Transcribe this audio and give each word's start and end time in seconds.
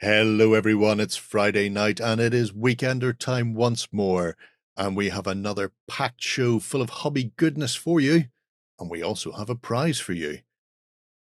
Hello, 0.00 0.54
everyone. 0.54 1.00
It's 1.00 1.16
Friday 1.16 1.68
night 1.68 1.98
and 1.98 2.20
it 2.20 2.32
is 2.32 2.52
weekender 2.52 3.18
time 3.18 3.52
once 3.52 3.88
more. 3.90 4.36
And 4.76 4.96
we 4.96 5.08
have 5.08 5.26
another 5.26 5.72
packed 5.88 6.22
show 6.22 6.60
full 6.60 6.80
of 6.80 6.88
hobby 6.88 7.32
goodness 7.36 7.74
for 7.74 7.98
you. 7.98 8.26
And 8.78 8.88
we 8.88 9.02
also 9.02 9.32
have 9.32 9.50
a 9.50 9.56
prize 9.56 9.98
for 9.98 10.12
you. 10.12 10.42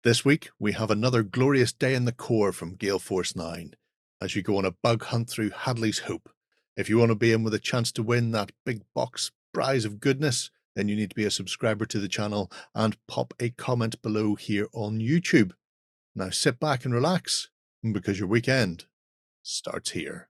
This 0.05 0.27
week, 0.27 0.51
we 0.59 0.73
have 0.73 0.91
another 0.91 1.23
glorious 1.23 1.73
day 1.73 1.95
in 1.95 2.05
the 2.05 2.13
Corps 2.13 2.53
from 2.53 2.75
Gale 2.75 2.99
Force 2.99 3.35
9 3.35 3.77
as 4.21 4.37
you 4.37 4.43
go 4.43 4.59
on 4.59 4.67
a 4.67 4.75
bug 4.83 5.05
hunt 5.05 5.31
through 5.31 5.53
Hadley's 5.53 6.01
Hope. 6.01 6.29
If 6.77 6.91
you 6.91 6.99
want 6.99 7.13
to 7.13 7.15
be 7.15 7.33
in 7.33 7.43
with 7.43 7.55
a 7.55 7.59
chance 7.59 7.91
to 7.93 8.03
win 8.03 8.33
that 8.33 8.53
big 8.67 8.83
box 8.95 9.31
prize 9.55 9.87
of 9.87 10.01
goodness, 10.01 10.51
then 10.77 10.87
you 10.87 10.97
need 10.97 11.09
to 11.09 11.17
be 11.17 11.25
a 11.25 11.31
subscriber 11.31 11.87
to 11.87 11.99
the 11.99 12.09
channel 12.09 12.53
and 12.75 12.99
pop 13.09 13.33
a 13.41 13.49
comment 13.49 14.03
below 14.03 14.35
here 14.35 14.69
on 14.75 14.99
YouTube. 14.99 15.53
Now 16.15 16.29
sit 16.29 16.61
back 16.61 16.85
and 16.85 16.93
relax 16.93 17.49
because 17.83 18.19
your 18.19 18.29
weekend 18.29 18.87
starts 19.43 19.91
here. 19.91 20.30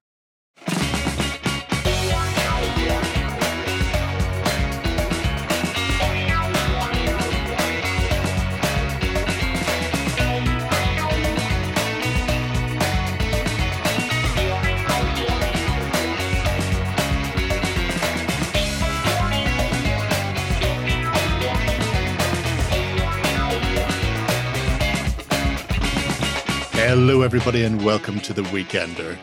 Hello, 26.91 27.23
everybody, 27.23 27.63
and 27.63 27.85
welcome 27.85 28.19
to 28.19 28.33
the 28.33 28.43
Weekender. 28.43 29.17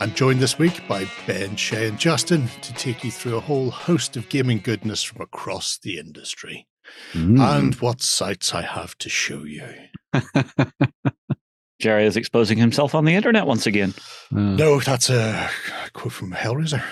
I'm 0.00 0.14
joined 0.14 0.40
this 0.40 0.58
week 0.58 0.80
by 0.88 1.06
Ben, 1.26 1.54
Shay, 1.54 1.86
and 1.86 1.98
Justin 1.98 2.48
to 2.62 2.72
take 2.72 3.04
you 3.04 3.10
through 3.10 3.36
a 3.36 3.40
whole 3.40 3.70
host 3.70 4.16
of 4.16 4.30
gaming 4.30 4.58
goodness 4.58 5.02
from 5.02 5.20
across 5.20 5.76
the 5.76 5.98
industry. 5.98 6.66
Hmm. 7.12 7.38
And 7.38 7.74
what 7.74 8.00
sights 8.00 8.54
I 8.54 8.62
have 8.62 8.96
to 8.96 9.10
show 9.10 9.44
you. 9.44 9.68
Jerry 11.78 12.06
is 12.06 12.16
exposing 12.16 12.56
himself 12.56 12.94
on 12.94 13.04
the 13.04 13.14
internet 13.14 13.46
once 13.46 13.66
again. 13.66 13.92
Uh, 14.34 14.56
No, 14.56 14.80
that's 14.80 15.10
a 15.10 15.50
quote 15.92 16.14
from 16.14 16.32
Hellraiser. 16.32 16.82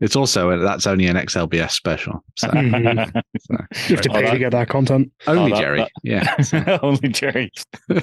It's 0.00 0.14
also 0.16 0.56
that's 0.58 0.86
only 0.86 1.06
an 1.06 1.16
XLBS 1.16 1.72
special. 1.72 2.22
So 2.36 2.48
Mhm. 2.52 3.12
so- 3.40 3.56
You 3.88 3.96
have 3.96 4.00
to 4.02 4.10
Oh, 4.10 4.14
pay 4.14 4.22
that- 4.22 4.32
to 4.32 4.38
get 4.38 4.52
that 4.52 4.68
content. 4.68 5.10
only 5.26 5.50
that- 5.52 5.60
Jerry. 5.60 5.78
that- 5.80 5.90
Yeah. 6.02 6.40
so- 6.40 6.78
Only 6.82 7.08
Jerry. 7.08 7.50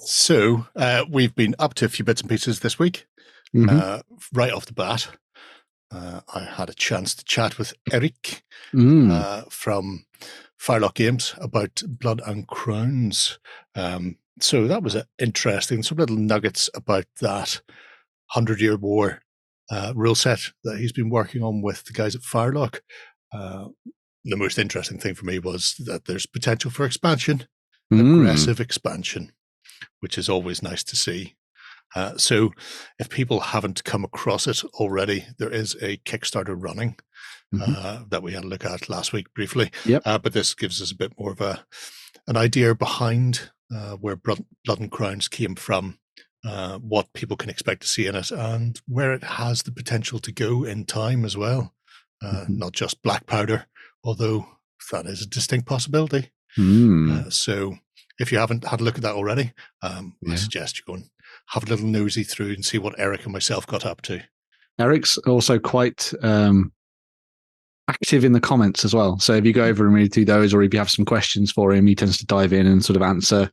So, 0.00 0.66
uh, 0.76 1.04
we've 1.10 1.34
been 1.34 1.54
up 1.58 1.74
to 1.74 1.84
a 1.84 1.88
few 1.88 2.04
bits 2.04 2.20
and 2.20 2.30
pieces 2.30 2.60
this 2.60 2.78
week. 2.78 3.06
Mhm. 3.54 3.68
Uh, 3.70 4.02
right 4.32 4.52
off 4.52 4.66
the 4.66 4.72
bat, 4.72 5.08
uh, 5.90 6.20
I 6.34 6.40
had 6.44 6.70
a 6.70 6.74
chance 6.74 7.14
to 7.14 7.24
chat 7.24 7.58
with 7.58 7.74
Eric 7.92 8.42
Mm. 8.72 9.10
uh, 9.10 9.44
from 9.50 10.06
Firelock 10.58 10.94
Games 10.94 11.34
about 11.38 11.82
Blood 11.86 12.20
and 12.26 12.46
Crowns. 12.48 13.38
Um, 13.74 14.16
so 14.40 14.66
that 14.66 14.82
was 14.82 14.96
interesting. 15.18 15.82
Some 15.82 15.98
little 15.98 16.16
nuggets 16.16 16.68
about 16.74 17.04
that 17.20 17.60
Hundred 18.30 18.60
Year 18.60 18.76
War 18.76 19.20
uh, 19.70 19.92
rule 19.96 20.14
set 20.14 20.40
that 20.64 20.78
he's 20.78 20.92
been 20.92 21.10
working 21.10 21.42
on 21.42 21.62
with 21.62 21.84
the 21.84 21.92
guys 21.92 22.14
at 22.14 22.22
Firelock. 22.22 22.80
Uh, 23.32 23.68
the 24.24 24.36
most 24.36 24.58
interesting 24.58 24.98
thing 24.98 25.14
for 25.14 25.24
me 25.26 25.38
was 25.38 25.74
that 25.84 26.04
there's 26.06 26.26
potential 26.26 26.70
for 26.70 26.84
expansion, 26.86 27.46
Mm. 27.92 28.20
aggressive 28.20 28.60
expansion, 28.60 29.32
which 30.00 30.16
is 30.16 30.28
always 30.28 30.62
nice 30.62 30.82
to 30.84 30.96
see. 30.96 31.34
Uh, 31.94 32.16
so, 32.16 32.52
if 32.98 33.08
people 33.10 33.40
haven't 33.40 33.84
come 33.84 34.04
across 34.04 34.46
it 34.46 34.64
already, 34.74 35.26
there 35.38 35.50
is 35.52 35.76
a 35.82 35.98
Kickstarter 35.98 36.56
running 36.60 36.96
Mhm. 37.54 37.76
uh, 37.76 38.04
that 38.08 38.22
we 38.22 38.32
had 38.32 38.42
a 38.44 38.48
look 38.48 38.64
at 38.64 38.88
last 38.88 39.12
week 39.12 39.32
briefly. 39.34 39.70
Yep. 39.84 40.02
Uh, 40.06 40.18
but 40.18 40.32
this 40.32 40.54
gives 40.54 40.80
us 40.82 40.90
a 40.90 40.96
bit 40.96 41.12
more 41.18 41.30
of 41.32 41.40
a 41.42 41.66
an 42.26 42.36
idea 42.38 42.74
behind 42.74 43.50
uh, 43.74 43.96
where 43.96 44.16
Blood 44.16 44.44
and 44.80 44.90
Crowns 44.90 45.28
came 45.28 45.54
from, 45.54 45.98
uh, 46.44 46.78
what 46.78 47.12
people 47.14 47.36
can 47.36 47.50
expect 47.50 47.82
to 47.82 47.88
see 47.88 48.06
in 48.06 48.14
it, 48.14 48.30
and 48.30 48.80
where 48.86 49.12
it 49.12 49.24
has 49.24 49.62
the 49.62 49.72
potential 49.72 50.18
to 50.20 50.32
go 50.32 50.64
in 50.64 50.84
time 50.84 51.24
as 51.24 51.36
well. 51.36 51.74
Uh, 52.22 52.44
Mhm. 52.44 52.48
Not 52.50 52.72
just 52.72 53.02
black 53.02 53.26
powder, 53.26 53.66
although 54.02 54.46
that 54.92 55.06
is 55.06 55.22
a 55.22 55.26
distinct 55.26 55.66
possibility. 55.66 56.30
Mm. 56.56 57.26
Uh, 57.26 57.30
so 57.30 57.76
if 58.18 58.30
you 58.30 58.38
haven't 58.38 58.64
had 58.64 58.80
a 58.80 58.84
look 58.84 58.96
at 58.96 59.02
that 59.02 59.14
already, 59.14 59.52
um, 59.82 60.16
I 60.30 60.36
suggest 60.36 60.78
you 60.78 60.84
go 60.86 60.94
and 60.94 61.10
have 61.48 61.64
a 61.64 61.66
little 61.66 61.86
nosy 61.86 62.22
through 62.22 62.52
and 62.52 62.64
see 62.64 62.78
what 62.78 62.94
Eric 62.98 63.24
and 63.24 63.32
myself 63.32 63.66
got 63.66 63.84
up 63.84 64.02
to. 64.02 64.22
Eric's 64.78 65.18
also 65.18 65.58
quite 65.58 66.12
um, 66.22 66.72
active 67.88 68.24
in 68.24 68.32
the 68.32 68.40
comments 68.40 68.84
as 68.84 68.94
well. 68.94 69.18
So 69.18 69.34
if 69.34 69.44
you 69.44 69.52
go 69.52 69.64
over 69.64 69.84
and 69.84 69.94
read 69.94 70.12
through 70.12 70.24
those, 70.24 70.54
or 70.54 70.62
if 70.62 70.72
you 70.72 70.78
have 70.78 70.90
some 70.90 71.04
questions 71.04 71.52
for 71.52 71.72
him, 71.72 71.86
he 71.86 71.94
tends 71.94 72.16
to 72.18 72.26
dive 72.26 72.52
in 72.52 72.66
and 72.66 72.84
sort 72.84 72.96
of 72.96 73.02
answer 73.02 73.50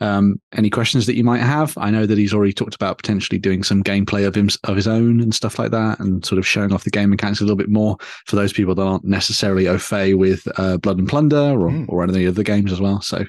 um, 0.00 0.40
any 0.52 0.68
questions 0.68 1.06
that 1.06 1.14
you 1.16 1.22
might 1.22 1.42
have. 1.42 1.76
I 1.78 1.90
know 1.90 2.04
that 2.04 2.18
he's 2.18 2.34
already 2.34 2.52
talked 2.52 2.74
about 2.74 2.98
potentially 2.98 3.38
doing 3.38 3.62
some 3.62 3.84
gameplay 3.84 4.26
of 4.26 4.34
him 4.34 4.48
of 4.64 4.74
his 4.76 4.88
own 4.88 5.20
and 5.20 5.34
stuff 5.34 5.58
like 5.58 5.70
that, 5.70 6.00
and 6.00 6.24
sort 6.24 6.38
of 6.38 6.46
showing 6.46 6.72
off 6.72 6.84
the 6.84 6.90
game 6.90 7.10
mechanics 7.10 7.40
a 7.40 7.44
little 7.44 7.56
bit 7.56 7.68
more 7.68 7.96
for 8.26 8.36
those 8.36 8.52
people 8.52 8.74
that 8.74 8.82
aren't 8.82 9.04
necessarily 9.04 9.68
au 9.68 9.78
fait 9.78 10.14
with 10.14 10.46
uh, 10.58 10.76
Blood 10.78 10.98
and 10.98 11.08
Plunder 11.08 11.36
or 11.36 11.68
Mm. 11.68 11.84
or 11.88 12.02
any 12.02 12.12
of 12.12 12.18
the 12.18 12.26
other 12.26 12.42
games 12.42 12.72
as 12.72 12.80
well. 12.80 13.00
So 13.00 13.24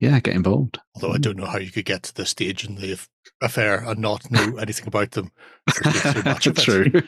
yeah, 0.00 0.18
get 0.20 0.34
involved. 0.34 0.78
Although 0.94 1.12
I 1.12 1.18
don't 1.18 1.36
know 1.36 1.46
how 1.46 1.58
you 1.58 1.70
could 1.70 1.84
get 1.84 2.02
to 2.04 2.14
this 2.14 2.30
stage 2.30 2.64
in 2.64 2.76
the 2.76 2.98
affair 3.42 3.84
and 3.86 4.00
not 4.00 4.30
know 4.30 4.56
anything 4.58 4.86
about 4.88 5.12
them. 5.12 5.30
There's 5.82 6.02
so 6.02 6.22
much 6.24 6.46
of 6.46 6.56
True. 6.56 6.86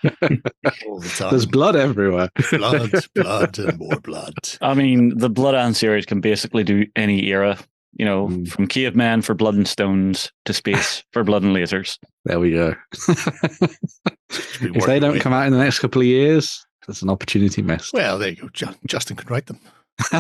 all 0.87 1.01
the 1.01 1.09
time. 1.17 1.31
There's 1.31 1.47
blood 1.47 1.75
everywhere. 1.77 2.29
blood, 2.51 2.93
blood, 3.15 3.59
and 3.59 3.79
more 3.79 4.01
blood. 4.01 4.35
I 4.61 4.75
mean, 4.75 5.11
the 5.19 5.29
Blood 5.31 5.53
Bloodhound 5.53 5.77
series 5.77 6.07
can 6.07 6.21
basically 6.21 6.63
do 6.65 6.87
any 6.97 7.27
era. 7.29 7.59
You 7.95 8.07
know, 8.07 8.29
Mm. 8.29 8.49
from 8.49 8.67
caveman 8.69 9.21
for 9.21 9.35
blood 9.35 9.55
and 9.55 9.69
stones 9.69 10.33
to 10.47 10.55
space 10.55 11.05
for 11.13 11.25
blood 11.25 11.43
and 11.43 11.55
lasers. 11.55 11.99
There 12.25 12.41
we 12.41 12.53
go. 12.53 12.75
if 14.31 14.87
they 14.87 14.99
don't 14.99 15.11
working 15.11 15.21
come 15.23 15.33
out 15.35 15.47
in 15.47 15.53
the 15.53 15.59
next 15.59 15.81
couple 15.81 16.01
of 16.01 16.07
years, 16.07 16.65
that's 16.87 17.03
an 17.03 17.11
opportunity 17.11 17.61
missed. 17.61 17.93
Well, 17.93 18.19
there 18.19 18.31
you 18.31 18.37
go. 18.37 18.49
Justin 18.87 19.17
can 19.17 19.29
write 19.29 19.45
them. 19.47 19.61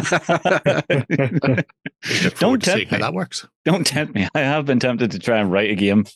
Don't 2.39 2.63
tempt 2.63 2.91
how 2.91 2.97
me. 2.97 3.03
that 3.03 3.13
works. 3.13 3.47
Don't 3.65 3.87
tempt 3.87 4.15
me. 4.15 4.29
I 4.35 4.41
have 4.41 4.67
been 4.67 4.79
tempted 4.79 5.11
to 5.13 5.19
try 5.19 5.39
and 5.39 5.51
write 5.51 5.71
a 5.71 5.75
game. 5.75 6.07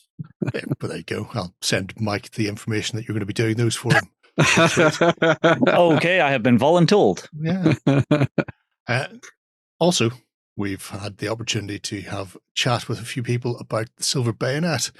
Yeah, 0.53 0.61
but 0.79 0.87
there 0.89 0.97
you 0.97 1.03
go. 1.03 1.29
I'll 1.33 1.53
send 1.61 1.93
Mike 1.99 2.31
the 2.31 2.47
information 2.47 2.97
that 2.97 3.07
you're 3.07 3.13
going 3.13 3.21
to 3.21 3.25
be 3.25 3.33
doing 3.33 3.55
those 3.55 3.75
for 3.75 3.93
him. 3.93 4.09
okay, 5.67 6.21
I 6.21 6.31
have 6.31 6.43
been 6.43 6.59
voluntold. 6.59 7.27
Yeah. 7.39 7.73
Uh, 8.87 9.07
also, 9.79 10.11
we've 10.55 10.87
had 10.87 11.17
the 11.17 11.27
opportunity 11.27 11.79
to 11.79 12.01
have 12.09 12.37
chat 12.53 12.87
with 12.87 12.99
a 12.99 13.05
few 13.05 13.23
people 13.23 13.57
about 13.59 13.87
the 13.97 14.03
Silver 14.03 14.33
Bayonet. 14.33 14.91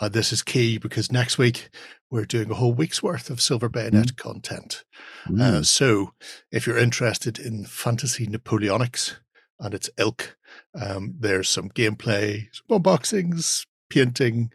Uh, 0.00 0.08
this 0.08 0.32
is 0.32 0.42
key 0.42 0.78
because 0.78 1.10
next 1.12 1.38
week 1.38 1.70
we're 2.12 2.26
doing 2.26 2.50
a 2.50 2.54
whole 2.54 2.74
week's 2.74 3.02
worth 3.02 3.30
of 3.30 3.40
Silver 3.40 3.70
Bayonet 3.70 4.16
content. 4.18 4.84
Uh, 5.26 5.30
Mm. 5.32 5.64
so, 5.66 6.12
if 6.52 6.66
you're 6.66 6.76
interested 6.78 7.38
in 7.38 7.64
fantasy 7.64 8.26
Napoleonics 8.26 9.14
and 9.58 9.72
its 9.72 9.88
ilk, 9.96 10.36
um, 10.78 11.14
there's 11.18 11.48
some 11.48 11.70
gameplay, 11.70 12.48
some 12.52 12.78
unboxings, 12.82 13.64
painting, 13.88 14.52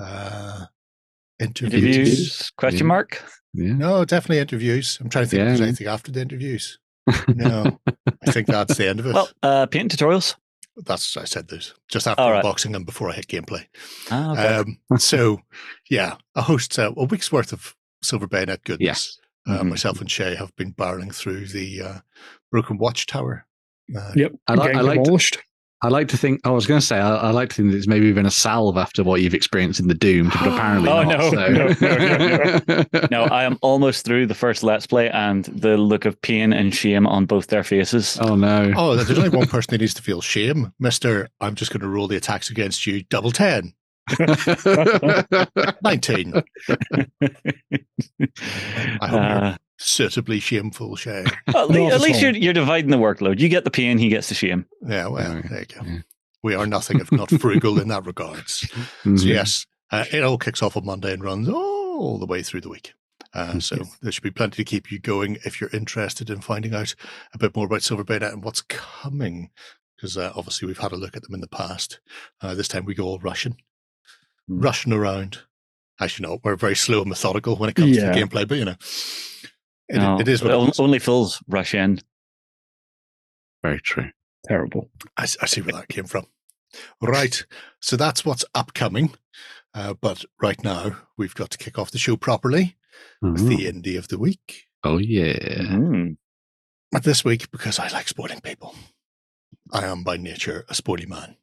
uh, 0.00 0.66
interviews. 1.38 1.96
Interviews? 1.96 2.52
Question 2.58 2.80
Yeah. 2.86 2.88
mark? 2.88 3.22
yeah. 3.54 3.72
No, 3.72 4.04
definitely 4.04 4.40
interviews. 4.40 4.98
I'm 5.00 5.08
trying 5.08 5.24
to 5.24 5.30
think 5.30 5.40
if 5.40 5.48
there's 5.48 5.60
anything 5.62 5.86
after 5.86 6.12
the 6.12 6.20
interviews. 6.20 6.78
No, 7.28 7.80
I 8.26 8.30
think 8.30 8.46
that's 8.46 8.76
the 8.76 8.88
end 8.88 9.00
of 9.00 9.06
it. 9.06 9.14
Well, 9.14 9.28
uh, 9.42 9.66
paint 9.66 9.90
tutorials. 9.96 10.34
That's 10.84 11.16
I 11.16 11.24
said 11.24 11.48
those 11.48 11.74
just 11.88 12.06
after 12.06 12.22
All 12.22 12.30
right. 12.32 12.44
unboxing 12.44 12.74
and 12.76 12.86
before 12.86 13.10
I 13.10 13.14
hit 13.14 13.26
gameplay. 13.28 13.66
Ah, 14.10 14.32
okay. 14.32 14.54
Um, 14.90 14.98
so 14.98 15.40
yeah, 15.90 16.16
a 16.34 16.42
host 16.42 16.78
uh, 16.78 16.92
a 16.96 17.04
week's 17.04 17.30
worth 17.32 17.52
of 17.52 17.74
Silver 18.02 18.26
Bayonet 18.26 18.64
goodness. 18.64 18.86
Yes. 18.86 19.18
Uh, 19.48 19.62
Mhm. 19.62 19.70
myself 19.70 20.00
and 20.00 20.10
Shay 20.10 20.34
have 20.34 20.54
been 20.56 20.72
barreling 20.74 21.14
through 21.14 21.46
the 21.46 21.82
uh, 21.82 21.98
Broken 22.50 22.78
Watchtower. 22.78 23.46
Uh, 23.96 24.12
Yep. 24.14 24.32
I 24.46 24.54
like- 24.54 24.74
I 24.76 24.80
like 24.80 24.98
to- 24.98 25.04
demolished. 25.04 25.38
I 25.82 25.88
like 25.88 26.08
to 26.08 26.16
think. 26.18 26.40
I 26.44 26.50
was 26.50 26.66
going 26.66 26.78
to 26.80 26.84
say. 26.86 26.98
I, 26.98 27.16
I 27.16 27.30
like 27.30 27.48
to 27.50 27.54
think 27.56 27.70
that 27.70 27.76
it's 27.78 27.86
maybe 27.86 28.12
been 28.12 28.26
a 28.26 28.30
salve 28.30 28.76
after 28.76 29.02
what 29.02 29.22
you've 29.22 29.32
experienced 29.34 29.80
in 29.80 29.88
the 29.88 29.94
Doom, 29.94 30.28
but 30.28 30.42
apparently 30.48 30.90
Oh, 30.90 31.02
not. 31.02 31.18
no, 31.18 31.30
so. 31.30 31.48
no, 31.80 32.84
no, 32.98 33.06
no, 33.10 33.24
I 33.24 33.44
am 33.44 33.58
almost 33.62 34.04
through 34.04 34.26
the 34.26 34.34
first 34.34 34.62
Let's 34.62 34.86
Play, 34.86 35.08
and 35.10 35.44
the 35.46 35.76
look 35.78 36.04
of 36.04 36.20
pain 36.20 36.52
and 36.52 36.74
shame 36.74 37.06
on 37.06 37.24
both 37.26 37.46
their 37.46 37.64
faces. 37.64 38.18
oh 38.20 38.34
no! 38.36 38.72
Oh, 38.76 38.94
there's 38.96 39.10
only 39.16 39.30
one 39.30 39.46
person 39.48 39.72
who 39.72 39.78
needs 39.78 39.94
to 39.94 40.02
feel 40.02 40.20
shame, 40.20 40.72
Mister. 40.78 41.28
I'm 41.40 41.54
just 41.54 41.72
going 41.72 41.80
to 41.80 41.88
roll 41.88 42.08
the 42.08 42.16
attacks 42.16 42.50
against 42.50 42.86
you. 42.86 43.02
Double 43.04 43.30
ten. 43.30 43.72
19. 45.82 46.32
I 49.00 49.06
hope 49.06 49.20
Uh, 49.20 49.56
suitably 49.80 50.38
shameful, 50.40 50.94
Shay. 50.96 51.24
at, 51.48 51.68
le- 51.70 51.86
at 51.86 51.94
at 51.94 52.00
least 52.00 52.20
you're, 52.20 52.32
you're 52.36 52.52
dividing 52.52 52.90
the 52.90 52.96
workload. 52.98 53.38
You 53.40 53.48
get 53.48 53.64
the 53.64 53.70
pain, 53.70 53.98
he 53.98 54.08
gets 54.08 54.28
the 54.28 54.34
shame. 54.34 54.66
Yeah, 54.86 55.06
well, 55.08 55.22
Yeah. 55.36 55.42
there 55.48 55.60
you 55.60 55.66
go. 55.66 55.80
Yeah. 55.84 55.98
We 56.42 56.54
are 56.54 56.66
nothing 56.66 57.00
if 57.00 57.10
not 57.12 57.30
frugal 57.30 57.80
in 57.80 57.88
that 57.88 58.06
regards. 58.06 58.60
Mhm. 59.04 59.18
So 59.18 59.26
yes, 59.26 59.66
uh, 59.90 60.04
it 60.12 60.22
all 60.22 60.38
kicks 60.38 60.62
off 60.62 60.76
on 60.76 60.84
Monday 60.84 61.12
and 61.12 61.24
runs 61.24 61.48
all 61.48 62.18
the 62.18 62.26
way 62.26 62.42
through 62.42 62.60
the 62.62 62.68
week. 62.68 62.92
Uh, 63.32 63.60
so 63.60 63.76
there 64.02 64.10
should 64.12 64.22
be 64.24 64.30
plenty 64.30 64.56
to 64.56 64.64
keep 64.68 64.90
you 64.90 64.98
going 64.98 65.38
if 65.44 65.60
you're 65.60 65.70
interested 65.70 66.30
in 66.30 66.40
finding 66.40 66.74
out 66.74 66.94
a 67.32 67.38
bit 67.38 67.54
more 67.54 67.66
about 67.66 67.82
Silver 67.82 68.04
Bayonet 68.04 68.32
and 68.32 68.42
what's 68.44 68.62
coming. 68.62 69.50
Because 69.96 70.16
uh, 70.16 70.32
obviously 70.34 70.66
we've 70.66 70.78
had 70.78 70.92
a 70.92 70.96
look 70.96 71.16
at 71.16 71.22
them 71.22 71.34
in 71.34 71.40
the 71.40 71.46
past. 71.48 72.00
Uh, 72.40 72.54
this 72.54 72.68
time 72.68 72.84
we 72.84 72.94
go 72.94 73.04
all 73.04 73.18
Russian, 73.18 73.56
Mm. 74.50 74.64
rushing 74.64 74.92
around. 74.92 75.38
Actually, 76.00 76.26
no, 76.28 76.38
we're 76.42 76.56
very 76.56 76.74
slow 76.74 77.00
and 77.00 77.08
methodical 77.10 77.56
when 77.56 77.68
it 77.70 77.76
comes 77.76 77.96
Yeah. 77.96 78.10
to 78.10 78.18
gameplay, 78.18 78.48
but 78.48 78.56
you 78.58 78.64
know, 78.64 78.74
it, 79.90 79.98
No, 79.98 80.18
it 80.20 80.28
is 80.28 80.42
what 80.42 80.52
it 80.52 80.56
on- 80.56 80.70
only 80.78 80.98
fools 80.98 81.42
rush 81.48 81.74
in. 81.74 82.00
Very 83.62 83.80
true. 83.80 84.10
Terrible. 84.46 84.88
I, 85.16 85.24
I 85.24 85.46
see 85.46 85.60
where 85.60 85.74
that 85.74 85.88
came 85.88 86.04
from. 86.06 86.26
Right. 87.02 87.44
So 87.80 87.96
that's 87.96 88.24
what's 88.24 88.44
upcoming. 88.54 89.14
Uh, 89.74 89.94
but 90.00 90.24
right 90.40 90.62
now, 90.64 90.96
we've 91.18 91.34
got 91.34 91.50
to 91.50 91.58
kick 91.58 91.78
off 91.78 91.90
the 91.90 91.98
show 91.98 92.16
properly 92.16 92.76
with 93.22 93.46
the 93.48 93.66
indie 93.66 93.98
of 93.98 94.08
the 94.08 94.18
week. 94.18 94.64
Oh 94.82 94.98
yeah. 94.98 95.34
Mm. 95.34 96.16
But 96.90 97.04
this 97.04 97.24
week, 97.24 97.50
because 97.50 97.78
I 97.78 97.88
like 97.88 98.08
spoiling 98.08 98.40
people, 98.40 98.74
I 99.72 99.84
am 99.84 100.02
by 100.02 100.16
nature 100.16 100.64
a 100.68 100.74
sporty 100.74 101.06
man. 101.06 101.36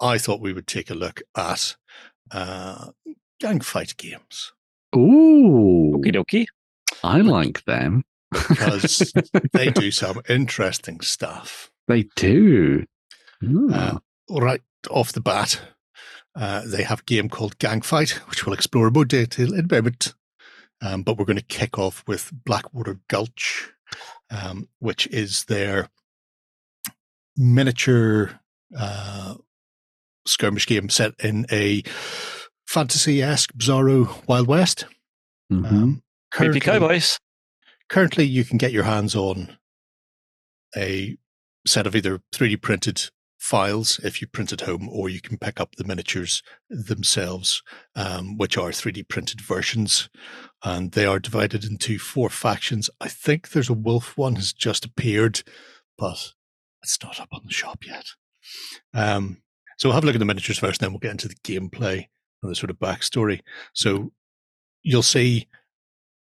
I 0.00 0.18
thought 0.18 0.40
we 0.40 0.52
would 0.52 0.66
take 0.68 0.90
a 0.90 0.94
look 0.94 1.22
at 1.36 1.76
uh, 2.30 2.90
gang 3.40 3.60
fight 3.60 3.96
games 3.96 4.52
Ooh, 4.94 5.94
Okie 5.96 6.14
dokie. 6.14 6.46
I 7.02 7.20
like 7.20 7.64
them. 7.64 8.04
because 8.30 9.12
they 9.52 9.70
do 9.70 9.90
some 9.90 10.20
interesting 10.28 11.00
stuff. 11.00 11.70
They 11.86 12.04
do. 12.16 12.84
Uh, 13.72 13.98
right 14.30 14.60
off 14.90 15.12
the 15.12 15.20
bat, 15.20 15.60
uh, 16.34 16.62
they 16.66 16.82
have 16.82 17.00
a 17.00 17.04
game 17.04 17.28
called 17.28 17.58
Gang 17.58 17.80
Fight, 17.80 18.10
which 18.28 18.44
we'll 18.44 18.54
explore 18.54 18.90
more 18.90 19.04
detail 19.04 19.54
in 19.54 19.60
a 19.70 19.74
moment. 19.74 20.14
Um, 20.82 21.02
but 21.02 21.16
we're 21.18 21.24
going 21.24 21.38
to 21.38 21.44
kick 21.44 21.78
off 21.78 22.04
with 22.06 22.30
Blackwater 22.44 23.00
Gulch, 23.08 23.70
um, 24.30 24.68
which 24.78 25.06
is 25.08 25.44
their 25.44 25.88
miniature 27.36 28.40
uh, 28.76 29.34
skirmish 30.26 30.66
game 30.66 30.88
set 30.88 31.14
in 31.20 31.46
a 31.50 31.82
fantasy-esque 32.66 33.52
bizarro 33.54 34.26
Wild 34.28 34.46
West. 34.46 34.84
Mhm. 35.50 35.72
Um, 35.72 36.02
Creepy 36.30 36.60
cowboys. 36.60 37.18
currently 37.88 38.24
you 38.24 38.44
can 38.44 38.58
get 38.58 38.72
your 38.72 38.84
hands 38.84 39.14
on 39.14 39.56
a 40.76 41.16
set 41.66 41.86
of 41.86 41.96
either 41.96 42.20
3D 42.34 42.60
printed 42.60 43.10
files 43.38 44.00
if 44.02 44.20
you 44.20 44.26
print 44.26 44.52
at 44.52 44.62
home, 44.62 44.88
or 44.90 45.08
you 45.08 45.20
can 45.20 45.38
pick 45.38 45.60
up 45.60 45.76
the 45.76 45.84
miniatures 45.84 46.42
themselves, 46.68 47.62
um, 47.94 48.36
which 48.36 48.58
are 48.58 48.70
3D 48.70 49.08
printed 49.08 49.40
versions. 49.40 50.08
And 50.64 50.92
they 50.92 51.06
are 51.06 51.20
divided 51.20 51.64
into 51.64 51.98
four 51.98 52.30
factions. 52.30 52.90
I 53.00 53.08
think 53.08 53.50
there's 53.50 53.70
a 53.70 53.74
wolf 53.74 54.16
one 54.16 54.36
has 54.36 54.52
just 54.52 54.84
appeared, 54.84 55.42
but 55.96 56.32
it's 56.82 57.02
not 57.02 57.20
up 57.20 57.28
on 57.32 57.42
the 57.44 57.52
shop 57.52 57.84
yet. 57.86 58.06
Um, 58.92 59.42
so 59.78 59.88
we'll 59.88 59.94
have 59.94 60.02
a 60.02 60.06
look 60.06 60.16
at 60.16 60.18
the 60.18 60.24
miniatures 60.24 60.58
first, 60.58 60.80
then 60.80 60.90
we'll 60.90 60.98
get 60.98 61.12
into 61.12 61.28
the 61.28 61.36
gameplay 61.36 62.06
and 62.42 62.50
the 62.50 62.56
sort 62.56 62.70
of 62.70 62.78
backstory. 62.78 63.40
So 63.72 64.12
you'll 64.82 65.02
see 65.02 65.46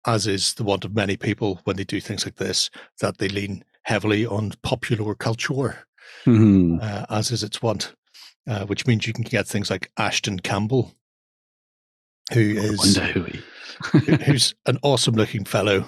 as 0.07 0.27
is 0.27 0.53
the 0.56 0.63
want 0.63 0.86
of 0.86 0.95
many 0.95 1.15
people 1.18 1.62
when 1.65 1.75
they 1.77 1.83
do 1.83 2.00
things 2.01 2.25
like 2.25 2.36
this, 2.36 2.69
that 3.01 3.18
they 3.18 3.30
lean 3.30 3.63
heavily 3.83 4.25
on 4.25 4.51
popular 4.63 5.15
culture, 5.15 5.88
Mhm. 6.25 6.81
uh, 6.81 7.06
as 7.09 7.31
is 7.31 7.44
its 7.44 7.62
want, 7.62 7.95
uh, 8.48 8.65
which 8.65 8.86
means 8.88 9.06
you 9.07 9.13
can 9.13 9.24
get 9.24 9.48
things 9.48 9.69
like 9.69 9.92
Ashton 9.98 10.39
Campbell, 10.39 10.94
who 12.33 12.39
I 12.59 12.63
is 12.63 12.98
who 12.98 13.24
he. 13.24 13.42
who- 13.92 14.00
who's 14.25 14.53
an 14.65 14.77
awesome 14.83 15.15
looking 15.15 15.45
fellow 15.45 15.86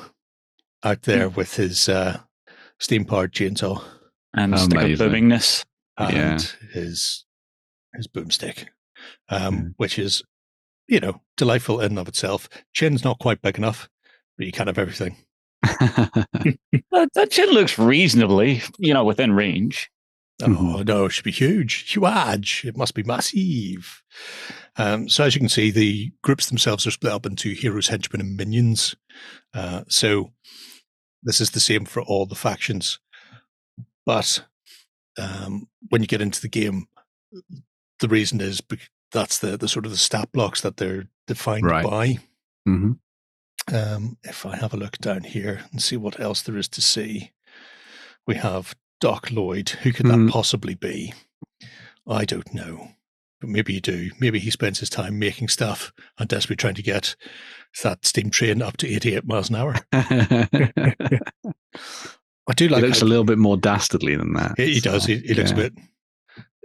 out 0.83 1.03
there 1.03 1.29
with 1.29 1.55
his 1.55 1.87
uh, 1.89 2.21
steam 2.79 3.05
powered 3.05 3.33
chainsaw 3.33 3.83
And 4.33 4.57
stick 4.59 4.77
up 4.77 4.85
boomingness. 4.85 5.65
and 5.97 6.13
Yeah. 6.15 6.39
his 6.73 7.25
his 7.95 8.07
boomstick, 8.07 8.67
um, 9.29 9.55
Yeah. 9.55 9.61
which 9.77 9.99
is 9.99 10.23
you 10.87 10.99
know 10.99 11.21
delightful 11.37 11.79
in 11.79 11.91
and 11.91 11.99
of 11.99 12.07
itself. 12.07 12.49
Chin's 12.73 13.03
not 13.03 13.19
quite 13.19 13.41
big 13.41 13.57
enough, 13.57 13.87
but 14.37 14.45
you 14.45 14.51
can 14.51 14.67
have 14.67 14.77
everything. 14.77 15.15
That, 16.91 17.09
that 17.15 17.33
shit 17.33 17.49
looks 17.49 17.77
reasonably, 17.79 18.61
you 18.77 18.93
know, 18.93 19.03
within 19.03 19.31
range. 19.33 19.89
Oh 20.43 20.83
no, 20.85 21.05
it 21.05 21.11
should 21.11 21.23
be 21.23 21.31
huge, 21.31 21.91
huge. 21.91 22.63
It 22.65 22.77
must 22.77 22.93
be 22.95 23.03
massive. 23.03 24.03
Um, 24.75 25.07
so 25.09 25.23
as 25.23 25.35
you 25.35 25.39
can 25.39 25.49
see, 25.49 25.71
the 25.71 26.11
groups 26.23 26.47
themselves 26.47 26.85
are 26.87 26.91
split 26.91 27.13
up 27.13 27.25
into 27.25 27.51
heroes, 27.53 27.87
henchmen, 27.87 28.21
and 28.21 28.35
minions. 28.37 28.95
Uh, 29.53 29.83
so 29.87 30.33
this 31.23 31.39
is 31.41 31.51
the 31.51 31.59
same 31.59 31.85
for 31.85 32.01
all 32.01 32.25
the 32.25 32.35
factions, 32.35 32.99
but 34.05 34.43
um, 35.19 35.67
when 35.89 36.01
you 36.01 36.07
get 36.07 36.21
into 36.21 36.41
the 36.41 36.49
game, 36.49 36.87
the 37.99 38.07
reason 38.07 38.41
is 38.41 38.61
that's 39.11 39.37
the 39.39 39.57
the 39.57 39.67
sort 39.69 39.85
of 39.85 39.91
the 39.91 39.97
stat 39.97 40.31
blocks 40.31 40.61
that 40.61 40.77
they're 40.77 41.05
defined 41.27 41.65
Right. 41.65 41.85
by. 41.85 42.17
Mhm. 42.67 42.97
Um, 43.71 44.17
if 44.23 44.45
I 44.45 44.55
have 44.57 44.73
a 44.73 44.77
look 44.77 44.97
down 44.97 45.23
here 45.23 45.61
and 45.71 45.81
see 45.81 45.95
what 45.97 46.19
else 46.19 46.41
there 46.41 46.57
is 46.57 46.67
to 46.69 46.81
see, 46.81 47.31
we 48.27 48.35
have 48.35 48.75
Doc 48.99 49.31
Lloyd. 49.31 49.69
Who 49.69 49.91
could 49.93 50.05
Hmm. 50.07 50.25
that 50.25 50.31
possibly 50.33 50.75
be? 50.75 51.13
I 52.07 52.25
don't 52.25 52.53
know. 52.53 52.89
But 53.39 53.49
maybe 53.49 53.73
you 53.73 53.81
do. 53.81 54.11
Maybe 54.19 54.39
he 54.39 54.49
spends 54.49 54.79
his 54.79 54.89
time 54.89 55.19
making 55.19 55.47
stuff 55.49 55.91
and 56.17 56.27
desperately 56.29 56.55
trying 56.57 56.75
to 56.75 56.81
get 56.83 57.15
that 57.83 58.05
steam 58.05 58.29
train 58.29 58.61
up 58.61 58.77
to 58.77 58.87
88 58.87 59.25
miles 59.25 59.49
an 59.49 59.55
hour. 59.55 59.75
I 62.45 62.53
do 62.55 62.65
he 62.65 62.69
like 62.69 62.83
looks 62.83 62.99
how- 62.99 63.05
a 63.05 63.09
little 63.09 63.23
bit 63.23 63.37
more 63.37 63.57
dastardly 63.57 64.15
than 64.15 64.33
that. 64.33 64.53
he, 64.57 64.75
he 64.75 64.79
does. 64.79 65.05
He, 65.05 65.17
he 65.19 65.33
looks 65.33 65.51
yeah. 65.51 65.57
a 65.57 65.59
bit 65.69 65.73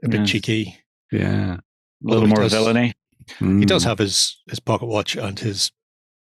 a 0.05 0.09
bit 0.09 0.21
Yeah. 0.21 0.27
cheeky. 0.27 0.77
Yeah. 1.13 1.55
A 1.55 1.61
little 2.03 2.23
Although 2.23 2.27
more 2.27 2.43
does- 2.43 2.53
villainy. 2.53 2.95
He 3.39 3.67
does 3.67 3.85
Mm. 3.85 3.89
have 3.89 3.99
his, 3.99 4.41
his 4.49 4.59
pocket 4.59 4.87
watch 4.87 5.15
and 5.15 5.39
his 5.39 5.71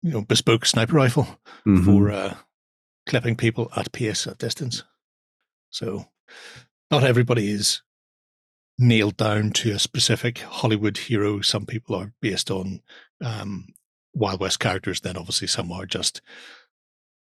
you 0.02 0.12
know 0.12 0.22
bespoke 0.22 0.66
sniper 0.66 0.94
rifle. 0.96 1.40
Mhm. 1.68 1.84
for 1.86 2.10
uh, 2.12 2.36
clipping 3.06 3.36
people 3.36 3.70
at 3.76 3.92
pace 3.92 4.26
at 4.28 4.38
distance. 4.38 4.84
So 5.70 6.06
not 6.90 7.04
everybody 7.04 7.52
is 7.52 7.82
nailed 8.78 9.18
down 9.18 9.52
to 9.52 9.72
a 9.72 9.80
specific 9.80 10.40
Hollywood 10.40 10.98
hero. 10.98 11.42
Some 11.42 11.66
people 11.66 11.96
are 11.96 12.14
based 12.22 12.50
on 12.50 12.82
um, 13.22 13.68
Wild 14.14 14.40
West 14.40 14.60
characters. 14.60 15.02
Then 15.02 15.18
obviously 15.18 15.48
some 15.48 15.72
are 15.72 15.86
just 15.86 16.22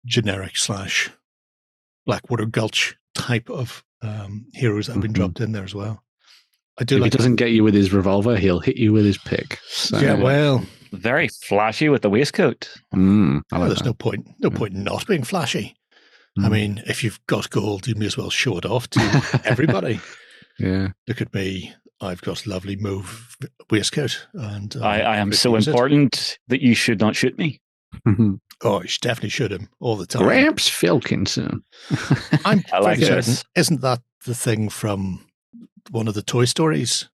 generic 0.05 0.55
slash 0.57 1.09
Blackwater 2.05 2.45
Gulch 2.45 2.95
type 3.13 3.49
of 3.49 3.83
um, 4.01 4.45
heroes 4.53 4.87
that 4.87 4.93
have 4.93 5.01
been 5.01 5.11
Mhm. 5.11 5.15
dropped 5.15 5.41
in 5.41 5.51
there 5.51 5.65
as 5.65 5.75
well. 5.75 6.03
I 6.79 6.85
do 6.85 6.95
If 6.95 7.01
like 7.01 7.11
he 7.13 7.17
doesn't 7.17 7.35
get 7.35 7.51
you 7.51 7.63
with 7.65 7.73
his 7.73 7.91
revolver, 7.91 8.37
he'll 8.37 8.61
hit 8.61 8.77
you 8.77 8.93
with 8.93 9.03
his 9.05 9.17
pick. 9.17 9.59
So, 9.67 9.99
Yeah, 9.99 10.13
well, 10.13 10.65
Very 10.91 11.27
flashy 11.27 11.89
with 11.89 12.01
the 12.01 12.09
waistcoat. 12.09 12.69
mm, 12.93 13.41
I 13.51 13.57
well, 13.59 13.67
there's 13.67 13.79
that. 13.79 13.85
no 13.85 13.93
point. 13.93 14.27
No 14.39 14.49
Yeah. 14.51 14.57
point 14.57 14.73
in 14.73 14.83
not 14.83 15.05
being 15.07 15.23
flashy. 15.23 15.75
I 16.37 16.43
Mm. 16.47 16.51
mean, 16.51 16.83
if 16.87 17.03
you've 17.03 17.19
got 17.27 17.49
gold, 17.49 17.87
you 17.87 17.95
may 17.95 18.05
as 18.05 18.17
well 18.17 18.29
show 18.29 18.57
it 18.57 18.65
off 18.65 18.89
to 18.91 18.99
everybody. 19.45 19.99
yeah. 20.59 20.89
Look 21.07 21.21
at 21.21 21.33
me. 21.33 21.73
I've 22.01 22.21
got 22.21 22.45
lovely 22.47 22.75
mauve 22.77 23.35
waistcoat. 23.69 24.25
And 24.33 24.73
uh, 24.77 24.81
I, 24.85 24.99
I 24.99 25.17
am 25.17 25.33
so 25.33 25.55
use 25.55 25.67
it. 25.67 25.71
important 25.71 26.37
that 26.47 26.61
you 26.61 26.73
should 26.73 26.99
not 26.99 27.15
shoot 27.15 27.37
me. 27.37 27.59
Oh, 28.61 28.81
you 28.81 28.87
should 28.87 29.01
definitely 29.01 29.29
shoot 29.29 29.51
him 29.51 29.67
all 29.79 29.95
the 29.97 30.05
time. 30.05 30.23
Gramps 30.23 30.69
Filkinson. 30.69 31.61
I'm 32.45 32.63
I 32.73 32.79
like 32.79 32.99
certain. 32.99 33.35
Isn't 33.55 33.81
that 33.81 33.99
the 34.25 34.35
thing 34.35 34.69
from 34.69 35.25
one 35.91 36.07
of 36.07 36.13
the 36.13 36.21
Toy 36.21 36.45
Stories? 36.45 37.09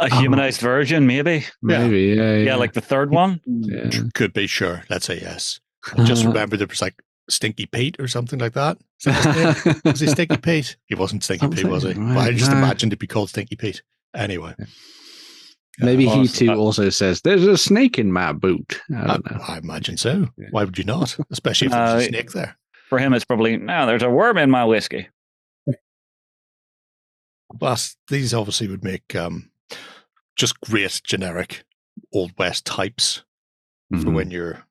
A 0.00 0.08
Oh. 0.12 0.20
humanized 0.20 0.60
version, 0.60 1.06
maybe. 1.06 1.44
Maybe, 1.60 2.14
yeah. 2.16 2.36
Yeah, 2.36 2.36
Yeah, 2.44 2.54
like 2.56 2.72
the 2.72 2.80
third 2.80 3.10
one. 3.10 3.40
Yeah. 3.46 3.90
Could 4.14 4.32
be, 4.32 4.46
sure. 4.46 4.84
Let's 4.88 5.06
say 5.06 5.18
yes. 5.20 5.60
I 5.96 6.04
just 6.04 6.24
remember 6.24 6.56
there 6.56 6.66
was 6.68 6.80
like 6.82 6.94
Stinky 7.28 7.66
Pete 7.66 7.96
or 7.98 8.06
something 8.08 8.38
like 8.38 8.52
that. 8.52 8.78
Is 9.00 9.04
that 9.06 9.80
was 9.84 10.00
he 10.00 10.06
Stinky 10.06 10.36
Pete? 10.36 10.76
He 10.86 10.94
wasn't 10.94 11.24
Stinky 11.24 11.48
Pete, 11.48 11.64
was 11.66 11.82
he? 11.82 11.94
Something, 11.94 12.14
Well, 12.14 12.20
I 12.26 12.32
just 12.32 12.50
nah. 12.50 12.58
imagined 12.58 12.90
it'd 12.92 12.98
be 13.00 13.06
called 13.06 13.28
Stinky 13.30 13.56
Pete. 13.56 13.82
Anyway. 14.14 14.54
Maybe 15.80 16.06
he 16.06 16.20
Awesome. 16.22 16.46
too 16.48 16.52
also 16.54 16.88
says, 16.90 17.20
"There's 17.20 17.46
a 17.46 17.56
snake 17.56 17.98
in 18.00 18.10
my 18.12 18.32
boot." 18.32 18.80
I 18.92 19.02
I, 19.02 19.06
don't 19.06 19.30
know. 19.30 19.40
I 19.46 19.58
imagine 19.58 19.96
so. 19.96 20.26
Yeah. 20.36 20.48
Why 20.50 20.64
would 20.64 20.76
you 20.76 20.82
not? 20.84 21.16
Especially 21.30 21.66
if 21.66 21.72
there's 21.72 21.90
Uh, 21.94 21.96
a 21.98 22.08
snake 22.08 22.32
there. 22.32 22.56
For 22.88 22.98
him, 22.98 23.14
it's 23.14 23.24
probably, 23.24 23.56
no, 23.58 23.86
there's 23.86 24.02
a 24.02 24.10
worm 24.10 24.38
in 24.38 24.50
my 24.50 24.64
whiskey. 24.64 25.08
But 27.54 27.94
these 28.08 28.34
obviously 28.34 28.68
would 28.68 28.82
make 28.84 29.14
um, 29.14 29.50
just 30.38 30.58
great 30.60 31.00
generic 31.04 31.64
Old 32.14 32.32
West 32.38 32.64
types 32.64 33.24
for 33.90 33.98
Mhm. 33.98 34.14
when 34.14 34.30
you're 34.30 34.64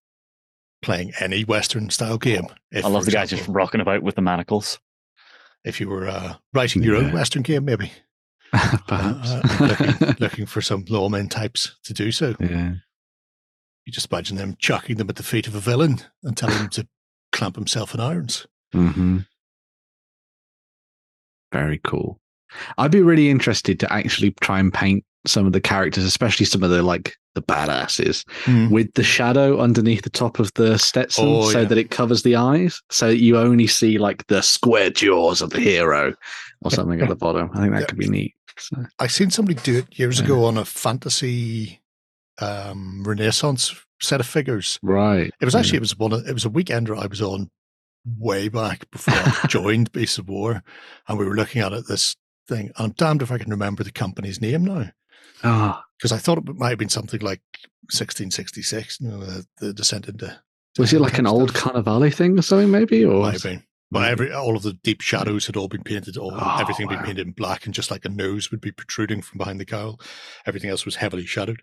playing 0.82 1.12
any 1.20 1.44
Western 1.44 1.90
style 1.90 2.18
game. 2.18 2.46
If, 2.72 2.86
I 2.86 2.88
love 2.88 3.04
for 3.04 3.12
the 3.12 3.12
guy 3.18 3.26
just 3.26 3.48
rocking 3.48 3.82
about 3.82 4.02
with 4.02 4.16
the 4.16 4.22
manacles. 4.22 4.80
If 5.66 5.80
you 5.82 5.90
were 5.90 6.08
uh, 6.08 6.36
writing 6.54 6.82
your 6.84 6.96
own 6.96 7.12
Western 7.12 7.42
game, 7.44 7.66
maybe. 7.66 7.92
Perhaps. 8.52 8.88
Uh, 8.90 9.42
uh, 9.44 9.68
looking, 9.68 10.16
looking 10.20 10.46
for 10.46 10.62
some 10.62 10.86
lawmen 10.86 11.30
types 11.30 11.76
to 11.84 11.94
do 11.94 12.12
so. 12.12 12.36
yeah. 12.40 12.76
You 13.86 13.92
just 13.94 14.12
imagine 14.12 14.38
them 14.38 14.56
chucking 14.60 14.96
them 14.98 15.10
at 15.10 15.16
the 15.18 15.24
feet 15.24 15.48
of 15.48 15.56
a 15.56 15.60
villain 15.60 16.00
and 16.24 16.36
telling 16.38 16.58
him 16.58 16.70
to 16.70 16.88
clamp 17.34 17.56
himself 17.56 17.94
in 17.94 18.00
irons. 18.00 18.46
hmm 18.72 19.20
Very 21.52 21.80
cool. 21.84 22.20
I'd 22.78 22.92
be 22.92 23.02
really 23.02 23.30
interested 23.30 23.80
to 23.82 23.92
actually 23.92 24.32
try 24.42 24.60
and 24.60 24.74
paint 24.74 25.04
some 25.28 25.46
of 25.46 25.54
the 25.54 25.62
characters, 25.62 26.04
especially 26.04 26.46
some 26.46 26.64
of 26.64 26.70
the 26.70 26.82
like 26.84 27.16
the 27.36 27.42
badasses, 27.42 28.24
Mm. 28.46 28.72
with 28.72 28.92
the 28.94 29.04
shadow 29.04 29.60
underneath 29.60 30.02
the 30.02 30.10
top 30.10 30.40
of 30.40 30.52
the 30.56 30.78
Stetson, 30.80 31.26
Oh, 31.28 31.50
so 31.52 31.60
yeah. 31.62 31.66
that 31.68 31.78
it 31.78 31.92
covers 31.92 32.24
the 32.24 32.36
eyes, 32.36 32.82
so 32.90 33.10
that 33.10 33.18
you 33.18 33.38
only 33.38 33.68
see 33.68 33.98
like 34.00 34.26
the 34.28 34.42
square 34.42 34.90
jaws 34.90 35.42
of 35.42 35.52
the 35.52 35.60
hero 35.60 36.14
or 36.62 36.72
something 36.72 37.00
at 37.02 37.10
the 37.10 37.16
bottom. 37.16 37.50
I 37.54 37.62
think 37.62 37.74
that 37.74 37.82
Yeah. 37.82 37.86
could 37.88 38.00
be 38.00 38.08
neat. 38.10 38.34
So, 38.58 38.86
I 38.98 39.06
seen 39.08 39.30
somebody 39.30 39.60
do 39.62 39.78
it 39.78 40.00
years 40.00 40.18
Yeah. 40.20 40.26
ago 40.26 40.46
on 40.46 40.58
a 40.58 40.66
fantasy 40.66 41.82
um, 42.40 43.04
Renaissance 43.04 43.76
set 44.00 44.20
of 44.20 44.28
figures. 44.28 44.80
right. 44.84 45.32
It 45.42 45.46
was 45.46 45.56
actually 45.56 45.78
it 45.78 45.82
was 45.82 45.98
one 45.98 46.14
of, 46.14 46.28
it 46.28 46.34
was 46.34 46.46
a 46.46 46.50
weekender 46.50 46.98
I 46.98 47.08
was 47.08 47.22
on 47.22 47.50
way 48.18 48.48
back 48.48 48.90
before 48.92 49.16
I 49.16 49.48
joined 49.48 49.92
Beasts 49.92 50.18
of 50.18 50.30
War, 50.30 50.64
and 51.08 51.18
we 51.20 51.26
were 51.26 51.36
looking 51.36 51.62
at 51.62 51.74
it 51.74 51.88
this 51.88 52.16
thing. 52.48 52.72
I'm 52.78 52.92
damned 52.92 53.22
if 53.22 53.32
I 53.32 53.38
can 53.38 53.50
remember 53.52 53.84
the 53.84 53.92
company's 53.92 54.40
name 54.42 54.66
now 54.66 54.92
Ah. 55.44 55.80
Oh, 55.80 55.84
because 55.98 56.12
I 56.12 56.18
thought 56.18 56.38
it 56.38 56.56
might 56.56 56.70
have 56.70 56.78
been 56.80 56.90
something 56.90 57.22
like 57.22 57.42
1666. 57.90 59.00
You 59.02 59.08
know, 59.10 59.20
the, 59.20 59.46
the 59.58 59.74
descent 59.74 60.08
into 60.08 60.40
was 60.78 60.94
it 60.94 61.02
like 61.02 61.18
an 61.18 61.26
old 61.28 61.50
stuff. 61.50 61.64
Carnivale 61.74 62.12
thing 62.12 62.38
or 62.38 62.42
something, 62.44 62.70
maybe? 62.70 63.04
Or 63.04 63.22
Might 63.22 63.34
have 63.34 63.44
been. 63.44 63.64
But 63.90 64.10
every 64.12 64.32
all 64.34 64.56
of 64.58 64.64
the 64.64 64.74
deep 64.74 65.02
shadows 65.02 65.46
had 65.48 65.56
all 65.58 65.68
been 65.70 65.84
painted, 65.84 66.18
all 66.18 66.34
Oh, 66.36 66.58
everything 66.60 66.88
had 66.88 66.96
wow. 66.98 67.02
been 67.02 67.06
painted 67.08 67.28
in 67.28 67.34
black, 67.34 67.66
and 67.66 67.74
just 67.74 67.90
like 67.90 68.04
a 68.06 68.10
nose 68.10 68.52
would 68.52 68.62
be 68.62 68.72
protruding 68.72 69.22
from 69.22 69.38
behind 69.38 69.60
the 69.60 69.66
cowl. 69.66 70.00
Everything 70.46 70.70
else 70.70 70.86
was 70.86 70.98
heavily 70.98 71.26
shadowed. 71.26 71.62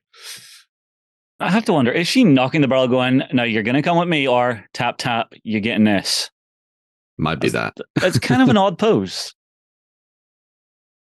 I 1.39 1.51
have 1.51 1.65
to 1.67 1.73
wonder, 1.75 1.93
is 1.93 2.09
she 2.09 2.25
knocking 2.25 2.61
the 2.63 2.69
barrel 2.69 2.89
going, 2.89 3.23
no, 3.33 3.43
you're 3.43 3.63
going 3.65 3.75
to 3.75 3.83
come 3.83 3.99
with 3.99 4.09
me, 4.09 4.27
or 4.27 4.65
tap, 4.73 4.97
tap, 4.99 5.33
you're 5.43 5.61
getting 5.61 5.85
this? 5.85 6.31
might 7.19 7.41
be 7.41 7.49
that. 7.51 7.77
It's 7.97 8.19
kind 8.19 8.41
of 8.43 8.49
an 8.49 8.57
odd 8.57 8.79
pose. 8.79 9.35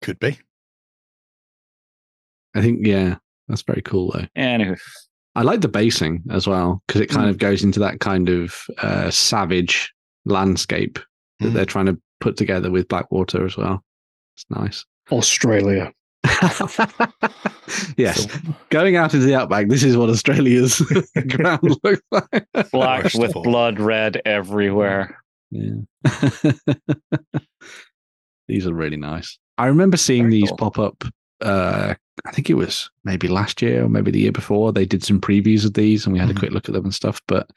Could 0.01 0.19
be. 0.19 0.39
I 2.55 2.61
think, 2.63 2.87
yeah, 2.87 3.17
that's 3.49 3.63
very 3.63 3.83
cool 3.83 4.13
though. 4.13 4.27
Anywho, 4.37 4.79
I 5.35 5.43
like 5.43 5.61
the 5.63 5.69
basing 5.69 6.23
as 6.31 6.47
well 6.47 6.83
because 6.87 7.01
it 7.01 7.09
kind 7.09 7.27
Mm. 7.27 7.31
of 7.31 7.39
goes 7.39 7.65
into 7.65 7.81
that 7.81 8.01
kind 8.01 8.29
of 8.29 8.55
uh, 8.79 9.11
savage 9.11 9.93
landscape 10.25 10.99
that 11.41 11.49
Mm. 11.49 11.53
they're 11.55 11.65
trying 11.67 11.87
to 11.87 11.99
put 12.21 12.37
together 12.37 12.71
with 12.71 12.89
Blackwater 12.89 13.45
as 13.47 13.57
well. 13.57 13.83
It's 14.37 14.45
nice. 14.51 14.85
Australia. 15.11 15.93
yes, 17.97 18.27
going 18.71 18.97
out 18.97 19.13
into 19.15 19.27
the 19.27 19.35
outback. 19.35 19.69
This 19.69 19.83
is 19.83 19.97
what 19.97 20.09
Australia's 20.11 20.79
ground 21.29 21.61
looks 21.85 22.01
like. 22.13 22.47
black 22.71 23.05
Worst 23.05 23.19
with 23.19 23.35
all. 23.37 23.43
blood 23.43 23.81
red 23.81 24.21
everywhere. 24.25 25.19
Yeah. 25.51 25.81
these 28.49 28.67
are 28.67 28.75
really 28.75 28.97
nice. 28.97 29.39
I 29.59 29.67
remember 29.67 29.97
seeing 29.97 30.25
Very 30.25 30.33
these 30.41 30.49
cool. 30.51 30.57
pop 30.59 30.79
up. 30.79 31.05
Uh, 31.41 31.95
I 32.27 32.31
think 32.33 32.49
it 32.51 32.55
was 32.55 32.89
maybe 33.05 33.27
last 33.29 33.61
year 33.63 33.85
or 33.85 33.89
maybe 33.89 34.11
the 34.13 34.21
year 34.21 34.33
before. 34.33 34.73
They 34.73 34.85
did 34.87 35.03
some 35.03 35.21
previews 35.21 35.65
of 35.65 35.75
these 35.75 36.05
and 36.07 36.13
we 36.13 36.19
had 36.21 36.31
a 36.31 36.35
Mhm. 36.35 36.39
quick 36.39 36.53
look 36.53 36.69
at 36.69 36.73
them 36.75 36.85
and 36.85 36.95
stuff. 36.95 37.21
But 37.27 37.51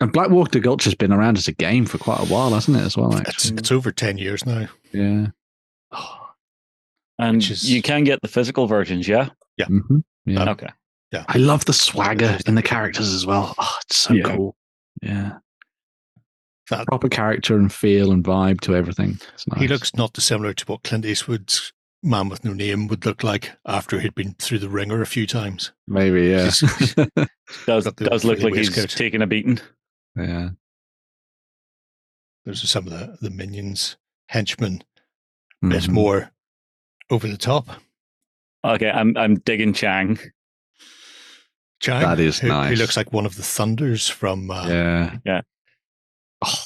and 0.00 0.12
Black 0.12 0.28
Blackwater 0.30 0.58
Gulch 0.58 0.82
has 0.84 0.94
been 0.96 1.12
around 1.12 1.38
as 1.38 1.46
a 1.46 1.52
game 1.52 1.86
for 1.86 1.98
quite 1.98 2.18
a 2.20 2.24
while, 2.24 2.50
hasn't 2.50 2.76
it? 2.76 2.80
As 2.82 2.96
well, 2.96 3.12
It's 3.16 3.28
actually. 3.28 3.58
it's 3.58 3.70
over 3.70 3.92
ten 3.92 4.18
years 4.18 4.44
now. 4.44 4.68
yeah. 4.92 5.28
And 7.18 7.42
is- 7.42 7.70
you 7.70 7.82
can 7.82 8.04
get 8.04 8.20
the 8.22 8.28
physical 8.28 8.66
versions, 8.66 9.06
yeah? 9.06 9.28
hmm 9.64 9.98
Yeah. 10.24 10.40
Um, 10.42 10.48
Okay. 10.48 10.70
Yeah. 11.12 11.24
I 11.28 11.36
love 11.38 11.66
the 11.66 11.72
swagger 11.74 12.38
in 12.46 12.54
the 12.54 12.62
characters 12.74 13.12
as 13.12 13.26
well. 13.26 13.54
Oh, 13.58 13.76
it's 13.84 13.96
so 13.96 14.14
Yeah. 14.14 14.24
cool. 14.24 14.56
Yeah. 15.02 15.38
That 16.70 16.86
Proper 16.86 17.08
character 17.10 17.56
and 17.56 17.70
feel 17.72 18.12
and 18.12 18.24
vibe 18.24 18.60
to 18.62 18.74
everything. 18.74 19.20
Nice. 19.46 19.60
he 19.60 19.68
looks 19.68 19.94
not 19.94 20.14
dissimilar 20.14 20.54
to 20.54 20.64
what 20.66 20.82
Clint 20.84 21.04
Eastwood's 21.04 21.72
Man 22.02 22.28
with 22.28 22.44
No 22.44 22.52
Name 22.52 22.88
would 22.88 23.06
look 23.06 23.22
like 23.22 23.52
after 23.66 24.00
he'd 24.00 24.14
been 24.14 24.34
through 24.38 24.58
the 24.58 24.68
ringer 24.68 25.00
a 25.02 25.06
few 25.06 25.26
times. 25.26 25.72
maybe, 25.86 26.28
yeah. 26.28 26.44
Does, 27.66 27.84
the 27.84 27.92
does 27.96 28.24
look 28.24 28.38
frilly 28.38 28.52
like 28.52 28.54
he's 28.58 28.70
waistcoat. 28.70 28.90
taking 28.90 29.22
a 29.22 29.26
beating. 29.26 29.58
yeah. 30.16 30.50
Those 32.44 32.64
are 32.64 32.66
some 32.66 32.86
of 32.88 32.92
the 32.92 33.16
the 33.20 33.30
minions 33.30 33.96
henchmen. 34.28 34.82
A 35.62 35.68
bit 35.68 35.82
Mhm. 35.84 35.90
more 35.90 36.32
over 37.10 37.28
the 37.28 37.36
top. 37.36 37.68
Okay, 38.64 38.90
I'm 38.90 39.16
I'm 39.16 39.36
digging 39.36 39.72
Chang. 39.74 40.18
Chang, 41.80 42.02
That 42.02 42.18
is 42.20 42.38
who, 42.40 42.48
who 42.48 42.52
nice. 42.52 42.78
looks 42.78 42.96
like 42.96 43.12
one 43.12 43.26
of 43.26 43.36
the 43.36 43.42
Thunders 43.42 44.08
from. 44.08 44.50
Uh, 44.50 44.66
Yeah. 45.24 45.42
Oh, 46.44 46.62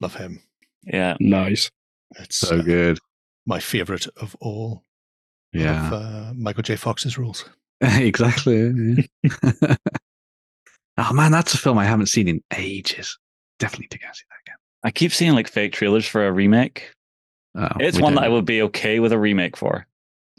Love 0.00 0.14
him. 0.16 0.40
Yeah. 0.84 1.16
Nice. 1.20 1.70
It's 2.18 2.36
So 2.36 2.58
uh, 2.58 2.62
good. 2.62 2.98
My 3.48 3.58
favorite 3.58 4.06
of 4.18 4.36
all 4.40 4.84
Yeah. 5.52 5.86
of 5.88 5.92
uh, 5.92 6.32
Michael 6.36 6.62
J. 6.62 6.76
Fox's 6.76 7.18
roles. 7.18 7.44
exactly. 7.80 9.06
yeah. 9.24 9.74
oh 10.98 11.12
man, 11.12 11.32
that's 11.32 11.54
a 11.54 11.58
film 11.58 11.78
I 11.78 11.84
haven't 11.84 12.06
seen 12.06 12.28
in 12.28 12.42
ages. 12.56 13.18
Definitely 13.58 13.88
to 13.88 13.98
go 13.98 14.06
see 14.12 14.24
that 14.28 14.36
again. 14.46 14.56
I 14.84 14.90
keep 14.90 15.12
seeing 15.12 15.32
like 15.34 15.48
fake 15.48 15.72
trailers 15.72 16.06
for 16.06 16.26
a 16.26 16.32
remake. 16.32 16.92
Oh, 17.56 17.66
It's 17.80 17.98
one 17.98 18.12
don't 18.14 18.22
that 18.22 18.26
I 18.26 18.28
would 18.28 18.44
be 18.44 18.62
okay 18.62 19.00
with 19.00 19.12
a 19.12 19.18
remake 19.18 19.56
for. 19.56 19.86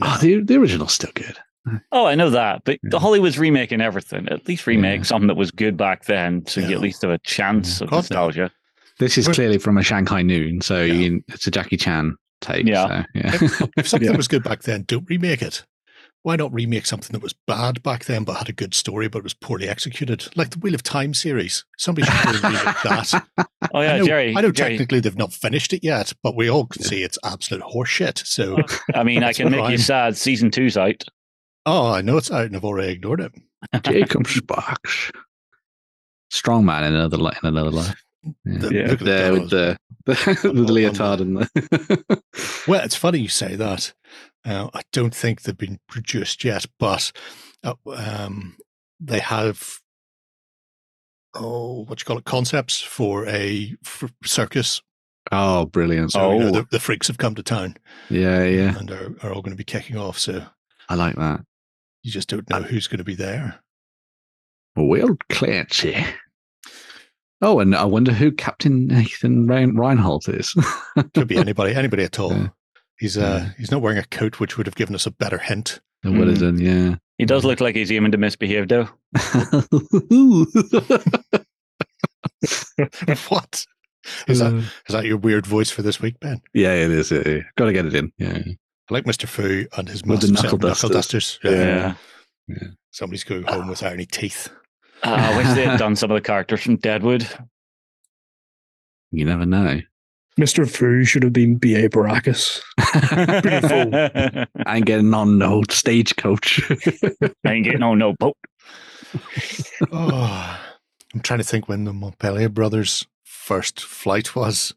Oh, 0.01 0.17
the 0.21 0.41
the 0.41 0.55
original's 0.55 0.93
still 0.93 1.11
good. 1.13 1.37
Oh, 1.91 2.05
I 2.07 2.15
know 2.15 2.29
that, 2.31 2.63
but 2.63 2.79
Yeah. 2.81 2.89
the 2.91 2.99
Hollywood's 2.99 3.37
remaking 3.37 3.81
everything. 3.81 4.27
At 4.29 4.47
least 4.47 4.65
remake 4.65 4.99
Yeah. 4.99 5.03
something 5.03 5.27
that 5.27 5.35
was 5.35 5.51
good 5.51 5.75
back 5.77 6.05
then, 6.05 6.45
so 6.47 6.61
you 6.61 6.73
at 6.73 6.79
least 6.79 7.01
have 7.03 7.11
a 7.11 7.19
chance 7.19 7.81
of 7.81 7.89
God, 7.89 7.97
nostalgia. 7.97 8.49
This 8.97 9.17
is 9.19 9.27
We're- 9.27 9.35
clearly 9.35 9.57
from 9.59 9.77
a 9.77 9.83
Shanghai 9.83 10.21
Noon, 10.23 10.61
so 10.61 10.81
Yeah. 10.81 10.93
you, 10.93 11.23
it's 11.27 11.45
a 11.45 11.51
Jackie 11.51 11.77
Chan 11.77 12.15
take. 12.41 12.65
Yeah. 12.65 12.87
so, 12.87 13.05
yeah. 13.15 13.37
If 13.77 13.87
something 13.87 14.09
Yeah. 14.09 14.17
was 14.17 14.27
good 14.27 14.43
back 14.43 14.63
then, 14.63 14.83
don't 14.87 15.09
remake 15.09 15.41
it. 15.41 15.65
Why 16.23 16.35
not 16.35 16.53
remake 16.53 16.85
something 16.85 17.13
that 17.13 17.23
was 17.23 17.33
bad 17.47 17.81
back 17.81 18.03
then 18.03 18.25
but 18.25 18.33
had 18.35 18.49
a 18.49 18.53
good 18.53 18.73
story 18.73 19.07
but 19.07 19.23
was 19.23 19.33
poorly 19.33 19.69
executed? 19.69 20.27
Like 20.35 20.49
the 20.49 20.59
Wheel 20.59 20.75
of 20.75 20.83
Time 20.83 21.13
series. 21.13 21.63
Somebody 21.77 22.07
should 22.11 22.41
go 22.41 22.49
remake 22.49 22.63
that. 22.83 23.25
Oh 23.71 23.81
yeah, 23.81 23.93
I 23.93 23.97
know, 23.99 24.05
Jerry. 24.05 24.35
I 24.35 24.41
know 24.41 24.51
Jerry, 24.51 24.71
technically 24.71 24.99
they've 24.99 25.15
not 25.17 25.31
finished 25.31 25.73
it 25.73 25.83
yet, 25.83 26.11
but 26.23 26.35
we 26.35 26.49
all 26.49 26.65
can 26.65 26.81
see 26.81 27.03
it's 27.03 27.19
absolute 27.23 27.63
horseshit. 27.63 28.25
So, 28.25 28.57
I 28.95 29.03
mean, 29.03 29.23
I 29.23 29.31
can 29.31 29.51
make 29.51 29.59
fine. 29.59 29.71
you 29.73 29.77
sad. 29.77 30.17
Season 30.17 30.49
two's 30.49 30.75
out. 30.75 31.03
oh, 31.67 31.91
I 31.91 32.01
know 32.01 32.17
it's 32.17 32.31
out 32.31 32.45
and 32.47 32.55
I've 32.55 32.63
already 32.65 32.93
ignored 32.93 33.19
it. 33.21 33.31
Jacob 33.83 34.25
Sparks. 34.27 35.11
Strong 36.31 36.65
man 36.65 36.83
in 36.83 36.95
another 36.95 37.17
li- 37.17 37.33
in 37.43 37.47
another 37.49 37.69
life. 37.71 38.01
Yeah. 38.23 38.57
The- 38.59 38.73
Yeah. 38.73 38.95
There 38.95 39.31
the 39.33 39.39
with 39.39 39.49
the 39.49 39.77
the, 40.05 40.39
the 40.43 40.53
the- 40.53 40.73
leotard 40.73 41.21
and 41.21 41.37
the 41.37 42.23
Well, 42.67 42.83
it's 42.83 42.95
funny 42.95 43.19
you 43.19 43.27
say 43.29 43.55
that. 43.55 43.93
Uh, 44.45 44.69
I 44.73 44.81
don't 44.93 45.13
think 45.13 45.41
they've 45.41 45.57
been 45.57 45.79
produced 45.87 46.43
yet, 46.43 46.65
but 46.79 47.11
uh, 47.63 47.73
um, 47.95 48.55
they 48.99 49.19
have 49.19 49.79
oh, 51.35 51.83
what 51.85 52.01
you 52.01 52.05
call 52.05 52.17
it, 52.17 52.25
concepts 52.25 52.81
for 52.81 53.27
a 53.27 53.75
f- 53.85 54.11
circus. 54.25 54.81
oh, 55.31 55.65
brilliant! 55.65 56.11
So 56.13 56.31
you 56.33 56.39
know, 56.39 56.47
Oh. 56.47 56.51
the, 56.51 56.67
the 56.71 56.79
freaks 56.79 57.07
have 57.07 57.17
come 57.17 57.35
to 57.35 57.43
town 57.43 57.75
yeah, 58.09 58.43
yeah, 58.43 58.77
and 58.77 58.89
are, 58.91 59.15
are 59.23 59.31
all 59.33 59.41
going 59.41 59.51
to 59.55 59.57
be 59.57 59.63
kicking 59.63 59.97
off. 59.97 60.17
So 60.17 60.43
I 60.87 60.95
like 60.95 61.15
that. 61.17 61.41
you 62.03 62.11
just 62.11 62.29
don't 62.29 62.49
know 62.49 62.61
who's 62.61 62.87
going 62.87 62.97
to 62.99 63.03
be 63.03 63.15
there. 63.15 63.59
Will 64.75 65.17
Clancy. 65.29 65.97
Oh, 67.41 67.59
and 67.59 67.75
I 67.75 67.85
wonder 67.85 68.11
who 68.11 68.31
Captain 68.31 68.87
Nathan 68.87 69.47
Rein- 69.47 69.75
Reinhold 69.75 70.27
is. 70.27 70.53
Could 71.13 71.27
be 71.27 71.37
anybody, 71.37 71.73
anybody 71.73 72.03
at 72.03 72.19
all. 72.19 72.33
Yeah. 72.33 72.47
He's 72.97 73.17
uh, 73.17 73.49
he's 73.57 73.71
not 73.71 73.81
wearing 73.81 73.97
a 73.97 74.03
coat, 74.03 74.41
which 74.41 74.57
would 74.57 74.67
have 74.67 74.75
given 74.75 74.93
us 74.93 75.05
a 75.05 75.11
better 75.11 75.37
hint. 75.37 75.79
And 76.03 76.19
what 76.19 76.27
is 76.27 76.41
it? 76.41 76.59
Yeah. 76.59 76.95
He 77.17 77.25
does 77.25 77.45
look 77.45 77.61
like 77.61 77.75
he's 77.75 77.91
aiming 77.91 78.11
to 78.11 78.17
misbehave, 78.17 78.67
though. 78.67 78.89
what 83.29 83.65
is 84.27 84.39
that? 84.39 84.53
Is 84.87 84.93
that 84.93 85.05
your 85.05 85.17
weird 85.17 85.45
voice 85.45 85.69
for 85.71 85.81
this 85.81 86.01
week, 86.01 86.19
Ben? 86.19 86.41
yeah, 86.53 86.73
it 86.73 86.91
is. 86.91 87.11
Yeah, 87.11 87.23
yeah. 87.25 87.39
Got 87.55 87.65
to 87.65 87.73
get 87.73 87.85
it 87.85 87.95
in. 87.95 88.11
Yeah. 88.17 88.37
I 88.37 88.93
like 88.93 89.05
Mister 89.05 89.27
Fu 89.27 89.65
and 89.77 89.87
his 89.87 90.03
With 90.03 90.21
the 90.21 90.27
massive 90.27 90.37
set 90.37 90.45
of 90.53 90.61
knuckle 90.61 90.69
knuckle 90.69 90.89
dusters. 90.89 91.39
Yeah. 91.43 91.95
Yeah. 92.47 92.67
Somebody's 92.91 93.23
going 93.23 93.43
home 93.43 93.67
with 93.67 93.83
any 93.83 94.05
teeth. 94.05 94.49
Uh, 95.03 95.15
I 95.17 95.37
wish 95.37 95.47
they 95.55 95.65
had 95.65 95.79
done 95.79 95.95
some 95.95 96.11
of 96.11 96.15
the 96.15 96.21
characters 96.21 96.61
from 96.61 96.77
Deadwood. 96.77 97.27
You 99.11 99.25
never 99.25 99.45
know. 99.45 99.81
Mr. 100.39 100.69
Fu 100.69 101.03
should 101.03 101.23
have 101.23 101.33
been 101.33 101.55
B.A. 101.55 101.89
Baracus. 101.89 102.61
I 104.65 104.77
ain't 104.77 104.85
getting 104.85 105.13
on 105.13 105.37
no 105.37 105.63
stagecoach. 105.69 106.61
I 107.45 107.51
ain't 107.51 107.65
getting 107.65 107.83
on 107.83 107.97
no 107.99 108.13
boat. 108.13 108.37
oh, 109.91 110.59
I'm 111.13 111.19
trying 111.21 111.39
to 111.39 111.43
think 111.43 111.67
when 111.67 111.83
the 111.85 111.91
Montgolfier 111.91 112.53
brothers' 112.53 113.05
first 113.23 113.81
flight 113.81 114.35
was. 114.35 114.73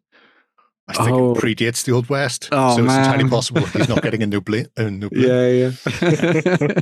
I 0.88 0.94
think 0.94 1.10
Oh. 1.10 1.32
it 1.34 1.38
predates 1.38 1.84
the 1.84 1.92
Old 1.92 2.08
West. 2.08 2.48
Oh, 2.50 2.76
so 2.76 2.84
it's 2.84 2.92
entirely 2.94 3.28
possible 3.28 3.64
he's 3.66 3.88
not 3.88 4.02
getting 4.02 4.22
a 4.24 4.26
no 4.26 4.40
blame. 4.40 4.66
Uh, 4.76 4.90
no 4.90 5.08
blame. 5.10 5.28
Yeah, 5.28 5.70
yeah. 5.70 6.80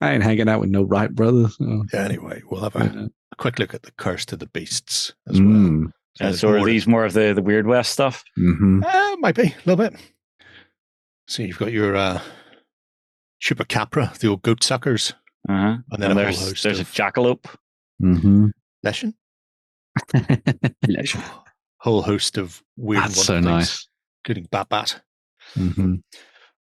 I 0.00 0.12
ain't 0.12 0.22
hanging 0.22 0.48
out 0.48 0.60
with 0.60 0.70
no 0.70 0.82
Wright 0.82 1.14
brothers. 1.14 1.56
Oh, 1.60 1.84
Anyway, 1.92 2.42
we'll 2.50 2.62
have 2.62 2.76
a, 2.76 2.84
yeah. 2.84 3.06
a 3.32 3.36
quick 3.36 3.58
look 3.58 3.74
at 3.74 3.82
the 3.82 3.92
Curse 3.92 4.24
to 4.26 4.36
the 4.36 4.46
Beasts 4.46 5.12
as 5.28 5.40
well. 5.40 5.50
Mm, 5.50 5.92
So 6.16 6.24
Uh, 6.26 6.32
so 6.32 6.48
are 6.48 6.56
more- 6.58 6.66
these 6.66 6.86
more 6.86 7.04
of 7.04 7.12
the, 7.12 7.32
the 7.34 7.42
Weird 7.42 7.66
West 7.66 7.92
stuff? 7.92 8.24
mhm. 8.38 8.82
Uh, 8.84 9.16
might 9.18 9.34
be 9.34 9.42
a 9.48 9.54
little 9.66 9.76
bit. 9.76 9.94
So 11.28 11.42
you've 11.42 11.58
got 11.58 11.70
your 11.72 11.94
uh, 11.96 12.20
chupacabra, 13.42 14.16
the 14.18 14.28
old 14.28 14.42
goat 14.42 14.62
suckers, 14.64 15.12
Uh-huh. 15.48 15.78
and 15.90 16.02
then 16.02 16.10
And 16.12 16.18
a 16.18 16.22
there's 16.22 16.38
whole 16.38 16.48
host 16.48 16.62
there's 16.62 16.80
of 16.80 16.88
a 16.88 16.92
jackalope. 16.92 17.46
Mhm. 18.02 18.50
lesson, 18.82 19.14
whole 21.78 22.02
host 22.02 22.38
of 22.38 22.62
weird. 22.76 23.02
and 23.04 23.12
That's 23.12 23.24
so 23.26 23.34
things, 23.34 23.46
nice. 23.46 23.88
including 24.24 24.48
Bat 24.50 24.68
Bat. 24.68 25.02
Mhm. 25.56 26.02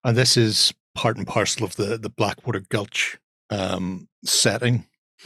And 0.03 0.17
this 0.17 0.38
is 0.38 0.74
part 0.96 1.17
and 1.17 1.27
parcel 1.27 1.65
of 1.65 1.75
the 1.75 1.98
the 1.98 2.10
Blackwater 2.10 2.62
Gulch 2.69 3.17
um, 3.50 4.08
setting 4.25 4.86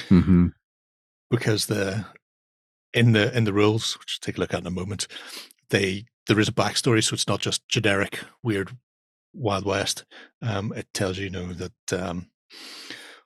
Mhm. 0.10 0.54
because 1.30 1.66
the 1.68 2.06
in 2.94 3.12
the 3.14 3.36
in 3.36 3.44
the 3.44 3.54
rules, 3.54 3.98
which 4.00 4.20
we'll 4.20 4.26
take 4.26 4.38
a 4.38 4.42
look 4.42 4.54
at 4.54 4.62
in 4.62 4.68
a 4.68 4.72
moment, 4.72 5.08
they 5.70 6.06
there 6.28 6.40
is 6.40 6.48
a 6.48 6.54
backstory, 6.54 7.04
so 7.04 7.14
it's 7.14 7.28
not 7.28 7.42
just 7.42 7.68
generic 7.68 8.20
weird 8.44 8.78
Wild 9.34 9.66
West. 9.66 10.06
Um, 10.42 10.72
it 10.74 10.88
tells 10.94 11.18
you, 11.18 11.26
you 11.26 11.30
know 11.30 11.54
that 11.54 11.94
um, 11.94 12.30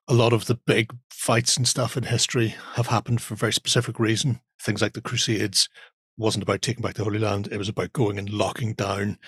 a 0.07 0.13
lot 0.13 0.33
of 0.33 0.45
the 0.45 0.55
big 0.55 0.95
fights 1.11 1.57
and 1.57 1.67
stuff 1.67 1.97
in 1.97 2.03
history 2.03 2.55
have 2.75 2.87
happened 2.87 3.21
for 3.21 3.33
a 3.33 3.37
very 3.37 3.53
specific 3.53 3.99
reason. 3.99 4.39
Things 4.61 4.81
like 4.81 4.93
the 4.93 5.01
Crusades 5.01 5.67
wasn't 6.17 6.43
about 6.43 6.61
taking 6.61 6.81
back 6.81 6.95
the 6.95 7.03
Holy 7.03 7.19
Land; 7.19 7.49
it 7.51 7.57
was 7.57 7.69
about 7.69 7.93
going 7.93 8.17
and 8.17 8.29
locking 8.29 8.73
down 8.73 9.19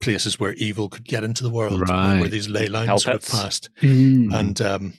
places 0.00 0.40
where 0.40 0.54
evil 0.54 0.88
could 0.88 1.04
get 1.04 1.24
into 1.24 1.42
the 1.42 1.50
world, 1.50 1.86
where 1.88 2.28
these 2.28 2.48
ley 2.48 2.66
lines 2.66 2.86
Hell 3.04 3.12
were 3.14 3.18
pits. 3.18 3.30
passed 3.30 3.70
Mm. 3.82 4.34
and 4.34 4.60
um, 4.60 4.94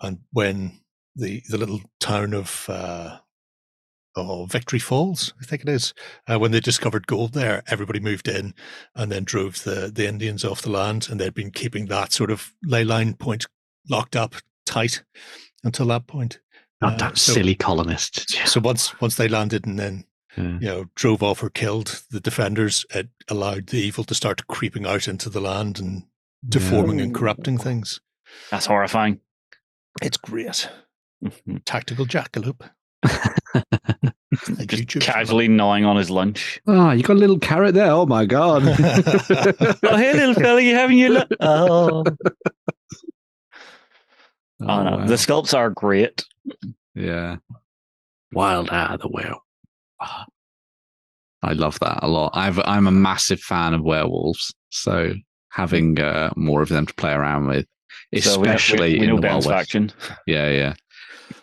and 0.00 0.18
when 0.32 0.80
the 1.16 1.42
the 1.48 1.58
little 1.58 1.80
town 2.00 2.34
of 2.34 2.66
uh, 2.68 3.18
oh 4.16 4.46
Victory 4.46 4.78
Falls, 4.78 5.32
I 5.40 5.44
think 5.44 5.62
it 5.62 5.68
is, 5.68 5.94
uh, 6.28 6.38
when 6.38 6.50
they 6.52 6.60
discovered 6.60 7.06
gold 7.06 7.32
there, 7.32 7.62
everybody 7.66 8.00
moved 8.00 8.28
in 8.28 8.54
and 8.94 9.10
then 9.10 9.24
drove 9.24 9.62
the 9.64 9.90
the 9.94 10.06
Indians 10.06 10.44
off 10.44 10.62
the 10.62 10.70
land, 10.70 11.08
and 11.10 11.20
they'd 11.20 11.34
been 11.34 11.50
keeping 11.50 11.86
that 11.86 12.12
sort 12.12 12.30
of 12.30 12.52
ley 12.62 12.84
line 12.84 13.14
point 13.14 13.46
locked 13.88 14.16
up 14.16 14.34
tight 14.66 15.02
until 15.64 15.86
that 15.86 16.06
point. 16.06 16.40
Not 16.80 16.94
Uh, 16.94 16.96
that 17.08 17.18
so- 17.18 17.32
silly 17.32 17.54
colonists. 17.54 18.26
So 18.50 18.60
once 18.60 19.00
once 19.00 19.16
they 19.16 19.28
landed 19.28 19.66
and 19.66 19.78
then 19.78 20.04
Yeah. 20.36 20.58
you 20.60 20.66
know 20.68 20.84
drove 20.94 21.22
off 21.22 21.42
or 21.42 21.50
killed 21.50 22.02
the 22.10 22.20
defenders, 22.20 22.86
it 22.94 23.08
allowed 23.28 23.66
the 23.68 23.78
evil 23.78 24.04
to 24.04 24.14
start 24.14 24.46
creeping 24.46 24.86
out 24.86 25.06
into 25.06 25.28
the 25.28 25.40
land 25.40 25.78
and 25.78 26.04
deforming 26.48 27.00
and 27.00 27.14
corrupting 27.14 27.58
things. 27.58 28.00
That's 28.50 28.66
horrifying. 28.66 29.20
It's 30.00 30.16
great. 30.16 30.68
Mhm. 31.22 31.62
Tactical 31.66 32.06
jackalope. 32.06 32.68
Just 33.04 34.60
YouTube 34.70 35.02
casually 35.02 35.48
gnawing 35.48 35.84
on 35.84 35.96
his 35.96 36.08
lunch. 36.08 36.60
Oh, 36.66 36.90
you 36.92 37.02
got 37.02 37.16
a 37.16 37.18
little 37.20 37.38
carrot 37.38 37.74
there. 37.74 37.90
Oh 37.90 38.06
my 38.06 38.24
god. 38.24 38.62
oh, 38.66 39.96
hey, 39.96 40.14
little 40.14 40.34
fella, 40.34 40.60
you 40.62 40.74
having 40.74 40.98
your 40.98 41.10
lunch? 41.10 41.30
Oh. 41.40 42.04
oh, 44.60 44.82
no. 44.82 44.96
wow. 44.96 45.06
The 45.06 45.14
sculpts 45.14 45.52
are 45.56 45.70
great. 45.70 46.24
Yeah. 46.94 47.36
Wild 48.32 48.70
are 48.70 48.96
the 48.96 49.08
werewolf. 49.08 49.42
Ah. 50.02 50.26
I 51.42 51.52
love 51.54 51.78
that 51.80 52.00
a 52.02 52.08
lot. 52.08 52.30
I've, 52.34 52.60
I'm 52.64 52.86
a 52.86 52.92
massive 52.92 53.40
fan 53.40 53.74
of 53.74 53.82
werewolves, 53.82 54.54
so 54.70 55.12
having 55.50 55.98
uh, 56.00 56.30
more 56.36 56.62
of 56.62 56.68
them 56.68 56.86
to 56.86 56.94
play 56.94 57.12
around 57.12 57.46
with, 57.46 57.66
So 58.22 58.38
we 58.38 58.46
know- 58.46 58.52
we- 58.52 58.54
especially 58.54 58.92
we, 59.00 59.06
know 59.06 59.14
in 59.14 59.16
the 59.16 59.22
Ben's 59.22 59.46
Wild 59.46 59.56
West. 59.56 59.72
faction. 59.72 59.92
Yeah, 60.26 60.50
yeah. 60.50 60.74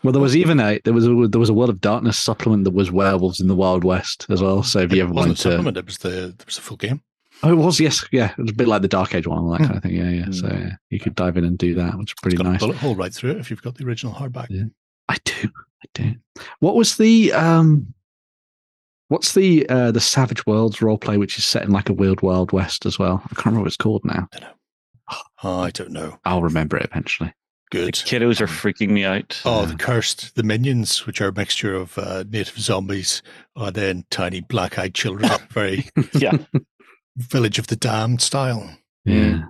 Well, 0.03 0.13
there 0.13 0.21
was 0.21 0.37
even 0.37 0.59
a 0.61 0.79
there 0.85 0.93
was 0.93 1.05
a 1.07 1.27
there 1.27 1.39
was 1.39 1.49
a 1.49 1.53
World 1.53 1.69
of 1.71 1.81
Darkness 1.81 2.17
supplement 2.17 2.63
that 2.63 2.71
was 2.73 2.91
werewolves 2.91 3.41
in 3.41 3.47
the 3.47 3.55
Wild 3.55 3.83
West 3.83 4.25
as 4.29 4.41
well. 4.41 4.63
So 4.63 4.79
if 4.79 4.93
you 4.93 5.01
ever 5.03 5.11
wasn't 5.11 5.17
a 5.25 5.29
wanted 5.29 5.35
to, 5.35 5.41
supplement, 5.51 5.77
it 5.77 5.85
was 5.85 5.97
the 5.97 6.27
it 6.39 6.45
was 6.45 6.57
a 6.57 6.61
full 6.61 6.77
game. 6.77 7.01
oh, 7.43 7.51
it 7.51 7.55
was 7.55 7.79
yes, 7.81 8.05
yeah, 8.11 8.31
it 8.31 8.37
was 8.41 8.51
a 8.51 8.55
bit 8.55 8.67
like 8.69 8.81
the 8.83 8.87
Dark 8.87 9.13
Age 9.15 9.27
one, 9.27 9.39
all 9.39 9.49
that 9.51 9.57
Hmm. 9.61 9.65
kind 9.65 9.77
of 9.77 9.83
thing. 9.83 9.95
Yeah, 9.95 10.09
yeah. 10.09 10.31
So 10.31 10.47
Hmm. 10.47 10.61
yeah, 10.61 10.75
you 10.91 10.99
could 10.99 11.15
dive 11.15 11.35
in 11.37 11.43
and 11.43 11.57
do 11.57 11.73
that, 11.75 11.97
which 11.97 12.11
is 12.11 12.15
pretty 12.21 12.35
It's 12.35 12.43
got 12.43 12.49
nice. 12.51 12.61
a 12.61 12.65
bullet 12.67 12.77
hole 12.77 12.95
right 12.95 13.13
through 13.13 13.31
it 13.31 13.37
if 13.37 13.49
you've 13.49 13.61
got 13.63 13.75
the 13.75 13.85
original 13.85 14.13
hardback. 14.13 14.47
Yeah. 14.49 14.65
I 15.09 15.17
do. 15.25 15.49
I 15.83 15.85
do. 15.93 16.15
What 16.59 16.75
was 16.75 16.95
the 16.97 17.33
um 17.33 17.93
what's 19.09 19.33
the 19.33 19.67
uh 19.69 19.91
the 19.91 19.99
Savage 19.99 20.45
Worlds 20.47 20.77
roleplay 20.77 21.19
which 21.19 21.37
is 21.37 21.45
set 21.45 21.63
in 21.63 21.71
like 21.71 21.89
a 21.89 21.93
weird 21.93 22.21
wild 22.21 22.51
west 22.51 22.85
as 22.85 22.97
well? 22.97 23.21
I 23.25 23.29
can't 23.35 23.45
remember 23.47 23.61
what 23.61 23.67
it's 23.67 23.77
called 23.77 24.03
now. 24.05 24.27
Oh, 25.43 25.59
I 25.59 25.69
don't 25.71 25.91
know. 25.91 26.17
I'll 26.25 26.41
remember 26.43 26.77
it 26.77 26.85
eventually. 26.89 27.33
The 27.71 27.77
Good. 27.77 27.93
kiddos 27.95 28.41
are 28.41 28.47
freaking 28.47 28.89
me 28.89 29.03
out. 29.05 29.41
Oh, 29.45 29.61
Yeah. 29.61 29.65
the 29.67 29.75
cursed, 29.75 30.35
the 30.35 30.41
minions, 30.43 31.05
which 31.05 31.21
are 31.21 31.27
a 31.27 31.33
mixture 31.33 31.75
of 31.75 31.97
uh, 31.99 32.23
native 32.29 32.57
zombies 32.57 33.21
and 33.55 33.75
then 33.75 34.05
tiny 34.09 34.41
black-eyed 34.41 34.95
children, 34.95 35.29
very 35.51 35.87
Yeah. 36.13 36.37
Village 37.15 37.59
of 37.59 37.67
the 37.67 37.75
Damned 37.75 38.21
style. 38.21 38.75
Yeah. 39.05 39.43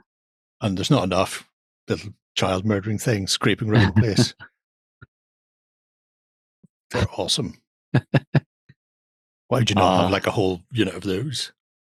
And 0.62 0.78
there's 0.78 0.92
not 0.92 1.04
enough 1.06 1.50
little 1.88 2.12
child 2.36 2.66
murdering 2.66 2.98
things 2.98 3.38
creeping 3.38 3.70
around 3.70 3.96
the 3.96 4.02
place. 4.02 4.34
They're 6.92 7.06
awesome. 7.18 7.62
Why 9.50 9.60
would 9.60 9.70
you 9.70 9.76
not 9.76 9.84
Ah. 9.84 10.02
have 10.04 10.12
like 10.12 10.26
a 10.28 10.32
whole 10.32 10.62
unit 10.72 10.94
of 10.96 11.04
those? 11.04 11.52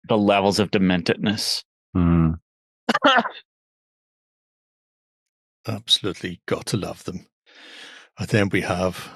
The 0.08 0.18
levels 0.18 0.58
of 0.60 0.72
dementedness. 0.72 1.64
Mm. 1.96 2.40
Absolutely 5.68 6.42
got 6.48 6.66
to 6.68 6.78
love 6.78 7.04
them. 7.04 7.26
And 8.18 8.28
then 8.30 8.50
we 8.50 8.62
have 8.62 9.10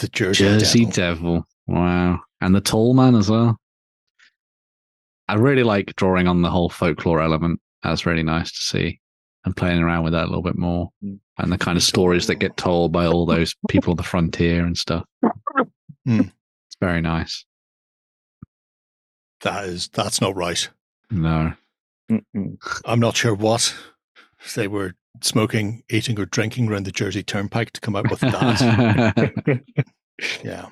the 0.00 0.08
Jersey, 0.08 0.44
Jersey 0.44 0.84
Devil. 0.86 0.92
Devil. 0.92 1.46
Wow. 1.66 2.20
And 2.40 2.54
the 2.54 2.60
tall 2.60 2.94
man 2.94 3.14
as 3.14 3.30
well. 3.30 3.56
I 5.28 5.34
really 5.34 5.62
like 5.62 5.94
drawing 5.96 6.26
on 6.26 6.42
the 6.42 6.50
whole 6.50 6.68
folklore 6.70 7.20
element. 7.20 7.60
That's 7.82 8.04
really 8.06 8.22
nice 8.24 8.50
to 8.50 8.58
see. 8.60 9.00
And 9.44 9.56
playing 9.56 9.80
around 9.80 10.02
with 10.04 10.12
that 10.12 10.24
a 10.24 10.26
little 10.26 10.42
bit 10.42 10.58
more. 10.58 10.90
Mm. 11.04 11.20
And 11.38 11.52
the 11.52 11.58
kind 11.58 11.76
of 11.76 11.82
stories 11.84 12.26
that 12.26 12.34
get 12.36 12.56
told 12.56 12.92
by 12.92 13.06
all 13.06 13.24
those 13.26 13.54
people 13.68 13.92
on 13.92 13.96
the 13.96 14.02
frontier 14.02 14.64
and 14.66 14.76
stuff. 14.76 15.04
Mm. 16.06 16.20
It's 16.30 16.76
very 16.80 17.00
nice. 17.00 17.44
That 19.42 19.64
is 19.64 19.88
that's 19.88 20.20
not 20.20 20.36
right. 20.36 20.68
No. 21.10 21.52
Mm-mm. 22.10 22.56
I'm 22.84 23.00
not 23.00 23.16
sure 23.16 23.34
what 23.34 23.74
they 24.54 24.68
were 24.68 24.94
smoking, 25.22 25.82
eating, 25.90 26.18
or 26.18 26.26
drinking 26.26 26.68
around 26.68 26.84
the 26.86 26.92
Jersey 26.92 27.22
Turnpike 27.22 27.72
to 27.72 27.80
come 27.80 27.96
up 27.96 28.10
with 28.10 28.20
that. 28.20 29.62
yeah. 30.44 30.66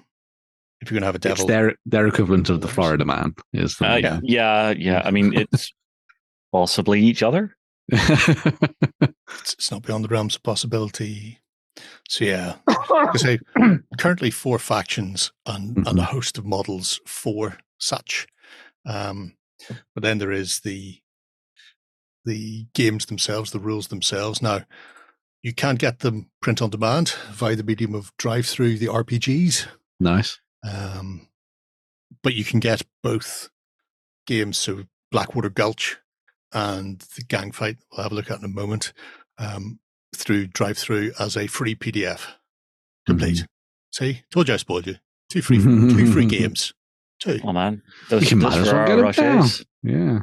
If 0.80 0.90
you're 0.90 1.00
gonna 1.00 1.06
have 1.06 1.14
a 1.14 1.16
it's 1.16 1.24
devil, 1.26 1.46
their 1.46 1.74
their 1.86 2.06
equivalent 2.06 2.48
of 2.50 2.60
the 2.60 2.68
Florida 2.68 3.04
man 3.04 3.34
is 3.52 3.76
the 3.76 3.88
Uh, 3.92 3.96
Yeah. 3.96 4.20
yeah, 4.22 4.70
yeah. 4.70 5.02
I 5.04 5.10
mean, 5.10 5.32
it's 5.34 5.72
possibly 6.52 7.00
each 7.02 7.22
other. 7.22 7.56
it's, 7.88 8.52
it's 9.54 9.70
not 9.70 9.82
beyond 9.82 10.04
the 10.04 10.08
realms 10.08 10.36
of 10.36 10.42
possibility. 10.42 11.38
So 12.08 12.24
yeah, 12.24 12.56
I 12.68 13.16
say 13.16 13.38
currently 13.98 14.30
four 14.30 14.58
factions 14.58 15.32
and, 15.46 15.86
and 15.86 15.98
a 15.98 16.04
host 16.04 16.38
of 16.38 16.44
models 16.44 17.00
for 17.06 17.58
such. 17.78 18.26
Um, 18.86 19.34
but 19.94 20.02
then 20.02 20.18
there 20.18 20.32
is 20.32 20.60
the 20.60 20.98
the 22.24 22.66
games 22.74 23.06
themselves, 23.06 23.50
the 23.50 23.58
rules 23.58 23.88
themselves. 23.88 24.42
Now 24.42 24.64
you 25.42 25.54
can't 25.54 25.78
get 25.78 26.00
them 26.00 26.30
print 26.42 26.60
on 26.60 26.70
demand 26.70 27.14
via 27.30 27.56
the 27.56 27.62
medium 27.64 27.94
of 27.94 28.16
DriveThru 28.18 28.78
the 28.78 28.86
RPGs. 28.86 29.66
nice. 30.00 30.40
Um, 30.68 31.28
but 32.22 32.34
you 32.34 32.44
can 32.44 32.60
get 32.60 32.82
both 33.02 33.48
games, 34.26 34.58
so 34.58 34.84
Blackwater 35.10 35.48
Gulch 35.50 35.98
and 36.52 36.98
the 37.16 37.22
Gang 37.22 37.52
Fight. 37.52 37.76
We'll 37.92 38.02
have 38.02 38.12
a 38.12 38.14
look 38.14 38.30
at 38.30 38.38
in 38.38 38.44
a 38.44 38.48
moment. 38.48 38.92
Um, 39.38 39.78
through 40.16 40.48
DriveThru 40.48 41.12
as 41.20 41.36
a 41.36 41.46
free 41.46 41.74
PDF 41.74 42.26
complete. 43.06 43.46
See, 43.92 44.22
told 44.30 44.48
you 44.48 44.54
I 44.54 44.56
spoiled 44.56 44.86
you. 44.86 44.96
Two 45.30 45.42
free, 45.42 45.58
two 45.58 46.10
free 46.12 46.26
games. 46.38 46.72
Two. 47.20 47.40
Oh 47.44 47.52
man, 47.52 47.82
those, 48.10 48.30
You 48.30 48.36
might 48.36 48.50
those 48.56 48.68
as 48.68 48.72
well 48.72 48.86
Ferrero 48.86 49.12
get 49.12 49.18
'em 49.18 49.40
down. 49.40 49.48
Yeah. 49.82 50.18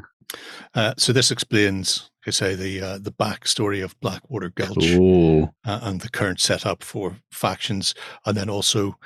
Uh, 0.74 0.94
so 0.98 1.14
this 1.14 1.30
explains, 1.32 2.10
like 2.26 2.30
I 2.30 2.32
say, 2.32 2.56
the 2.56 2.82
uh, 2.82 2.98
the 2.98 3.12
backstory 3.12 3.84
of 3.84 4.00
Blackwater 4.00 4.50
Gulch 4.50 4.96
Cool. 4.96 5.54
uh, 5.66 5.80
and 5.84 6.02
the 6.02 6.10
current 6.10 6.40
setup 6.40 6.84
for 6.84 7.18
factions, 7.32 7.94
and 8.26 8.36
then 8.36 8.50
also 8.50 8.98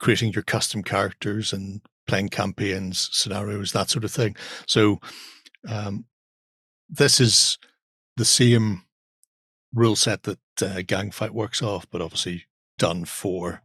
creating 0.00 0.32
your 0.32 0.42
custom 0.44 0.82
characters 0.82 1.52
and 1.52 1.80
playing 2.06 2.28
campaigns, 2.28 3.08
scenarios, 3.12 3.72
that 3.72 3.90
sort 3.90 4.04
of 4.04 4.10
thing. 4.12 4.36
So 4.66 5.00
um, 5.68 6.04
this 6.88 7.20
is 7.20 7.58
the 8.16 8.24
same 8.24 8.82
rule 9.74 9.96
set 9.96 10.22
that 10.24 10.38
uh, 10.62 10.82
Gang 10.86 11.10
Fight 11.10 11.34
works 11.34 11.62
off, 11.62 11.86
but 11.90 12.00
obviously 12.00 12.44
done 12.78 13.04
for 13.04 13.62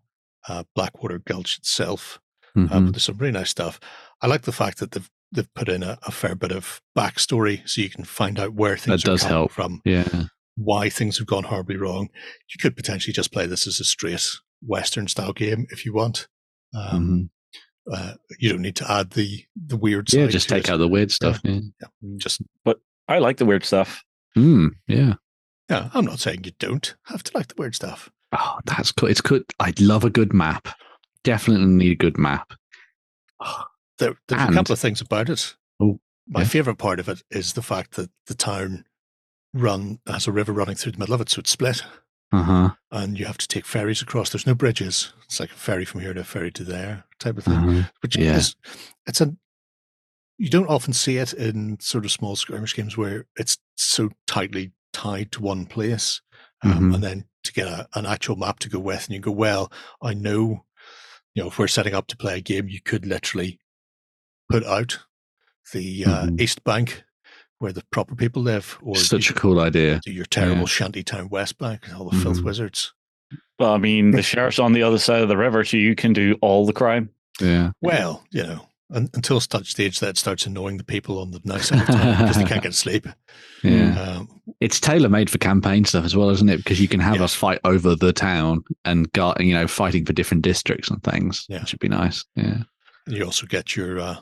uh, 0.47 0.63
Blackwater 0.75 1.19
Gulch 1.19 1.57
itself. 1.59 2.19
Uh, 2.55 2.59
Mhm. 2.61 2.85
but 2.85 2.91
there's 2.93 3.03
some 3.03 3.17
really 3.17 3.31
nice 3.31 3.49
stuff. 3.49 3.79
I 4.21 4.27
like 4.27 4.43
the 4.43 4.51
fact 4.51 4.77
that 4.79 4.91
they've 4.91 5.09
they've 5.31 5.51
put 5.55 5.67
in 5.67 5.81
a, 5.81 5.97
a 6.03 6.11
fair 6.11 6.35
bit 6.35 6.51
of 6.51 6.79
backstory 6.95 7.67
so 7.67 7.81
you 7.81 7.89
can 7.89 8.03
find 8.03 8.39
out 8.39 8.53
where 8.53 8.77
things 8.77 9.01
That 9.01 9.09
are 9.09 9.13
does 9.13 9.21
coming 9.23 9.35
help. 9.35 9.51
from, 9.51 9.81
Yeah. 9.83 10.25
why 10.55 10.89
things 10.89 11.17
have 11.17 11.25
gone 11.25 11.45
horribly 11.45 11.75
wrong. 11.75 12.09
You 12.53 12.59
could 12.61 12.75
potentially 12.75 13.13
just 13.13 13.31
play 13.31 13.47
this 13.47 13.65
as 13.65 13.79
a 13.79 13.83
straight 13.83 14.23
Western 14.61 15.07
style 15.07 15.33
game 15.33 15.65
if 15.71 15.85
you 15.87 15.93
want. 15.93 16.27
Um, 16.75 17.31
Mhm. 17.89 17.93
uh, 17.95 18.13
you 18.37 18.49
don't 18.49 18.61
need 18.61 18.75
to 18.75 18.91
add 18.91 19.09
the 19.11 19.43
the 19.55 19.75
weird. 19.75 20.07
Stuff. 20.09 20.19
Yeah, 20.19 20.25
side 20.27 20.31
just 20.33 20.49
to 20.49 20.53
take 20.55 20.63
it. 20.65 20.69
out 20.69 20.77
the 20.77 20.87
weird 20.87 21.11
stuff. 21.11 21.41
Yeah. 21.43 21.59
Just 22.17 22.43
But 22.63 22.79
I 23.07 23.17
like 23.17 23.37
the 23.37 23.45
weird 23.45 23.65
stuff. 23.65 24.03
Mm, 24.37 24.69
yeah. 24.87 25.15
yeah. 25.67 25.89
I'm 25.95 26.05
not 26.05 26.19
saying 26.19 26.43
you 26.43 26.51
don't 26.59 26.93
have 27.05 27.23
to 27.23 27.31
like 27.35 27.47
the 27.47 27.55
weird 27.57 27.73
stuff. 27.73 28.11
Oh, 28.31 28.59
that's 28.65 28.91
cool. 28.91 29.09
It's 29.09 29.21
good. 29.21 29.45
I'd 29.59 29.81
love 29.81 30.03
a 30.03 30.11
good 30.11 30.31
map. 30.31 30.67
Definitely 31.23 31.65
need 31.67 31.91
a 31.91 31.95
good 31.95 32.17
map. 32.17 32.53
There, 33.99 34.15
there's 34.27 34.41
And- 34.41 34.51
a 34.51 34.53
couple 34.53 34.73
of 34.73 34.79
things 34.79 35.01
about 35.01 35.29
it. 35.29 35.55
Oh, 35.79 35.99
My 36.27 36.41
yeah. 36.41 36.47
favorite 36.47 36.77
part 36.77 36.99
of 36.99 37.07
it 37.09 37.21
is 37.29 37.53
the 37.53 37.61
fact 37.61 37.95
that 37.95 38.09
the 38.27 38.33
town 38.33 38.85
run 39.53 39.99
has 40.07 40.25
a 40.27 40.31
river 40.31 40.51
running 40.51 40.75
through 40.75 40.93
the 40.93 40.97
middle 40.97 41.13
of 41.13 41.21
it, 41.21 41.29
so 41.29 41.39
it's 41.39 41.51
split, 41.51 41.83
Uh 42.31 42.43
huh. 42.43 42.69
and 42.91 43.19
you 43.19 43.25
have 43.25 43.37
to 43.37 43.47
take 43.47 43.65
ferries 43.65 44.01
across. 44.01 44.29
There's 44.29 44.47
no 44.47 44.55
bridges. 44.55 45.13
It's 45.25 45.39
like 45.39 45.51
a 45.51 45.55
ferry 45.55 45.85
from 45.85 46.01
here 46.01 46.13
to 46.13 46.21
a 46.21 46.23
ferry 46.23 46.51
to 46.53 46.63
there 46.63 47.03
type 47.19 47.37
of 47.37 47.43
thing. 47.43 47.53
Uh-huh. 47.53 47.89
Which 48.01 48.17
yeah. 48.17 48.35
is 48.37 48.55
it's 49.05 49.21
a 49.21 49.35
you 50.39 50.49
don't 50.49 50.67
often 50.67 50.93
see 50.93 51.17
it 51.17 51.31
in 51.33 51.79
sort 51.79 52.05
of 52.05 52.11
small 52.11 52.35
skirmish 52.35 52.75
games 52.75 52.97
where 52.97 53.27
it's 53.35 53.59
so 53.75 54.09
tightly 54.25 54.71
tied 54.91 55.31
to 55.33 55.41
one 55.41 55.65
place, 55.67 56.21
um, 56.63 56.71
Mhm. 56.91 56.95
and 56.95 57.03
then 57.03 57.25
to 57.43 57.53
get 57.53 57.67
a, 57.67 57.87
an 57.93 58.05
actual 58.07 58.35
map 58.35 58.57
to 58.59 58.69
go 58.69 58.79
with, 58.79 59.05
and 59.05 59.13
you 59.13 59.19
go, 59.19 59.31
well, 59.31 59.71
I 60.01 60.13
know, 60.15 60.65
you 61.35 61.41
know, 61.43 61.49
if 61.49 61.57
we're 61.59 61.67
setting 61.67 61.93
up 61.93 62.07
to 62.07 62.17
play 62.17 62.37
a 62.37 62.41
game, 62.41 62.67
you 62.67 62.81
could 62.81 63.05
literally 63.05 63.59
put 64.49 64.63
out 64.65 64.99
the 65.73 66.05
uh, 66.05 66.25
Mhm. 66.27 66.41
East 66.41 66.63
Bank 66.63 67.03
where 67.59 67.71
the 67.71 67.83
proper 67.91 68.13
people 68.15 68.41
live, 68.41 68.77
or 68.81 68.95
Such 68.97 69.29
you 69.29 69.35
a 69.35 69.39
cool 69.39 69.59
idea. 69.61 69.99
do 70.03 70.11
your 70.11 70.25
terrible 70.25 70.61
yeah. 70.61 70.65
shantytown 70.65 71.29
West 71.29 71.57
Bank, 71.57 71.87
all 71.95 72.09
the 72.09 72.17
filth 72.19 72.39
Mhm. 72.39 72.43
wizards. 72.43 72.93
Well, 73.57 73.73
I 73.73 73.77
mean, 73.77 74.11
the 74.11 74.21
sheriff's 74.21 74.59
on 74.59 74.73
the 74.73 74.83
other 74.83 74.97
side 74.99 75.21
of 75.21 75.29
the 75.29 75.37
river, 75.37 75.63
so 75.63 75.77
you 75.77 75.95
can 75.95 76.11
do 76.11 76.37
all 76.41 76.65
the 76.65 76.73
crime. 76.73 77.09
Yeah. 77.39 77.71
Well, 77.81 78.25
you 78.31 78.43
know, 78.43 78.51
un- 78.51 78.67
until 78.95 79.39
such 79.39 79.71
stage 79.71 79.99
that 79.99 80.17
starts 80.17 80.45
annoying 80.45 80.77
the 80.77 80.83
people 80.83 81.19
on 81.19 81.31
the 81.31 81.41
night 81.43 81.61
side 81.61 81.81
of 81.81 81.87
town 81.87 82.17
because 82.21 82.37
they 82.37 82.45
can't 82.45 82.63
get 82.63 82.73
sleep. 82.73 83.07
Yeah. 83.63 83.97
Um, 83.97 84.41
It's 84.59 84.77
tailor 84.81 85.07
made 85.07 85.29
for 85.29 85.37
campaign 85.37 85.85
stuff 85.85 86.03
as 86.03 86.17
well, 86.17 86.29
isn't 86.31 86.49
it? 86.49 86.57
Because 86.57 86.81
you 86.81 86.89
can 86.89 86.99
have 86.99 87.15
Yeah. 87.15 87.23
us 87.23 87.33
fight 87.33 87.59
over 87.63 87.95
the 87.95 88.11
town 88.11 88.61
and 88.83 89.09
got 89.13 89.39
you 89.39 89.53
know 89.53 89.67
fighting 89.67 90.05
for 90.05 90.11
different 90.11 90.43
districts 90.43 90.89
and 90.91 91.01
things. 91.01 91.45
Yeah. 91.47 91.61
Which 91.61 91.71
would 91.71 91.79
be 91.79 91.87
nice. 91.87 92.25
Yeah. 92.35 92.63
and 93.07 93.15
you 93.15 93.23
also 93.23 93.47
get 93.47 93.77
your 93.77 93.99
uh, 94.01 94.17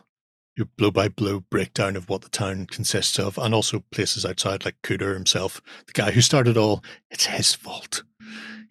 your 0.55 0.67
blow 0.77 0.91
by 0.91 1.07
blow 1.07 1.39
breakdown 1.39 1.95
of 1.95 2.07
what 2.07 2.21
the 2.21 2.29
town 2.29 2.67
consists 2.67 3.17
of, 3.17 3.39
and 3.39 3.55
also 3.55 3.83
places 3.91 4.25
outside 4.27 4.63
like 4.63 4.75
Cooter 4.83 5.15
himself, 5.15 5.59
the 5.87 5.93
guy 5.93 6.11
who 6.11 6.21
started 6.21 6.55
all. 6.55 6.83
It's 7.09 7.25
his 7.25 7.55
fault. 7.55 8.03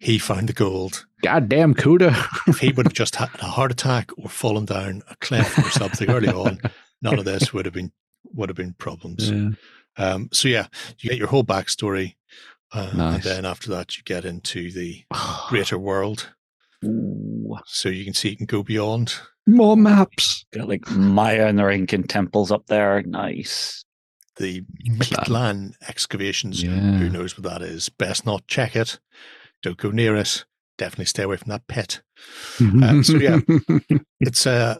He 0.01 0.17
found 0.17 0.49
the 0.49 0.53
gold. 0.53 1.05
Goddamn 1.21 1.75
Cooter. 1.75 2.15
If 2.47 2.57
he 2.57 2.71
would 2.71 2.87
have 2.87 2.93
just 2.93 3.15
had 3.17 3.29
a 3.39 3.45
heart 3.45 3.71
attack 3.71 4.09
or 4.17 4.29
fallen 4.29 4.65
down 4.65 5.03
a 5.09 5.15
cliff 5.17 5.55
or 5.59 5.69
something 5.69 6.09
early 6.09 6.29
on, 6.29 6.59
none 7.03 7.19
of 7.19 7.25
this 7.25 7.53
would 7.53 7.65
have 7.65 7.73
been 7.73 7.91
would 8.33 8.49
have 8.49 8.55
been 8.55 8.73
problems. 8.73 9.29
yeah. 9.29 9.49
Um, 9.97 10.29
so 10.31 10.47
yeah, 10.47 10.67
you 10.99 11.09
get 11.11 11.19
your 11.19 11.27
whole 11.27 11.43
backstory, 11.43 12.15
uh, 12.73 12.89
and 12.95 13.21
then 13.21 13.45
after 13.45 13.69
that, 13.69 13.95
you 13.95 14.03
get 14.03 14.25
into 14.25 14.71
the 14.71 15.03
greater 15.49 15.77
world. 15.77 16.33
Ooh, 16.83 17.57
So 17.67 17.89
you 17.89 18.03
can 18.03 18.15
see 18.15 18.29
you 18.29 18.37
can 18.37 18.47
go 18.47 18.63
beyond. 18.63 19.13
More 19.45 19.77
maps. 19.77 20.45
got 20.51 20.67
like 20.67 20.89
Maya 20.89 21.45
and 21.45 21.59
their 21.59 21.69
Incan 21.69 22.03
temples 22.03 22.51
up 22.51 22.65
there. 22.67 23.03
Nice. 23.03 23.85
the 24.37 24.61
Plan. 24.85 24.97
Mictlan 24.97 25.73
excavations. 25.87 26.63
Who 26.63 27.09
knows 27.09 27.37
what 27.37 27.43
that 27.51 27.61
is? 27.61 27.89
Best 27.89 28.25
not 28.25 28.47
check 28.47 28.75
it. 28.75 28.99
Don't 29.63 29.77
go 29.77 29.91
near 29.91 30.15
it. 30.15 30.45
Definitely 30.77 31.05
stay 31.05 31.23
away 31.23 31.37
from 31.37 31.49
that 31.49 31.67
pit. 31.67 32.01
Uh, 32.59 33.03
so 33.03 33.17
yeah. 33.17 33.39
It's 34.19 34.45
a, 34.45 34.79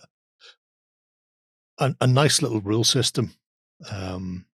a 1.79 1.95
a 2.01 2.07
nice 2.07 2.41
little 2.41 2.61
rule 2.61 2.83
system. 2.83 3.33
Um, 3.91 4.45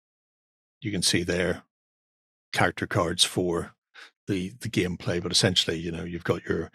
you 0.82 0.92
can 0.92 1.02
see 1.02 1.24
there 1.24 1.64
character 2.54 2.88
cards 2.88 3.24
for 3.24 3.74
the 4.28 4.54
the 4.62 4.70
gameplay, 4.70 5.22
but 5.22 5.32
essentially, 5.32 5.78
you 5.78 5.92
know, 5.92 6.04
you've 6.04 6.24
got 6.24 6.46
your 6.46 6.72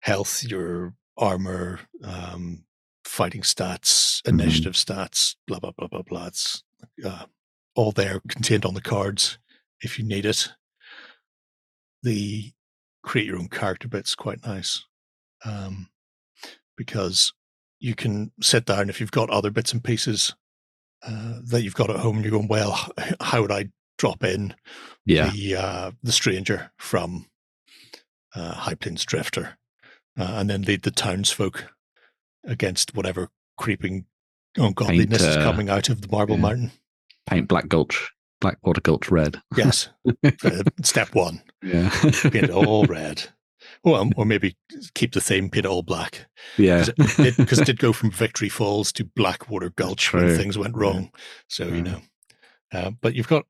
health, 0.00 0.44
your 0.44 0.94
armor, 1.16 1.80
um, 2.04 2.64
fighting 3.04 3.42
stats, 3.42 4.22
Mhm. 4.22 4.28
initiative 4.40 4.74
stats, 4.74 5.36
blah 5.46 5.58
blah 5.60 5.72
blah 5.76 5.88
blah 5.88 6.02
blah. 6.02 6.26
It's 6.26 6.62
uh, 7.04 7.26
all 7.74 7.92
there 7.92 8.20
contained 8.28 8.64
on 8.64 8.74
the 8.74 8.80
cards 8.80 9.38
if 9.80 9.98
you 9.98 10.04
need 10.04 10.24
it. 10.26 10.48
The 12.02 12.52
create 13.02 13.26
your 13.26 13.38
own 13.38 13.48
character 13.48 13.88
bit's 13.88 14.14
quite 14.14 14.44
nice 14.46 14.84
um, 15.44 15.88
because 16.76 17.32
you 17.80 17.94
can 17.94 18.32
sit 18.40 18.64
down 18.64 18.88
if 18.88 19.00
you've 19.00 19.10
got 19.10 19.30
other 19.30 19.50
bits 19.50 19.72
and 19.72 19.82
pieces 19.82 20.34
uh, 21.06 21.38
that 21.44 21.62
you've 21.62 21.74
got 21.74 21.90
at 21.90 21.96
home 21.96 22.16
and 22.16 22.24
you're 22.24 22.32
going, 22.32 22.48
well, 22.48 22.90
how 23.20 23.42
would 23.42 23.52
I 23.52 23.70
drop 23.98 24.24
in 24.24 24.54
yeah. 25.04 25.30
the 25.30 25.56
uh, 25.56 25.90
the 26.02 26.12
stranger 26.12 26.70
from 26.78 27.26
uh, 28.34 28.54
High 28.54 28.74
Plains 28.74 29.04
Drifter, 29.04 29.58
uh, 30.18 30.34
and 30.36 30.50
then 30.50 30.62
lead 30.62 30.82
the 30.82 30.90
townsfolk 30.90 31.72
against 32.44 32.94
whatever 32.94 33.28
creeping 33.56 34.06
ungodliness 34.56 35.22
is 35.22 35.36
uh, 35.36 35.42
coming 35.42 35.68
out 35.68 35.88
of 35.88 36.00
the 36.00 36.08
Marble 36.08 36.36
yeah. 36.36 36.42
Mountain. 36.42 36.72
Paint 37.26 37.48
Black 37.48 37.68
Gulch, 37.68 38.10
Blackwater 38.40 38.80
Gulch 38.80 39.10
red. 39.10 39.40
Yes, 39.56 39.88
Uh, 40.44 40.62
step 40.82 41.14
one, 41.14 41.42
Yeah. 41.62 41.90
paint 42.22 42.34
it 42.36 42.50
all 42.50 42.84
red. 42.86 43.28
Well, 43.84 43.96
um, 43.96 44.12
or 44.16 44.24
maybe 44.24 44.56
keep 44.94 45.12
the 45.12 45.20
theme, 45.20 45.50
paint 45.50 45.66
it 45.66 45.68
all 45.68 45.82
black. 45.82 46.26
yeah. 46.56 46.84
Because 46.96 47.18
it, 47.18 47.38
it 47.62 47.64
did 47.66 47.78
go 47.78 47.92
from 47.92 48.10
Victory 48.10 48.48
Falls 48.48 48.92
to 48.92 49.04
Blackwater 49.04 49.70
Gulch 49.70 50.12
when 50.12 50.36
things 50.36 50.56
went 50.58 50.74
Yeah. 50.74 50.80
wrong. 50.82 51.10
So, 51.48 51.66
you 51.68 51.82
know, 51.82 52.00
uh, 52.72 52.90
but 53.00 53.14
you've 53.14 53.28
got 53.28 53.44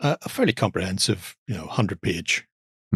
a, 0.00 0.16
a 0.22 0.28
fairly 0.28 0.52
comprehensive, 0.52 1.36
you 1.46 1.54
know, 1.54 1.66
100 1.66 2.00
page 2.00 2.46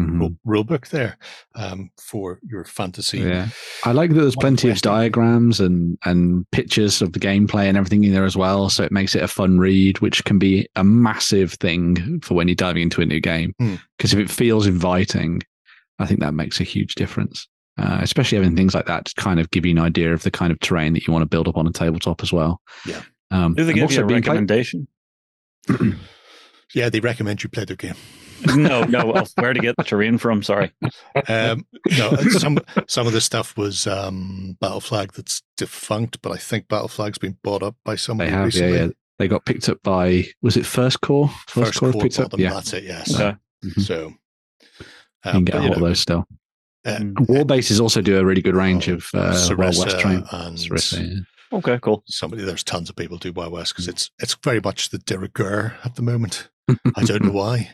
Mhm. 0.07 0.19
rule, 0.19 0.37
rule 0.43 0.63
book 0.63 0.87
there 0.87 1.17
um, 1.55 1.91
for 1.99 2.39
your 2.47 2.63
fantasy. 2.65 3.19
Yeah. 3.19 3.49
I 3.83 3.91
like 3.91 4.11
that 4.11 4.21
there's 4.21 4.35
plenty 4.35 4.69
of 4.69 4.81
diagrams 4.81 5.59
and 5.59 5.97
and 6.05 6.49
pictures 6.51 7.01
of 7.01 7.13
the 7.13 7.19
gameplay 7.19 7.65
and 7.65 7.77
everything 7.77 8.03
in 8.03 8.11
there 8.13 8.25
as 8.25 8.35
well. 8.37 8.69
So 8.69 8.83
it 8.83 8.91
makes 8.91 9.15
it 9.15 9.23
a 9.23 9.27
fun 9.27 9.59
read, 9.59 9.99
which 9.99 10.23
can 10.25 10.39
be 10.39 10.67
a 10.75 10.83
massive 10.83 11.53
thing 11.53 12.19
for 12.21 12.33
when 12.33 12.47
you're 12.47 12.55
diving 12.55 12.83
into 12.83 13.01
a 13.01 13.05
new 13.05 13.19
game. 13.19 13.53
Hmm. 13.59 13.75
Because 13.97 14.13
if 14.13 14.19
it 14.19 14.29
feels 14.29 14.67
inviting, 14.67 15.41
I 15.99 16.05
think 16.05 16.19
that 16.21 16.33
makes 16.33 16.59
a 16.59 16.63
huge 16.63 16.95
difference. 16.95 17.47
Uh, 17.77 17.99
especially 18.01 18.37
having 18.37 18.55
things 18.55 18.75
like 18.75 18.85
that 18.85 19.05
to 19.05 19.15
kind 19.15 19.39
of 19.39 19.49
give 19.51 19.65
you 19.65 19.71
an 19.71 19.79
idea 19.79 20.13
of 20.13 20.23
the 20.23 20.29
kind 20.29 20.51
of 20.51 20.59
terrain 20.59 20.93
that 20.93 21.07
you 21.07 21.13
want 21.13 21.23
to 21.23 21.27
build 21.27 21.47
up 21.47 21.57
on 21.57 21.65
a 21.65 21.71
tabletop 21.71 22.21
as 22.21 22.31
well. 22.31 22.61
Yeah. 22.85 23.01
Um, 23.31 23.53
Do 23.55 23.63
they 23.63 23.73
give 23.73 23.91
you 23.91 24.01
a 24.01 24.05
recommendation? 24.05 24.87
Yeah, 26.73 26.89
they 26.89 26.99
recommend 26.99 27.43
you 27.43 27.49
play 27.49 27.65
their 27.65 27.75
game. 27.75 27.95
No, 28.55 28.83
no. 28.83 29.23
Where 29.35 29.53
to 29.53 29.59
get 29.59 29.75
the 29.77 29.83
terrain 29.83 30.17
from? 30.17 30.43
Sorry. 30.43 30.71
Um, 31.27 31.65
no, 31.97 32.15
some 32.31 32.57
some 32.87 33.07
of 33.07 33.13
the 33.13 33.21
stuff 33.21 33.55
was 33.57 33.87
um, 33.87 34.57
Battle 34.59 34.81
Flag 34.81 35.13
that's 35.13 35.41
defunct, 35.57 36.21
but 36.21 36.31
I 36.31 36.37
think 36.37 36.67
Battle 36.67 36.87
Flag's 36.87 37.17
been 37.17 37.37
bought 37.43 37.63
up 37.63 37.75
by 37.83 37.95
They 37.95 38.29
have, 38.29 38.45
recently. 38.45 38.73
yeah, 38.77 38.83
yeah. 38.85 38.89
They 39.19 39.27
got 39.27 39.45
picked 39.45 39.69
up 39.69 39.81
by 39.83 40.25
was 40.41 40.57
it 40.57 40.65
First 40.65 41.01
Corps? 41.01 41.29
First 41.47 41.79
Corps 41.79 41.91
core 41.91 42.01
picked 42.01 42.19
up. 42.19 42.31
bottom, 42.31 42.39
Yeah, 42.43 42.53
that's 42.53 42.73
it. 42.73 42.83
Yes. 42.83 43.13
Okay. 43.13 43.35
Mhm. 43.63 43.81
So 43.81 44.13
you 44.65 44.85
um, 45.25 45.33
can 45.33 45.45
get 45.45 45.53
but, 45.53 45.59
a 45.59 45.61
you 45.61 45.67
hold 45.67 45.77
of 45.77 45.83
those 45.83 45.99
still. 45.99 46.25
uh, 46.85 46.97
Warbases 47.29 47.79
also 47.79 48.01
do 48.01 48.17
a 48.19 48.25
really 48.25 48.41
good 48.41 48.55
range 48.55 48.89
Oh, 48.89 48.93
of 48.95 49.07
uh, 49.13 49.19
Wild 49.49 49.57
West 49.59 49.81
Sarissa 49.81 49.99
terrain. 50.01 50.23
and 50.31 50.57
Sarissa, 50.57 51.07
yeah. 51.15 51.19
Okay, 51.57 51.77
cool. 51.81 52.01
somebody. 52.07 52.43
There's 52.43 52.63
tons 52.63 52.89
of 52.89 52.95
people 52.95 53.17
do 53.17 53.31
Wild 53.33 53.51
West 53.51 53.73
because 53.73 53.87
it's 53.87 54.09
it's 54.19 54.35
very 54.43 54.61
much 54.61 54.89
the 54.89 54.97
de 54.99 55.19
rigueur 55.19 55.75
at 55.83 55.95
the 55.95 56.01
moment. 56.01 56.49
I 56.95 57.03
don't 57.03 57.23
know 57.25 57.31
why. 57.33 57.71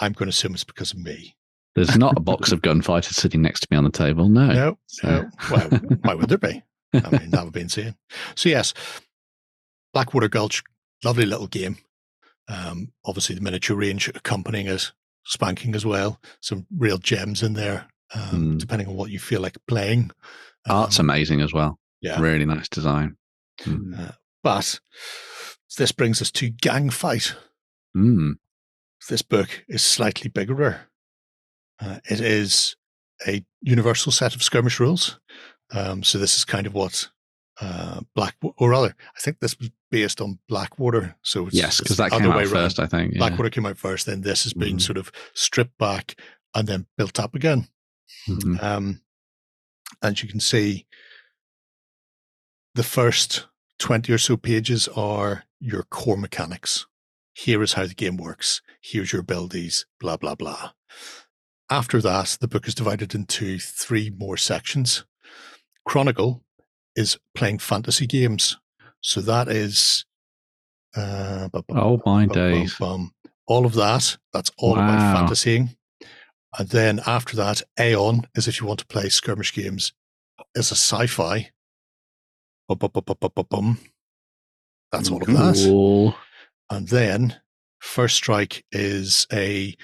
I'm 0.00 0.12
going 0.12 0.26
to 0.26 0.30
assume 0.30 0.54
it's 0.54 0.64
because 0.64 0.92
of 0.92 0.98
me. 0.98 1.36
There's 1.74 1.96
not 1.96 2.16
a 2.16 2.20
box 2.20 2.52
of 2.52 2.60
gunfighters 2.62 3.16
sitting 3.16 3.40
next 3.42 3.60
to 3.60 3.68
me 3.70 3.76
on 3.76 3.84
the 3.84 3.90
table. 3.90 4.28
No. 4.28 4.46
No, 4.52 4.78
So- 4.86 5.08
no. 5.22 5.30
Well, 5.50 5.68
why 6.02 6.14
would 6.14 6.28
there 6.28 6.38
be? 6.38 6.62
I 6.94 7.08
mean, 7.18 7.30
that 7.30 7.44
would 7.44 7.54
be 7.54 7.62
insane. 7.62 7.96
So 8.34 8.48
yes, 8.50 8.74
Blackwater 9.94 10.28
Gulch, 10.28 10.62
lovely 11.04 11.24
little 11.26 11.46
game. 11.46 11.78
Um, 12.48 12.92
obviously, 13.04 13.34
the 13.34 13.40
miniature 13.40 13.76
range 13.76 14.08
accompanying 14.08 14.66
it, 14.66 14.92
spanking 15.24 15.74
as 15.74 15.86
well. 15.86 16.20
Some 16.40 16.66
real 16.76 16.98
gems 16.98 17.42
in 17.42 17.54
there, 17.54 17.86
um, 18.14 18.56
Mm. 18.56 18.58
depending 18.58 18.88
on 18.88 18.94
what 18.94 19.10
you 19.10 19.18
feel 19.18 19.40
like 19.40 19.56
playing. 19.66 20.10
Art's 20.68 20.98
Um, 21.00 21.06
amazing 21.08 21.40
as 21.40 21.52
well. 21.52 21.78
yeah, 22.00 22.20
Really 22.20 22.44
nice 22.44 22.68
design. 22.68 23.16
Mm. 23.60 24.14
but 24.42 24.80
this 25.78 25.92
brings 25.92 26.20
us 26.20 26.30
to 26.32 26.50
Gang 26.50 26.90
Fight. 26.90 27.34
Mm. 27.96 28.34
This 29.08 29.22
book 29.22 29.64
is 29.68 29.82
slightly 29.82 30.28
bigger. 30.30 30.80
Uh, 31.80 31.98
it 32.08 32.20
is 32.20 32.76
a 33.26 33.44
universal 33.60 34.12
set 34.12 34.34
of 34.34 34.42
skirmish 34.42 34.78
rules. 34.78 35.18
Um, 35.72 36.02
so 36.02 36.18
this 36.18 36.36
is 36.36 36.44
kind 36.44 36.66
of 36.66 36.74
what 36.74 37.08
uh, 37.60 38.00
Black, 38.14 38.36
or 38.42 38.70
rather, 38.70 38.94
I 39.16 39.20
think 39.20 39.38
this 39.40 39.58
was 39.58 39.70
based 39.90 40.20
on 40.20 40.38
Blackwater. 40.48 41.16
So 41.22 41.46
it's, 41.46 41.56
yes, 41.56 41.80
because 41.80 41.96
that 41.98 42.10
came 42.10 42.30
out 42.30 42.46
first, 42.46 42.78
I 42.80 42.86
think. 42.86 43.12
Yeah. 43.12 43.18
Blackwater 43.18 43.50
came 43.50 43.66
out 43.66 43.78
first, 43.78 44.06
then 44.06 44.22
this 44.22 44.44
has 44.44 44.52
been 44.52 44.76
Mhm. 44.76 44.82
sort 44.82 44.96
of 44.98 45.12
stripped 45.34 45.76
back 45.78 46.16
and 46.54 46.66
then 46.66 46.86
built 46.96 47.18
up 47.20 47.34
again. 47.34 47.68
Mhm. 48.28 48.62
Um, 48.62 49.02
and 50.00 50.20
you 50.22 50.28
can 50.28 50.40
see 50.40 50.86
the 52.74 52.82
first 52.82 53.46
20 53.78 54.12
or 54.12 54.18
so 54.18 54.36
pages 54.36 54.88
are 54.88 55.44
your 55.60 55.82
core 55.84 56.16
mechanics. 56.16 56.86
Here 57.34 57.62
is 57.62 57.72
how 57.74 57.86
the 57.86 57.94
game 57.94 58.16
works. 58.16 58.60
Here's 58.82 59.12
your 59.12 59.20
abilities, 59.22 59.86
blah, 60.00 60.16
blah, 60.16 60.34
blah. 60.34 60.72
After 61.70 62.00
that, 62.02 62.36
the 62.40 62.48
book 62.48 62.68
is 62.68 62.74
divided 62.74 63.14
into 63.14 63.58
three 63.58 64.10
more 64.10 64.36
sections. 64.36 65.04
Chronicle 65.86 66.44
is 66.94 67.18
playing 67.34 67.58
fantasy 67.58 68.06
games. 68.06 68.58
So 69.00 69.20
that 69.22 69.48
is. 69.48 70.04
Uh, 70.94 71.48
bu- 71.48 71.62
bu- 71.62 71.74
Oh 71.80 72.02
my 72.04 72.26
bum, 72.26 72.34
days. 72.34 72.74
All 73.46 73.64
of 73.66 73.72
that, 73.74 74.18
that's 74.32 74.50
all 74.58 74.76
Wow. 74.76 74.84
about 74.84 75.16
fantasying. 75.20 75.76
And 76.58 76.68
then 76.68 77.00
after 77.06 77.34
that, 77.36 77.62
Aeon 77.80 78.26
is 78.34 78.46
if 78.46 78.60
you 78.60 78.66
want 78.66 78.80
to 78.80 78.86
play 78.86 79.08
skirmish 79.08 79.54
games, 79.54 79.92
is 80.54 80.70
a 80.70 80.74
sci 80.76 81.06
fi. 81.06 81.50
That's 84.92 85.10
all 85.10 85.22
of 85.22 85.28
that. 85.28 85.54
Cool. 85.66 86.14
And 86.72 86.88
then 86.88 87.36
First 87.80 88.16
Strike 88.16 88.64
is 88.72 89.26
a 89.30 89.76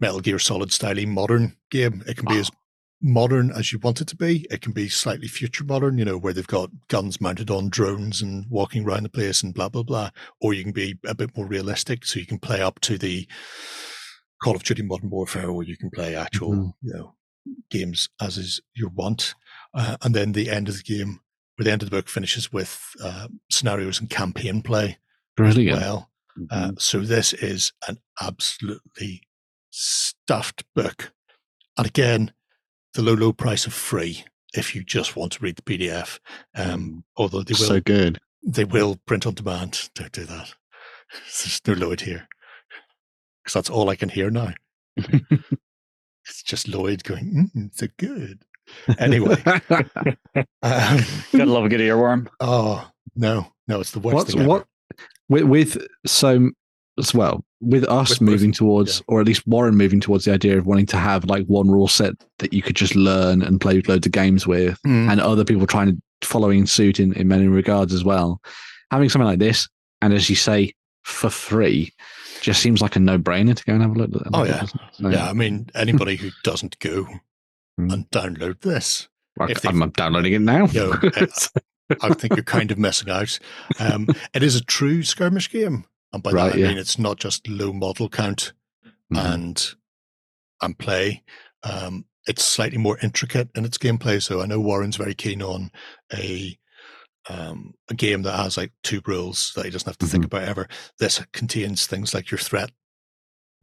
Metal 0.00 0.20
Gear 0.20 0.38
Solid 0.38 0.72
style 0.72 1.04
modern 1.06 1.56
game. 1.70 2.02
It 2.06 2.16
can 2.16 2.26
be 2.26 2.38
as 2.38 2.50
modern 3.02 3.50
as 3.50 3.70
you 3.70 3.78
want 3.80 4.00
it 4.00 4.06
to 4.08 4.16
be. 4.16 4.46
It 4.50 4.62
can 4.62 4.72
be 4.72 4.88
slightly 4.88 5.28
future 5.28 5.62
modern, 5.64 5.98
you 5.98 6.06
know, 6.06 6.16
where 6.16 6.32
they've 6.32 6.46
got 6.46 6.70
guns 6.88 7.20
mounted 7.20 7.50
on 7.50 7.68
drones 7.68 8.22
and 8.22 8.46
walking 8.48 8.82
around 8.84 9.02
the 9.02 9.10
place 9.10 9.42
and 9.42 9.52
blah, 9.52 9.68
blah, 9.68 9.82
blah. 9.82 10.08
Or 10.40 10.54
you 10.54 10.62
can 10.62 10.72
be 10.72 10.98
a 11.04 11.14
bit 11.14 11.36
more 11.36 11.46
realistic. 11.46 12.06
So 12.06 12.18
you 12.18 12.24
can 12.24 12.38
play 12.38 12.62
up 12.62 12.80
to 12.80 12.96
the 12.96 13.28
Call 14.42 14.56
of 14.56 14.62
Duty 14.62 14.82
Modern 14.82 15.10
Warfare, 15.10 15.50
or 15.50 15.62
you 15.62 15.76
can 15.76 15.90
play 15.90 16.16
actual, 16.16 16.52
Mhm. 16.52 16.72
you 16.80 16.94
know, 16.94 17.14
games 17.70 18.08
as 18.22 18.38
is 18.38 18.60
your 18.74 18.88
want. 18.88 19.34
Uh, 19.74 19.98
and 20.00 20.14
then 20.14 20.32
the 20.32 20.48
end 20.48 20.70
of 20.70 20.78
the 20.78 20.82
game, 20.82 21.20
where 21.56 21.64
the 21.64 21.72
end 21.72 21.82
of 21.82 21.90
the 21.90 21.96
book 21.96 22.08
finishes 22.08 22.50
with 22.52 22.80
uh, 23.04 23.28
scenarios 23.50 24.00
and 24.00 24.08
campaign 24.08 24.62
play 24.62 24.96
Brilliant. 25.36 25.78
well. 25.80 26.08
Uh, 26.50 26.72
so 26.78 27.00
this 27.00 27.32
is 27.34 27.72
an 27.88 27.98
absolutely 28.20 29.22
stuffed 29.70 30.64
book. 30.74 31.12
And 31.76 31.86
again, 31.86 32.32
the 32.94 33.02
low, 33.02 33.14
low 33.14 33.32
price 33.32 33.66
of 33.66 33.72
free 33.72 34.24
if 34.54 34.74
you 34.74 34.84
just 34.84 35.16
want 35.16 35.32
to 35.32 35.42
read 35.42 35.56
the 35.56 35.62
PDF. 35.62 36.18
Um, 36.54 37.04
although 37.16 37.42
they 37.42 37.52
will, 37.52 37.66
so 37.66 37.80
good. 37.80 38.20
they 38.42 38.64
will 38.64 38.98
print 39.06 39.26
on 39.26 39.34
demand. 39.34 39.90
Don't 39.94 40.12
do 40.12 40.24
that. 40.24 40.54
There's 41.12 41.60
no 41.66 41.74
Lloyd 41.74 42.02
here 42.02 42.28
because 43.42 43.54
that's 43.54 43.70
all 43.70 43.90
I 43.90 43.96
can 43.96 44.08
hear 44.08 44.30
now. 44.30 44.52
it's 44.96 46.42
just 46.44 46.68
Lloyd 46.68 47.04
going, 47.04 47.50
mm, 47.54 47.74
so 47.74 47.86
good. 47.98 48.42
Anyway, 48.98 49.42
um, 49.44 49.66
Gotta 50.62 51.46
love 51.46 51.64
a 51.64 51.68
good 51.68 51.80
earworm. 51.80 52.28
oh 52.40 52.88
no, 53.16 53.52
no, 53.66 53.80
it's 53.80 53.90
the 53.90 53.98
worst 53.98 54.14
What's 54.14 54.30
thing 54.32 54.40
ever. 54.42 54.48
what 54.48 54.66
with, 55.28 55.44
with 55.44 55.86
so 56.06 56.50
as 56.98 57.14
well 57.14 57.42
with 57.60 57.84
us 57.88 58.10
With 58.10 58.20
moving 58.22 58.50
Bruce, 58.50 58.58
towards, 58.58 58.98
yeah. 58.98 59.04
or 59.08 59.20
at 59.20 59.26
least 59.26 59.46
Warren 59.46 59.76
moving 59.76 60.00
towards 60.00 60.24
the 60.24 60.32
idea 60.32 60.58
of 60.58 60.66
wanting 60.66 60.86
to 60.86 60.96
have 60.96 61.24
like 61.26 61.46
one 61.46 61.70
rule 61.70 61.86
set 61.88 62.14
that 62.40 62.52
you 62.52 62.60
could 62.60 62.74
just 62.76 62.96
learn 62.96 63.40
and 63.40 63.60
play 63.60 63.80
loads 63.82 64.04
of 64.06 64.12
games 64.12 64.46
with, 64.48 64.78
Mm. 64.84 65.10
and 65.10 65.20
other 65.20 65.44
people 65.44 65.66
trying 65.66 65.86
to 65.94 66.02
following 66.26 66.66
suit 66.66 66.98
in 67.00 67.12
in 67.14 67.28
many 67.28 67.46
regards 67.46 67.94
as 67.94 68.02
well. 68.04 68.40
Having 68.90 69.08
something 69.10 69.26
like 69.28 69.38
this, 69.38 69.68
and 70.02 70.12
as 70.12 70.28
you 70.28 70.34
say, 70.36 70.72
for 71.04 71.30
free, 71.30 71.92
just 72.40 72.60
seems 72.60 72.80
like 72.82 72.96
a 72.96 73.00
no 73.00 73.16
brainer 73.18 73.54
to 73.56 73.64
go 73.64 73.72
and 73.74 73.82
have 73.82 73.92
a 73.92 73.94
look 73.94 74.10
at. 74.14 74.22
Oh, 74.34 74.44
yeah. 74.44 74.60
doesn't? 74.60 74.80
So, 74.94 75.08
Yeah, 75.08 75.30
I 75.30 75.32
mean, 75.32 75.68
anybody 75.74 76.16
who 76.16 76.30
doesn't 76.44 76.78
go 76.80 77.06
Mm. 77.80 77.92
and 77.92 78.10
download 78.10 78.60
this, 78.60 79.08
if 79.40 79.62
they- 79.62 79.68
I'm 79.70 79.88
downloading 79.90 80.32
it 80.34 80.40
now. 80.42 80.66
Yo, 80.66 80.90
uh, 81.16 81.26
I 82.02 82.14
think 82.14 82.36
you're 82.36 82.44
kind 82.44 82.70
of 82.70 82.78
missing 82.78 83.10
out. 83.10 83.38
Um, 83.78 84.08
it 84.34 84.42
is 84.42 84.56
a 84.56 84.64
true 84.64 85.02
skirmish 85.02 85.50
game, 85.50 85.84
and 86.12 86.22
by 86.22 86.30
Right, 86.32 86.52
that 86.52 86.56
I 86.56 86.60
yeah. 86.60 86.68
mean 86.68 86.78
it's 86.78 86.98
not 86.98 87.18
just 87.18 87.46
low 87.48 87.72
model 87.72 88.08
count 88.08 88.52
Mhm. 89.12 89.34
and 89.34 89.74
and 90.62 90.78
play. 90.78 91.22
Um, 91.64 92.06
it's 92.26 92.44
slightly 92.44 92.78
more 92.78 92.98
intricate 93.02 93.50
in 93.54 93.64
its 93.64 93.78
gameplay. 93.78 94.22
So 94.22 94.40
I 94.40 94.46
know 94.46 94.60
Warren's 94.60 94.96
very 94.96 95.14
keen 95.14 95.42
on 95.42 95.70
a 96.12 96.58
um, 97.28 97.74
a 97.88 97.94
game 97.94 98.22
that 98.22 98.36
has 98.36 98.56
like 98.56 98.72
two 98.82 99.00
rules 99.06 99.52
that 99.54 99.64
he 99.64 99.70
doesn't 99.70 99.88
have 99.88 99.98
to 99.98 100.06
think 100.06 100.24
Mhm. 100.24 100.26
about 100.26 100.42
ever. 100.48 100.68
This 100.98 101.20
contains 101.32 101.86
things 101.86 102.14
like 102.14 102.30
your 102.32 102.38
threat 102.38 102.70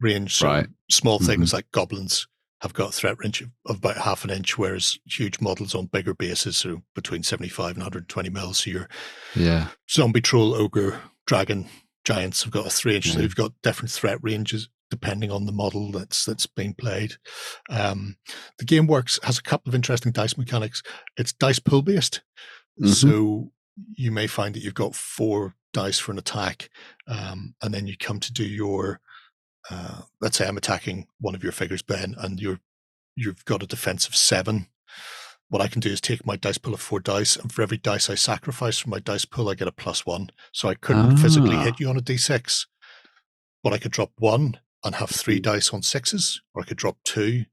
range. 0.00 0.40
Right. 0.42 0.66
small 0.90 1.18
Mm-hmm. 1.18 1.26
things 1.26 1.52
like 1.52 1.70
goblins 1.72 2.26
have 2.60 2.74
got 2.74 2.90
a 2.90 2.92
threat 2.92 3.16
range 3.18 3.40
of, 3.40 3.50
about 3.68 3.96
half 3.96 4.24
an 4.24 4.30
inch, 4.30 4.58
whereas 4.58 4.98
huge 5.06 5.40
models 5.40 5.74
on 5.74 5.86
bigger 5.86 6.14
bases, 6.14 6.56
so 6.58 6.82
between 6.94 7.22
75 7.22 7.68
and 7.70 7.78
120 7.78 8.28
mils. 8.30 8.58
So 8.58 8.70
your 8.70 8.88
yeah, 9.34 9.68
zombie, 9.90 10.20
troll, 10.20 10.54
ogre, 10.54 11.00
dragon, 11.26 11.68
giants 12.04 12.42
have 12.42 12.52
got 12.52 12.66
a 12.66 12.70
three 12.70 12.96
inch. 12.96 13.12
So 13.12 13.20
you've 13.20 13.34
got 13.36 13.52
different 13.62 13.90
threat 13.90 14.18
ranges 14.22 14.68
depending 14.90 15.30
on 15.30 15.46
the 15.46 15.52
model 15.52 15.92
that's 15.92 16.24
that's 16.24 16.46
being 16.46 16.74
played. 16.74 17.12
Um, 17.68 18.16
the 18.58 18.64
game 18.64 18.86
works 18.88 19.20
has 19.22 19.38
a 19.38 19.42
couple 19.42 19.70
of 19.70 19.74
interesting 19.74 20.10
dice 20.12 20.36
mechanics. 20.36 20.82
It's 21.16 21.32
dice 21.32 21.60
pool 21.60 21.82
based, 21.82 22.22
Mhm. 22.80 22.88
so 22.94 23.52
you 23.94 24.10
may 24.10 24.26
find 24.26 24.54
that 24.54 24.62
you've 24.64 24.74
got 24.74 24.94
four 24.96 25.54
dice 25.72 25.98
for 26.00 26.10
an 26.10 26.18
attack, 26.18 26.68
um, 27.06 27.54
and 27.62 27.72
then 27.72 27.86
you 27.86 27.96
come 27.96 28.18
to 28.20 28.32
do 28.32 28.44
your. 28.44 29.00
Uh, 29.68 30.02
let's 30.20 30.38
say 30.38 30.46
I'm 30.46 30.56
attacking 30.56 31.06
one 31.20 31.34
of 31.34 31.42
your 31.42 31.52
figures, 31.52 31.82
Ben, 31.82 32.14
and 32.18 32.40
you're 32.40 32.60
you've 33.16 33.44
got 33.44 33.62
a 33.62 33.66
defense 33.66 34.06
of 34.06 34.14
seven. 34.16 34.68
What 35.48 35.60
I 35.60 35.66
can 35.68 35.80
do 35.80 35.90
is 35.90 36.00
take 36.00 36.24
my 36.24 36.36
dice 36.36 36.58
pool 36.58 36.74
of 36.74 36.80
four 36.80 37.00
dice, 37.00 37.36
and 37.36 37.52
for 37.52 37.62
every 37.62 37.76
dice 37.76 38.08
I 38.08 38.14
sacrifice 38.14 38.78
from 38.78 38.90
my 38.90 39.00
dice 39.00 39.24
pool, 39.24 39.48
I 39.48 39.54
get 39.54 39.68
a 39.68 39.72
plus 39.72 40.06
one. 40.06 40.30
So 40.52 40.68
I 40.68 40.74
couldn't 40.74 41.16
physically 41.18 41.56
Ah. 41.56 41.64
hit 41.64 41.80
you 41.80 41.88
on 41.88 41.96
a 41.96 42.00
d6, 42.02 42.66
but 43.64 43.72
I 43.72 43.78
could 43.78 43.90
drop 43.92 44.12
one 44.18 44.58
and 44.84 44.94
have 44.94 45.10
three 45.10 45.40
dice 45.40 45.70
on 45.74 45.82
sixes, 45.82 46.40
or 46.54 46.62
I 46.62 46.64
could 46.66 46.76
drop 46.78 46.98
two 47.04 47.44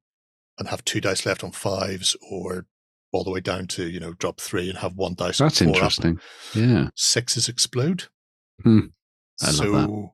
and 0.59 0.69
have 0.69 0.85
two 0.85 1.01
dice 1.01 1.25
left 1.25 1.43
on 1.43 1.51
fives, 1.51 2.15
or 2.31 2.67
all 3.11 3.23
the 3.23 3.31
way 3.31 3.39
down 3.39 3.65
to 3.67 3.89
you 3.89 3.99
know 3.99 4.13
drop 4.13 4.39
three 4.39 4.69
and 4.69 4.77
have 4.79 4.95
one 4.95 5.15
dice. 5.15 5.41
on 5.41 5.45
that's 5.47 5.59
four 5.59 5.69
up. 5.69 5.75
interesting. 5.75 6.19
Yeah, 6.53 6.89
Sixes 6.95 7.49
explode. 7.49 8.05
Hmm. 8.63 8.79
I 9.41 9.51
love 9.51 9.57
that. 9.71 10.09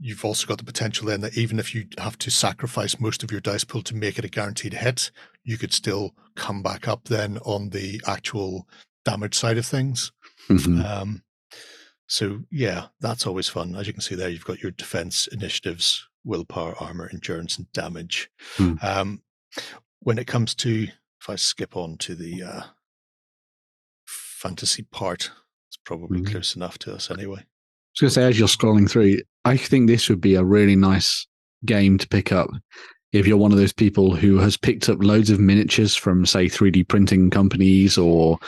You've 0.00 0.24
also 0.24 0.46
got 0.46 0.58
the 0.58 0.64
potential 0.64 1.06
then 1.06 1.20
that 1.20 1.36
even 1.38 1.58
if 1.58 1.74
you 1.74 1.86
have 1.98 2.18
to 2.18 2.30
sacrifice 2.30 2.98
most 3.00 3.22
of 3.22 3.30
your 3.30 3.40
dice 3.40 3.64
pool 3.64 3.82
to 3.82 3.94
make 3.94 4.18
it 4.18 4.24
a 4.24 4.28
guaranteed 4.28 4.74
hit, 4.74 5.10
you 5.44 5.56
could 5.58 5.72
still 5.72 6.14
come 6.34 6.62
back 6.62 6.88
up 6.88 7.04
then 7.04 7.38
on 7.38 7.70
the 7.70 8.00
actual 8.06 8.68
damage 9.04 9.34
side 9.36 9.56
of 9.58 9.64
things. 9.66 10.10
Mhm. 10.48 10.84
Um, 10.84 11.22
so 12.06 12.44
yeah, 12.50 12.88
that's 13.00 13.26
always 13.26 13.48
fun. 13.48 13.74
As 13.76 13.86
you 13.86 13.92
can 13.92 14.02
see 14.02 14.14
there, 14.14 14.28
you've 14.28 14.44
got 14.44 14.60
your 14.62 14.72
defense 14.72 15.26
initiatives, 15.28 16.06
willpower, 16.24 16.74
armor, 16.82 17.08
endurance, 17.12 17.56
and 17.58 17.70
damage. 17.72 18.30
Hmm. 18.56 18.74
Um, 18.82 19.22
when 20.00 20.18
it 20.18 20.26
comes 20.26 20.54
to, 20.56 20.84
if 21.20 21.28
I 21.28 21.36
skip 21.36 21.76
on 21.76 21.98
to 21.98 22.14
the 22.14 22.42
uh, 22.42 22.62
fantasy 24.06 24.82
part, 24.82 25.30
it's 25.68 25.76
probably 25.84 26.20
Mhm. 26.20 26.30
close 26.30 26.56
enough 26.56 26.78
to 26.80 26.94
us 26.94 27.10
anyway. 27.10 27.44
I 28.00 28.04
was 28.04 28.14
going 28.14 28.26
to 28.26 28.26
say, 28.26 28.28
as 28.28 28.38
you're 28.38 28.48
scrolling 28.48 28.88
through, 28.88 29.18
I 29.44 29.56
think 29.56 29.88
this 29.88 30.08
would 30.08 30.20
be 30.20 30.34
a 30.36 30.44
really 30.44 30.76
nice 30.76 31.26
game 31.64 31.98
to 31.98 32.08
pick 32.08 32.30
up 32.32 32.48
if 33.12 33.26
you're 33.26 33.36
one 33.38 33.52
of 33.52 33.58
those 33.58 33.72
people 33.72 34.14
who 34.14 34.38
has 34.38 34.56
picked 34.56 34.88
up 34.88 35.02
loads 35.02 35.30
of 35.30 35.40
miniatures 35.40 35.94
from, 35.96 36.26
say, 36.26 36.46
3D 36.46 36.86
printing 36.88 37.30
companies 37.30 37.96
or 37.98 38.38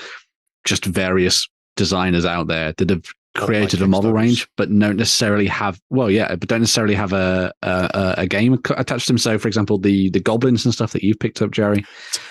just 0.64 0.84
various 0.84 1.48
designers 1.76 2.24
out 2.24 2.46
there 2.46 2.74
that 2.76 2.90
have 2.90 3.04
created 3.36 3.80
like 3.80 3.86
a 3.86 3.88
model 3.88 4.12
range, 4.12 4.46
but 4.56 4.68
don't 4.68 4.96
necessarily 4.96 5.46
have, 5.46 5.80
well, 5.88 6.10
yeah, 6.10 6.28
but 6.36 6.48
don't 6.48 6.60
necessarily 6.60 6.94
have 6.94 7.12
a 7.12 7.52
a, 7.62 7.90
a- 7.94 8.14
a 8.22 8.26
game 8.26 8.52
attached 8.76 9.06
to 9.06 9.12
them. 9.12 9.18
So, 9.18 9.38
for 9.38 9.48
example, 9.48 9.78
the 9.78 10.10
the 10.10 10.20
goblins 10.20 10.64
and 10.64 10.74
stuff 10.74 10.92
that 10.92 11.02
you've 11.02 11.18
picked 11.18 11.40
up, 11.40 11.50
Jerry. 11.52 11.84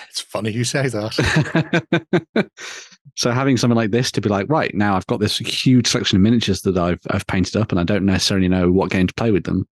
It's 0.08 0.20
funny 0.20 0.52
you 0.52 0.64
say 0.64 0.88
that. 0.88 2.50
so 3.20 3.30
having 3.32 3.58
something 3.58 3.76
like 3.76 3.90
this 3.90 4.10
to 4.12 4.20
be 4.22 4.30
like, 4.30 4.46
right 4.48 4.74
now 4.74 4.96
I've 4.96 5.06
got 5.06 5.20
this 5.20 5.36
huge 5.36 5.86
selection 5.88 6.16
of 6.16 6.22
miniatures 6.22 6.62
that 6.62 6.78
I've 6.78 7.00
I've 7.10 7.26
painted 7.26 7.54
up, 7.56 7.70
and 7.70 7.78
I 7.78 7.84
don't 7.84 8.06
necessarily 8.06 8.48
know 8.48 8.70
what 8.72 8.90
game 8.90 9.06
to 9.06 9.14
play 9.14 9.30
with 9.30 9.44
them. 9.44 9.68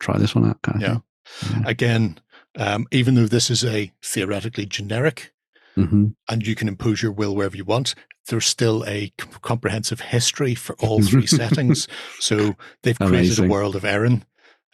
Try 0.00 0.18
this 0.18 0.34
one 0.34 0.48
out, 0.50 0.60
kind 0.62 0.82
of 0.82 1.02
Yeah. 1.52 1.62
Again, 1.64 2.18
um, 2.56 2.86
even 2.90 3.14
though 3.14 3.26
this 3.26 3.50
is 3.50 3.64
a 3.64 3.92
theoretically 4.02 4.66
generic, 4.66 5.32
thing. 5.76 5.86
hmm 5.86 6.06
and 6.28 6.44
you 6.44 6.56
can 6.56 6.66
impose 6.66 7.00
your 7.02 7.12
will 7.12 7.36
wherever 7.36 7.56
you 7.56 7.64
want. 7.64 7.94
There's 8.28 8.46
still 8.46 8.84
a 8.86 9.12
com- 9.16 9.38
comprehensive 9.42 10.00
history 10.00 10.54
for 10.56 10.74
all 10.80 11.00
three 11.00 11.26
settings. 11.40 11.86
So 12.18 12.56
they've 12.82 12.98
created 12.98 13.38
Amazing. 13.38 13.44
a 13.46 13.48
world 13.48 13.76
of 13.76 13.84
Erin. 13.84 14.24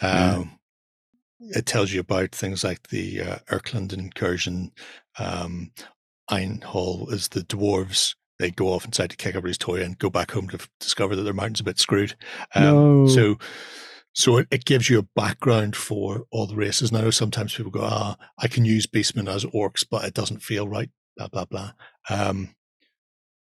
Yeah. 0.03 0.37
Um, 0.37 0.59
It 1.41 1.67
tells 1.67 1.93
you 1.93 2.01
about 2.01 2.33
things 2.35 2.65
like 2.65 2.89
the 2.89 3.21
uh, 3.21 3.39
Erkland 3.51 3.93
incursion. 3.93 4.73
Um, 5.19 5.71
Einhall 6.31 7.13
is 7.13 7.29
the 7.29 7.41
dwarves. 7.41 8.15
they 8.39 8.51
go 8.51 8.69
off 8.73 8.85
inside 8.85 9.11
to 9.11 9.17
kick 9.17 9.31
everybody's 9.31 9.59
toy 9.59 9.81
and 9.83 9.99
go 9.99 10.11
back 10.11 10.33
home 10.33 10.49
to 10.49 10.59
discover 10.81 11.15
that 11.15 11.23
their 11.23 11.33
mountain's 11.33 11.61
a 11.61 11.65
bit 11.65 11.79
screwed. 11.79 12.17
Um, 12.55 12.65
No. 12.65 13.07
So, 13.07 13.39
so 14.13 14.39
it, 14.39 14.49
it 14.51 14.65
gives 14.65 14.89
you 14.91 14.99
a 14.99 15.09
background 15.17 15.77
for 15.77 16.25
all 16.31 16.47
the 16.47 16.57
races. 16.57 16.91
And 16.91 16.99
I 16.99 17.03
know 17.03 17.11
sometimes 17.11 17.55
people 17.55 17.71
go, 17.71 17.83
ah, 17.83 18.17
I 18.39 18.49
can 18.49 18.65
use 18.65 18.87
beastmen 18.87 19.29
as 19.29 19.45
orcs, 19.47 19.85
but 19.89 20.05
it 20.05 20.15
doesn't 20.15 20.43
feel 20.43 20.69
right. 20.69 20.91
Blah 21.17 21.29
blah 21.29 21.45
blah. 21.45 21.73
Um, 22.11 22.55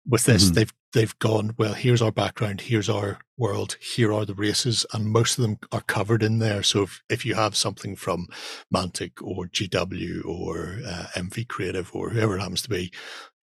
with 0.06 0.24
this, 0.24 0.50
Mhm. 0.50 0.54
they've 0.54 0.72
they've 0.92 1.18
gone 1.20 1.54
well. 1.56 1.72
Here's 1.74 2.02
our 2.02 2.12
background. 2.12 2.60
Here's 2.62 2.88
our 2.88 3.18
world. 3.38 3.76
Here 3.80 4.12
are 4.12 4.26
the 4.26 4.34
races, 4.34 4.84
and 4.92 5.06
most 5.06 5.38
of 5.38 5.42
them 5.42 5.58
are 5.70 5.80
covered 5.82 6.22
in 6.22 6.38
there. 6.38 6.62
So 6.62 6.82
if 6.82 7.02
if 7.08 7.24
you 7.24 7.34
have 7.34 7.56
something 7.56 7.96
from 7.96 8.26
Mantic 8.74 9.12
or 9.22 9.46
GW 9.46 10.22
or 10.26 10.80
uh, 10.86 11.06
MV 11.14 11.44
Creative 11.48 11.88
or 11.94 12.10
whoever 12.10 12.36
it 12.36 12.40
happens 12.40 12.62
to 12.62 12.68
be, 12.70 12.92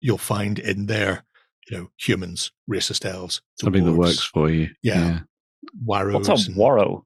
you'll 0.01 0.17
find 0.17 0.60
in 0.60 0.86
there, 0.86 1.25
you 1.69 1.77
know, 1.77 1.91
humans, 1.97 2.51
racist 2.69 3.05
elves, 3.05 3.41
Something 3.60 3.86
that 3.86 3.93
works 3.93 4.21
for 4.23 4.49
you. 4.49 4.69
Yeah. 4.84 5.21
Warrows. 5.84 6.27
What's 6.29 6.47
a 6.47 6.49
and- 6.51 6.55
Warrow? 6.58 7.05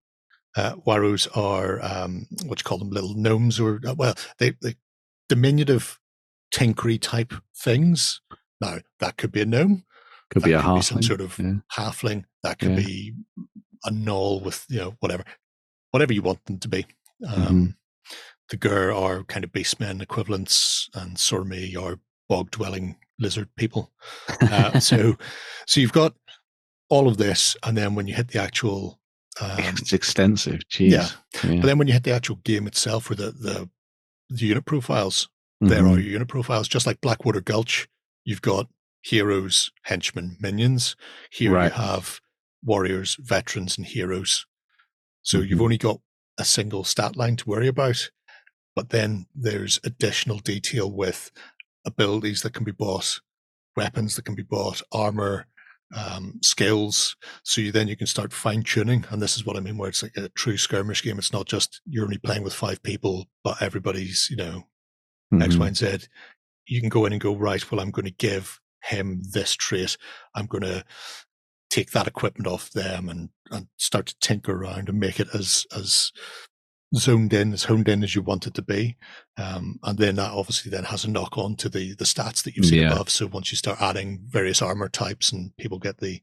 uh, 0.57 0.75
Warrows 0.85 1.27
are 1.27 1.81
um, 1.83 2.27
what 2.45 2.59
you 2.59 2.63
call 2.63 2.77
them, 2.77 2.89
little 2.89 3.15
gnomes, 3.15 3.59
or 3.59 3.79
uh, 3.87 3.95
well, 3.95 4.15
they 4.37 4.51
they 4.61 4.75
diminutive, 5.29 5.97
tinkery 6.53 6.99
type 6.99 7.33
things. 7.55 8.21
Now 8.61 8.77
that 8.99 9.17
could 9.17 9.31
be 9.31 9.41
a 9.41 9.45
gnome, 9.45 9.85
Could 10.29 10.43
that 10.43 10.47
be 10.47 10.53
a 10.53 10.61
could 10.61 10.75
be 10.75 10.81
some 10.81 11.01
sort 11.01 11.21
of 11.21 11.37
yeah. 11.39 11.55
halfling. 11.75 12.25
That 12.43 12.59
could 12.59 12.71
Yeah. 12.71 12.85
be 12.85 13.13
a 13.85 13.91
gnoll 13.91 14.41
with 14.43 14.65
you 14.69 14.79
know 14.79 14.95
whatever, 14.99 15.23
whatever 15.91 16.13
you 16.13 16.21
want 16.21 16.43
them 16.45 16.59
to 16.59 16.67
be. 16.67 16.85
Um, 17.27 17.35
Mhm. 17.35 17.75
The 18.49 18.57
Gur 18.57 18.91
are 18.91 19.23
kind 19.25 19.43
of 19.45 19.51
beastmen 19.51 20.01
equivalents, 20.01 20.89
and 20.95 21.17
Sormi 21.17 21.75
are 21.79 21.99
bog 22.27 22.49
dwelling 22.49 22.95
lizard 23.19 23.47
people. 23.55 23.91
Uh, 24.41 24.79
so, 24.79 25.17
so 25.67 25.79
you've 25.79 25.91
got 25.93 26.15
all 26.89 27.07
of 27.07 27.17
this, 27.17 27.55
and 27.63 27.77
then 27.77 27.93
when 27.93 28.07
you 28.07 28.15
hit 28.15 28.29
the 28.29 28.41
actual 28.41 28.99
um, 29.39 29.59
it's 29.59 29.93
extensive. 29.93 30.61
Jeez. 30.71 30.89
yeah. 30.91 31.09
Yeah. 31.43 31.61
but 31.61 31.67
then 31.67 31.77
when 31.77 31.87
you 31.87 31.93
hit 31.93 32.03
the 32.03 32.11
actual 32.13 32.37
game 32.37 32.65
itself, 32.67 33.09
or 33.11 33.15
the 33.15 33.31
the, 33.31 33.69
the 34.29 34.45
unit 34.47 34.65
profiles, 34.65 35.29
there 35.61 35.83
Mhm. 35.83 35.95
are 35.95 35.99
your 35.99 36.11
unit 36.13 36.27
profiles. 36.27 36.67
Just 36.67 36.87
like 36.87 36.99
Blackwater 37.01 37.41
Gulch, 37.41 37.87
you've 38.29 38.41
got 38.43 38.67
heroes, 39.01 39.71
henchmen, 39.83 40.37
minions. 40.39 40.95
Here 41.31 41.51
Right. 41.51 41.71
you 41.71 41.81
have 41.81 42.19
warriors, 42.63 43.17
veterans, 43.19 43.75
and 43.77 43.87
heroes. 43.87 44.45
So 45.23 45.39
you've 45.39 45.59
Mhm. 45.59 45.63
only 45.63 45.77
got 45.77 45.99
a 46.37 46.45
single 46.45 46.83
stat 46.83 47.15
line 47.15 47.35
to 47.37 47.49
worry 47.49 47.67
about, 47.67 48.11
but 48.75 48.89
then 48.91 49.25
there's 49.33 49.79
additional 49.83 50.37
detail 50.39 50.91
with 50.91 51.31
abilities 51.85 52.43
that 52.43 52.53
can 52.53 52.63
be 52.63 52.71
bought, 52.71 53.19
weapons 53.75 54.15
that 54.15 54.25
can 54.25 54.35
be 54.35 54.43
bought, 54.43 54.81
armor, 54.91 55.47
um, 55.95 56.39
skills. 56.43 57.15
So 57.43 57.61
you 57.61 57.71
then 57.71 57.87
you 57.87 57.97
can 57.97 58.05
start 58.05 58.31
fine 58.31 58.61
tuning, 58.61 59.05
and 59.09 59.19
this 59.21 59.35
is 59.35 59.43
what 59.43 59.57
I 59.57 59.59
mean, 59.59 59.77
where 59.77 59.89
it's 59.89 60.03
like 60.03 60.15
a 60.17 60.29
true 60.29 60.55
skirmish 60.57 61.01
game. 61.01 61.17
It's 61.17 61.33
not 61.33 61.47
just 61.47 61.81
you're 61.89 62.03
only 62.05 62.19
playing 62.19 62.43
with 62.43 62.53
five 62.53 62.83
people, 62.83 63.27
but 63.43 63.59
everybody's 63.61 64.29
you 64.29 64.35
know 64.35 64.69
X, 65.41 65.55
Mhm. 65.55 65.59
Y, 65.59 65.67
and 65.67 65.77
Z. 65.77 65.97
You 66.69 66.79
can 66.79 66.89
go 66.89 67.05
in 67.05 67.13
and 67.13 67.21
go, 67.21 67.35
right, 67.35 67.69
well, 67.69 67.81
I'm 67.81 67.91
going 67.91 68.05
to 68.05 68.11
give 68.11 68.59
him 68.83 69.21
this 69.31 69.55
trait. 69.55 69.97
I'm 70.35 70.45
going 70.45 70.63
to 70.63 70.85
take 71.69 71.91
that 71.91 72.07
equipment 72.07 72.47
off 72.47 72.71
them 72.71 73.09
and, 73.09 73.29
and 73.51 73.67
start 73.77 74.07
to 74.07 74.19
tinker 74.19 74.53
around 74.53 74.89
and 74.89 74.99
make 74.99 75.19
it 75.19 75.27
as, 75.33 75.65
as 75.75 76.11
zoned 76.95 77.33
in, 77.33 77.53
as 77.53 77.65
honed 77.65 77.87
in 77.87 78.03
as 78.03 78.15
you 78.15 78.21
want 78.21 78.47
it 78.47 78.53
to 78.55 78.61
be. 78.61 78.97
Um, 79.37 79.79
and 79.83 79.97
then 79.97 80.15
that 80.15 80.31
obviously 80.31 80.71
then 80.71 80.85
has 80.85 81.05
a 81.05 81.09
knock 81.09 81.37
on 81.37 81.55
to 81.57 81.69
the, 81.69 81.93
the 81.95 82.05
stats 82.05 82.43
that 82.43 82.55
you've 82.55 82.65
seen 82.65 82.81
Yeah. 82.81 82.93
above. 82.93 83.09
So 83.09 83.27
once 83.27 83.51
you 83.51 83.57
start 83.57 83.81
adding 83.81 84.21
various 84.27 84.61
armor 84.61 84.89
types 84.89 85.31
and 85.31 85.55
people 85.57 85.77
get 85.77 85.99
the, 85.99 86.21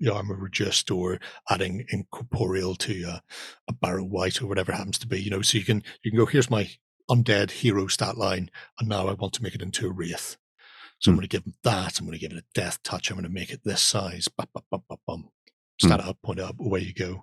the 0.00 0.12
armor 0.12 0.34
reduced 0.34 0.90
or 0.90 1.20
adding 1.50 1.84
incorporeal 1.90 2.74
to 2.76 3.02
a, 3.04 3.22
a 3.68 3.72
barrow 3.72 4.04
wight 4.04 4.42
or 4.42 4.46
whatever 4.46 4.72
it 4.72 4.76
happens 4.76 4.98
to 4.98 5.06
be, 5.06 5.20
you 5.20 5.30
know, 5.30 5.42
so 5.42 5.58
you 5.58 5.64
can, 5.64 5.82
you 6.02 6.10
can 6.10 6.18
go, 6.18 6.26
here's 6.26 6.50
my 6.50 6.68
undead 7.10 7.50
hero 7.50 7.86
stat 7.86 8.16
line, 8.16 8.50
and 8.78 8.88
now 8.88 9.08
I 9.08 9.12
want 9.14 9.32
to 9.34 9.42
make 9.42 9.54
it 9.54 9.62
into 9.62 9.86
a 9.86 9.90
wraith. 9.92 10.36
So 11.00 11.10
I'm 11.10 11.14
Hmm. 11.14 11.18
going 11.20 11.28
to 11.28 11.36
give 11.36 11.44
him 11.46 11.54
that. 11.62 11.98
I'm 11.98 12.06
going 12.06 12.18
to 12.18 12.20
give 12.28 12.36
it 12.36 12.42
a 12.42 12.46
death 12.54 12.82
touch. 12.82 13.10
I'm 13.10 13.16
going 13.16 13.24
to 13.26 13.30
make 13.32 13.50
it 13.50 13.60
this 13.64 13.82
size. 13.82 14.28
Bum, 14.28 14.46
bum, 14.70 14.82
bum. 15.06 15.28
Stat 15.80 16.00
it 16.00 16.06
up, 16.06 16.18
point 16.24 16.40
it 16.40 16.44
up, 16.44 16.58
away 16.58 16.80
you 16.80 16.92
go. 16.92 17.22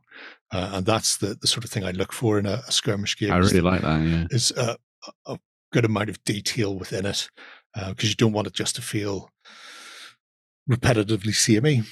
Uh, 0.52 0.72
and 0.76 0.86
that's 0.86 1.18
the, 1.18 1.36
the 1.42 1.48
sort 1.48 1.66
of 1.66 1.70
thing 1.70 1.84
I 1.84 1.92
look 1.92 2.14
for 2.14 2.40
in 2.40 2.46
a, 2.46 2.62
a 2.68 2.72
skirmish 2.72 3.18
game. 3.18 3.32
I 3.32 3.40
is- 3.40 3.52
really 3.52 3.70
like 3.70 3.82
that. 3.82 4.02
Yeah. 4.02 4.28
is 4.32 4.52
a, 4.52 4.78
a- 5.26 5.40
good 5.74 5.84
amount 5.84 6.10
of 6.10 6.24
detail 6.24 6.74
within 6.74 7.06
it 7.06 7.30
because 7.90 8.08
you 8.08 8.16
don't 8.16 8.32
want 8.32 8.48
it 8.48 8.54
just 8.54 8.76
to 8.78 8.82
feel 8.82 9.30
repetitively 10.70 11.34
samey. 11.36 11.84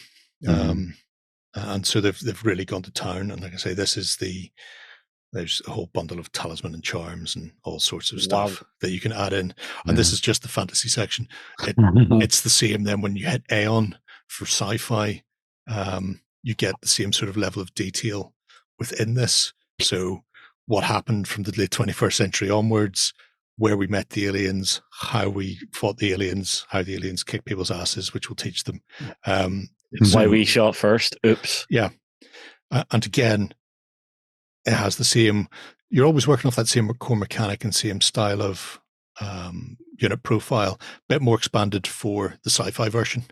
Mhm. 0.44 0.70
Um, 0.70 0.94
and 1.54 1.86
so 1.86 2.00
they've 2.02 2.20
they've 2.22 2.46
really 2.46 2.64
gone 2.66 2.82
to 2.84 2.92
town. 2.92 3.30
And 3.30 3.42
like 3.42 3.54
I 3.54 3.58
say, 3.58 3.74
this 3.74 3.98
is 3.98 4.16
the 4.18 4.50
there's 5.34 5.62
a 5.68 5.72
whole 5.72 5.90
bundle 5.94 6.20
of 6.20 6.32
talisman 6.32 6.74
and 6.74 6.84
charms 6.84 7.36
and 7.36 7.52
all 7.64 7.80
sorts 7.80 8.12
of 8.12 8.22
stuff 8.22 8.62
Wow. 8.62 8.68
that 8.82 8.92
you 8.92 9.00
can 9.00 9.12
add 9.12 9.34
in. 9.34 9.54
And 9.86 9.98
this 9.98 10.14
is 10.14 10.22
just 10.22 10.42
the 10.44 10.48
fantasy 10.48 10.88
section. 10.90 11.28
It, 11.64 11.76
it's 12.24 12.42
the 12.42 12.50
same 12.50 12.84
then 12.84 13.02
when 13.02 13.16
you 13.16 13.26
hit 13.28 13.44
Aeon 13.52 13.98
for 14.28 14.46
sci-fi. 14.46 15.24
Um, 15.68 16.22
you 16.44 16.54
get 16.56 16.76
the 16.82 16.88
same 16.88 17.12
sort 17.14 17.30
of 17.30 17.38
level 17.38 17.62
of 17.62 17.74
detail 17.74 18.34
within 18.80 19.14
this. 19.16 19.54
So 19.82 20.24
what 20.66 20.84
happened 20.84 21.28
from 21.28 21.44
the 21.44 21.54
late 21.58 21.72
21st 21.72 22.14
century 22.14 22.50
onwards, 22.50 23.14
where 23.58 23.78
we 23.78 23.88
met 23.88 24.10
the 24.12 24.26
aliens, 24.28 24.82
how 24.92 25.30
we 25.30 25.60
fought 25.74 25.98
the 25.98 26.12
aliens, 26.12 26.66
how 26.70 26.84
the 26.84 26.96
aliens 26.96 27.24
kick 27.24 27.46
people's 27.46 27.72
asses, 27.72 28.14
which 28.14 28.28
will 28.30 28.36
teach 28.36 28.64
them. 28.66 28.82
Um, 29.26 29.70
Why 30.00 30.08
so- 30.26 30.30
we 30.30 30.44
shot 30.46 30.76
first. 30.76 31.16
Oops. 31.26 31.66
uh, 32.72 32.84
and 32.92 33.06
again, 33.06 33.54
it 34.66 34.74
has 34.74 34.96
the 34.96 35.04
same. 35.04 35.48
You're 35.90 36.06
always 36.06 36.28
working 36.28 36.48
off 36.48 36.56
that 36.56 36.68
same 36.68 36.92
core 36.96 37.18
mechanic 37.18 37.64
and 37.64 37.74
same 37.74 38.02
style 38.02 38.42
of 38.42 38.80
um, 39.22 39.78
unit 40.00 40.24
profile, 40.24 40.80
bit 41.08 41.22
more 41.22 41.38
expanded 41.38 41.86
for 41.86 42.36
the 42.44 42.50
sci-fi 42.50 42.90
version. 42.90 43.26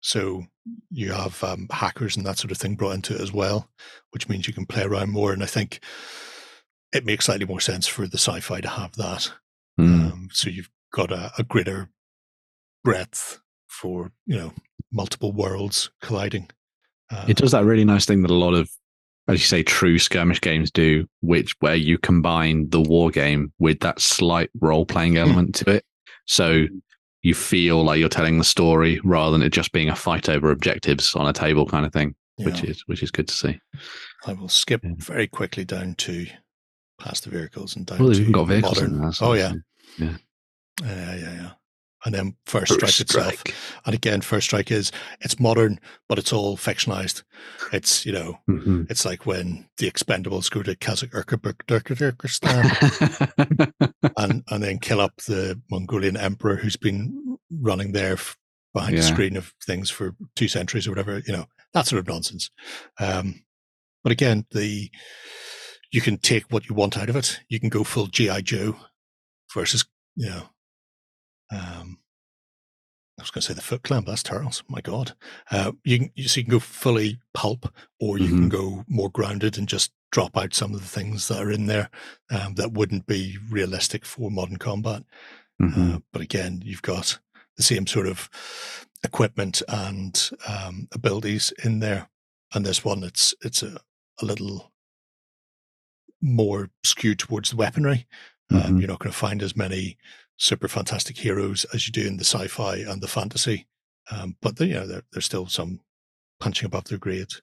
So 0.00 0.44
you 0.90 1.12
have 1.12 1.42
um, 1.42 1.66
hackers 1.70 2.16
and 2.16 2.26
that 2.26 2.38
sort 2.38 2.50
of 2.50 2.58
thing 2.58 2.74
brought 2.74 2.94
into 2.94 3.14
it 3.14 3.20
as 3.20 3.32
well, 3.32 3.70
which 4.10 4.28
means 4.28 4.46
you 4.46 4.52
can 4.52 4.66
play 4.66 4.82
around 4.82 5.10
more. 5.10 5.32
And 5.32 5.42
I 5.42 5.46
think 5.46 5.80
it 6.92 7.06
makes 7.06 7.24
slightly 7.24 7.46
more 7.46 7.60
sense 7.60 7.86
for 7.86 8.06
the 8.06 8.18
sci-fi 8.18 8.60
to 8.60 8.68
have 8.68 8.94
that. 8.96 9.32
Mm. 9.80 10.12
Um, 10.12 10.28
so 10.30 10.50
you've 10.50 10.70
got 10.92 11.10
a, 11.10 11.32
a 11.38 11.42
greater 11.42 11.88
breadth 12.84 13.40
for 13.66 14.12
you 14.26 14.36
know 14.36 14.52
multiple 14.92 15.32
worlds 15.32 15.90
colliding. 16.02 16.50
Uh, 17.10 17.24
It 17.26 17.36
does 17.36 17.52
that 17.52 17.64
really 17.64 17.84
nice 17.84 18.04
thing 18.04 18.22
that 18.22 18.30
a 18.30 18.34
lot 18.34 18.54
of, 18.54 18.70
as 19.28 19.40
you 19.40 19.46
say, 19.46 19.62
true 19.62 19.98
skirmish 19.98 20.40
games 20.40 20.70
do, 20.70 21.06
which 21.20 21.54
where 21.60 21.74
you 21.74 21.98
combine 21.98 22.68
the 22.70 22.80
war 22.80 23.10
game 23.10 23.52
with 23.58 23.80
that 23.80 24.00
slight 24.00 24.50
role 24.60 24.84
playing 24.84 25.12
hmm. 25.12 25.18
element 25.18 25.54
to 25.56 25.70
it. 25.70 25.84
So 26.26 26.66
you 27.22 27.34
feel 27.34 27.82
like 27.82 27.98
you're 27.98 28.08
telling 28.08 28.38
the 28.38 28.44
story 28.44 29.00
rather 29.02 29.32
than 29.32 29.42
it 29.46 29.50
just 29.50 29.72
being 29.72 29.88
a 29.88 29.96
fight 29.96 30.28
over 30.28 30.50
objectives 30.50 31.14
on 31.14 31.26
a 31.26 31.32
table 31.32 31.66
kind 31.66 31.86
of 31.86 31.92
thing, 31.92 32.14
you 32.36 32.44
which 32.44 32.62
is 32.62 32.82
which 32.86 33.02
is 33.02 33.10
good 33.10 33.28
to 33.28 33.34
see. 33.34 33.58
I 34.26 34.34
will 34.34 34.48
skip 34.48 34.82
Yeah. 34.84 34.92
very 34.98 35.26
quickly 35.26 35.64
down 35.64 35.94
to 35.96 36.26
past 37.00 37.24
the 37.24 37.30
vehicles 37.30 37.76
and 37.76 37.86
down 37.86 37.98
Well, 37.98 38.08
to 38.08 38.14
they've 38.14 38.20
even 38.22 38.32
got 38.32 38.44
vehicles 38.44 38.76
modern. 38.76 38.94
in 38.94 39.00
there. 39.00 39.12
so- 39.12 39.26
oh 39.26 39.32
yeah. 39.32 39.52
yeah, 39.98 40.16
yeah, 40.82 41.14
yeah. 41.16 41.50
And 42.04 42.14
then 42.14 42.36
first 42.46 42.78
First 42.80 43.08
strike 43.08 43.34
itself. 43.34 43.42
And 43.86 43.94
again, 43.94 44.20
first 44.20 44.46
strike 44.48 44.70
is 44.70 44.92
it's 45.20 45.40
modern, 45.40 45.80
but 46.08 46.18
it's 46.18 46.32
all 46.34 46.56
fictionalized. 46.56 47.22
It's 47.72 48.04
you 48.04 48.12
know, 48.12 48.38
Mhm. 48.48 48.90
it's 48.90 49.04
like 49.06 49.24
when 49.24 49.68
the 49.78 49.90
Expendables 49.90 50.50
go 50.50 50.62
to 50.62 50.74
Kazakhstan 50.76 53.72
and 54.18 54.42
and 54.50 54.62
then 54.62 54.78
kill 54.78 55.00
up 55.00 55.16
the 55.26 55.60
Mongolian 55.70 56.16
emperor 56.16 56.56
who's 56.56 56.76
been 56.76 57.38
running 57.50 57.92
there 57.92 58.18
behind 58.74 58.98
the 58.98 59.02
Yeah. 59.02 59.12
screen 59.12 59.36
of 59.36 59.54
things 59.64 59.90
for 59.90 60.14
two 60.36 60.48
centuries 60.48 60.86
or 60.86 60.90
whatever. 60.90 61.22
You 61.26 61.32
know, 61.32 61.46
that 61.72 61.86
sort 61.86 62.00
of 62.00 62.08
nonsense. 62.08 62.50
Um, 62.98 63.44
but 64.02 64.12
again, 64.12 64.46
the 64.50 64.90
you 65.92 66.00
can 66.00 66.18
take 66.18 66.50
what 66.50 66.68
you 66.68 66.74
want 66.74 66.98
out 66.98 67.08
of 67.08 67.16
it. 67.16 67.40
You 67.48 67.60
can 67.60 67.68
go 67.68 67.84
full 67.84 68.08
GI 68.08 68.42
Joe 68.42 68.76
versus 69.54 69.84
you 70.16 70.28
know. 70.28 70.48
Um, 71.50 71.98
I 73.18 73.22
was 73.22 73.30
going 73.30 73.42
to 73.42 73.46
say 73.48 73.54
the 73.54 73.60
Foot 73.62 73.84
Clan. 73.84 74.02
but 74.02 74.12
That's 74.12 74.22
Turtles. 74.24 74.64
My 74.68 74.80
God, 74.80 75.14
uh, 75.50 75.72
you 75.84 75.98
can 76.00 76.10
you, 76.14 76.26
so 76.28 76.40
you 76.40 76.44
can 76.44 76.50
go 76.52 76.58
fully 76.58 77.20
pulp, 77.32 77.72
or 78.00 78.18
you 78.18 78.28
can 78.28 78.48
Mhm. 78.48 78.50
go 78.50 78.84
more 78.88 79.10
grounded 79.10 79.56
and 79.56 79.68
just 79.68 79.92
drop 80.10 80.36
out 80.36 80.52
some 80.54 80.74
of 80.74 80.80
the 80.80 80.88
things 80.88 81.28
that 81.28 81.40
are 81.40 81.50
in 81.50 81.66
there 81.66 81.90
um, 82.30 82.54
that 82.54 82.72
wouldn't 82.72 83.06
be 83.06 83.38
realistic 83.50 84.04
for 84.04 84.30
modern 84.30 84.56
combat. 84.56 85.04
Mhm. 85.62 85.96
Uh, 85.96 86.00
but 86.12 86.22
again, 86.22 86.60
you've 86.64 86.82
got 86.82 87.20
the 87.56 87.62
same 87.62 87.86
sort 87.86 88.06
of 88.08 88.28
equipment 89.04 89.62
and 89.68 90.30
um, 90.48 90.88
abilities 90.92 91.52
in 91.64 91.78
there. 91.80 92.08
And 92.52 92.66
this 92.66 92.84
one, 92.84 93.04
it's 93.04 93.32
it's 93.42 93.62
a, 93.62 93.80
a 94.20 94.24
little 94.24 94.72
more 96.20 96.70
skewed 96.82 97.18
towards 97.20 97.50
the 97.50 97.56
weaponry. 97.56 98.06
Um, 98.50 98.60
Mhm. 98.60 98.80
you're 98.80 98.88
not 98.88 98.98
going 98.98 99.12
to 99.12 99.18
find 99.18 99.42
as 99.42 99.56
many 99.56 99.98
super 100.36 100.68
fantastic 100.68 101.16
heroes 101.16 101.64
as 101.74 101.86
you 101.86 101.92
do 101.92 102.06
in 102.06 102.16
the 102.16 102.24
sci-fi 102.24 102.76
and 102.76 103.02
the 103.02 103.08
fantasy. 103.08 103.66
Um, 104.10 104.36
but 104.42 104.58
you 104.60 104.74
know, 104.74 104.86
there, 104.86 105.02
there's 105.12 105.24
still 105.24 105.46
some 105.46 105.80
punching 106.40 106.66
above 106.66 106.84
their 106.84 106.98
grades. 106.98 107.40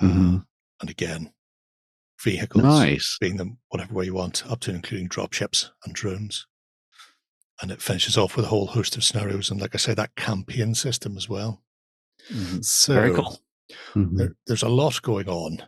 Uh, 0.00 0.06
Mhm. 0.06 0.46
And 0.80 0.90
again, 0.90 1.32
vehicles 2.24 2.64
Nice. 2.64 3.16
being 3.20 3.36
them 3.36 3.58
whatever 3.68 3.94
way 3.94 4.06
you 4.06 4.14
want, 4.14 4.44
up 4.50 4.60
to 4.60 4.70
including 4.74 5.08
dropships 5.08 5.70
and 5.84 5.94
drones. 5.94 6.46
And 7.60 7.70
it 7.70 7.80
finishes 7.82 8.18
off 8.18 8.34
with 8.34 8.46
a 8.46 8.48
whole 8.48 8.66
host 8.66 8.96
of 8.96 9.04
scenarios, 9.04 9.50
and 9.50 9.60
like 9.60 9.74
I 9.74 9.78
say, 9.78 9.94
that 9.94 10.16
campaign 10.16 10.74
system 10.74 11.16
as 11.16 11.28
well. 11.28 11.62
Mhm. 12.30 12.64
So 12.64 12.94
Very 12.94 13.14
cool. 13.14 13.40
Mhm. 13.94 14.16
there, 14.16 14.36
there's 14.46 14.62
a 14.64 14.68
lot 14.68 15.00
going 15.02 15.28
on, 15.28 15.62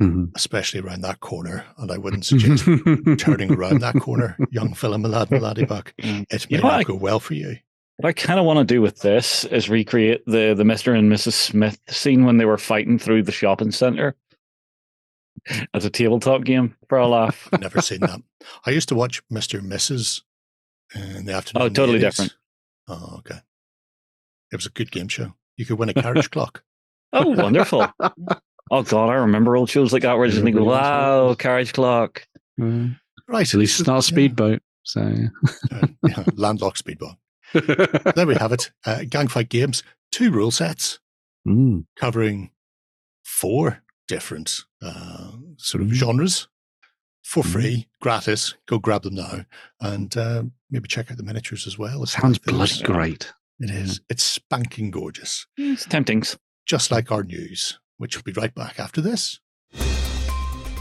Mhm. 0.00 0.30
especially 0.34 0.80
around 0.80 1.02
that 1.02 1.20
corner. 1.20 1.64
And 1.78 1.90
I 1.92 1.98
wouldn't 1.98 2.24
suggest 2.30 2.64
turning 3.18 3.52
around 3.52 3.80
that 3.80 3.94
corner, 4.00 4.36
young 4.50 4.74
fella 4.74 4.96
Malad 4.98 5.28
Maladibuck. 5.28 5.92
Mm. 6.02 6.26
It 6.30 6.46
You 6.50 6.56
may 6.58 6.62
know, 6.62 6.68
not 6.70 6.80
I- 6.80 6.84
go 6.84 6.94
well 6.94 7.20
for 7.20 7.34
you. 7.34 7.56
What 7.96 8.08
I 8.08 8.12
kind 8.12 8.40
of 8.40 8.44
want 8.46 8.58
to 8.58 8.64
do 8.74 8.82
with 8.82 9.00
this 9.00 9.44
is 9.44 9.68
recreate 9.70 10.24
the 10.26 10.52
the 10.56 10.64
Mister 10.64 10.94
and 10.94 11.10
Mrs. 11.12 11.34
Smith 11.34 11.78
scene 11.88 12.24
when 12.24 12.38
they 12.38 12.44
were 12.44 12.58
fighting 12.58 12.98
through 12.98 13.22
the 13.22 13.30
shopping 13.30 13.70
center 13.70 14.16
as 15.74 15.84
a 15.84 15.90
tabletop 15.90 16.42
game 16.42 16.76
for 16.88 16.98
a 16.98 17.06
laugh. 17.06 17.48
Never 17.60 17.80
seen 17.80 18.00
that. 18.00 18.20
I 18.66 18.70
used 18.70 18.88
to 18.88 18.94
watch 18.96 19.22
Mr. 19.32 19.60
and 19.60 19.70
Mrs. 19.70 20.22
in 20.94 21.26
the 21.26 21.34
afternoon. 21.34 21.66
Oh, 21.66 21.68
totally 21.68 22.00
different. 22.00 22.34
Oh, 22.88 23.16
okay. 23.18 23.38
It 24.52 24.56
was 24.56 24.66
a 24.66 24.70
good 24.70 24.90
game 24.90 25.06
show. 25.08 25.32
You 25.56 25.64
could 25.64 25.78
win 25.78 25.88
a 25.88 25.94
carriage 25.94 26.30
clock. 26.32 26.64
Oh, 27.12 27.28
wonderful! 27.28 27.86
Oh 28.70 28.82
God, 28.82 29.10
I 29.10 29.14
remember 29.14 29.56
old 29.56 29.68
shows 29.70 29.92
like 29.92 30.02
that 30.02 30.14
where 30.16 30.24
I 30.24 30.28
just 30.28 30.42
think, 30.42 30.56
Everybody 30.56 30.66
"Wow, 30.80 31.34
carriage 31.34 31.72
clock." 31.72 32.26
Mm. 32.60 32.98
Right. 33.28 33.46
At 33.52 33.58
least 33.58 33.80
it's 33.80 33.86
not 33.86 33.98
a 33.98 34.02
speedboat. 34.02 34.62
So 34.84 35.00
Uh, 35.72 35.86
yeah, 36.06 36.24
landlocked 36.34 36.82
speedball. 36.84 37.16
There 38.14 38.26
we 38.26 38.34
have 38.36 38.52
it. 38.52 38.70
Uh, 38.84 38.98
Gangfight 39.02 39.48
Games, 39.48 39.82
two 40.12 40.30
rule 40.30 40.50
sets 40.50 40.98
Mm. 41.46 41.84
covering 41.96 42.50
four 43.22 43.82
different 44.08 44.62
uh, 44.82 45.32
sort 45.56 45.82
of 45.82 45.88
Mm. 45.88 45.94
genres 45.94 46.48
for 47.22 47.42
Mm. 47.42 47.52
free, 47.52 47.88
gratis. 48.00 48.54
Go 48.66 48.78
grab 48.78 49.02
them 49.02 49.14
now 49.14 49.44
and 49.80 50.16
uh, 50.16 50.44
maybe 50.70 50.88
check 50.88 51.10
out 51.10 51.16
the 51.16 51.22
miniatures 51.22 51.66
as 51.66 51.78
well. 51.78 52.02
if 52.02 52.10
sounds 52.10 52.38
like 52.46 52.54
bloody 52.56 52.82
great. 52.82 53.32
It 53.60 53.70
is. 53.70 54.00
It's 54.10 54.24
spanking 54.24 54.90
gorgeous, 54.90 55.46
It's 55.56 55.84
tempting. 55.86 56.24
just 56.66 56.90
like 56.90 57.10
our 57.12 57.22
news, 57.22 57.78
which 57.98 58.16
will 58.16 58.22
be 58.22 58.32
right 58.32 58.54
back 58.54 58.78
after 58.78 59.00
this. 59.00 59.40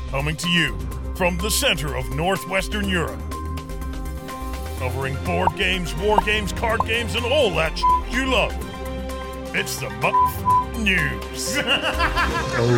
Coming 0.10 0.36
to 0.38 0.50
you 0.50 0.78
from 1.16 1.38
the 1.38 1.50
center 1.50 1.96
of 1.96 2.10
Northwestern 2.12 2.88
Europe. 2.88 3.20
Covering 4.80 5.16
board 5.24 5.56
games, 5.56 5.94
war 5.96 6.18
games, 6.26 6.52
card 6.54 6.82
games, 6.86 7.16
and 7.16 7.26
all 7.26 7.50
that 7.52 7.78
sh- 7.78 7.84
you 8.14 8.26
love. 8.26 8.54
It's 9.56 9.78
the 9.78 9.90
Mutt 9.90 10.78
News. 10.80 11.58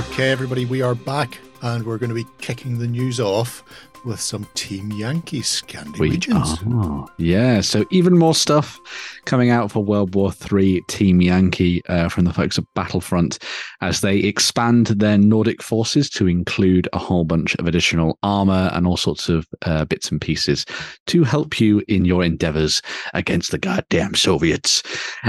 Okay, 0.09 0.31
everybody, 0.31 0.65
we 0.65 0.81
are 0.81 0.95
back 0.95 1.37
and 1.65 1.83
we're 1.83 1.97
going 1.97 2.09
to 2.09 2.15
be 2.15 2.27
kicking 2.37 2.77
the 2.77 2.87
news 2.87 3.19
off 3.19 3.63
with 4.05 4.21
some 4.21 4.47
Team 4.53 4.91
Yankee 4.91 5.41
Scandi 5.41 5.97
We 5.97 6.19
are. 6.31 7.07
Yeah, 7.17 7.61
so 7.61 7.85
even 7.89 8.19
more 8.19 8.35
stuff 8.35 8.79
coming 9.25 9.49
out 9.49 9.71
for 9.71 9.83
World 9.83 10.13
War 10.13 10.31
III 10.51 10.81
Team 10.87 11.21
Yankee 11.21 11.81
uh, 11.87 12.07
from 12.07 12.25
the 12.25 12.33
folks 12.33 12.59
at 12.59 12.65
Battlefront 12.75 13.39
as 13.81 14.01
they 14.01 14.19
expand 14.19 14.87
their 14.87 15.17
Nordic 15.17 15.63
forces 15.63 16.07
to 16.11 16.27
include 16.27 16.87
a 16.93 16.99
whole 16.99 17.23
bunch 17.23 17.55
of 17.55 17.65
additional 17.65 18.19
armor 18.21 18.69
and 18.73 18.85
all 18.85 18.97
sorts 18.97 19.27
of 19.27 19.47
uh, 19.63 19.85
bits 19.85 20.11
and 20.11 20.21
pieces 20.21 20.65
to 21.07 21.23
help 21.23 21.59
you 21.59 21.81
in 21.87 22.05
your 22.05 22.23
endeavors 22.23 22.79
against 23.15 23.49
the 23.49 23.57
goddamn 23.57 24.13
Soviets. 24.13 24.83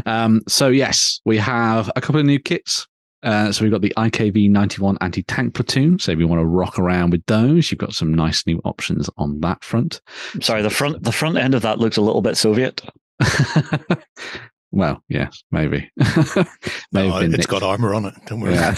Um, 0.04 0.42
so, 0.48 0.68
yes, 0.68 1.18
we 1.24 1.38
have 1.38 1.90
a 1.96 2.02
couple 2.02 2.20
of 2.20 2.26
new 2.26 2.38
kits. 2.38 2.86
Uh, 3.26 3.50
so 3.50 3.64
we've 3.64 3.72
got 3.72 3.82
the 3.82 3.92
IKV 3.96 4.48
91 4.48 4.96
anti 5.00 5.22
tank 5.24 5.52
platoon. 5.54 5.98
So 5.98 6.12
if 6.12 6.18
you 6.18 6.28
want 6.28 6.40
to 6.40 6.46
rock 6.46 6.78
around 6.78 7.10
with 7.10 7.26
those, 7.26 7.70
you've 7.70 7.80
got 7.80 7.92
some 7.92 8.14
nice 8.14 8.46
new 8.46 8.60
options 8.64 9.10
on 9.18 9.40
that 9.40 9.64
front. 9.64 10.00
I'm 10.32 10.42
sorry, 10.42 10.62
the 10.62 10.70
front 10.70 11.02
the 11.02 11.10
front 11.12 11.36
end 11.36 11.54
of 11.54 11.62
that 11.62 11.78
looks 11.80 11.96
a 11.96 12.02
little 12.02 12.22
bit 12.22 12.36
Soviet. 12.36 12.80
well, 14.70 15.02
yes, 15.08 15.42
maybe. 15.50 15.90
May 15.96 16.06
No, 16.92 17.10
have 17.10 17.20
been 17.20 17.34
it's 17.34 17.38
nicked. 17.38 17.48
got 17.48 17.62
armor 17.64 17.94
on 17.94 18.04
it. 18.04 18.14
Don't 18.26 18.40
worry. 18.40 18.54
Yeah. 18.54 18.74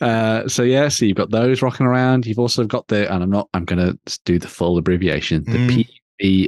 uh, 0.00 0.48
so 0.48 0.62
yeah, 0.62 0.88
so 0.88 1.04
you've 1.04 1.16
got 1.16 1.30
those 1.30 1.60
rocking 1.60 1.86
around. 1.86 2.26
You've 2.26 2.38
also 2.38 2.64
got 2.64 2.88
the, 2.88 3.12
and 3.12 3.22
I'm 3.22 3.30
not, 3.30 3.48
I'm 3.52 3.64
going 3.66 3.84
to 3.84 4.18
do 4.24 4.38
the 4.38 4.48
full 4.48 4.78
abbreviation, 4.78 5.44
the 5.44 5.86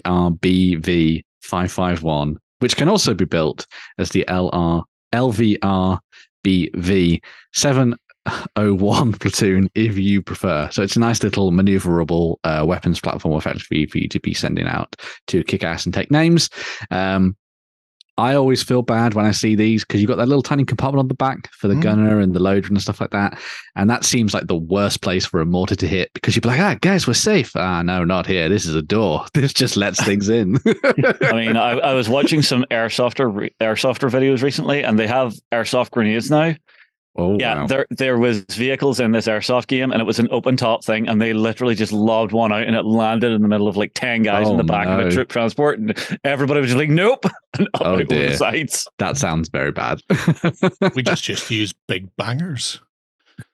PVRBV 0.05 1.23
five 1.43 1.71
five 1.71 2.03
one, 2.03 2.39
which 2.61 2.77
can 2.77 2.89
also 2.89 3.13
be 3.15 3.25
built 3.25 3.67
as 3.99 4.11
the 4.11 4.25
LR 4.29 4.83
LVRBV 5.13 6.01
seven. 7.53 7.97
01 8.59 9.13
platoon 9.21 9.71
if 9.77 9.97
you 9.97 10.21
prefer. 10.21 10.69
So 10.73 10.83
it's 10.83 10.97
a 10.97 11.01
nice 11.01 11.23
little 11.23 11.53
maneuverable 11.53 12.39
uh, 12.43 12.65
weapons 12.67 13.01
platform 13.01 13.37
effectively 13.37 13.87
for 13.87 13.99
you 13.99 14.09
to 14.09 14.19
be 14.19 14.35
sending 14.35 14.67
out 14.67 14.97
to 15.29 15.45
kick 15.45 15.63
ass 15.63 15.85
and 15.85 15.95
take 15.95 16.11
names. 16.11 16.51
Um, 16.91 17.37
I 18.19 18.35
always 18.35 18.63
feel 18.63 18.81
bad 18.83 19.13
when 19.13 19.27
I 19.27 19.31
see 19.31 19.55
these 19.55 19.85
because 19.85 20.01
you've 20.01 20.09
got 20.09 20.17
that 20.17 20.27
little 20.29 20.43
tiny 20.43 20.65
compartment 20.65 21.01
on 21.01 21.09
the 21.09 21.15
back 21.15 21.51
for 21.53 21.69
the 21.69 21.75
Mm. 21.75 21.83
gunner 21.83 22.19
and 22.21 22.35
the 22.35 22.41
loader 22.41 22.69
and 22.69 22.81
stuff 22.81 23.01
like 23.01 23.11
that. 23.11 23.39
And 23.75 23.91
that 23.91 24.05
seems 24.05 24.33
like 24.33 24.47
the 24.47 24.57
worst 24.57 25.03
place 25.03 25.27
for 25.27 25.41
a 25.41 25.45
mortar 25.45 25.75
to 25.77 25.87
hit 25.87 26.11
because 26.15 26.35
you'd 26.35 26.41
be 26.43 26.49
like, 26.49 26.61
ah, 26.61 26.77
guys, 26.81 27.07
we're 27.07 27.13
safe. 27.13 27.55
Ah, 27.57 27.83
no, 27.83 28.05
not 28.05 28.27
here. 28.27 28.49
This 28.49 28.65
is 28.65 28.75
a 28.75 28.81
door. 28.83 29.27
This 29.35 29.53
just 29.53 29.77
lets 29.77 30.03
things 30.03 30.29
in. 30.31 30.57
I 30.85 31.33
mean, 31.33 31.57
I, 31.59 31.73
I 31.79 31.93
was 31.93 32.09
watching 32.09 32.41
some 32.41 32.65
airsofter 32.71 33.33
re- 33.35 33.55
airsofter 33.61 34.11
videos 34.11 34.43
recently, 34.43 34.83
and 34.83 34.99
they 34.99 35.07
have 35.07 35.35
airsoft 35.53 35.91
grenades 35.91 36.31
now. 36.31 36.55
Oh, 37.19 37.39
yeah, 37.39 37.61
wow. 37.63 37.67
there 37.67 37.87
there 37.91 38.19
was 38.19 38.45
vehicles 38.51 39.01
in 39.01 39.13
this 39.13 39.27
airsoft 39.27 39.67
game, 39.69 39.93
and 39.93 40.01
it 40.01 40.05
was 40.05 40.19
an 40.19 40.29
open 40.31 40.57
top 40.57 40.85
thing, 40.85 41.09
and 41.09 41.21
they 41.21 41.33
literally 41.33 41.75
just 41.75 41.93
lobbed 41.93 42.33
one 42.33 42.53
out, 42.53 42.65
and 42.65 42.77
it 42.77 42.85
landed 42.85 43.33
in 43.33 43.43
the 43.43 43.49
middle 43.49 43.69
of 43.69 43.77
like 43.77 43.93
ten 43.95 44.23
guys 44.23 44.49
in 44.49 44.55
Oh, 44.55 44.57
the 44.59 44.65
back 44.65 44.87
of 44.87 45.01
a 45.07 45.11
troop 45.11 45.29
transport, 45.29 45.79
and 45.79 45.95
everybody 46.25 46.61
was 46.61 46.69
just 46.71 46.79
like, 46.79 46.91
"Nope," 46.91 47.25
and 47.59 47.69
up 47.75 47.81
Oh, 47.83 48.03
dear. 48.03 48.31
the 48.31 48.37
sides. 48.37 48.87
that 48.99 49.17
sounds 49.17 49.49
very 49.49 49.73
bad. 49.73 50.01
We 50.95 51.03
just 51.03 51.25
just 51.25 51.51
use 51.51 51.73
big 51.89 52.09
bangers. 52.17 52.81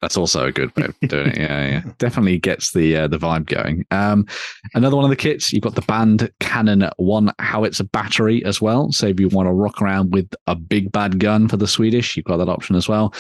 That's 0.01 0.17
also 0.17 0.47
a 0.47 0.53
good 0.53 0.71
way 0.77 0.85
of 0.85 1.09
doing 1.09 1.27
it. 1.33 1.39
Yeah, 1.39 1.67
yeah. 1.69 1.83
Definitely 1.99 2.39
gets 2.39 2.73
the 2.73 2.97
uh, 2.97 3.09
the 3.09 3.19
vibe 3.19 3.47
going. 3.47 3.85
Um, 3.91 4.27
another 4.75 4.95
one 4.95 5.05
of 5.05 5.11
the 5.11 5.17
kits, 5.17 5.53
you've 5.53 5.65
got 5.65 5.75
the 5.75 5.83
Bandkanon 5.83 6.89
one 6.99 7.33
howitzer 7.41 7.83
battery 7.85 8.45
as 8.45 8.61
well. 8.63 8.93
So 8.93 9.09
if 9.09 9.19
you 9.19 9.27
want 9.29 9.49
to 9.49 9.53
rock 9.53 9.83
around 9.83 10.13
with 10.13 10.33
a 10.47 10.55
big 10.55 10.93
bad 10.93 11.19
gun 11.19 11.49
for 11.49 11.57
the 11.57 11.67
Swedish, 11.67 12.17
you've 12.17 12.27
got 12.27 12.37
that 12.37 12.49
option 12.49 12.77
as 12.77 12.89
well. 12.89 13.13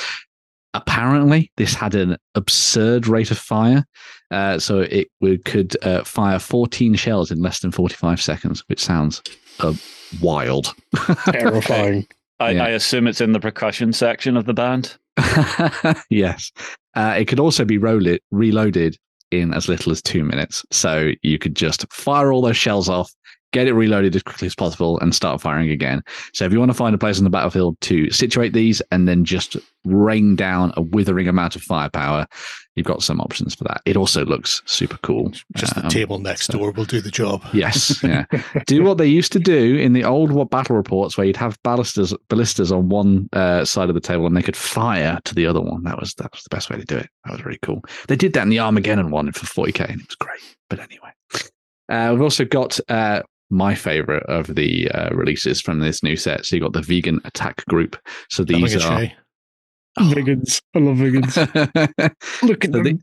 Apparently, 0.74 1.50
this 1.56 1.74
had 1.74 1.94
an 1.94 2.16
absurd 2.34 3.06
rate 3.06 3.30
of 3.30 3.38
fire. 3.38 3.84
Uh, 4.30 4.58
so 4.58 4.80
it 4.80 5.08
would, 5.20 5.44
could 5.44 5.76
uh, 5.84 6.02
fire 6.04 6.38
14 6.38 6.94
shells 6.94 7.30
in 7.30 7.42
less 7.42 7.60
than 7.60 7.70
45 7.70 8.20
seconds, 8.20 8.64
which 8.68 8.80
sounds 8.82 9.22
uh, 9.60 9.74
wild. 10.22 10.74
Terrifying. 11.26 12.06
I, 12.40 12.52
Yeah. 12.52 12.64
I 12.64 12.68
assume 12.70 13.06
it's 13.06 13.20
in 13.20 13.32
the 13.32 13.40
percussion 13.40 13.92
section 13.92 14.36
of 14.36 14.46
the 14.46 14.54
band. 14.54 14.96
yes. 16.10 16.50
Uh, 16.94 17.14
it 17.18 17.26
could 17.26 17.40
also 17.40 17.64
be 17.64 17.76
roll- 17.78 18.16
reloaded 18.30 18.96
in 19.30 19.52
as 19.54 19.68
little 19.68 19.92
as 19.92 20.00
two 20.02 20.24
minutes. 20.24 20.64
So 20.70 21.12
you 21.22 21.38
could 21.38 21.54
just 21.54 21.90
fire 21.92 22.32
all 22.32 22.42
those 22.42 22.56
shells 22.56 22.88
off, 22.88 23.12
get 23.52 23.66
it 23.66 23.74
reloaded 23.74 24.14
as 24.16 24.22
quickly 24.22 24.46
as 24.46 24.54
possible, 24.54 24.98
and 25.00 25.14
start 25.14 25.40
firing 25.40 25.70
again. 25.70 26.02
So 26.32 26.44
if 26.44 26.52
you 26.52 26.58
want 26.58 26.70
to 26.70 26.76
find 26.76 26.94
a 26.94 26.98
place 26.98 27.18
on 27.18 27.24
the 27.24 27.30
battlefield 27.30 27.80
to 27.82 28.10
situate 28.10 28.52
these 28.52 28.80
and 28.90 29.06
then 29.08 29.24
just 29.24 29.56
rain 29.84 30.36
down 30.36 30.72
a 30.76 30.82
withering 30.82 31.28
amount 31.28 31.56
of 31.56 31.62
firepower, 31.62 32.26
you've 32.76 32.86
got 32.86 33.02
some 33.02 33.20
options 33.20 33.54
for 33.54 33.64
that. 33.64 33.80
It 33.84 33.96
also 33.96 34.24
looks 34.24 34.62
super 34.64 34.96
cool. 34.98 35.32
Just 35.56 35.74
the 35.74 35.82
Um, 35.84 35.88
table 35.88 36.18
next 36.18 36.46
so- 36.46 36.54
door 36.58 36.70
will 36.72 36.84
do 36.84 37.00
the 37.00 37.10
job. 37.10 37.42
Yes, 37.52 38.00
yeah. 38.04 38.24
do 38.66 38.82
what 38.84 38.98
they 38.98 39.06
used 39.06 39.32
to 39.32 39.38
do 39.38 39.76
in 39.76 39.92
the 39.92 40.04
old 40.04 40.50
battle 40.50 40.76
reports, 40.76 41.16
where 41.16 41.26
you'd 41.26 41.36
have 41.36 41.58
ballistas 41.62 42.14
ballistas 42.28 42.70
on 42.72 42.88
one 42.88 43.28
uh, 43.32 43.64
side 43.64 43.88
of 43.88 43.94
the 43.94 44.00
table 44.00 44.26
and 44.26 44.36
they 44.36 44.42
could 44.42 44.56
fire 44.56 45.18
to 45.24 45.34
the 45.34 45.46
other 45.46 45.60
one. 45.60 45.82
That 45.84 45.98
was 45.98 46.14
that 46.14 46.32
was 46.32 46.42
the 46.44 46.54
best 46.54 46.70
way 46.70 46.78
to 46.78 46.84
do 46.84 46.96
it. 46.96 47.08
That 47.24 47.32
was 47.32 47.44
really 47.44 47.58
cool. 47.62 47.82
They 48.08 48.16
did 48.16 48.32
that 48.34 48.42
in 48.42 48.48
the 48.48 48.60
Armageddon 48.60 49.10
one 49.10 49.30
for 49.32 49.46
40k, 49.46 49.90
and 49.90 50.00
it 50.00 50.06
was 50.08 50.16
great. 50.16 50.40
But 50.70 50.78
anyway, 50.80 51.10
uh, 51.88 52.10
we've 52.12 52.22
also 52.22 52.44
got 52.44 52.78
uh, 52.88 53.22
my 53.52 53.74
favorite 53.74 54.24
of 54.24 54.54
the 54.54 54.90
uh, 54.90 55.10
releases 55.14 55.60
from 55.60 55.78
this 55.78 56.02
new 56.02 56.16
set. 56.16 56.44
So 56.46 56.56
you 56.56 56.62
got 56.62 56.72
the 56.72 56.80
Viggen 56.80 57.24
attack 57.24 57.64
group. 57.66 57.96
So 58.30 58.42
these 58.42 58.74
are. 58.76 58.80
shay. 58.80 59.14
Vegans. 59.98 60.62
I 60.74 60.78
love 60.78 60.96
vegans. 60.96 61.36
Look 62.42 62.64
at 62.64 62.70
So 62.72 62.78
them. 62.78 62.82
the- 62.84 63.00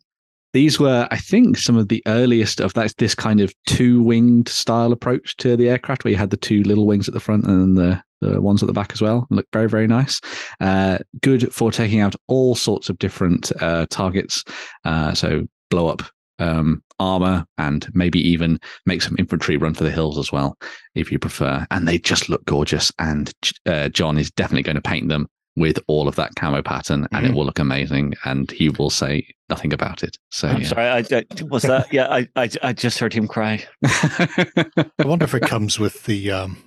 these 0.51 0.79
were, 0.79 1.07
I 1.11 1.17
think, 1.17 1.59
some 1.59 1.77
of 1.77 1.89
the 1.89 2.01
earliest 2.07 2.59
of 2.59 2.73
that 2.73 2.95
this 2.97 3.13
kind 3.13 3.39
of 3.39 3.53
two 3.67 4.01
winged 4.01 4.49
style 4.49 4.91
approach 4.91 5.37
to 5.37 5.55
the 5.55 5.69
aircraft, 5.69 6.03
where 6.03 6.09
you 6.11 6.17
had 6.17 6.31
the 6.31 6.37
two 6.37 6.63
little 6.63 6.87
wings 6.87 7.07
at 7.07 7.13
the 7.13 7.19
front 7.19 7.45
and 7.45 7.77
then 7.77 8.01
the, 8.21 8.27
the 8.27 8.41
ones 8.41 8.63
at 8.63 8.65
the 8.67 8.73
back 8.73 8.91
as 8.91 8.99
well. 8.99 9.27
Look 9.29 9.45
very, 9.53 9.69
very 9.69 9.85
nice. 9.85 10.19
Uh, 10.59 10.97
good 11.21 11.53
for 11.53 11.71
taking 11.71 11.99
out 11.99 12.15
all 12.27 12.55
sorts 12.55 12.89
of 12.89 12.97
different 12.97 13.51
uh, 13.61 13.85
targets. 13.91 14.43
Uh, 14.85 15.13
so 15.13 15.45
blow 15.69 15.87
up 15.87 16.01
um, 16.39 16.83
armor 16.99 17.45
and 17.57 17.87
maybe 17.93 18.19
even 18.19 18.59
make 18.85 19.01
some 19.01 19.15
infantry 19.19 19.57
run 19.57 19.73
for 19.73 19.83
the 19.83 19.91
hills 19.91 20.17
as 20.17 20.31
well, 20.31 20.57
if 20.95 21.11
you 21.11 21.19
prefer. 21.19 21.65
And 21.71 21.87
they 21.87 21.97
just 21.99 22.29
look 22.29 22.45
gorgeous. 22.45 22.91
And 22.99 23.31
uh, 23.65 23.89
John 23.89 24.17
is 24.17 24.31
definitely 24.31 24.63
going 24.63 24.75
to 24.75 24.81
paint 24.81 25.09
them 25.09 25.27
with 25.55 25.79
all 25.87 26.07
of 26.07 26.15
that 26.15 26.35
camo 26.35 26.61
pattern, 26.61 27.05
and 27.11 27.25
it 27.25 27.31
Mhm. 27.31 27.35
will 27.35 27.45
look 27.45 27.59
amazing. 27.59 28.13
And 28.23 28.49
he 28.51 28.69
will 28.69 28.89
say 28.89 29.27
nothing 29.49 29.73
about 29.73 30.03
it. 30.03 30.15
So 30.31 30.47
I'm 30.47 30.61
yeah. 30.61 30.67
sorry. 30.67 30.87
I, 30.87 30.97
I, 31.11 31.25
was 31.49 31.63
that? 31.63 31.91
Yeah, 31.91 32.07
I, 32.07 32.27
I, 32.35 32.49
I 32.63 32.71
just 32.73 32.99
heard 32.99 33.13
him 33.13 33.27
cry. 33.27 33.65
I 33.83 34.87
wonder 35.03 35.25
if 35.25 35.33
it 35.33 35.41
comes 35.43 35.77
with 35.77 36.03
the 36.05 36.31
um, 36.31 36.57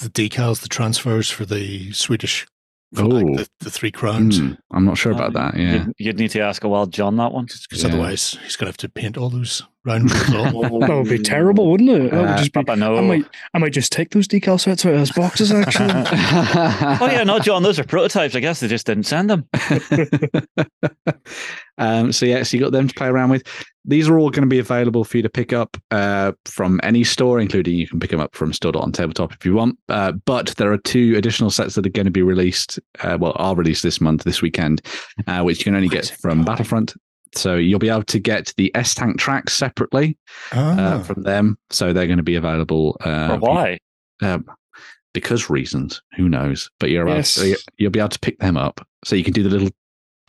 the 0.00 0.08
decals, 0.08 0.62
the 0.62 0.68
transfers 0.68 1.30
for 1.30 1.44
the 1.44 1.92
Swedish, 1.92 2.46
for 2.94 3.04
like 3.04 3.24
Oh. 3.26 3.36
the, 3.36 3.48
the 3.60 3.70
three 3.70 3.90
crowns. 3.90 4.38
Hmm, 4.38 4.52
I'm 4.70 4.84
not 4.84 4.98
sure 4.98 5.12
about 5.12 5.32
that. 5.34 5.56
Yeah. 5.56 5.72
You'd, 5.72 5.94
you'd 5.98 6.18
need 6.18 6.30
to 6.32 6.40
ask 6.40 6.62
a 6.64 6.68
wild 6.68 6.92
John 6.92 7.16
that 7.16 7.32
one. 7.32 7.46
Because 7.46 7.82
Yeah. 7.82 7.88
otherwise, 7.90 8.36
he's 8.44 8.56
going 8.56 8.66
to 8.66 8.70
have 8.70 8.76
to 8.78 8.88
paint 8.88 9.16
all 9.16 9.30
those 9.30 9.62
round 9.84 10.10
rules 10.30 10.54
on. 10.54 10.80
That 10.80 10.90
would 10.94 11.08
be 11.08 11.18
terrible, 11.18 11.70
wouldn't 11.70 11.90
it? 11.90 12.10
That 12.10 12.18
Uh, 12.18 12.22
would 12.28 12.38
just 12.38 12.52
be. 12.52 12.62
Papa, 12.62 12.76
no. 12.76 12.96
I 12.96 13.00
might, 13.00 13.24
I 13.54 13.58
might 13.58 13.72
just 13.72 13.92
take 13.92 14.10
those 14.10 14.28
decal 14.28 14.60
sets 14.60 14.84
out 14.86 14.94
of 14.94 15.00
as 15.00 15.10
boxes. 15.12 15.50
Actually, 15.52 15.90
oh 15.94 17.08
yeah, 17.10 17.24
no, 17.24 17.38
John. 17.38 17.62
Those 17.62 17.78
are 17.78 17.84
prototypes. 17.84 18.34
I 18.36 18.40
guess 18.40 18.60
they 18.60 18.68
just 18.68 18.86
didn't 18.86 19.04
send 19.04 19.30
them. 19.30 19.48
um, 21.78 22.12
so 22.12 22.26
yeah, 22.26 22.42
so 22.42 22.56
you 22.56 22.62
got 22.62 22.72
them 22.72 22.88
to 22.88 22.94
play 22.94 23.08
around 23.08 23.30
with. 23.30 23.46
These 23.84 24.08
are 24.08 24.16
all 24.16 24.30
going 24.30 24.42
to 24.42 24.48
be 24.48 24.60
available 24.60 25.02
for 25.02 25.16
you 25.16 25.24
to 25.24 25.28
pick 25.28 25.52
up 25.52 25.76
uh, 25.90 26.32
from 26.44 26.78
any 26.84 27.02
store, 27.02 27.40
including 27.40 27.74
you 27.74 27.88
can 27.88 27.98
pick 27.98 28.10
them 28.10 28.20
up 28.20 28.34
from 28.36 28.52
store.on 28.52 28.92
tabletop 28.92 29.32
if 29.32 29.44
you 29.44 29.54
want. 29.54 29.76
Uh, 29.88 30.12
but 30.12 30.54
there 30.56 30.72
are 30.72 30.78
two 30.78 31.16
additional 31.16 31.50
sets 31.50 31.74
that 31.74 31.84
are 31.84 31.90
going 31.90 32.04
to 32.04 32.12
be 32.12 32.22
released, 32.22 32.78
uh, 33.00 33.18
well, 33.20 33.32
are 33.36 33.56
released 33.56 33.82
this 33.82 34.00
month, 34.00 34.22
this 34.22 34.40
weekend, 34.40 34.82
uh, 35.26 35.42
which 35.42 35.58
you 35.58 35.64
can 35.64 35.74
only 35.74 35.88
get 35.88 36.16
from 36.20 36.44
Battlefront. 36.44 36.94
So 37.34 37.56
you'll 37.56 37.80
be 37.80 37.88
able 37.88 38.04
to 38.04 38.18
get 38.20 38.52
the 38.56 38.70
S 38.76 38.94
Tank 38.94 39.18
tracks 39.18 39.54
separately 39.54 40.16
uh, 40.52 40.76
Ah, 40.78 41.02
from 41.02 41.22
them. 41.22 41.58
So 41.70 41.92
they're 41.92 42.06
going 42.06 42.18
to 42.18 42.22
be 42.22 42.36
available. 42.36 42.96
Uh, 43.00 43.38
why? 43.38 43.78
um, 44.22 44.44
because 45.12 45.50
reasons, 45.50 46.00
who 46.16 46.28
knows? 46.28 46.70
But 46.78 46.90
you're 46.90 47.08
Yes. 47.08 47.34
to, 47.34 47.56
you'll 47.78 47.90
be 47.90 47.98
able 47.98 48.10
to 48.10 48.18
pick 48.20 48.38
them 48.38 48.56
up, 48.56 48.86
so 49.04 49.16
you 49.16 49.24
can 49.24 49.32
do 49.32 49.42
the 49.42 49.50
little 49.50 49.70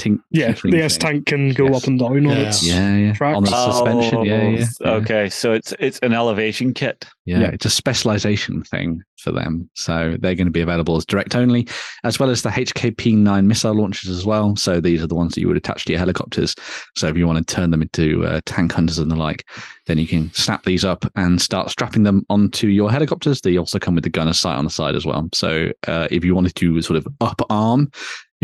tink. 0.04 0.20
yeah, 0.32 0.47
tinkering 0.47 0.74
the 0.74 0.84
S 0.84 0.97
tank 0.97 1.26
can 1.26 1.54
go 1.54 1.66
Yes. 1.68 1.82
up 1.84 1.88
and 1.88 1.99
down 1.99 2.12
on 2.18 2.24
Yeah. 2.26 2.34
its. 2.49 2.64
Yeah, 2.68 2.95
yeah. 2.97 3.14
tracks. 3.14 3.38
On 3.38 3.43
the 3.43 3.49
suspension. 3.72 4.26
Yeah, 4.26 4.49
yeah, 4.49 4.66
yeah. 4.82 4.89
Okay, 4.91 5.30
so 5.30 5.54
it's 5.54 5.74
it's 5.80 5.99
an 5.99 6.14
elevation 6.14 6.74
kit. 6.74 7.06
Yeah, 7.26 7.39
Yeah. 7.39 7.47
it's 7.49 7.66
a 7.66 7.70
specialization 7.70 8.64
thing 8.64 9.01
for 9.18 9.32
them. 9.32 9.70
So 9.76 10.18
they're 10.20 10.36
going 10.36 10.47
to 10.47 10.51
be 10.51 10.60
available 10.60 10.97
as 10.97 11.06
direct 11.06 11.34
only, 11.38 11.66
as 12.04 12.20
well 12.20 12.30
as 12.30 12.41
the 12.41 12.49
HKP 12.49 13.16
9 13.16 13.47
missile 13.47 13.74
launchers 13.74 14.10
as 14.10 14.26
well. 14.26 14.58
So 14.58 14.82
these 14.82 15.01
are 15.01 15.08
the 15.08 15.16
ones 15.16 15.34
that 15.34 15.39
you 15.39 15.47
would 15.47 15.56
attach 15.56 15.86
to 15.86 15.93
your 15.93 15.99
helicopters. 15.99 16.54
So 16.97 17.08
if 17.08 17.16
you 17.16 17.26
want 17.26 17.47
to 17.47 17.56
turn 17.56 17.72
them 17.72 17.82
into 17.82 18.26
uh, 18.26 18.41
tank 18.45 18.74
hunters 18.74 18.97
and 18.99 19.10
the 19.10 19.16
like, 19.16 19.45
then 19.88 19.97
you 19.97 20.08
can 20.08 20.34
snap 20.34 20.66
these 20.66 20.84
up 20.84 21.06
and 21.16 21.41
start 21.41 21.70
strapping 21.70 22.04
them 22.04 22.26
onto 22.30 22.68
your 22.68 22.91
helicopters. 22.91 23.39
They 23.39 23.58
also 23.58 23.80
come 23.80 23.95
with 23.95 24.04
the 24.04 24.10
gunner 24.10 24.34
sight 24.34 24.58
on 24.58 24.66
the 24.66 24.70
side 24.70 24.95
as 24.95 25.06
well. 25.06 25.30
So 25.34 25.72
uh, 25.88 26.10
if 26.12 26.26
you 26.26 26.36
wanted 26.36 26.56
to 26.56 26.82
sort 26.82 26.97
of 26.97 27.08
up 27.22 27.41
arm 27.49 27.89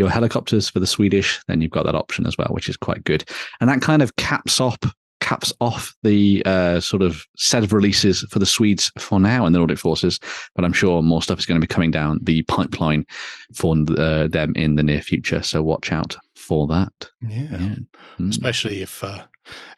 your 0.00 0.10
helicopters 0.10 0.68
for 0.68 0.80
the 0.80 0.86
Swedish, 0.86 1.40
then 1.46 1.60
you've 1.60 1.70
got 1.70 1.84
that 1.84 1.94
option 1.94 2.26
as 2.26 2.36
well, 2.36 2.48
which 2.50 2.68
is 2.68 2.76
quite 2.76 3.04
good. 3.04 3.24
And 3.60 3.70
that 3.70 3.80
kind 3.80 4.02
of 4.02 4.16
caps 4.16 4.60
off 4.60 4.78
caps 5.20 5.52
off 5.60 5.94
the 6.02 6.42
uh, 6.46 6.80
sort 6.80 7.02
of 7.02 7.26
set 7.36 7.62
of 7.62 7.74
releases 7.74 8.22
for 8.30 8.38
the 8.38 8.46
Swedes 8.46 8.90
for 8.98 9.20
now 9.20 9.44
in 9.44 9.52
the 9.52 9.58
Nordic 9.58 9.78
forces. 9.78 10.18
But 10.56 10.64
I'm 10.64 10.72
sure 10.72 11.02
more 11.02 11.22
stuff 11.22 11.38
is 11.38 11.46
going 11.46 11.60
to 11.60 11.64
be 11.64 11.72
coming 11.72 11.90
down 11.90 12.18
the 12.22 12.42
pipeline 12.44 13.04
for 13.54 13.76
uh, 13.98 14.26
them 14.28 14.54
in 14.56 14.76
the 14.76 14.82
near 14.82 15.02
future. 15.02 15.42
So 15.42 15.62
watch 15.62 15.92
out 15.92 16.16
for 16.34 16.66
that. 16.68 16.92
yeah. 17.20 17.48
Yeah. 17.50 17.74
Mm. 18.18 18.30
Especially 18.30 18.82
if 18.82 19.04
uh, 19.04 19.24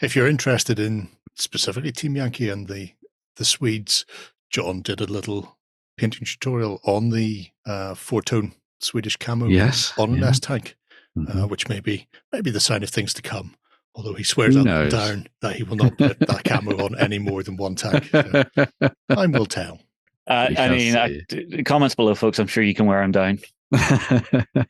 if 0.01 0.15
you're 0.17 0.29
interested 0.29 0.79
in 0.79 1.09
specifically 1.35 1.93
Team 1.93 2.17
Yankee 2.17 2.49
and 2.49 2.69
the 2.69 2.93
the 3.37 3.45
Swedes. 3.45 4.07
John 4.51 4.83
did 4.83 5.01
a 5.01 5.07
little 5.07 5.57
painting 5.97 6.27
tutorial 6.27 6.79
on 6.85 7.09
the 7.09 7.47
uh, 7.65 7.95
four 7.95 8.21
tone 8.21 8.53
Swedish 8.85 9.17
camo 9.17 9.47
Yes. 9.47 9.93
on 9.99 10.15
an 10.15 10.19
yeah. 10.21 10.29
S 10.29 10.41
tank, 10.41 10.77
Mhm. 11.17 11.45
uh, 11.45 11.47
which 11.49 11.69
may 11.69 11.81
be 11.81 12.09
maybe 12.33 12.51
the 12.51 12.61
sign 12.61 12.83
of 12.83 12.91
things 12.91 13.13
to 13.15 13.23
come. 13.23 13.55
Although 13.95 14.15
he 14.15 14.25
swears 14.25 14.55
Who 14.55 14.63
up 14.63 14.67
and 14.69 14.91
down 14.91 15.27
that 15.43 15.57
he 15.57 15.63
will 15.65 15.77
not 15.77 15.99
put 15.99 16.19
that 16.21 16.45
camo 16.45 16.83
on 16.85 16.99
any 16.99 17.19
more 17.19 17.43
than 17.43 17.57
one 17.59 17.75
tank. 17.75 18.09
So 18.11 18.45
time 19.11 19.33
will 19.33 19.45
tell. 19.47 19.81
Uh, 20.27 20.49
I 20.57 20.69
mean, 20.69 20.97
I, 20.97 21.63
comments 21.65 21.95
below, 21.95 22.15
folks. 22.15 22.39
I'm 22.39 22.47
sure 22.47 22.63
you 22.63 22.75
can 22.75 22.87
wear 22.87 23.01
them 23.07 23.13
down. 23.13 23.39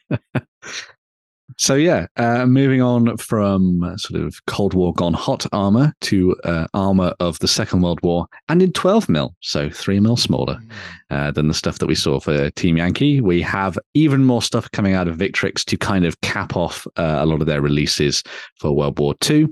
so 1.62 1.76
yeah, 1.76 2.08
uh, 2.16 2.44
moving 2.44 2.82
on 2.82 3.16
from 3.18 3.84
uh, 3.84 3.96
sort 3.96 4.20
of 4.20 4.44
Cold 4.46 4.74
War 4.74 4.92
gone 4.92 5.14
hot 5.14 5.46
armor 5.52 5.94
to 6.00 6.34
uh, 6.42 6.66
armor 6.74 7.14
of 7.20 7.38
the 7.38 7.46
Second 7.46 7.82
World 7.82 8.00
War, 8.02 8.26
and 8.48 8.60
in 8.60 8.72
12 8.72 9.08
mil, 9.08 9.36
so 9.42 9.70
three 9.70 10.00
mil 10.00 10.16
smaller 10.16 10.58
uh, 11.10 11.30
than 11.30 11.46
the 11.46 11.54
stuff 11.54 11.78
that 11.78 11.86
we 11.86 11.94
saw 11.94 12.18
for 12.18 12.50
Team 12.50 12.78
Yankee. 12.78 13.20
We 13.20 13.40
have 13.42 13.78
even 13.94 14.24
more 14.24 14.42
stuff 14.42 14.68
coming 14.72 14.94
out 14.94 15.06
of 15.06 15.16
Victrix 15.16 15.64
to 15.66 15.76
kind 15.76 16.04
of 16.04 16.20
cap 16.20 16.56
off 16.56 16.84
uh, 16.96 17.18
a 17.20 17.26
lot 17.26 17.40
of 17.40 17.46
their 17.46 17.62
releases 17.62 18.24
for 18.56 18.72
World 18.72 18.98
War 18.98 19.14
II. 19.30 19.46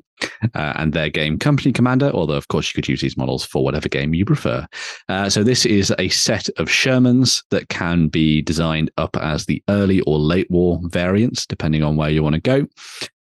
Uh, 0.54 0.72
and 0.76 0.92
their 0.92 1.08
game 1.08 1.38
Company 1.38 1.72
Commander, 1.72 2.10
although 2.10 2.34
of 2.34 2.48
course 2.48 2.68
you 2.68 2.74
could 2.74 2.88
use 2.88 3.00
these 3.00 3.16
models 3.16 3.44
for 3.44 3.62
whatever 3.62 3.88
game 3.88 4.14
you 4.14 4.24
prefer. 4.24 4.66
Uh, 5.08 5.28
so 5.28 5.42
this 5.42 5.66
is 5.66 5.92
a 5.98 6.08
set 6.08 6.48
of 6.58 6.68
Shermans 6.68 7.42
that 7.50 7.68
can 7.68 8.08
be 8.08 8.42
designed 8.42 8.90
up 8.96 9.16
as 9.16 9.46
the 9.46 9.62
early 9.68 10.00
or 10.02 10.18
late 10.18 10.50
war 10.50 10.80
variants, 10.84 11.46
depending 11.46 11.82
on 11.82 11.96
where 11.96 12.10
you 12.10 12.22
want 12.22 12.34
to 12.34 12.40
go. 12.40 12.66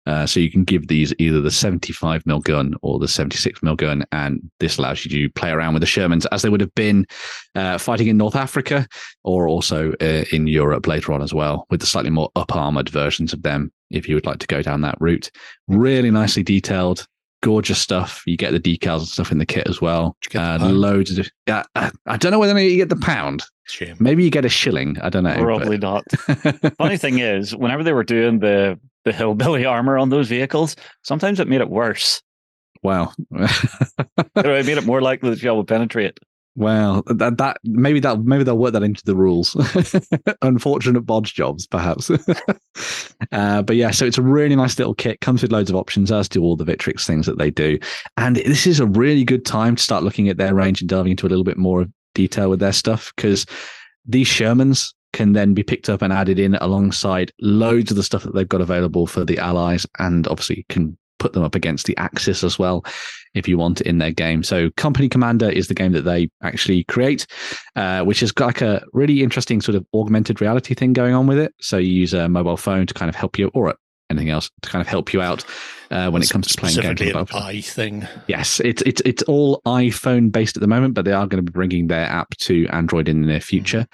Uh, 0.09 0.27
so 0.27 0.41
you 0.41 0.51
can 0.51 0.65
give 0.65 0.89
these 0.89 1.13
either 1.19 1.43
the 1.43 1.51
75 1.51 2.25
mil 2.25 2.41
gun 2.41 2.75
or 2.81 2.99
the 2.99 3.07
76 3.07 3.63
mil 3.63 3.77
gun, 3.77 4.05
and 4.11 4.41
this 4.59 4.79
allows 4.79 5.05
you 5.05 5.11
to 5.11 5.33
play 5.35 5.51
around 5.51 5.75
with 5.75 5.83
the 5.83 5.87
Shermans 5.87 6.25
as 6.33 6.41
they 6.41 6.49
would 6.49 6.63
have 6.63 6.75
been 6.75 7.07
uh, 7.55 7.77
fighting 7.77 8.09
in 8.09 8.17
North 8.17 8.35
Africa 8.35 8.87
or 9.23 9.47
also 9.47 9.93
uh, 10.01 10.25
in 10.33 10.47
Europe 10.47 10.87
later 10.87 11.13
on 11.13 11.21
as 11.21 11.35
well, 11.35 11.67
with 11.69 11.81
the 11.81 11.87
slightly 11.87 12.11
more 12.11 12.31
up 12.37 12.57
armored 12.57 12.89
versions 12.89 13.35
of 13.35 13.43
them. 13.43 13.71
If 13.91 14.09
you 14.09 14.15
would 14.15 14.27
like 14.27 14.39
to 14.39 14.47
go 14.47 14.63
down 14.63 14.81
that 14.81 14.99
route, 14.99 15.31
really 15.67 16.11
nicely 16.11 16.43
detailed, 16.43 17.07
gorgeous 17.43 17.79
stuff. 17.81 18.23
You 18.27 18.37
get 18.37 18.53
the 18.53 18.61
decals 18.61 18.99
and 19.01 19.09
stuff 19.09 19.33
in 19.33 19.39
the 19.39 19.47
kit 19.47 19.67
as 19.69 19.81
well. 19.81 20.17
Did 20.23 20.35
you 20.35 20.41
get 20.41 20.59
the 20.59 20.67
Uh, 20.67 20.71
loads 20.71 21.19
of. 21.19 21.29
Yeah, 21.47 21.63
I, 21.75 22.17
don't 22.17 22.33
know 22.33 22.39
whether 22.39 22.59
you 22.59 22.77
get 22.77 22.89
the 22.89 22.97
pound. 22.97 23.43
Shame. 23.67 23.97
Maybe 24.01 24.25
you 24.25 24.31
get 24.31 24.45
a 24.45 24.49
shilling. 24.49 24.97
I 25.01 25.09
don't 25.11 25.25
know. 25.25 25.35
Probably 25.37 25.79
not. 25.79 26.05
Funny 26.79 26.97
thing 26.97 27.19
is, 27.19 27.55
whenever 27.55 27.83
they 27.85 27.93
were 27.93 28.05
doing 28.05 28.39
the 28.41 28.79
the 29.05 29.13
hillbilly 29.13 29.65
armor 29.65 29.99
on 29.99 30.09
those 30.11 30.29
vehicles, 30.29 30.75
sometimes 31.03 31.39
it 31.41 31.49
made 31.49 31.61
it 31.61 31.71
worse. 31.71 32.23
wow. 32.83 33.13
It 34.37 34.67
made 34.67 34.79
it 34.79 34.85
more 34.87 35.01
likely 35.01 35.31
the 35.31 35.37
shell 35.37 35.57
would 35.57 35.67
penetrate. 35.67 36.19
Well, 36.59 37.05
that, 37.07 37.39
that 37.39 37.59
maybe 37.63 38.01
that 38.01 38.25
maybe 38.25 38.43
they'll 38.43 38.59
work 38.59 38.73
that 38.73 38.83
into 38.83 39.05
the 39.05 39.15
rules. 39.15 39.55
Unfortunate 40.43 41.03
bodge 41.03 41.33
jobs, 41.33 41.69
perhaps. 41.69 42.11
uh, 43.33 43.63
but 43.63 43.77
yeah, 43.77 43.93
so 43.93 44.05
it's 44.05 44.19
a 44.19 44.23
really 44.23 44.57
nice 44.57 44.77
little 44.77 44.97
kit. 44.97 45.21
Comes 45.21 45.41
with 45.41 45.53
loads 45.53 45.71
of 45.71 45.77
options, 45.77 46.11
as 46.11 46.29
do 46.29 46.43
all 46.43 46.57
the 46.57 46.65
Victrix 46.65 47.07
things 47.07 47.27
that 47.27 47.39
they 47.39 47.49
do. 47.49 47.79
And 48.17 48.35
this 48.35 48.67
is 48.67 48.81
a 48.81 48.87
really 48.87 49.23
good 49.23 49.47
time 49.47 49.77
to 49.77 49.83
start 49.83 50.03
looking 50.03 50.29
at 50.29 50.37
their 50.37 50.53
range 50.53 50.81
and 50.81 50.89
delving 50.89 51.13
into 51.13 51.29
a 51.29 51.31
little 51.31 51.45
bit 51.45 51.59
more 51.59 51.87
detail 52.17 52.51
with 52.51 52.59
their 52.59 52.73
stuff 52.73 53.13
because 53.15 53.47
these 54.05 54.27
Shermans 54.27 54.93
can 55.13 55.35
then 55.35 55.55
be 55.55 55.63
picked 55.63 55.89
up 55.89 56.03
and 56.03 56.13
added 56.13 56.41
in 56.41 56.57
alongside 56.57 57.31
loads 57.41 57.93
of 57.93 57.97
the 57.97 58.03
stuff 58.03 58.25
that 58.25 58.35
they've 58.35 58.49
got 58.49 58.61
available 58.61 59.07
for 59.07 59.25
the 59.25 59.39
allies, 59.39 59.87
and 60.01 60.27
obviously 60.27 60.67
can 60.69 60.99
put 61.21 61.35
them 61.35 61.45
up 61.45 61.55
against 61.55 61.87
the 61.87 61.97
Axis 61.99 62.43
as 62.43 62.59
well 62.59 62.85
if 63.35 63.49
you 63.49 63.59
want 63.59 63.81
it 63.81 63.87
in 63.87 63.99
their 63.99 64.13
game. 64.13 64.43
So 64.43 64.71
Company 64.77 65.09
Commander 65.09 65.49
is 65.51 65.69
the 65.69 65.75
game 65.75 65.93
that 65.93 66.03
they 66.03 66.29
actually 66.43 66.85
create, 66.85 67.27
uh, 67.77 68.03
which 68.05 68.21
has 68.21 68.33
got 68.33 68.47
like 68.47 68.63
a 68.63 68.85
really 68.93 69.23
interesting 69.23 69.61
sort 69.61 69.77
of 69.77 69.87
augmented 69.95 70.41
reality 70.41 70.75
thing 70.75 70.93
going 70.93 71.15
on 71.15 71.27
with 71.27 71.39
it. 71.39 71.55
So 71.61 71.79
you 71.79 71.93
use 71.93 72.15
a 72.15 72.29
mobile 72.29 72.57
phone 72.57 72.87
to 72.87 72.95
kind 72.95 73.09
of 73.09 73.15
help 73.15 73.39
you, 73.39 73.51
or 73.55 73.75
anything 74.11 74.31
else 74.31 74.51
to 74.63 74.71
kind 74.71 74.81
of 74.81 74.89
help 74.89 75.13
you 75.13 75.21
out 75.21 75.45
uh, 75.91 76.11
when 76.11 76.23
it 76.23 76.31
comes 76.31 76.49
to 76.49 76.59
playing 76.59 76.77
games. 76.81 77.01
An 77.01 77.27
eye 77.33 77.61
thing. 77.61 78.07
Yes, 78.27 78.61
it's 78.61 78.83
it's 78.83 79.03
it's 79.05 79.23
all 79.25 79.61
iPhone 79.67 80.33
based 80.33 80.57
at 80.57 80.61
the 80.61 80.67
moment, 80.67 80.95
but 80.95 81.05
they 81.05 81.13
are 81.13 81.27
going 81.27 81.45
to 81.45 81.51
be 81.51 81.55
bringing 81.55 81.89
their 81.89 82.07
app 82.07 82.31
to 82.39 82.67
Android 82.69 83.09
in 83.09 83.21
the 83.21 83.27
near 83.27 83.41
future. 83.41 83.87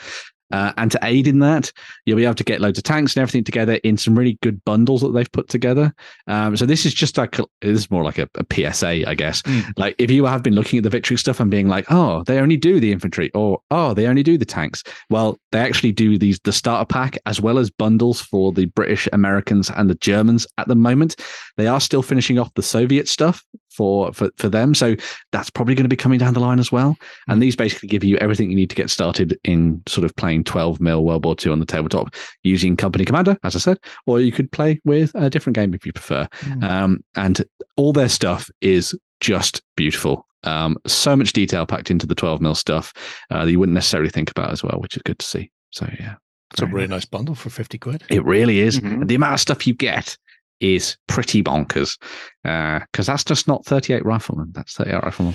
Uh, 0.52 0.72
and 0.76 0.90
to 0.90 0.98
aid 1.02 1.26
in 1.26 1.38
that, 1.40 1.72
you'll 2.04 2.16
be 2.16 2.24
able 2.24 2.34
to 2.34 2.44
get 2.44 2.60
loads 2.60 2.78
of 2.78 2.84
tanks 2.84 3.16
and 3.16 3.22
everything 3.22 3.44
together 3.44 3.74
in 3.84 3.96
some 3.96 4.16
really 4.16 4.38
good 4.42 4.62
bundles 4.64 5.00
that 5.00 5.12
they've 5.12 5.32
put 5.32 5.48
together. 5.48 5.92
Um, 6.26 6.56
so 6.56 6.66
this 6.66 6.86
is 6.86 6.94
just 6.94 7.16
like 7.16 7.36
this 7.36 7.46
is 7.62 7.90
more 7.90 8.04
like 8.04 8.18
a, 8.18 8.28
a 8.36 8.72
PSA, 8.72 9.08
I 9.08 9.14
guess. 9.14 9.42
Mm. 9.42 9.72
Like 9.76 9.94
if 9.98 10.10
you 10.10 10.24
have 10.26 10.42
been 10.42 10.54
looking 10.54 10.78
at 10.78 10.82
the 10.82 10.90
victory 10.90 11.16
stuff 11.16 11.40
and 11.40 11.50
being 11.50 11.68
like, 11.68 11.86
oh, 11.90 12.22
they 12.24 12.38
only 12.38 12.56
do 12.56 12.80
the 12.80 12.92
infantry, 12.92 13.30
or 13.34 13.60
oh, 13.70 13.94
they 13.94 14.06
only 14.06 14.22
do 14.22 14.38
the 14.38 14.44
tanks. 14.44 14.82
Well, 15.10 15.38
they 15.52 15.60
actually 15.60 15.92
do 15.92 16.18
these 16.18 16.38
the 16.44 16.52
starter 16.52 16.86
pack 16.86 17.18
as 17.26 17.40
well 17.40 17.58
as 17.58 17.70
bundles 17.70 18.20
for 18.20 18.52
the 18.52 18.66
British, 18.66 19.08
Americans, 19.12 19.70
and 19.70 19.88
the 19.88 19.96
Germans 19.96 20.46
at 20.58 20.68
the 20.68 20.76
moment. 20.76 21.16
They 21.56 21.66
are 21.66 21.80
still 21.80 22.02
finishing 22.02 22.38
off 22.38 22.52
the 22.54 22.62
Soviet 22.62 23.08
stuff 23.08 23.42
for 23.74 24.12
for 24.12 24.30
for 24.36 24.48
them. 24.48 24.74
So 24.74 24.96
that's 25.32 25.50
probably 25.50 25.74
going 25.74 25.84
to 25.84 25.88
be 25.88 25.96
coming 25.96 26.18
down 26.18 26.34
the 26.34 26.40
line 26.40 26.58
as 26.58 26.70
well. 26.72 26.96
And 27.28 27.42
these 27.42 27.56
basically 27.56 27.88
give 27.88 28.04
you 28.04 28.16
everything 28.18 28.50
you 28.50 28.56
need 28.56 28.70
to 28.70 28.76
get 28.76 28.90
started 28.90 29.38
in 29.44 29.82
sort 29.86 30.04
of 30.04 30.14
playing 30.16 30.44
12 30.44 30.80
mil 30.80 31.04
World 31.04 31.24
War 31.24 31.34
II 31.44 31.52
on 31.52 31.60
the 31.60 31.66
tabletop 31.66 32.14
using 32.42 32.76
Company 32.76 33.04
Commander, 33.04 33.36
as 33.44 33.56
I 33.56 33.58
said, 33.58 33.78
or 34.06 34.20
you 34.20 34.32
could 34.32 34.50
play 34.52 34.80
with 34.84 35.12
a 35.14 35.28
different 35.30 35.56
game 35.56 35.74
if 35.74 35.84
you 35.86 35.92
prefer. 35.92 36.28
Um, 36.62 37.02
and 37.16 37.44
all 37.76 37.92
their 37.92 38.08
stuff 38.08 38.48
is 38.60 38.94
just 39.20 39.62
beautiful. 39.76 40.26
Um, 40.44 40.76
so 40.86 41.16
much 41.16 41.32
detail 41.32 41.64
packed 41.66 41.90
into 41.90 42.06
the 42.06 42.14
12 42.14 42.40
mil 42.40 42.54
stuff 42.54 42.92
uh, 43.30 43.44
that 43.44 43.50
you 43.50 43.58
wouldn't 43.58 43.74
necessarily 43.74 44.10
think 44.10 44.30
about 44.30 44.50
as 44.50 44.62
well, 44.62 44.78
which 44.78 44.96
is 44.96 45.02
good 45.02 45.18
to 45.18 45.26
see. 45.26 45.50
So 45.70 45.88
yeah, 45.98 46.16
It's 46.52 46.60
a 46.60 46.66
really 46.66 46.86
nice 46.86 47.06
bundle 47.06 47.34
for 47.34 47.48
50 47.50 47.78
quid. 47.78 48.04
it 48.10 48.22
really 48.24 48.60
is. 48.60 48.78
Mhm. 48.78 48.92
And 49.00 49.08
the 49.08 49.14
amount 49.14 49.34
of 49.34 49.40
stuff 49.40 49.66
you 49.66 49.72
get 49.74 50.16
is 50.60 50.96
pretty 51.06 51.42
bonkers. 51.42 51.98
Because 52.42 53.06
that's 53.06 53.24
just 53.24 53.48
not 53.48 53.64
38 53.64 54.04
riflemen. 54.04 54.50
That's 54.52 54.74
38 54.74 55.02
riflemen. 55.02 55.34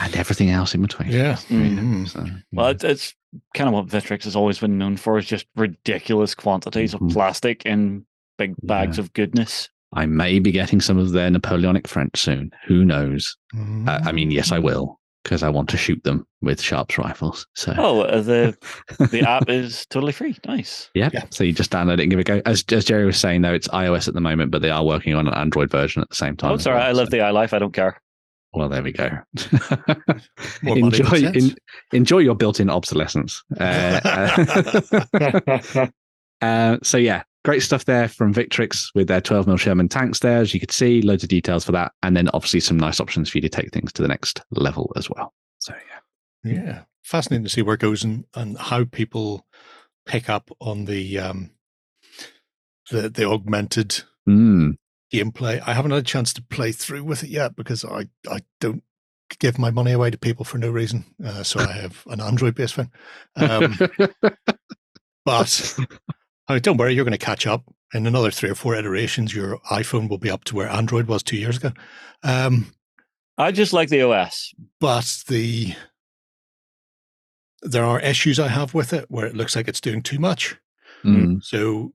And 0.00 0.14
everything 0.16 0.50
else 0.50 0.74
in 0.74 0.82
between. 0.82 1.10
Yeah. 1.10 1.34
Mhm. 1.48 2.08
So, 2.08 2.24
Well, 2.52 2.68
it's, 2.68 2.84
it's 2.84 3.14
kind 3.54 3.66
of 3.68 3.74
what 3.74 3.86
Victrix 3.86 4.24
has 4.24 4.36
always 4.36 4.58
been 4.60 4.78
known 4.78 4.96
for 4.96 5.18
is 5.18 5.26
just 5.26 5.46
ridiculous 5.56 6.34
quantities 6.34 6.94
Mhm. 6.94 7.08
of 7.08 7.12
plastic 7.14 7.66
in 7.66 8.04
big 8.38 8.54
bags 8.62 8.98
of 8.98 9.12
goodness. 9.12 9.68
I 9.92 10.06
may 10.06 10.38
be 10.38 10.52
getting 10.52 10.80
some 10.80 10.98
of 10.98 11.10
their 11.12 11.30
Napoleonic 11.30 11.88
French 11.88 12.18
soon. 12.20 12.50
Who 12.66 12.84
knows? 12.84 13.36
Mm. 13.54 13.88
Uh, 13.88 14.00
I 14.04 14.12
mean, 14.12 14.30
yes, 14.30 14.52
I 14.52 14.58
will. 14.58 15.00
Because 15.28 15.42
I 15.42 15.50
want 15.50 15.68
to 15.68 15.76
shoot 15.76 16.02
them 16.04 16.26
with 16.40 16.58
Sharps 16.58 16.96
rifles. 16.96 17.46
So 17.54 17.74
Oh, 17.76 18.00
uh, 18.00 18.22
the 18.22 18.56
the 19.10 19.28
app 19.28 19.50
is 19.50 19.84
totally 19.90 20.12
free. 20.12 20.34
Nice. 20.46 20.88
Yeah. 20.94 21.10
Yeah. 21.12 21.24
So 21.28 21.44
you 21.44 21.52
just 21.52 21.70
download 21.70 21.98
it 21.98 22.00
and 22.00 22.10
give 22.10 22.18
it 22.18 22.26
a 22.30 22.40
go. 22.40 22.42
As, 22.46 22.64
as 22.72 22.86
Jerry 22.86 23.04
was 23.04 23.18
saying, 23.18 23.42
though, 23.42 23.52
it's 23.52 23.68
iOS 23.68 24.08
at 24.08 24.14
the 24.14 24.22
moment, 24.22 24.50
but 24.50 24.62
they 24.62 24.70
are 24.70 24.82
working 24.82 25.12
on 25.12 25.28
an 25.28 25.34
Android 25.34 25.70
version 25.70 26.00
at 26.00 26.08
the 26.08 26.14
same 26.14 26.34
time. 26.34 26.52
Oh, 26.52 26.54
as 26.54 26.60
it's 26.60 26.66
all 26.66 26.72
right. 26.72 26.78
well, 26.78 26.88
I 26.88 26.92
live 26.92 27.08
so- 27.08 27.10
the 27.10 27.20
i 27.20 27.30
life. 27.30 27.52
I 27.52 27.58
don't 27.58 27.74
care. 27.74 28.00
Well, 28.54 28.70
there 28.70 28.82
we 28.82 28.92
go. 28.92 29.10
Enjoy, 30.62 31.20
than 31.20 31.34
sense. 31.34 31.50
en- 31.50 31.56
enjoy 31.92 32.20
your 32.20 32.34
built-in 32.34 32.70
obsolescence. 32.70 33.42
Uh, 33.60 34.00
uh, 35.20 35.86
uh, 36.40 36.78
so 36.82 36.96
yeah, 36.96 37.24
great 37.48 37.62
stuff 37.62 37.86
there 37.86 38.08
from 38.08 38.34
Victrix 38.34 38.94
with 38.94 39.08
their 39.08 39.22
12 39.22 39.46
mil 39.46 39.56
Sherman 39.56 39.88
tanks 39.88 40.18
there, 40.18 40.36
as 40.36 40.52
you 40.52 40.60
could 40.60 40.70
see, 40.70 41.00
loads 41.00 41.22
of 41.22 41.30
details 41.30 41.64
for 41.64 41.72
that, 41.72 41.92
and 42.02 42.14
then 42.14 42.28
obviously 42.34 42.60
some 42.60 42.76
nice 42.76 43.00
options 43.00 43.30
for 43.30 43.38
you 43.38 43.42
to 43.42 43.48
take 43.48 43.72
things 43.72 43.90
to 43.94 44.02
the 44.02 44.08
next 44.08 44.42
level 44.50 44.92
as 44.96 45.08
well. 45.08 45.32
So 45.58 45.72
yeah, 46.44 46.52
Yeah, 46.52 46.82
fascinating 47.02 47.44
to 47.44 47.48
see 47.48 47.62
where 47.62 47.76
it 47.76 47.80
goes 47.80 48.04
and, 48.04 48.26
and 48.34 48.58
how 48.58 48.84
people 48.84 49.46
pick 50.04 50.28
up 50.28 50.50
on 50.60 50.84
the 50.84 51.18
um 51.18 51.52
the 52.90 53.08
the 53.08 53.24
augmented 53.24 54.02
Mm, 54.28 54.74
gameplay. 55.10 55.62
I 55.66 55.72
haven't 55.72 55.92
had 55.92 56.00
a 56.00 56.02
chance 56.02 56.34
to 56.34 56.42
play 56.42 56.70
through 56.72 57.04
with 57.04 57.24
it 57.24 57.30
yet 57.30 57.56
because 57.56 57.82
I 57.82 58.08
I 58.30 58.40
don't 58.60 58.82
give 59.38 59.58
my 59.58 59.70
money 59.70 59.92
away 59.92 60.10
to 60.10 60.18
people 60.18 60.44
for 60.44 60.58
no 60.58 60.70
reason. 60.70 61.06
Uh, 61.24 61.44
so 61.44 61.60
I 61.60 61.72
have 61.72 62.02
an 62.08 62.20
Android 62.20 62.56
based 62.56 62.74
phone. 62.74 62.90
Um, 63.36 63.78
but 65.24 65.78
don't 66.58 66.78
worry, 66.78 66.94
you're 66.94 67.04
going 67.04 67.12
to 67.12 67.18
catch 67.18 67.46
up 67.46 67.64
in 67.92 68.06
another 68.06 68.30
three 68.30 68.48
or 68.50 68.54
four 68.54 68.74
iterations. 68.74 69.34
Your 69.34 69.58
iPhone 69.70 70.08
will 70.08 70.18
be 70.18 70.30
up 70.30 70.44
to 70.44 70.56
where 70.56 70.68
Android 70.68 71.06
was 71.06 71.22
two 71.22 71.36
years 71.36 71.58
ago. 71.58 71.72
Um, 72.22 72.72
I 73.36 73.52
just 73.52 73.72
like 73.72 73.88
the 73.90 74.02
OS. 74.02 74.54
but 74.80 75.22
the 75.28 75.74
there 77.62 77.84
are 77.84 78.00
issues 78.00 78.38
I 78.38 78.48
have 78.48 78.72
with 78.72 78.92
it 78.92 79.06
where 79.10 79.26
it 79.26 79.34
looks 79.36 79.56
like 79.56 79.68
it's 79.68 79.80
doing 79.80 80.02
too 80.02 80.18
much. 80.18 80.56
mm, 81.04 81.42
So 81.42 81.92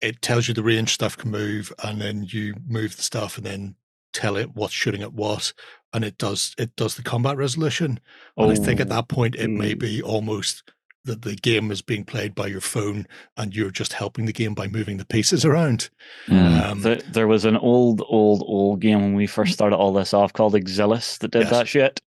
it 0.00 0.20
tells 0.22 0.48
you 0.48 0.54
the 0.54 0.62
range 0.62 0.92
stuff 0.92 1.16
can 1.16 1.30
move, 1.30 1.72
and 1.82 2.00
then 2.00 2.24
you 2.28 2.54
move 2.68 2.96
the 2.96 3.02
stuff, 3.02 3.36
and 3.38 3.46
then 3.46 3.76
tell 4.12 4.36
it 4.36 4.50
what's 4.54 4.74
shooting 4.74 5.02
at 5.02 5.12
what, 5.12 5.52
and 5.92 6.04
it 6.04 6.18
does 6.18 6.54
it 6.58 6.74
does 6.76 6.96
the 6.96 7.02
combat 7.02 7.36
resolution. 7.36 8.00
And 8.36 8.50
I 8.52 8.54
think 8.56 8.80
at 8.80 8.88
Oh. 8.90 8.94
that 8.96 9.08
point 9.08 9.34
it 9.36 9.48
may 9.48 9.74
Mm. 9.74 9.78
be 9.78 10.02
almost 10.02 10.72
that 11.06 11.22
the 11.22 11.34
game 11.36 11.70
is 11.70 11.82
being 11.82 12.04
played 12.04 12.34
by 12.34 12.46
your 12.46 12.60
phone, 12.60 13.06
and 13.36 13.54
you're 13.56 13.70
just 13.70 13.92
helping 13.94 14.26
the 14.26 14.32
game 14.32 14.54
by 14.54 14.66
moving 14.68 14.98
the 14.98 15.04
pieces 15.06 15.44
around. 15.44 15.88
mm. 16.28 16.60
Um, 16.62 16.82
The, 16.82 17.02
there 17.10 17.26
was 17.26 17.44
an 17.44 17.56
old, 17.56 18.02
old, 18.08 18.42
old 18.46 18.80
game 18.80 19.00
when 19.00 19.14
we 19.14 19.26
first 19.26 19.52
started 19.54 19.76
all 19.76 19.92
this 19.92 20.12
off 20.14 20.32
called 20.32 20.54
Exilis 20.54 21.18
that 21.18 21.30
did 21.32 21.42
Yes. 21.42 21.50
that 21.50 21.68
shit. 21.68 22.00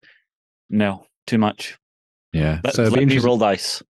No, 0.70 1.06
too 1.28 1.38
much. 1.40 1.78
yeah. 2.32 2.62
Let, 2.64 2.76
so 2.76 2.84
it'll 2.84 2.98
let 3.00 3.08
me 3.08 3.18
roll 3.18 3.38
dice. 3.40 3.82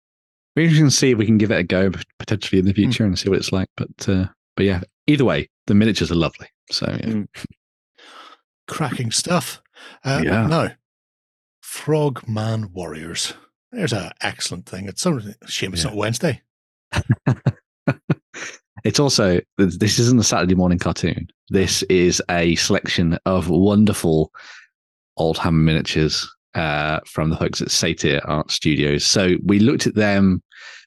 be 0.55 0.73
can 0.75 0.91
see 0.91 1.11
if 1.11 1.19
we 1.19 1.27
can 1.27 1.39
give 1.39 1.51
it 1.51 1.59
a 1.59 1.65
go 1.65 1.91
potentially 2.19 2.59
in 2.61 2.65
Hmm. 2.65 2.69
the 2.69 2.75
future 2.75 3.05
and 3.05 3.19
see 3.19 3.29
what 3.29 3.39
it's 3.39 3.53
like. 3.53 3.69
But 3.77 4.09
uh, 4.09 4.27
but 4.57 4.65
yeah, 4.67 4.81
either 5.07 5.25
way, 5.25 5.49
the 5.67 5.75
miniatures 5.75 6.11
are 6.13 6.17
lovely. 6.17 6.49
So 6.71 6.87
yeah. 6.89 7.07
Mm. 7.07 7.29
cracking 8.69 9.11
stuff. 9.11 9.61
Uh, 10.05 10.21
Yeah. 10.25 10.47
Now, 10.47 10.71
Frogman 11.63 12.73
Warriors. 12.73 13.35
There's 13.73 13.93
an 13.93 14.11
excellent 14.21 14.67
thing. 14.67 14.89
It's 14.89 15.03
something. 15.03 15.35
Shame 15.47 15.73
it's 15.73 15.83
Yeah. 15.85 15.91
not 15.91 15.97
Wednesday. 15.97 16.43
It's 18.85 19.01
also 19.01 19.41
this 19.57 19.99
isn't 19.99 20.21
a 20.21 20.25
Saturday 20.25 20.55
morning 20.55 20.79
cartoon. 20.79 21.27
This 21.49 21.83
is 21.85 22.23
a 22.31 22.55
selection 22.55 23.19
of 23.27 23.49
wonderful 23.49 24.31
old 25.17 25.37
hammer 25.37 25.59
miniatures 25.59 26.31
uh, 26.55 27.01
from 27.05 27.31
the 27.31 27.37
folks 27.37 27.61
at 27.61 27.73
Satyr 27.73 28.21
Art 28.25 28.53
Studios. 28.53 29.05
So 29.05 29.33
we 29.45 29.59
looked 29.59 29.89
at 29.89 29.97
them. 29.97 30.43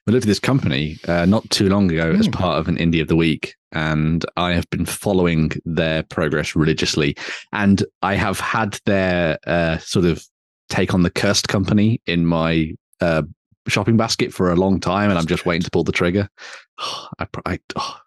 We 0.06 0.12
looked 0.14 0.24
at 0.24 0.28
this 0.28 0.40
company 0.40 0.96
uh, 1.06 1.26
not 1.26 1.48
too 1.50 1.68
long 1.68 1.92
ago 1.92 2.12
as 2.12 2.26
Hmm. 2.26 2.32
part 2.32 2.58
of 2.58 2.66
an 2.66 2.76
Indie 2.78 3.02
of 3.02 3.08
the 3.08 3.14
Week, 3.16 3.54
and 3.72 4.24
I 4.38 4.54
have 4.54 4.68
been 4.70 4.86
following 4.86 5.52
their 5.66 6.02
progress 6.02 6.56
religiously. 6.56 7.14
And 7.52 7.84
I 8.00 8.14
have 8.14 8.40
had 8.40 8.80
their 8.86 9.38
uh, 9.46 9.76
sort 9.78 10.06
of 10.06 10.24
take 10.72 10.94
on 10.94 11.02
the 11.02 11.10
cursed 11.10 11.48
company 11.48 12.00
in 12.06 12.26
my 12.26 12.72
uh, 13.00 13.22
shopping 13.68 13.96
basket 13.96 14.32
for 14.32 14.50
a 14.50 14.56
long 14.56 14.80
time, 14.80 15.10
and 15.10 15.18
I'm 15.18 15.26
just 15.26 15.46
waiting 15.46 15.62
to 15.62 15.70
pull 15.70 15.84
the 15.84 15.92
trigger. 15.92 16.28
I, 16.78 17.26
I 17.44 17.58
oh, 17.76 17.98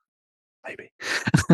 maybe. 0.67 0.91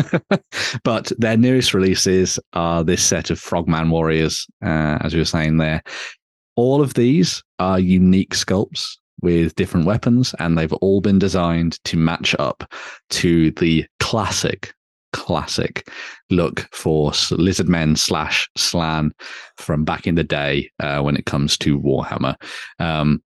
but 0.84 1.12
their 1.18 1.36
newest 1.36 1.74
releases 1.74 2.38
are 2.54 2.82
this 2.82 3.04
set 3.04 3.30
of 3.30 3.38
Frogman 3.38 3.90
Warriors, 3.90 4.46
uh, 4.64 4.98
as 5.02 5.12
we 5.12 5.20
were 5.20 5.26
saying 5.26 5.58
there. 5.58 5.82
All 6.56 6.80
of 6.82 6.94
these 6.94 7.42
are 7.58 7.78
unique 7.78 8.34
sculpts 8.34 8.96
with 9.20 9.54
different 9.54 9.86
weapons, 9.86 10.34
and 10.38 10.56
they've 10.56 10.72
all 10.74 11.00
been 11.00 11.18
designed 11.18 11.82
to 11.84 11.96
match 11.96 12.34
up 12.38 12.72
to 13.10 13.50
the 13.52 13.86
classic, 14.00 14.74
classic 15.12 15.88
look 16.30 16.68
for 16.72 17.12
lizard 17.30 17.68
men 17.68 17.96
slash 17.96 18.48
Slann 18.56 19.12
from 19.56 19.84
back 19.84 20.06
in 20.06 20.14
the 20.14 20.24
day 20.24 20.70
uh, 20.80 21.00
when 21.00 21.16
it 21.16 21.26
comes 21.26 21.56
to 21.58 21.78
Warhammer. 21.78 22.34
Um, 22.78 23.22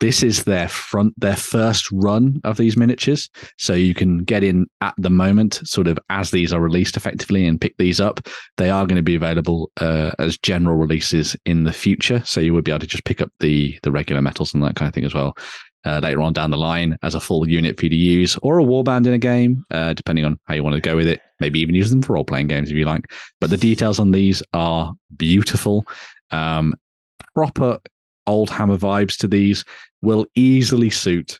this 0.00 0.22
is 0.22 0.44
their 0.44 0.68
front, 0.68 1.12
their 1.18 1.36
first 1.36 1.90
run 1.90 2.40
of 2.44 2.56
these 2.56 2.76
miniatures. 2.76 3.28
So 3.58 3.74
you 3.74 3.94
can 3.94 4.18
get 4.18 4.44
in 4.44 4.66
at 4.80 4.94
the 4.96 5.10
moment, 5.10 5.60
sort 5.64 5.88
of 5.88 5.98
as 6.08 6.30
these 6.30 6.52
are 6.52 6.60
released 6.60 6.96
effectively, 6.96 7.46
and 7.46 7.60
pick 7.60 7.76
these 7.78 8.00
up. 8.00 8.20
They 8.58 8.70
are 8.70 8.86
going 8.86 8.96
to 8.96 9.02
be 9.02 9.16
available 9.16 9.72
uh, 9.80 10.12
as 10.18 10.38
general 10.38 10.76
releases 10.76 11.36
in 11.46 11.64
the 11.64 11.72
future. 11.72 12.22
So 12.24 12.40
you 12.40 12.54
would 12.54 12.64
be 12.64 12.70
able 12.70 12.80
to 12.80 12.86
just 12.86 13.04
pick 13.04 13.20
up 13.20 13.32
the 13.40 13.78
the 13.82 13.90
regular 13.90 14.22
metals 14.22 14.54
and 14.54 14.62
that 14.62 14.76
kind 14.76 14.88
of 14.88 14.94
thing 14.94 15.04
as 15.04 15.14
well. 15.14 15.36
Uh, 15.84 16.00
later 16.02 16.20
on 16.20 16.32
down 16.32 16.50
the 16.50 16.56
line, 16.56 16.98
as 17.02 17.14
a 17.14 17.20
full 17.20 17.48
unit 17.48 17.80
use, 17.82 18.36
or 18.42 18.58
a 18.58 18.64
warband 18.64 19.06
in 19.06 19.12
a 19.12 19.18
game, 19.18 19.64
uh, 19.70 19.94
depending 19.94 20.24
on 20.24 20.38
how 20.44 20.54
you 20.54 20.62
want 20.62 20.74
to 20.74 20.80
go 20.80 20.96
with 20.96 21.06
it. 21.06 21.20
Maybe 21.40 21.60
even 21.60 21.74
use 21.74 21.88
them 21.88 22.02
for 22.02 22.14
role 22.14 22.24
playing 22.24 22.48
games 22.48 22.70
if 22.70 22.76
you 22.76 22.84
like. 22.84 23.06
But 23.40 23.50
the 23.50 23.56
details 23.56 24.00
on 24.00 24.10
these 24.10 24.42
are 24.52 24.92
beautiful. 25.16 25.86
Um, 26.32 26.74
proper 27.32 27.78
old 28.26 28.50
hammer 28.50 28.76
vibes 28.76 29.16
to 29.18 29.28
these 29.28 29.64
will 30.02 30.26
easily 30.34 30.90
suit 30.90 31.38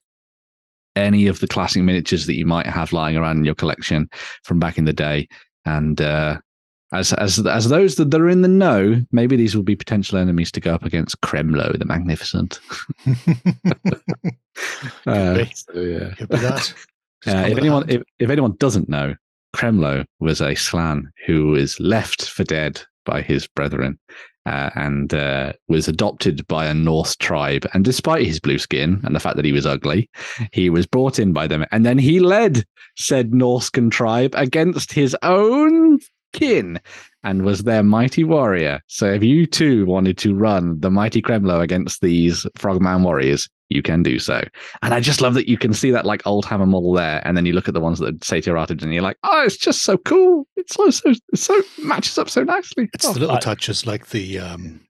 any 0.96 1.26
of 1.26 1.40
the 1.40 1.48
classic 1.48 1.82
miniatures 1.82 2.26
that 2.26 2.36
you 2.36 2.46
might 2.46 2.66
have 2.66 2.92
lying 2.92 3.16
around 3.16 3.38
in 3.38 3.44
your 3.44 3.54
collection 3.54 4.08
from 4.44 4.58
back 4.58 4.78
in 4.78 4.84
the 4.84 4.92
day. 4.92 5.28
And 5.64 6.00
uh, 6.00 6.38
as 6.92 7.12
as 7.14 7.38
as 7.46 7.68
those 7.68 7.96
that 7.96 8.14
are 8.14 8.28
in 8.28 8.42
the 8.42 8.48
know, 8.48 9.02
maybe 9.12 9.36
these 9.36 9.54
will 9.54 9.62
be 9.62 9.76
potential 9.76 10.18
enemies 10.18 10.50
to 10.52 10.60
go 10.60 10.74
up 10.74 10.84
against 10.84 11.20
Kremlo 11.20 11.78
the 11.78 11.84
Magnificent. 11.84 12.60
Uh, 15.06 15.44
so, 15.54 15.80
yeah. 15.80 16.12
Could 16.14 16.30
be 16.30 16.36
that. 16.38 16.74
Just 17.22 17.36
Uh, 17.36 17.46
if 17.48 17.58
anyone 17.58 17.88
if, 17.88 18.02
if 18.18 18.28
anyone 18.28 18.56
doesn't 18.58 18.88
know, 18.88 19.14
Kremlo 19.54 20.04
was 20.18 20.40
a 20.40 20.56
Slann 20.56 21.12
who 21.26 21.48
was 21.48 21.78
left 21.78 22.28
for 22.28 22.42
dead 22.42 22.82
by 23.04 23.22
his 23.22 23.46
brethren 23.46 23.98
uh, 24.46 24.70
and 24.74 25.14
uh, 25.14 25.52
was 25.68 25.88
adopted 25.88 26.46
by 26.48 26.66
a 26.66 26.74
Norse 26.74 27.16
tribe. 27.16 27.66
And 27.72 27.84
despite 27.84 28.26
his 28.26 28.40
blue 28.40 28.58
skin 28.58 29.00
and 29.04 29.14
the 29.14 29.20
fact 29.20 29.36
that 29.36 29.44
he 29.44 29.52
was 29.52 29.66
ugly, 29.66 30.08
he 30.52 30.70
was 30.70 30.86
brought 30.86 31.18
in 31.18 31.32
by 31.32 31.46
them. 31.46 31.64
And 31.70 31.84
then 31.84 31.98
he 31.98 32.18
led 32.20 32.64
said 32.96 33.32
Norscan 33.32 33.90
tribe 33.90 34.32
against 34.34 34.92
his 34.92 35.16
own 35.22 35.98
kin 36.32 36.80
and 37.22 37.44
was 37.44 37.64
their 37.64 37.82
mighty 37.82 38.24
warrior. 38.24 38.80
So 38.86 39.06
if 39.06 39.22
you 39.22 39.46
too 39.46 39.86
wanted 39.86 40.18
to 40.18 40.34
run 40.34 40.80
the 40.80 40.90
mighty 40.90 41.20
Kremlo 41.22 41.60
against 41.60 42.00
these 42.00 42.46
Frogman 42.56 43.02
warriors, 43.02 43.48
you 43.68 43.82
can 43.82 44.02
do 44.02 44.18
so. 44.18 44.42
And 44.82 44.94
I 44.94 45.00
just 45.00 45.20
love 45.20 45.34
that 45.34 45.48
you 45.48 45.58
can 45.58 45.74
see 45.74 45.90
that 45.90 46.06
like 46.06 46.26
old 46.26 46.46
hammer 46.46 46.66
model 46.66 46.92
there, 46.94 47.20
and 47.26 47.36
then 47.36 47.44
you 47.44 47.52
look 47.52 47.68
at 47.68 47.74
the 47.74 47.80
ones 47.80 47.98
that 47.98 48.24
Satyr 48.24 48.56
arted, 48.56 48.82
and 48.82 48.92
you're 48.94 49.02
like, 49.02 49.18
oh, 49.24 49.42
it's 49.44 49.56
just 49.56 49.82
so 49.82 49.98
cool. 49.98 50.46
It's 50.56 50.74
so 50.74 50.90
so 50.90 51.12
so 51.34 51.60
matches 51.82 52.16
up 52.18 52.30
so 52.30 52.44
nicely. 52.44 52.88
It's 52.94 53.04
Oh, 53.04 53.12
the 53.12 53.20
little 53.20 53.36
I- 53.36 53.40
touches 53.40 53.86
like 53.86 54.08
the 54.08 54.38
um 54.38 54.80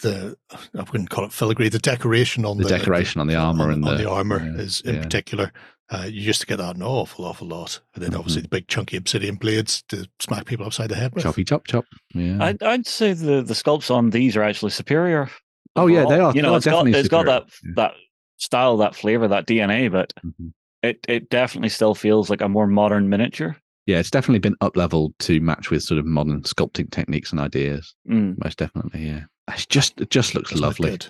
the 0.00 0.36
I 0.50 0.82
wouldn't 0.82 1.10
call 1.10 1.24
it 1.24 1.32
filigree, 1.32 1.68
the 1.68 1.78
decoration 1.78 2.44
on 2.44 2.56
the, 2.56 2.64
the, 2.64 2.70
decoration 2.70 3.20
on 3.20 3.26
the 3.26 3.34
armor 3.34 3.64
on, 3.64 3.70
and 3.72 3.84
the, 3.84 3.96
the 3.96 4.10
armor 4.10 4.40
yeah, 4.40 4.62
is 4.62 4.80
in 4.82 4.96
yeah. 4.96 5.02
particular. 5.02 5.52
Uh, 5.90 6.04
you 6.04 6.20
used 6.20 6.40
to 6.40 6.46
get 6.46 6.58
that 6.58 6.76
an 6.76 6.82
awful, 6.82 7.24
awful 7.24 7.46
lot, 7.46 7.80
and 7.94 8.04
then 8.04 8.14
obviously 8.14 8.42
the 8.42 8.48
big 8.48 8.68
chunky 8.68 8.96
obsidian 8.98 9.36
blades 9.36 9.82
to 9.88 10.06
smack 10.20 10.44
people 10.44 10.66
upside 10.66 10.90
the 10.90 10.94
head 10.94 11.14
with. 11.14 11.24
choppy 11.24 11.44
chop 11.44 11.66
chop. 11.66 11.86
Yeah. 12.14 12.36
I'd, 12.44 12.62
I'd 12.62 12.86
say 12.86 13.14
the, 13.14 13.40
the 13.42 13.54
sculpts 13.54 13.90
on 13.90 14.10
these 14.10 14.36
are 14.36 14.42
actually 14.42 14.70
superior. 14.72 15.30
oh 15.76 15.86
yeah, 15.86 16.04
they 16.04 16.20
are. 16.20 16.32
You 16.34 16.42
know, 16.42 16.48
they 16.50 16.54
are 16.54 16.56
it's 16.58 16.64
got 16.66 16.70
definitely 16.72 17.00
it's 17.00 17.08
got 17.08 17.20
superior. 17.20 17.40
that 17.40 17.74
that 17.76 17.92
style, 18.36 18.76
that 18.78 18.94
flavor, 18.94 19.28
that 19.28 19.46
DNA, 19.46 19.90
but 19.90 20.12
Mhm. 20.24 20.52
it 20.82 20.98
it 21.08 21.30
definitely 21.30 21.70
still 21.70 21.94
feels 21.94 22.28
like 22.28 22.42
a 22.42 22.48
more 22.50 22.66
modern 22.66 23.08
miniature. 23.08 23.56
Yeah, 23.86 23.98
it's 23.98 24.10
definitely 24.10 24.40
been 24.40 24.56
up 24.60 24.76
leveled 24.76 25.14
to 25.20 25.40
match 25.40 25.70
with 25.70 25.82
sort 25.82 25.98
of 25.98 26.04
modern 26.04 26.42
sculpting 26.42 26.90
techniques 26.90 27.30
and 27.32 27.40
ideas. 27.40 27.94
Mm. 28.06 28.36
Most 28.44 28.58
definitely, 28.58 29.06
yeah. 29.06 29.22
It's 29.50 29.64
just 29.64 29.98
it 30.02 30.10
just 30.10 30.34
looks 30.34 30.50
Doesn't 30.50 30.60
look 30.66 30.78
lovely. 30.78 30.90
good. 30.90 31.06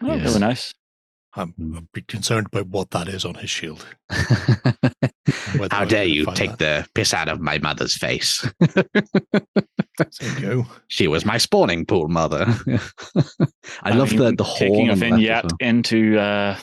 Oh, 0.00 0.14
Yes. 0.14 0.26
Really 0.28 0.38
nice. 0.38 0.74
I'm 1.34 1.54
a 1.76 1.80
bit 1.94 2.08
concerned 2.08 2.46
about 2.52 2.66
what 2.68 2.90
that 2.90 3.08
is 3.08 3.24
on 3.24 3.34
his 3.36 3.48
shield. 3.50 3.84
How 4.10 5.82
I'm 5.82 5.88
dare 5.88 6.04
you 6.04 6.24
find 6.26 6.36
take 6.36 6.58
the 6.58 6.86
piss 6.94 7.14
out 7.14 7.28
of 7.28 7.40
my 7.40 7.58
mother's 7.58 7.96
face? 7.96 8.46
You 10.20 10.40
go. 10.40 10.66
she 10.88 11.06
was 11.08 11.24
my 11.24 11.38
spawning 11.38 11.86
pool 11.86 12.08
mother. 12.08 12.44
I, 13.82 13.90
love 13.94 14.10
mean, 14.10 14.20
the 14.20 14.32
the 14.36 14.44
horn 14.44 14.70
taking 14.70 14.88
a 14.88 14.92
on 14.92 14.98
the 14.98 15.04
left 15.06 15.12
as 15.12 15.18
vignette 15.18 15.44
well. 15.44 15.56
into 15.60 16.18
uh 16.18 16.58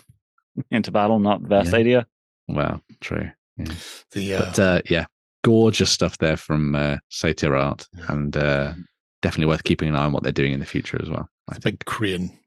into 0.72 0.92
battle, 0.92 1.20
not 1.20 1.42
the 1.42 1.48
best 1.48 1.72
Yeah. 1.72 1.78
idea. 1.78 2.08
Wow, 2.48 2.82
true. 3.02 3.30
The 4.12 4.34
uh, 4.36 4.40
But 4.40 4.60
uh, 4.60 4.82
yeah, 4.90 5.06
gorgeous 5.44 5.92
stuff 5.92 6.18
there 6.18 6.38
from 6.38 6.76
uh, 6.76 6.98
Satyr 7.10 7.56
Art, 7.56 7.88
Yeah. 7.96 8.06
and 8.10 8.36
uh, 8.38 8.74
definitely 9.22 9.48
worth 9.48 9.64
keeping 9.64 9.90
an 9.90 9.96
eye 9.96 10.06
on 10.06 10.12
what 10.12 10.24
they're 10.24 10.32
doing 10.32 10.54
in 10.54 10.60
the 10.60 10.66
future 10.66 11.00
as 11.02 11.10
well. 11.10 11.30
I 11.50 11.56
the 11.56 11.60
big 11.62 11.86
crane 11.86 12.39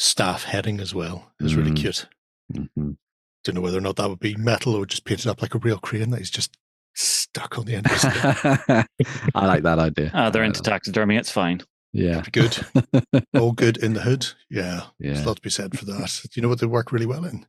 staff 0.00 0.44
heading 0.44 0.80
as 0.80 0.94
well 0.94 1.30
is 1.40 1.54
really 1.54 1.72
Mm. 1.72 1.76
cute. 1.76 2.06
think. 2.52 2.70
Mhm. 2.76 2.96
Don't 3.44 3.54
know 3.54 3.60
whether 3.60 3.76
or 3.78 3.82
not 3.82 3.96
that 3.96 4.08
would 4.08 4.18
be 4.20 4.34
metal 4.36 4.74
or 4.74 4.86
just 4.86 5.04
painted 5.04 5.26
up 5.26 5.42
like 5.42 5.54
a 5.54 5.58
real 5.58 5.78
crane 5.78 6.08
that 6.10 6.20
is 6.22 6.30
just 6.30 6.56
stuck 6.94 7.58
on 7.58 7.66
the 7.66 7.74
end 7.74 7.84
of 7.86 7.92
his. 7.92 8.04
I 9.34 9.46
like 9.46 9.62
that 9.62 9.78
idea. 9.78 10.10
Ah, 10.14 10.30
they're 10.30 10.42
into 10.44 10.62
taxidermy. 10.62 11.16
It's 11.16 11.30
fine. 11.30 11.60
Yeah, 11.92 12.22
Good. 12.32 12.56
All 13.38 13.52
good 13.52 13.76
in 13.76 13.92
the 13.94 14.00
hood. 14.00 14.26
Yeah. 14.48 14.84
yeah. 14.98 15.12
There's 15.12 15.22
a 15.24 15.28
lot 15.28 15.36
to 15.36 15.42
be 15.42 15.50
said 15.50 15.78
for 15.78 15.84
that. 15.86 16.20
Do 16.24 16.28
you 16.34 16.42
know 16.42 16.48
what 16.48 16.60
they 16.60 16.66
work 16.66 16.92
really 16.92 17.06
well 17.06 17.24
in? 17.24 17.44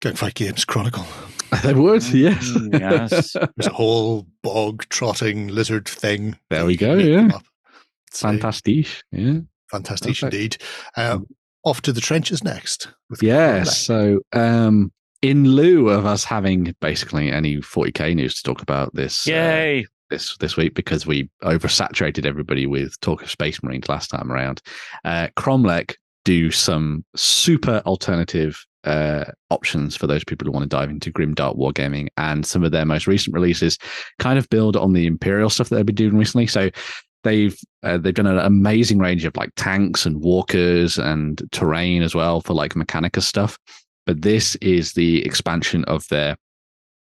Gangfight 0.00 0.34
Games 0.34 0.64
Chronicle. 0.64 1.06
they 1.62 1.74
would. 1.74 2.02
Yes. 2.08 2.48
Mm, 2.50 2.80
yes. 2.80 3.32
There's 3.56 3.66
a 3.66 3.72
whole 3.72 4.26
bog 4.42 4.84
trotting 4.88 5.48
lizard 5.48 5.86
thing. 5.88 6.36
There 6.50 6.64
we 6.66 6.76
go, 6.76 6.94
yeah. 6.94 7.28
them 7.28 7.32
Fantastic. 8.12 8.86
Yeah. 9.12 9.38
Fantastic 9.70 10.22
indeed. 10.22 10.56
Um, 10.96 11.26
off 11.64 11.82
to 11.82 11.92
the 11.92 12.00
trenches 12.00 12.44
next. 12.44 12.88
yeah. 13.20 13.64
So, 13.64 14.20
um, 14.32 14.92
in 15.22 15.48
lieu 15.48 15.88
of 15.88 16.04
us 16.04 16.22
having 16.22 16.74
basically 16.80 17.32
any 17.32 17.56
40k 17.56 18.14
news 18.14 18.34
to 18.34 18.42
talk 18.42 18.60
about 18.60 18.94
this, 18.94 19.26
uh, 19.26 19.30
Yay. 19.30 19.86
this 20.10 20.36
this 20.36 20.56
week 20.56 20.74
because 20.74 21.06
we 21.06 21.30
oversaturated 21.42 22.26
everybody 22.26 22.66
with 22.66 23.00
talk 23.00 23.22
of 23.22 23.30
Space 23.30 23.62
Marines 23.62 23.88
last 23.88 24.08
time 24.08 24.30
around. 24.30 24.60
Uh, 25.04 25.28
Cromlech 25.36 25.94
do 26.26 26.50
some 26.50 27.04
super 27.16 27.82
alternative 27.86 28.62
uh, 28.84 29.24
options 29.48 29.96
for 29.96 30.06
those 30.06 30.24
people 30.24 30.44
who 30.44 30.52
want 30.52 30.62
to 30.64 30.76
dive 30.76 30.90
into 30.90 31.10
grim 31.10 31.32
dark 31.32 31.56
wargaming, 31.56 32.08
and 32.18 32.44
some 32.44 32.62
of 32.62 32.70
their 32.70 32.84
most 32.84 33.06
recent 33.06 33.32
releases 33.32 33.78
kind 34.18 34.38
of 34.38 34.46
build 34.50 34.76
on 34.76 34.92
the 34.92 35.06
Imperial 35.06 35.48
stuff 35.48 35.70
that 35.70 35.76
they've 35.76 35.86
been 35.86 35.94
doing 35.94 36.16
recently. 36.18 36.46
So. 36.46 36.70
They've 37.24 37.58
uh, 37.82 37.98
they've 37.98 38.14
done 38.14 38.26
an 38.26 38.38
amazing 38.38 38.98
range 38.98 39.24
of 39.24 39.36
like 39.36 39.50
tanks 39.56 40.06
and 40.06 40.20
walkers 40.22 40.98
and 40.98 41.42
terrain 41.50 42.02
as 42.02 42.14
well 42.14 42.40
for 42.40 42.54
like 42.54 42.74
Mechanica 42.74 43.22
stuff. 43.22 43.58
But 44.06 44.22
this 44.22 44.54
is 44.56 44.92
the 44.92 45.24
expansion 45.24 45.84
of 45.86 46.06
their 46.08 46.36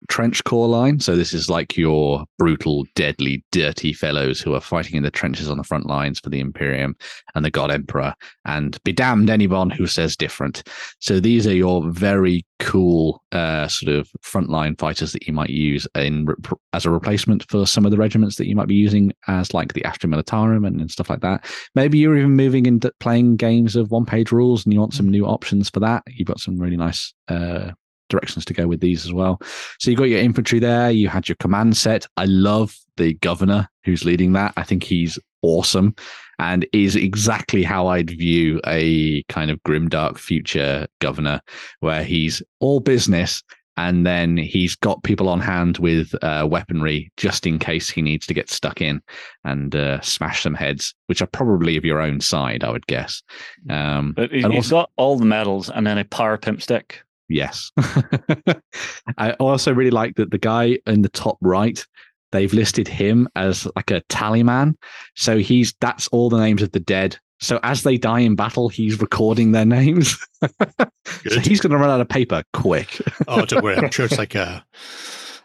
trench 0.09 0.43
corps 0.45 0.69
line. 0.69 1.01
So 1.01 1.17
this 1.17 1.33
is 1.33 1.49
like 1.49 1.77
your 1.77 2.25
brutal, 2.39 2.85
deadly, 2.95 3.45
dirty 3.53 3.93
fellows 3.93 4.41
who 4.41 4.55
are 4.55 4.61
fighting 4.61 4.97
in 4.97 5.03
the 5.03 5.11
trenches 5.11 5.51
on 5.51 5.59
the 5.59 5.65
front 5.65 5.87
lines 5.87 6.21
for 6.21 6.31
the 6.31 6.41
Imperium 6.41 6.97
and 7.35 7.45
the 7.45 7.51
God 7.51 7.71
Emperor, 7.71 8.15
and 8.45 8.83
be 8.85 8.93
damned 8.93 9.31
anyone 9.31 9.71
who 9.71 9.87
says 9.87 10.17
different. 10.17 10.63
So 11.01 11.21
these 11.21 11.47
are 11.47 11.55
your 11.55 11.89
very 11.91 12.45
cool 12.59 13.23
uh, 13.33 13.69
sort 13.69 13.95
of 13.95 14.09
frontline 14.23 14.79
fighters 14.79 15.13
that 15.13 15.27
you 15.27 15.33
might 15.33 15.51
use 15.51 15.87
in 15.95 16.27
as 16.73 16.85
a 16.85 16.91
replacement 16.91 17.49
for 17.49 17.67
some 17.67 17.85
of 17.85 17.91
the 17.91 17.97
regiments 17.97 18.37
that 18.37 18.49
you 18.49 18.57
might 18.57 18.69
be 18.69 18.75
using 18.75 19.13
as 19.29 19.55
like 19.55 19.75
the 19.75 19.85
Astra 19.85 20.09
Militarum 20.09 20.67
and, 20.67 20.81
and 20.81 20.91
stuff 20.91 21.11
like 21.11 21.21
that. 21.21 21.45
Maybe 21.75 21.99
you're 21.99 22.17
even 22.17 22.33
moving 22.33 22.67
into 22.67 22.93
playing 23.01 23.37
games 23.37 23.77
of 23.77 23.91
one 23.91 24.07
page 24.07 24.33
rules 24.33 24.65
and 24.65 24.73
you 24.73 24.81
want 24.81 24.95
some 24.95 25.09
new 25.09 25.27
options 25.27 25.71
for 25.71 25.81
that. 25.81 26.03
You've 26.09 26.29
got 26.29 26.41
some 26.41 26.59
really 26.59 26.77
nice 26.77 27.13
uh, 27.29 27.71
directions 28.09 28.45
to 28.47 28.55
go 28.55 28.67
with 28.67 28.81
these 28.81 29.05
as 29.05 29.13
well. 29.13 29.41
So 29.79 29.91
you 29.91 29.97
got 29.97 30.05
your 30.05 30.21
infantry 30.21 30.59
there. 30.59 30.91
You 30.91 31.09
had 31.09 31.29
your 31.29 31.37
command 31.37 31.77
set. 31.77 32.07
I 32.17 32.25
love 32.27 32.77
the 32.97 33.15
governor 33.15 33.69
who's 33.85 34.05
leading 34.05 34.33
that. 34.33 34.53
I 34.57 34.63
think 34.65 34.83
he's 34.83 35.19
awesome 35.43 35.95
and 36.41 36.67
is 36.73 36.97
exactly 36.97 37.63
how 37.63 37.89
I'd 37.89 38.11
view 38.11 38.61
a 38.67 39.23
kind 39.25 39.51
of 39.51 39.63
grimdark 39.65 40.19
future 40.19 40.87
governor, 41.01 41.41
where 41.81 42.05
he's 42.05 42.43
all 42.61 42.81
business. 42.81 43.43
And 43.77 44.05
then 44.05 44.37
he's 44.37 44.75
got 44.75 45.05
people 45.05 45.29
on 45.29 45.39
hand 45.39 45.79
with 45.79 46.13
uh, 46.23 46.49
weaponry 46.51 47.13
just 47.17 47.47
in 47.47 47.61
case 47.61 47.89
he 47.89 48.03
needs 48.03 48.27
to 48.27 48.35
get 48.35 48.51
stuck 48.51 48.81
in 48.81 49.01
and 49.45 49.75
uh, 49.77 50.01
smash 50.01 50.43
some 50.43 50.55
heads, 50.55 50.97
which 51.07 51.23
are 51.23 51.29
probably 51.29 51.77
of 51.77 51.85
your 51.85 52.01
own 52.01 52.21
side, 52.21 52.65
I 52.65 52.71
would 52.71 52.89
guess. 52.89 53.23
Um, 53.71 54.15
But 54.17 54.33
he's 54.33 54.45
also- 54.45 54.71
got 54.71 54.91
all 54.97 55.17
the 55.17 55.25
medals 55.25 55.71
and 55.71 55.87
then 55.87 55.97
a 55.97 56.05
power 56.05 56.37
pimp 56.37 56.61
stick. 56.61 57.03
Yes. 57.29 57.71
I 59.19 59.33
also 59.33 59.73
really 59.73 59.91
like 59.91 60.17
that 60.17 60.31
the 60.31 60.39
guy 60.39 60.79
in 60.87 61.03
the 61.03 61.09
top 61.09 61.39
right, 61.41 61.85
they've 62.33 62.53
listed 62.53 62.89
him 62.89 63.29
as 63.37 63.67
like 63.77 63.91
a 63.91 64.01
tally 64.09 64.43
man. 64.43 64.77
So 65.15 65.39
he's 65.39 65.75
that's 65.81 66.09
all 66.09 66.31
the 66.31 66.39
names 66.39 66.63
of 66.63 66.73
the 66.73 66.81
dead. 66.81 67.19
So 67.41 67.61
as 67.63 67.83
they 67.83 67.97
die 67.97 68.21
in 68.21 68.35
battle, 68.35 68.69
he's 68.69 69.01
recording 69.01 69.53
their 69.53 69.65
names. 69.65 70.19
so 70.43 71.41
he's 71.41 71.61
going 71.61 71.71
to 71.71 71.79
run 71.79 71.91
out 71.91 72.01
of 72.01 72.09
paper 72.09 72.43
quick. 72.53 73.01
Oh, 73.29 73.45
don't 73.45 73.63
worry. 73.63 73.77
I'm 73.77 73.91
sure 73.91 74.07
it's 74.07 74.19
like 74.19 74.35
a, 74.35 74.65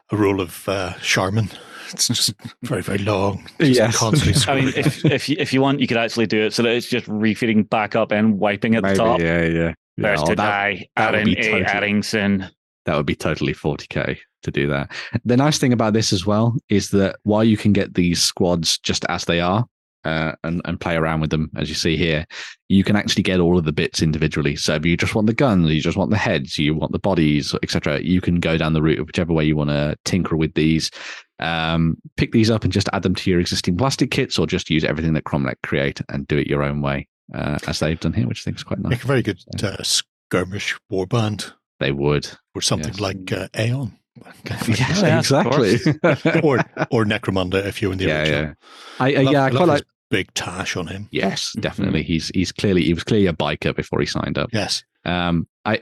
a 0.09 0.17
roll 0.17 0.41
of 0.41 0.67
uh, 0.67 0.93
Charmin. 1.01 1.49
It's 1.91 2.07
just 2.07 2.34
very, 2.63 2.81
very 2.81 2.97
long. 2.97 3.47
Yes. 3.59 3.95
Constantly 3.97 4.41
I 4.51 4.59
mean, 4.59 4.73
if 4.75 5.05
if 5.05 5.29
you, 5.29 5.36
if 5.38 5.53
you 5.53 5.61
want, 5.61 5.79
you 5.79 5.86
could 5.86 5.97
actually 5.97 6.25
do 6.25 6.41
it 6.41 6.53
so 6.53 6.63
that 6.63 6.71
it's 6.71 6.88
just 6.88 7.05
refeeding 7.07 7.69
back 7.69 7.95
up 7.95 8.11
and 8.11 8.39
wiping 8.39 8.73
at 8.75 8.81
the 8.84 8.95
top. 8.95 9.19
yeah, 9.19 9.43
yeah. 9.43 9.73
There's 9.98 10.20
Yeah, 10.22 10.26
to 10.26 10.32
oh, 10.32 10.36
that, 10.36 10.36
die. 10.36 10.88
that 10.96 11.12
would 11.12 11.16
Aaron 11.16 11.26
be 11.26 11.38
A. 11.39 11.44
totally- 11.44 11.64
Addingson. 11.66 12.50
that 12.86 12.96
would 12.98 13.06
be 13.06 13.16
totally 13.16 13.54
40k 13.54 14.18
to 14.44 14.52
do 14.52 14.68
that. 14.68 14.91
The 15.24 15.38
nice 15.38 15.58
thing 15.58 15.72
about 15.74 15.94
this 15.94 16.12
as 16.12 16.26
well 16.26 16.56
is 16.70 16.89
that 16.89 17.16
while 17.24 17.44
you 17.44 17.56
can 17.58 17.72
get 17.74 17.94
these 17.94 18.22
squads 18.22 18.78
just 18.80 19.06
as 19.08 19.24
they 19.26 19.39
are 19.39 19.66
uh, 20.04 20.34
and, 20.44 20.62
and 20.66 20.82
play 20.82 20.96
around 20.98 21.22
with 21.22 21.30
them, 21.30 21.50
as 21.56 21.70
you 21.70 21.76
see 21.76 21.96
here, 21.96 22.26
you 22.68 22.84
can 22.84 22.98
actually 22.98 23.24
get 23.24 23.39
all 23.39 23.58
of 23.58 23.64
the 23.64 23.72
bits 23.72 24.02
individually. 24.02 24.58
So 24.58 24.76
if 24.76 24.86
you 24.86 24.98
just 24.98 25.16
want 25.16 25.28
the 25.28 25.34
guns, 25.34 25.72
you 25.72 25.80
just 25.82 25.96
want 25.96 26.12
the 26.12 26.18
heads, 26.18 26.58
you 26.58 26.76
want 26.76 26.91
the 26.91 27.00
bodies, 27.00 27.56
etc., 27.64 28.02
you 28.02 28.20
can 28.20 28.41
go 28.41 28.58
down 28.58 28.74
the 28.74 28.82
route 28.82 29.00
of 29.00 29.08
whichever 29.08 29.32
way 29.32 29.46
you 29.46 29.56
want 29.56 29.70
to 29.70 29.96
tinker 30.04 30.36
with 30.36 30.54
these. 30.56 30.91
Um, 31.39 31.96
pick 32.18 32.32
these 32.34 32.50
up 32.52 32.64
and 32.66 32.74
just 32.74 32.89
add 32.94 33.04
them 33.04 33.16
to 33.16 33.30
your 33.30 33.39
existing 33.39 33.78
plastic 33.78 34.12
kits, 34.12 34.38
or 34.38 34.46
just 34.46 34.70
use 34.70 34.84
everything 34.84 35.14
that 35.14 35.24
Cromlech 35.24 35.62
create 35.64 36.02
and 36.10 36.28
do 36.28 36.38
it 36.38 36.48
your 36.48 36.64
own 36.64 36.82
way, 36.82 37.08
uh, 37.34 37.57
as 37.67 37.80
they've 37.80 37.99
done 37.99 38.13
here, 38.13 38.28
which 38.28 38.41
I 38.41 38.43
think 38.45 38.57
is 38.57 38.63
quite 38.63 38.80
nice. 38.80 38.91
Make 38.91 39.03
a 39.03 39.07
very 39.07 39.21
good 39.21 39.39
uh, 39.63 39.84
skirmish 39.84 40.76
warband 40.91 41.51
They 41.80 41.91
would, 41.91 42.30
or 42.55 42.61
something 42.61 42.91
Yes. 42.93 42.99
like 42.99 43.32
uh, 43.32 43.47
Aeon. 43.57 43.97
yeah, 44.45 44.59
yes, 44.67 45.32
of 45.32 45.45
exactly. 45.47 46.41
or 46.43 46.59
or 46.91 47.03
Necromunda 47.05 47.65
if 47.65 47.82
you're 47.82 47.91
in 47.91 47.97
the 47.97 48.05
yeah, 48.05 48.19
original. 48.19 48.41
yeah. 48.43 48.53
I, 48.99 49.13
uh, 49.15 49.24
love- 49.24 49.34
yeah, 49.34 49.43
I 49.43 49.47
love 49.49 49.55
quite 49.57 49.67
like. 49.67 49.78
his 49.80 49.86
big 50.11 50.34
tash 50.36 50.78
on 50.78 50.86
him. 50.88 51.09
Yes, 51.11 51.53
Mhm. 51.57 51.61
definitely. 51.61 52.03
He's 52.03 52.28
he's 52.30 52.51
clearly 52.51 52.84
he 52.84 52.93
was 52.93 53.03
clearly 53.03 53.26
a 53.28 53.34
biker 53.34 53.76
before 53.76 53.99
he 53.99 54.05
signed 54.05 54.38
up. 54.38 54.49
Yes. 54.53 54.84
Um, 55.05 55.47
I 55.65 55.80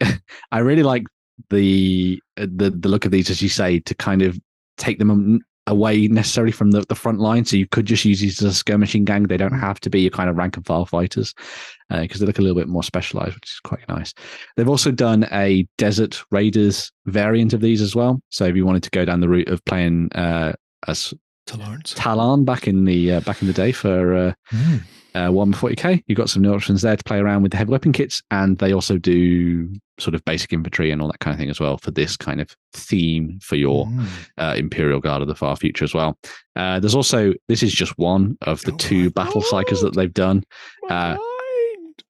I 0.52 0.60
really 0.60 0.84
like 0.84 1.04
the 1.50 2.22
the 2.38 2.70
the 2.70 2.88
look 2.88 3.04
of 3.06 3.12
these, 3.12 3.30
as 3.30 3.42
you 3.42 3.50
say, 3.50 3.80
to 3.80 3.94
kind 3.96 4.22
of 4.22 4.40
take 4.78 4.98
them 5.00 5.42
away 5.72 6.08
necessarily 6.08 6.52
from 6.52 6.72
the, 6.72 6.86
the 6.88 6.96
front 6.96 7.20
line. 7.20 7.46
So 7.46 7.56
you 7.56 7.66
could 7.66 7.86
just 7.86 8.06
use 8.06 8.20
these 8.20 8.42
as 8.42 8.52
a 8.52 8.54
skirmishing 8.54 9.06
gang. 9.06 9.24
They 9.24 9.38
don't 9.38 9.58
have 9.58 9.80
to 9.80 9.90
be 9.90 10.02
your 10.02 10.12
kind 10.12 10.30
of 10.30 10.38
rank 10.38 10.58
and 10.58 10.66
file 10.66 10.86
fighters 10.86 11.34
because 11.90 12.20
they 12.20 12.28
look 12.28 12.40
a 12.40 12.42
little 12.42 12.56
bit 12.56 12.68
more 12.68 12.84
specialized, 12.84 13.36
which 13.36 13.50
is 13.50 13.60
quite 13.64 13.88
nice. 13.90 14.14
They've 14.56 14.70
also 14.70 14.92
done 14.92 15.28
a 15.32 15.68
Desert 15.78 16.24
Raiders 16.30 16.92
variant 17.06 17.54
of 17.54 17.62
these 17.62 17.82
as 17.82 17.96
well. 17.96 18.22
So 18.30 18.46
if 18.46 18.56
you 18.56 18.66
wanted 18.66 18.84
to 18.84 18.90
go 18.92 19.06
down 19.06 19.22
the 19.22 19.30
route 19.30 19.50
of 19.50 19.64
playing 19.66 20.12
uh, 20.14 20.54
as. 20.88 21.14
Tallarn 21.96 22.46
back 22.46 22.68
in 22.68 22.86
the 22.86 23.14
uh, 23.14 23.22
back 23.22 23.42
in 23.42 23.48
the 23.48 23.54
day 23.54 23.72
for 23.72 24.14
uh, 24.16 24.34
uh, 25.16 25.28
140k. 25.30 26.04
You've 26.08 26.18
got 26.18 26.30
some 26.30 26.42
new 26.42 26.54
options 26.54 26.82
there 26.82 26.96
to 26.96 27.04
play 27.04 27.18
around 27.20 27.42
with 27.44 27.52
the 27.52 27.58
heavy 27.58 27.72
weapon 27.72 27.92
kits, 27.92 28.22
and 28.32 28.58
they 28.58 28.74
also 28.74 28.98
do 28.98 29.70
sort 30.00 30.16
of 30.16 30.26
basic 30.26 30.52
infantry 30.52 30.90
and 30.92 31.02
all 31.02 31.08
that 31.12 31.20
kind 31.20 31.34
of 31.34 31.40
thing 31.40 31.50
as 31.50 31.60
well 31.60 31.78
for 31.78 31.92
this 31.92 32.18
kind 32.18 32.42
of 32.42 32.50
theme 32.74 33.38
for 33.42 33.56
your 33.56 33.86
Mm. 33.86 34.06
uh, 34.38 34.56
Imperial 34.58 35.00
Guard 35.00 35.22
of 35.22 35.28
the 35.28 35.36
Far 35.36 35.56
Future 35.56 35.84
as 35.86 35.94
well. 35.94 36.18
Uh, 36.56 36.80
there's 36.80 36.96
also 36.96 37.34
this 37.48 37.62
is 37.62 37.72
just 37.74 37.98
one 37.98 38.38
of 38.42 38.62
the 38.62 38.72
Oh 38.72 38.78
two 38.78 39.12
battle 39.12 39.42
cycles 39.42 39.82
that 39.82 39.96
they've 39.96 40.14
done. 40.14 40.44
Uh. 40.90 41.18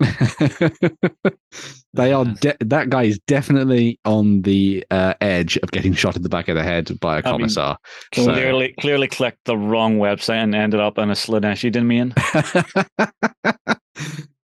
they 1.93 2.14
are 2.14 2.26
de- 2.26 2.58
that 2.60 2.89
guy 2.89 3.04
is 3.04 3.20
definitely 3.28 3.99
on 4.06 4.41
the 4.41 4.86
uh, 4.91 5.14
edge 5.22 5.58
of 5.58 5.72
getting 5.72 5.93
shot 5.93 6.16
in 6.16 6.24
the 6.24 6.30
back 6.30 6.47
of 6.47 6.56
the 6.56 6.64
head 6.64 6.99
by 6.99 7.18
a 7.18 7.20
I 7.20 7.32
mean, 7.32 7.39
commissar. 7.39 7.78
So- 8.14 8.26
Clearly, 8.26 8.74
clearly 8.80 9.08
clicked 9.08 9.45
the 9.45 9.58
wrong 9.58 9.97
website 9.97 10.43
and 10.43 10.56
ended 10.56 10.80
up 10.80 10.97
in 10.97 11.10
a 11.10 11.14
Slaaneshi 11.14 11.86
mean. 11.86 12.14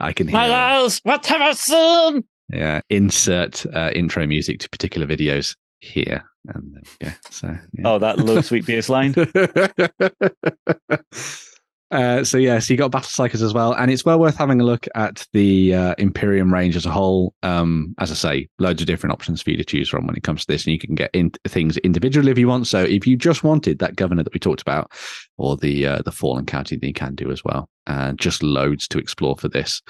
I 0.00 0.12
can 0.12 0.28
hear. 0.28 0.36
My 0.36 0.48
lads, 0.48 1.00
what 1.04 1.24
have 1.26 1.40
I 1.40 1.52
seen? 1.52 2.24
Yeah, 2.52 2.80
insert 2.90 3.64
uh, 3.74 3.90
intro 3.94 4.26
music 4.26 4.60
to 4.60 4.68
particular 4.68 5.06
videos 5.06 5.56
here, 5.80 6.24
and 6.48 6.74
there 6.74 6.82
we 7.00 7.06
go. 7.06 7.12
So 7.30 7.56
yeah. 7.72 7.82
Oh, 7.84 7.98
that 7.98 8.18
low 8.18 8.40
sweet 8.40 8.66
bass 8.66 8.88
line. 8.88 9.14
uh, 11.92 12.24
so 12.24 12.38
yeah, 12.38 12.58
so 12.58 12.72
you 12.72 12.78
got 12.78 12.90
battle 12.90 13.10
cycles 13.10 13.42
as 13.42 13.52
well, 13.52 13.74
and 13.74 13.90
it's 13.90 14.04
well 14.04 14.18
worth 14.18 14.36
having 14.36 14.60
a 14.62 14.64
look 14.64 14.88
at 14.94 15.26
the 15.34 15.74
uh, 15.74 15.94
Imperium 15.98 16.52
range 16.52 16.74
as 16.74 16.86
a 16.86 16.90
whole. 16.90 17.34
Um, 17.42 17.94
as 17.98 18.10
I 18.10 18.14
say, 18.14 18.48
loads 18.58 18.80
of 18.80 18.86
different 18.86 19.12
options 19.12 19.42
for 19.42 19.50
you 19.50 19.58
to 19.58 19.64
choose 19.64 19.90
from 19.90 20.06
when 20.06 20.16
it 20.16 20.22
comes 20.22 20.40
to 20.40 20.52
this, 20.52 20.64
and 20.64 20.72
you 20.72 20.78
can 20.78 20.94
get 20.94 21.10
in 21.12 21.30
things 21.46 21.76
individually 21.78 22.32
if 22.32 22.38
you 22.38 22.48
want. 22.48 22.66
So 22.66 22.82
if 22.82 23.06
you 23.06 23.16
just 23.16 23.44
wanted 23.44 23.78
that 23.80 23.96
governor 23.96 24.22
that 24.22 24.32
we 24.32 24.40
talked 24.40 24.62
about, 24.62 24.90
or 25.36 25.58
the 25.58 25.86
uh, 25.86 26.02
the 26.02 26.12
fallen 26.12 26.46
county, 26.46 26.76
then 26.76 26.88
you 26.88 26.94
can 26.94 27.14
do 27.14 27.30
as 27.30 27.44
well. 27.44 27.68
Uh, 27.86 28.12
just 28.12 28.42
loads 28.42 28.88
to 28.88 28.98
explore 28.98 29.36
for 29.36 29.48
this, 29.48 29.82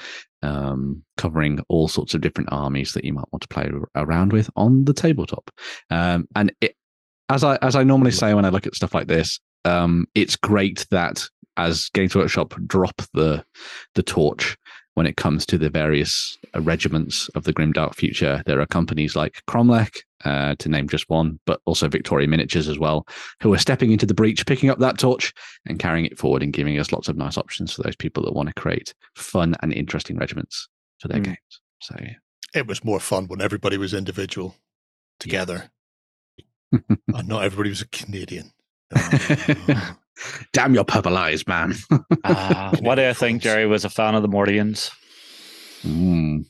um, 0.42 1.04
covering 1.18 1.60
all 1.68 1.86
sorts 1.86 2.14
of 2.14 2.20
different 2.20 2.50
armies 2.50 2.94
that 2.94 3.04
you 3.04 3.12
might 3.12 3.30
want 3.30 3.42
to 3.42 3.48
play 3.48 3.70
around 3.94 4.32
with 4.32 4.50
on 4.56 4.84
the 4.86 4.92
tabletop. 4.92 5.52
Um, 5.88 6.26
and 6.34 6.52
it, 6.60 6.74
as 7.28 7.44
I 7.44 7.56
as 7.62 7.76
I 7.76 7.84
normally 7.84 8.10
say 8.10 8.34
when 8.34 8.44
I 8.44 8.48
look 8.48 8.66
at 8.66 8.74
stuff 8.74 8.92
like 8.92 9.06
this, 9.06 9.38
um, 9.64 10.06
it's 10.16 10.34
great 10.34 10.84
that 10.90 11.24
as 11.56 11.88
Games 11.90 12.14
Workshop 12.14 12.54
drop 12.66 13.02
the 13.14 13.44
the 13.94 14.02
torch 14.02 14.56
when 14.94 15.06
it 15.06 15.16
comes 15.16 15.46
to 15.46 15.56
the 15.56 15.70
various 15.70 16.36
uh, 16.54 16.60
regiments 16.60 17.28
of 17.30 17.44
the 17.44 17.52
Grim 17.52 17.72
Dark 17.72 17.94
Future. 17.94 18.42
There 18.44 18.60
are 18.60 18.66
companies 18.66 19.16
like 19.16 19.42
Cromlech, 19.48 19.96
uh, 20.24 20.54
to 20.58 20.68
name 20.68 20.86
just 20.86 21.08
one, 21.08 21.40
but 21.46 21.60
also 21.64 21.88
Victoria 21.88 22.28
Miniatures 22.28 22.68
as 22.68 22.78
well, 22.78 23.06
who 23.40 23.52
are 23.54 23.58
stepping 23.58 23.90
into 23.90 24.04
the 24.04 24.12
breach, 24.14 24.44
picking 24.44 24.68
up 24.68 24.78
that 24.80 24.98
torch 24.98 25.32
and 25.66 25.78
carrying 25.78 26.04
it 26.04 26.18
forward 26.18 26.42
and 26.42 26.52
giving 26.52 26.78
us 26.78 26.92
lots 26.92 27.08
of 27.08 27.16
nice 27.16 27.38
options 27.38 27.72
for 27.72 27.82
those 27.82 27.96
people 27.96 28.22
that 28.22 28.34
want 28.34 28.48
to 28.50 28.54
create 28.60 28.92
fun 29.16 29.54
and 29.62 29.72
interesting 29.72 30.16
regiments 30.18 30.68
for 31.00 31.08
their 31.08 31.20
Mm. 31.20 31.24
games. 31.24 31.60
So 31.80 31.96
yeah. 32.00 32.14
It 32.54 32.66
was 32.66 32.84
more 32.84 33.00
fun 33.00 33.28
when 33.28 33.40
everybody 33.40 33.78
was 33.78 33.94
individual 33.94 34.56
together, 35.18 35.70
and 36.70 36.84
not 37.28 37.44
everybody 37.44 37.70
was 37.70 37.80
a 37.80 37.86
Cadian. 37.86 38.52
Oh. 40.18 40.38
Damn 40.52 40.74
your 40.74 40.84
purple 40.84 41.16
eyes, 41.16 41.46
man. 41.46 41.74
Ah, 42.24 42.72
what 42.80 42.96
do 42.96 43.08
I 43.08 43.12
think 43.14 43.42
Jerry 43.42 43.66
was 43.66 43.84
a 43.84 43.90
fan 43.90 44.14
of 44.14 44.22
the 44.22 44.28
Mordians? 44.28 44.90
Mm. 45.84 46.44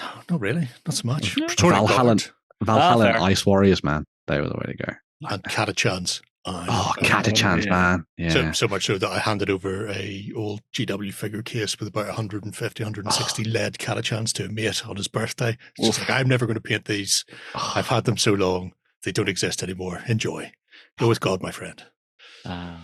no, 0.00 0.08
not 0.30 0.40
really, 0.40 0.68
not 0.86 0.94
so 0.94 1.06
much. 1.06 1.36
Yeah. 1.36 1.46
Praetorian 1.46 1.86
Valhalla. 1.86 2.16
Valhalla 2.62 3.06
and 3.06 3.14
fair. 3.16 3.22
Ice 3.24 3.46
Warriors, 3.46 3.82
man. 3.82 4.04
They 4.26 4.40
were 4.40 4.48
the 4.48 4.54
way 4.56 4.72
to 4.72 4.76
go. 4.86 4.92
and 5.30 5.42
Catachans. 5.44 6.20
I 6.44 6.66
Oh, 6.68 6.92
know. 7.00 7.08
Catachans, 7.08 7.64
yeah. 7.66 7.70
man. 7.70 8.04
Yeah. 8.18 8.30
So, 8.30 8.52
so 8.52 8.68
much 8.68 8.86
so 8.86 8.98
that 8.98 9.08
I 9.10 9.18
handed 9.20 9.48
over 9.48 9.86
a 9.88 10.30
old 10.36 10.60
GW 10.74 11.12
figure 11.14 11.42
case 11.42 11.78
with 11.78 11.88
about 11.88 12.06
150, 12.06 12.82
160 12.82 13.44
lead 13.44 13.74
Catachans 13.78 14.32
to 14.34 14.46
a 14.46 14.48
mate 14.48 14.86
on 14.86 14.96
his 14.96 15.08
birthday. 15.08 15.56
It's 15.78 15.86
just 15.88 16.00
like, 16.00 16.10
I'm 16.10 16.28
never 16.28 16.46
going 16.46 16.54
to 16.56 16.60
paint 16.60 16.84
these. 16.86 17.24
I've 17.54 17.86
had 17.86 18.04
them 18.04 18.16
so 18.16 18.32
long, 18.34 18.72
they 19.04 19.12
don't 19.12 19.28
exist 19.28 19.62
anymore. 19.62 20.02
Enjoy. 20.08 20.50
Go 20.98 21.08
with 21.08 21.20
God, 21.20 21.42
my 21.42 21.52
friend. 21.52 21.82
Ah. 22.44 22.82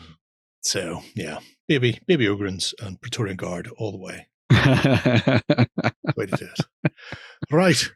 So, 0.62 1.02
yeah, 1.14 1.38
baby, 1.66 2.00
baby 2.06 2.26
Ogryns 2.26 2.74
and 2.80 3.00
Praetorian 3.00 3.36
Guard 3.36 3.68
all 3.78 3.92
the 3.92 3.98
way. 3.98 4.28
Way 6.16 6.26
to 6.26 6.36
do 6.36 6.46
it. 6.46 6.92
right. 7.50 7.90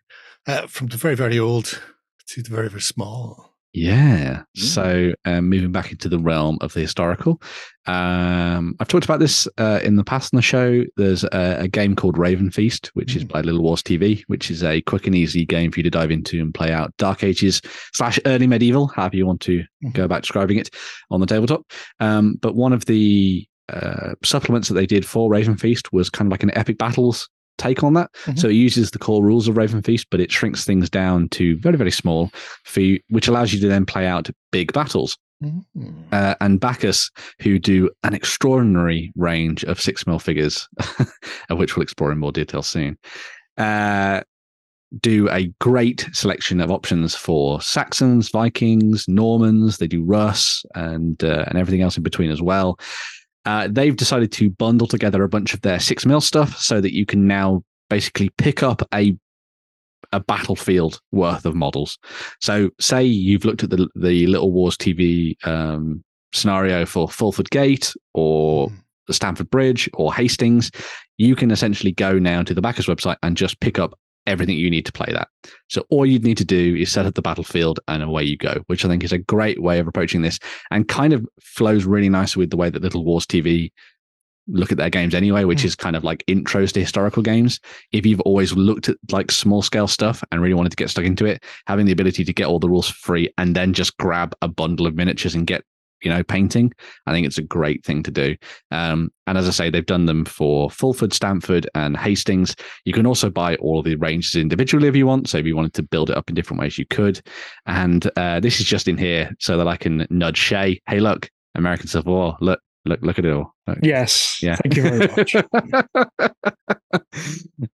Uh, 0.46 0.66
from 0.66 0.88
the 0.88 0.96
very, 0.96 1.14
very 1.14 1.38
old 1.38 1.80
to 2.28 2.42
the 2.42 2.50
very, 2.50 2.68
very 2.68 2.80
small. 2.80 3.51
Yeah. 3.74 4.42
Mm. 4.56 4.60
So 4.60 5.12
um, 5.24 5.48
moving 5.48 5.72
back 5.72 5.92
into 5.92 6.08
the 6.08 6.18
realm 6.18 6.58
of 6.60 6.74
the 6.74 6.80
historical, 6.80 7.40
um, 7.86 8.76
I've 8.78 8.88
talked 8.88 9.04
about 9.04 9.18
this 9.18 9.48
uh, 9.58 9.80
in 9.82 9.96
the 9.96 10.04
past 10.04 10.32
on 10.34 10.38
the 10.38 10.42
show. 10.42 10.84
There's 10.96 11.24
a, 11.24 11.56
a 11.60 11.68
game 11.68 11.96
called 11.96 12.18
Raven 12.18 12.50
Feast, 12.50 12.90
which 12.94 13.16
is 13.16 13.24
Mm. 13.24 13.28
by 13.28 13.40
Little 13.40 13.62
Wars 13.62 13.82
TV, 13.82 14.22
which 14.26 14.50
is 14.50 14.62
a 14.62 14.80
quick 14.82 15.06
and 15.06 15.14
easy 15.16 15.44
game 15.46 15.70
for 15.70 15.78
you 15.80 15.84
to 15.84 15.90
dive 15.90 16.10
into 16.10 16.38
and 16.40 16.52
play 16.52 16.70
out 16.72 16.94
Dark 16.98 17.24
Ages 17.24 17.62
slash 17.94 18.18
early 18.26 18.46
medieval, 18.46 18.88
however 18.88 19.16
you 19.16 19.26
want 19.26 19.40
to 19.42 19.64
Mhm. 19.84 19.92
go 19.94 20.04
about 20.04 20.22
describing 20.22 20.58
it 20.58 20.70
on 21.10 21.20
the 21.20 21.26
tabletop. 21.26 21.62
Um, 21.98 22.36
but 22.40 22.54
one 22.54 22.72
of 22.72 22.84
the 22.86 23.46
uh, 23.72 24.14
supplements 24.22 24.68
that 24.68 24.74
they 24.74 24.86
did 24.86 25.06
for 25.06 25.30
Raven 25.30 25.56
Feast 25.56 25.92
was 25.92 26.10
kind 26.10 26.26
of 26.28 26.30
like 26.30 26.42
an 26.42 26.56
epic 26.56 26.76
battles 26.76 27.28
take 27.62 27.82
on 27.82 27.94
that. 27.94 28.10
Mhm. 28.26 28.38
So 28.38 28.48
it 28.48 28.54
uses 28.54 28.90
the 28.90 28.98
core 28.98 29.24
rules 29.24 29.48
of 29.48 29.56
Raven 29.56 29.82
Feast, 29.82 30.06
but 30.10 30.20
it 30.20 30.32
shrinks 30.32 30.64
things 30.64 30.90
down 30.90 31.28
to 31.30 31.56
very, 31.58 31.76
very 31.76 31.90
small 31.90 32.30
for 32.64 32.80
you, 32.80 33.00
which 33.08 33.28
allows 33.28 33.52
you 33.52 33.60
to 33.60 33.68
then 33.68 33.86
play 33.86 34.06
out 34.06 34.28
big 34.50 34.72
battles. 34.72 35.16
Mhm. 35.42 35.64
Uh, 36.12 36.34
and 36.40 36.60
Baccus, 36.60 37.10
who 37.40 37.58
do 37.58 37.90
an 38.04 38.14
extraordinary 38.14 39.12
range 39.16 39.64
of 39.64 39.80
six 39.80 40.06
mil 40.06 40.18
figures, 40.18 40.68
which 41.50 41.76
we'll 41.76 41.82
explore 41.82 42.12
in 42.12 42.18
more 42.18 42.32
detail 42.32 42.62
soon, 42.62 42.96
uh, 43.58 44.20
do 45.00 45.28
a 45.30 45.46
great 45.58 46.06
selection 46.12 46.60
of 46.60 46.70
options 46.70 47.14
for 47.14 47.60
Saxons, 47.62 48.28
Vikings, 48.28 49.08
Normans. 49.08 49.78
They 49.78 49.86
do 49.86 50.04
Rus 50.04 50.64
and 50.74 51.22
uh, 51.24 51.44
and 51.48 51.58
everything 51.58 51.80
else 51.80 51.96
in 51.96 52.02
between 52.02 52.30
as 52.30 52.42
well. 52.42 52.78
Uh, 53.44 53.68
they've 53.70 53.96
decided 53.96 54.30
to 54.32 54.50
bundle 54.50 54.86
together 54.86 55.22
a 55.24 55.28
bunch 55.28 55.52
of 55.54 55.60
their 55.62 55.80
six 55.80 56.06
mil 56.06 56.20
stuff 56.20 56.56
so 56.58 56.80
that 56.80 56.94
you 56.94 57.04
can 57.04 57.26
now 57.26 57.62
basically 57.90 58.28
pick 58.38 58.62
up 58.62 58.82
a 58.94 59.16
a 60.12 60.20
battlefield 60.20 61.00
worth 61.10 61.46
of 61.46 61.54
models. 61.54 61.98
So, 62.40 62.70
say 62.78 63.02
you've 63.04 63.44
looked 63.44 63.62
at 63.62 63.70
the 63.70 63.88
the 63.94 64.26
Little 64.26 64.52
Wars 64.52 64.76
TV 64.76 65.36
um, 65.46 66.04
scenario 66.32 66.84
for 66.86 67.08
Fulford 67.08 67.50
Gate 67.50 67.94
or 68.14 68.68
Mhm. 68.68 68.76
the 69.08 69.14
Stamford 69.14 69.50
Bridge 69.50 69.88
or 69.94 70.12
Hastings, 70.14 70.70
you 71.18 71.34
can 71.34 71.50
essentially 71.50 71.92
go 71.92 72.18
now 72.18 72.42
to 72.42 72.54
the 72.54 72.60
Baccus 72.62 72.86
website 72.86 73.16
and 73.22 73.36
just 73.36 73.58
pick 73.60 73.78
up 73.78 73.98
everything 74.26 74.56
you 74.56 74.70
need 74.70 74.86
to 74.86 74.92
play 74.92 75.12
that. 75.12 75.28
So 75.68 75.84
all 75.90 76.06
you'd 76.06 76.24
need 76.24 76.38
to 76.38 76.44
do 76.44 76.76
is 76.76 76.92
set 76.92 77.06
up 77.06 77.14
the 77.14 77.22
battlefield 77.22 77.80
and 77.88 78.02
away 78.02 78.22
you 78.24 78.36
go, 78.36 78.62
which 78.66 78.84
I 78.84 78.88
think 78.88 79.02
is 79.04 79.12
a 79.12 79.18
great 79.18 79.60
way 79.62 79.78
of 79.78 79.88
approaching 79.88 80.22
this 80.22 80.38
and 80.70 80.88
kind 80.88 81.12
of 81.12 81.26
flows 81.40 81.84
really 81.84 82.08
nicely 82.08 82.40
with 82.40 82.50
the 82.50 82.56
way 82.56 82.70
that 82.70 82.82
Little 82.82 83.04
Wars 83.04 83.26
TV 83.26 83.70
look 84.48 84.72
at 84.72 84.78
their 84.78 84.90
games 84.90 85.14
anyway, 85.14 85.44
which 85.44 85.60
Hmm. 85.62 85.68
is 85.68 85.76
kind 85.76 85.94
of 85.94 86.02
like 86.02 86.24
intros 86.26 86.72
to 86.72 86.80
historical 86.80 87.22
games. 87.22 87.60
If 87.92 88.04
you've 88.04 88.20
always 88.22 88.52
looked 88.52 88.88
at 88.88 88.96
like 89.10 89.30
small 89.30 89.62
scale 89.62 89.86
stuff 89.86 90.24
and 90.32 90.40
really 90.42 90.54
wanted 90.54 90.70
to 90.70 90.76
get 90.76 90.90
stuck 90.90 91.04
into 91.04 91.26
it, 91.26 91.44
having 91.66 91.86
the 91.86 91.92
ability 91.92 92.24
to 92.24 92.32
get 92.32 92.46
all 92.46 92.58
the 92.58 92.68
rules 92.68 92.88
for 92.88 92.94
free 92.96 93.32
and 93.38 93.54
then 93.54 93.72
just 93.72 93.96
grab 93.98 94.34
a 94.42 94.48
bundle 94.48 94.86
of 94.86 94.96
miniatures 94.96 95.34
and 95.34 95.46
get 95.46 95.64
you 96.02 96.10
know 96.10 96.22
painting 96.22 96.72
i 97.06 97.12
think 97.12 97.26
it's 97.26 97.38
a 97.38 97.42
great 97.42 97.84
thing 97.84 98.02
to 98.02 98.10
do 98.10 98.36
um, 98.70 99.10
and 99.26 99.38
as 99.38 99.46
i 99.46 99.50
say 99.50 99.70
they've 99.70 99.86
done 99.86 100.06
them 100.06 100.24
for 100.24 100.70
fulford 100.70 101.12
stamford 101.12 101.68
and 101.74 101.96
hastings 101.96 102.54
you 102.84 102.92
can 102.92 103.06
also 103.06 103.30
buy 103.30 103.56
all 103.56 103.78
of 103.78 103.84
the 103.84 103.96
ranges 103.96 104.34
individually 104.34 104.88
if 104.88 104.96
you 104.96 105.06
want 105.06 105.28
so 105.28 105.38
if 105.38 105.46
you 105.46 105.56
wanted 105.56 105.74
to 105.74 105.82
build 105.82 106.10
it 106.10 106.16
up 106.16 106.28
in 106.28 106.34
different 106.34 106.60
ways 106.60 106.78
you 106.78 106.86
could 106.86 107.20
and 107.66 108.10
uh, 108.16 108.40
this 108.40 108.60
is 108.60 108.66
just 108.66 108.88
in 108.88 108.96
here 108.96 109.30
so 109.38 109.56
that 109.56 109.68
i 109.68 109.76
can 109.76 110.06
nudge 110.10 110.38
shay 110.38 110.80
hey 110.86 111.00
look 111.00 111.28
american 111.54 111.86
civil 111.86 112.14
war 112.14 112.36
look 112.40 112.60
look 112.84 113.00
look 113.02 113.18
at 113.18 113.24
it 113.24 113.32
all 113.32 113.52
Look. 113.66 113.78
Yes. 113.82 114.42
Yeah. 114.42 114.56
Thank 114.56 114.76
you 114.76 114.82
very 114.82 115.08
much. 115.16 115.36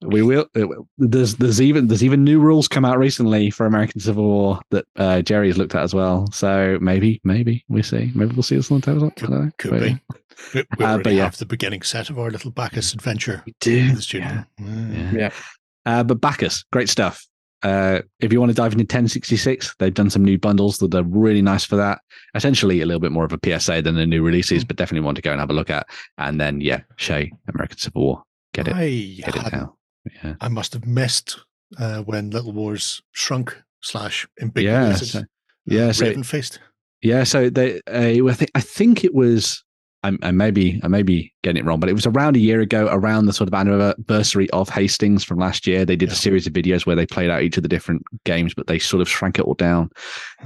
we 0.02 0.22
will. 0.22 0.46
uh, 0.56 0.66
There's 0.98 1.36
there's 1.36 1.60
even 1.60 1.88
there's 1.88 2.04
even 2.04 2.24
new 2.24 2.40
rules 2.40 2.68
come 2.68 2.84
out 2.84 2.98
recently 2.98 3.50
for 3.50 3.66
American 3.66 4.00
Civil 4.00 4.24
War 4.24 4.60
that 4.70 4.84
uh, 4.96 5.22
Jerry 5.22 5.48
has 5.48 5.58
looked 5.58 5.74
at 5.74 5.82
as 5.82 5.94
well. 5.94 6.30
So 6.32 6.78
maybe 6.80 7.20
maybe 7.24 7.64
we 7.68 7.82
see 7.82 8.10
maybe 8.14 8.34
we'll 8.34 8.42
see 8.42 8.56
this 8.56 8.70
on 8.70 8.80
the 8.80 8.86
tabletop. 8.86 9.12
I 9.18 9.20
Could, 9.20 9.30
don't 9.30 9.58
could 9.58 9.70
But, 9.70 9.80
be. 9.80 9.98
We, 10.54 10.64
we 10.78 10.84
Uh, 10.84 10.88
already 10.88 11.02
but 11.02 11.12
yeah. 11.14 11.24
have 11.24 11.36
the 11.38 11.46
beginning 11.46 11.82
set 11.82 12.10
of 12.10 12.18
our 12.18 12.30
little 12.30 12.50
Baccus 12.52 12.94
adventure 12.94 13.42
We 13.46 13.54
do. 13.60 13.76
in 13.76 13.94
the 13.96 14.02
studio. 14.02 14.44
Mm. 14.60 15.12
Yeah. 15.12 15.18
Yeah. 15.18 15.30
Uh, 15.84 16.04
but 16.04 16.20
Baccus, 16.20 16.64
great 16.70 16.88
stuff. 16.88 17.26
Uh, 17.64 18.02
if 18.20 18.32
you 18.32 18.38
want 18.38 18.50
to 18.50 18.54
dive 18.54 18.70
into 18.72 18.82
1066, 18.84 19.74
they've 19.80 19.92
done 19.94 20.10
some 20.10 20.24
new 20.24 20.38
bundles 20.38 20.78
that 20.78 20.94
are 20.94 21.02
really 21.02 21.42
nice 21.42 21.64
for 21.64 21.74
that. 21.74 21.98
Essentially, 22.36 22.80
a 22.82 22.86
little 22.86 23.00
bit 23.00 23.10
more 23.10 23.24
of 23.24 23.32
a 23.32 23.38
PSA 23.58 23.82
than 23.82 23.96
the 23.96 24.06
new 24.06 24.22
releases, 24.22 24.64
but 24.64 24.76
definitely 24.76 25.04
want 25.04 25.16
to 25.16 25.22
go 25.22 25.32
and 25.32 25.40
have 25.40 25.50
a 25.50 25.54
look 25.54 25.70
at. 25.70 25.88
And 26.18 26.40
then, 26.40 26.60
yeah, 26.60 26.82
Shay, 26.98 27.32
American 27.52 27.78
Civil 27.78 28.02
War, 28.02 28.22
get 28.52 28.68
it, 28.68 28.74
I, 28.74 28.88
get 29.30 29.36
it 29.36 29.52
now. 29.52 29.76
Yeah, 30.22 30.34
I 30.40 30.48
must 30.48 30.72
have 30.72 30.86
missed 30.86 31.38
uh, 31.78 32.02
when 32.02 32.30
Little 32.30 32.52
Wars 32.52 33.02
shrunk 33.12 33.56
slash 33.82 34.26
in 34.38 34.48
big 34.48 34.64
yeah, 34.64 34.94
so, 34.94 35.22
yeah. 35.66 35.92
So 35.92 36.06
Raven 36.06 36.22
Feast. 36.22 36.60
Yeah, 37.02 37.24
so 37.24 37.48
they, 37.50 37.80
uh, 37.86 38.26
I 38.28 38.32
think 38.34 38.50
I 38.54 38.60
think 38.60 39.04
it 39.04 39.14
was 39.14 39.62
I, 40.04 40.16
I 40.22 40.30
may 40.30 40.50
be 40.50 40.80
I 40.82 40.88
may 40.88 41.02
be 41.02 41.32
getting 41.42 41.62
it 41.62 41.66
wrong, 41.66 41.80
but 41.80 41.88
it 41.88 41.94
was 41.94 42.06
around 42.06 42.36
a 42.36 42.40
year 42.40 42.60
ago, 42.60 42.88
around 42.90 43.26
the 43.26 43.32
sort 43.32 43.48
of 43.48 43.54
anniversary 43.54 44.48
of 44.50 44.68
Hastings 44.68 45.24
from 45.24 45.38
last 45.38 45.66
year. 45.66 45.84
They 45.84 45.96
did 45.96 46.08
Yeah. 46.08 46.14
a 46.14 46.16
series 46.16 46.46
of 46.46 46.52
videos 46.52 46.86
where 46.86 46.96
they 46.96 47.06
played 47.06 47.30
out 47.30 47.42
each 47.42 47.56
of 47.56 47.62
the 47.62 47.68
different 47.68 48.02
games, 48.24 48.54
but 48.54 48.66
they 48.68 48.78
sort 48.78 49.00
of 49.00 49.08
shrank 49.08 49.38
it 49.38 49.44
all 49.44 49.54
down 49.54 49.90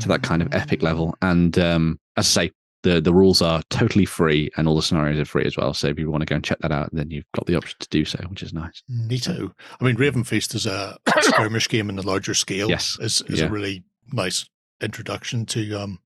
to 0.00 0.08
that 0.08 0.22
kind 0.22 0.42
of 0.42 0.52
epic 0.54 0.82
level. 0.82 1.14
And 1.22 1.58
um, 1.58 2.00
as 2.16 2.26
I 2.36 2.46
say, 2.46 2.52
the 2.82 3.00
the 3.00 3.12
rules 3.14 3.40
are 3.42 3.62
totally 3.70 4.04
free, 4.04 4.50
and 4.56 4.66
all 4.68 4.76
the 4.76 4.82
scenarios 4.82 5.18
are 5.18 5.24
free 5.24 5.44
as 5.44 5.56
well. 5.56 5.72
So 5.74 5.88
if 5.88 5.98
you 5.98 6.10
want 6.10 6.22
to 6.22 6.26
go 6.26 6.34
and 6.36 6.44
check 6.44 6.58
that 6.60 6.72
out, 6.72 6.90
then 6.92 7.10
you've 7.10 7.30
got 7.34 7.46
the 7.46 7.56
option 7.56 7.76
to 7.80 7.88
do 7.88 8.04
so, 8.04 8.18
which 8.28 8.42
is 8.42 8.52
nice. 8.52 8.82
Neato. 8.90 9.52
I 9.80 9.84
mean, 9.84 9.96
Raven 9.96 10.24
Feast 10.24 10.54
is 10.54 10.66
a 10.66 10.96
skirmish 11.20 11.68
game 11.68 11.88
in 11.90 11.98
a 11.98 12.02
larger 12.02 12.34
scale. 12.34 12.68
Yes. 12.68 12.98
Is, 13.00 13.22
is 13.28 13.40
Yeah. 13.40 13.46
a 13.46 13.50
really 13.50 13.84
nice 14.12 14.44
introduction 14.80 15.46
to 15.46 15.74
um 15.80 15.98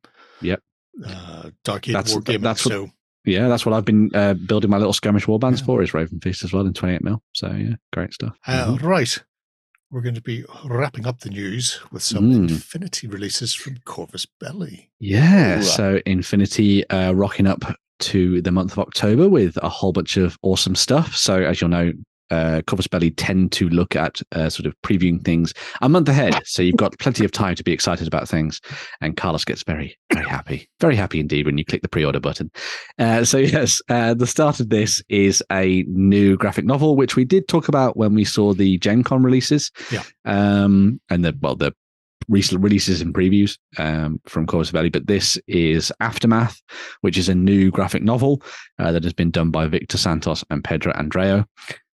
Yep. 0.42 0.60
uh 1.04 1.50
Dark 1.64 1.88
Age 1.88 1.94
That's- 1.94 2.14
Wargaming. 2.14 2.42
that's 2.42 2.64
what- 2.66 2.72
so 2.72 2.90
Yeah, 3.24 3.48
that's 3.48 3.64
what 3.66 3.72
I've 3.74 3.84
been 3.84 4.10
uh, 4.14 4.34
building 4.34 4.70
my 4.70 4.76
little 4.76 4.92
skirmish 4.92 5.26
warbands 5.26 5.60
Yeah. 5.60 5.64
for 5.66 5.82
is 5.82 5.94
Raven 5.94 6.20
Feast 6.20 6.44
as 6.44 6.52
well 6.52 6.66
in 6.66 6.74
28 6.74 7.02
mil. 7.02 7.22
So 7.34 7.50
yeah, 7.50 7.74
great 7.92 8.12
stuff. 8.12 8.36
uh, 8.46 8.76
Mhm. 8.76 8.82
right. 8.82 9.18
We're 9.90 10.00
going 10.00 10.16
to 10.16 10.20
be 10.22 10.44
wrapping 10.64 11.06
up 11.06 11.20
the 11.20 11.30
news 11.30 11.78
with 11.92 12.02
some 12.02 12.30
Mm. 12.32 12.48
Infinity 12.50 13.06
releases 13.06 13.54
from 13.54 13.76
Corvus 13.84 14.26
Belli. 14.26 14.90
Yeah, 14.98 15.60
Ooh. 15.60 15.62
so 15.62 16.00
Infinity 16.06 16.88
uh, 16.90 17.12
rocking 17.12 17.46
up 17.46 17.62
to 18.00 18.42
the 18.42 18.50
month 18.50 18.72
of 18.72 18.80
October 18.80 19.28
with 19.28 19.56
a 19.62 19.68
whole 19.68 19.92
bunch 19.92 20.16
of 20.16 20.36
awesome 20.42 20.74
stuff. 20.74 21.16
So 21.16 21.36
as 21.42 21.60
you'll 21.60 21.70
know, 21.70 21.92
uh, 22.30 22.62
Corvus 22.66 22.86
Belli 22.86 23.10
tend 23.10 23.52
to 23.52 23.68
look 23.68 23.96
at 23.96 24.20
uh, 24.32 24.48
sort 24.48 24.66
of 24.66 24.74
previewing 24.82 25.24
things 25.24 25.52
a 25.80 25.88
month 25.88 26.08
ahead. 26.08 26.40
So 26.44 26.62
you've 26.62 26.76
got 26.76 26.98
plenty 26.98 27.24
of 27.24 27.32
time 27.32 27.54
to 27.54 27.64
be 27.64 27.72
excited 27.72 28.06
about 28.06 28.28
things. 28.28 28.60
And 29.00 29.16
Carlos 29.16 29.44
gets 29.44 29.62
very, 29.62 29.96
very 30.12 30.28
happy, 30.28 30.68
very 30.80 30.96
happy 30.96 31.20
indeed 31.20 31.46
when 31.46 31.58
you 31.58 31.64
click 31.64 31.82
the 31.82 31.88
pre-order 31.88 32.20
button. 32.20 32.50
Uh, 32.98 33.24
so 33.24 33.38
yes, 33.38 33.80
uh, 33.88 34.14
the 34.14 34.26
start 34.26 34.60
of 34.60 34.70
this 34.70 35.02
is 35.08 35.42
a 35.52 35.84
new 35.88 36.36
graphic 36.36 36.64
novel, 36.64 36.96
which 36.96 37.16
we 37.16 37.24
did 37.24 37.48
talk 37.48 37.68
about 37.68 37.96
when 37.96 38.14
we 38.14 38.24
saw 38.24 38.52
the 38.52 38.78
Gen 38.78 39.02
Con 39.02 39.22
releases. 39.22 39.70
Yeah. 39.90 40.02
Um, 40.24 41.00
and 41.10 41.24
the 41.24 41.36
well, 41.40 41.56
the 41.56 41.72
recent 42.28 42.62
releases 42.62 43.00
and 43.00 43.14
previews 43.14 43.56
um, 43.78 44.20
from 44.26 44.46
Corvus 44.46 44.72
Belli, 44.72 44.90
but 44.90 45.06
this 45.06 45.38
is 45.46 45.92
Aftermath, 46.00 46.60
which 47.02 47.18
is 47.18 47.28
a 47.28 47.34
new 47.34 47.70
graphic 47.70 48.02
novel 48.02 48.42
uh, 48.78 48.92
that 48.92 49.04
has 49.04 49.12
been 49.12 49.30
done 49.30 49.50
by 49.50 49.66
Victor 49.66 49.98
Santos 49.98 50.44
and 50.50 50.64
Pedro 50.64 50.92
Andreo. 50.94 51.44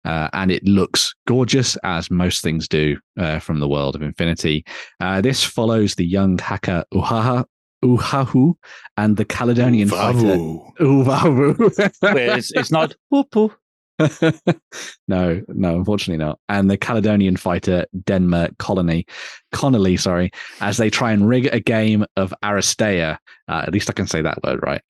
Uh, 0.05 0.29
and 0.33 0.51
it 0.51 0.65
looks 0.65 1.15
gorgeous, 1.27 1.77
as 1.85 2.11
most 2.11 2.43
things 2.43 2.69
do 2.69 2.99
uh, 3.19 3.39
from 3.39 3.61
the 3.61 3.69
world 3.69 3.95
of 3.95 4.03
Infinity. 4.03 4.65
Uh, 5.01 5.21
this 5.21 5.45
follows 5.45 5.95
the 5.95 6.07
young 6.07 6.39
hacker 6.39 6.85
Uhaha, 6.93 7.45
Uhahu 7.85 8.55
and 8.97 9.17
the 9.17 9.25
Caledonian 9.25 9.89
fighter 9.89 10.19
Vavu. 10.19 10.77
Uvavu. 10.79 12.15
Wait, 12.15 12.39
it's, 12.39 12.53
it's 12.53 12.71
not 12.71 12.95
whoop 13.11 13.59
no, 15.09 15.43
no, 15.49 15.77
unfortunately 15.77 16.25
not. 16.25 16.39
And 16.49 16.71
the 16.71 16.79
Caledonian 16.79 17.37
fighter 17.37 17.87
Denmark 18.05 18.59
Colony, 18.59 19.07
Connolly, 19.53 19.97
sorry, 19.97 20.31
as 20.61 20.77
they 20.77 20.91
try 20.91 21.13
and 21.13 21.29
rig 21.29 21.47
a 21.47 21.61
game 21.61 22.05
of 22.17 22.35
Aristeia. 22.43 23.19
Uh, 23.49 23.65
at 23.67 23.73
least 23.73 23.91
I 23.91 23.93
can 23.93 24.07
say 24.07 24.23
that 24.23 24.43
word 24.43 24.61
right. 24.63 24.83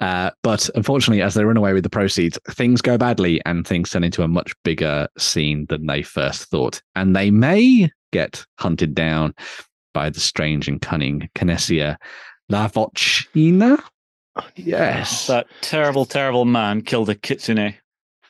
Uh, 0.00 0.30
but 0.42 0.70
unfortunately, 0.74 1.22
as 1.22 1.34
they 1.34 1.44
run 1.44 1.56
away 1.56 1.72
with 1.72 1.82
the 1.82 1.90
proceeds, 1.90 2.38
things 2.50 2.80
go 2.80 2.96
badly 2.96 3.40
and 3.44 3.66
things 3.66 3.90
turn 3.90 4.04
into 4.04 4.22
a 4.22 4.28
much 4.28 4.54
bigger 4.62 5.08
scene 5.18 5.66
than 5.68 5.86
they 5.86 6.02
first 6.02 6.44
thought. 6.44 6.80
And 6.94 7.16
they 7.16 7.30
may 7.30 7.90
get 8.12 8.44
hunted 8.58 8.94
down 8.94 9.34
by 9.94 10.10
the 10.10 10.20
strange 10.20 10.68
and 10.68 10.80
cunning 10.80 11.28
Kinesia 11.34 11.96
Lavochina. 12.50 13.82
Yes. 14.54 15.26
That 15.26 15.48
terrible, 15.60 16.04
terrible 16.04 16.44
man 16.44 16.82
killed 16.82 17.10
a 17.10 17.14
kitsune. 17.14 17.74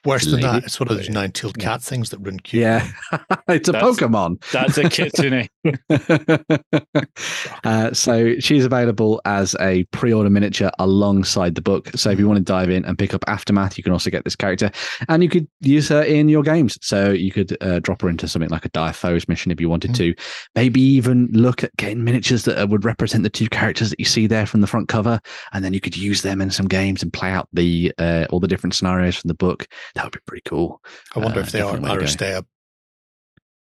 Worse 0.05 0.27
than 0.27 0.41
that, 0.41 0.65
it's 0.65 0.79
one 0.79 0.89
of 0.89 0.97
those 0.97 1.09
nine-tailed 1.09 1.59
cat 1.59 1.83
things 1.83 2.11
that 2.11 2.19
run 2.19 2.39
cute. 2.41 2.63
Yeah, 2.63 2.89
it's 3.49 3.69
a 3.69 3.73
That's- 3.73 3.97
Pokemon. 3.97 4.43
That's 4.53 4.79
a 4.79 4.89
kitsune. 4.89 5.49
uh, 7.65 7.93
so 7.93 8.39
she's 8.39 8.65
available 8.65 9.21
as 9.25 9.57
a 9.61 9.85
pre-order 9.85 10.31
miniature 10.31 10.71
alongside 10.79 11.55
the 11.55 11.63
book. 11.63 11.91
So 11.97 12.11
if 12.11 12.19
you 12.19 12.27
want 12.27 12.39
to 12.39 12.45
dive 12.45 12.71
in 12.71 12.85
and 12.85 12.99
pick 12.99 13.15
up 13.15 13.25
Aftermath, 13.27 13.77
you 13.77 13.85
can 13.85 13.93
also 13.93 14.11
get 14.11 14.25
this 14.25 14.37
character, 14.37 14.71
and 15.09 15.23
you 15.23 15.29
could 15.29 15.49
use 15.61 15.89
her 15.89 16.03
in 16.03 16.29
your 16.29 16.43
games. 16.43 16.79
So 16.83 17.11
you 17.11 17.33
could 17.33 17.57
uh, 17.63 17.81
drop 17.81 18.03
her 18.03 18.09
into 18.09 18.29
something 18.29 18.51
like 18.51 18.65
a 18.65 18.71
Dire 18.71 18.93
Foes 18.93 19.29
mission 19.29 19.51
if 19.51 19.61
you 19.61 19.69
wanted 19.69 19.95
to. 19.97 20.15
Maybe 20.55 20.81
even 20.81 21.29
look 21.33 21.65
at 21.65 21.77
getting 21.77 22.05
miniatures 22.05 22.45
that 22.45 22.63
uh, 22.63 22.67
would 22.67 22.85
represent 22.85 23.23
the 23.23 23.31
two 23.31 23.49
characters 23.49 23.91
that 23.91 23.99
you 23.99 24.05
see 24.05 24.27
there 24.27 24.47
from 24.47 24.61
the 24.61 24.67
front 24.67 24.89
cover, 24.89 25.21
and 25.53 25.65
then 25.65 25.75
you 25.75 25.81
could 25.81 25.97
use 25.97 26.23
them 26.23 26.41
in 26.41 26.51
some 26.51 26.67
games 26.67 27.03
and 27.03 27.13
play 27.13 27.31
out 27.31 27.49
the 27.53 27.93
uh, 27.99 28.27
all 28.31 28.41
the 28.41 28.49
different 28.49 28.75
scenarios 28.75 29.17
from 29.17 29.29
the 29.29 29.35
book. 29.35 29.67
That 29.95 30.05
would 30.05 30.13
be 30.13 30.21
pretty 30.27 30.43
cool. 30.45 30.81
I 31.15 31.21
wonder 31.21 31.41
Uh, 31.41 31.43
if 31.43 31.53
they 31.53 31.61
are 31.61 31.73
different 31.77 31.85
way. 32.01 32.05
Aristeia 32.07 32.45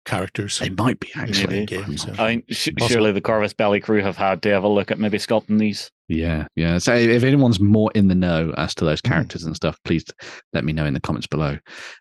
characters. 0.05 0.59
They 0.59 0.71
might 0.71 0.99
be 0.99 1.11
actually. 1.15 1.61
Maybe. 1.61 1.67
Game, 1.67 1.97
so- 1.97 2.13
I 2.19 2.29
mean, 2.37 2.43
sh- 2.51 2.71
surely 2.89 3.13
the 3.13 3.21
Corvus 3.21 3.53
Belli 3.53 3.79
crew 3.79 4.03
have 4.03 4.17
had 4.17 4.43
to 4.43 4.49
have 4.51 4.65
a 4.65 4.69
look 4.69 4.91
at 4.91 4.99
maybe 4.99 5.17
sculpting 5.19 5.61
these. 5.61 5.93
Yeah, 6.09 6.47
yeah. 6.57 6.79
So 6.79 6.93
if 6.95 7.23
anyone's 7.23 7.61
more 7.61 7.91
in 7.95 8.09
the 8.09 8.15
know 8.17 8.53
as 8.57 8.75
to 8.75 8.85
those 8.85 9.01
Mm. 9.01 9.09
characters 9.11 9.45
and 9.45 9.55
stuff, 9.55 9.79
please 9.85 10.05
let 10.53 10.65
me 10.65 10.73
know 10.73 10.85
in 10.87 10.95
the 10.95 11.01
comments 11.01 11.29
below. 11.29 11.57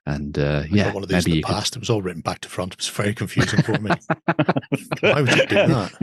And 0.08 0.38
uh, 0.40 0.64
yeah, 0.72 0.92
one 0.92 1.04
of 1.04 1.10
these 1.10 1.28
maybe 1.28 1.32
in 1.34 1.36
you 1.38 1.42
the 1.44 1.48
could- 1.48 1.54
past. 1.54 1.76
It 1.76 1.80
was 1.80 1.90
all 1.92 2.02
written 2.02 2.22
back 2.24 2.40
to 2.42 2.50
front. 2.50 2.74
It 2.74 2.80
was 2.80 2.88
very 2.90 3.14
confusing 3.14 3.62
for 3.62 3.78
me. 3.80 3.92
Why 5.02 5.22
would 5.22 5.36
you 5.38 5.46
do 5.46 5.56
that? 5.68 5.94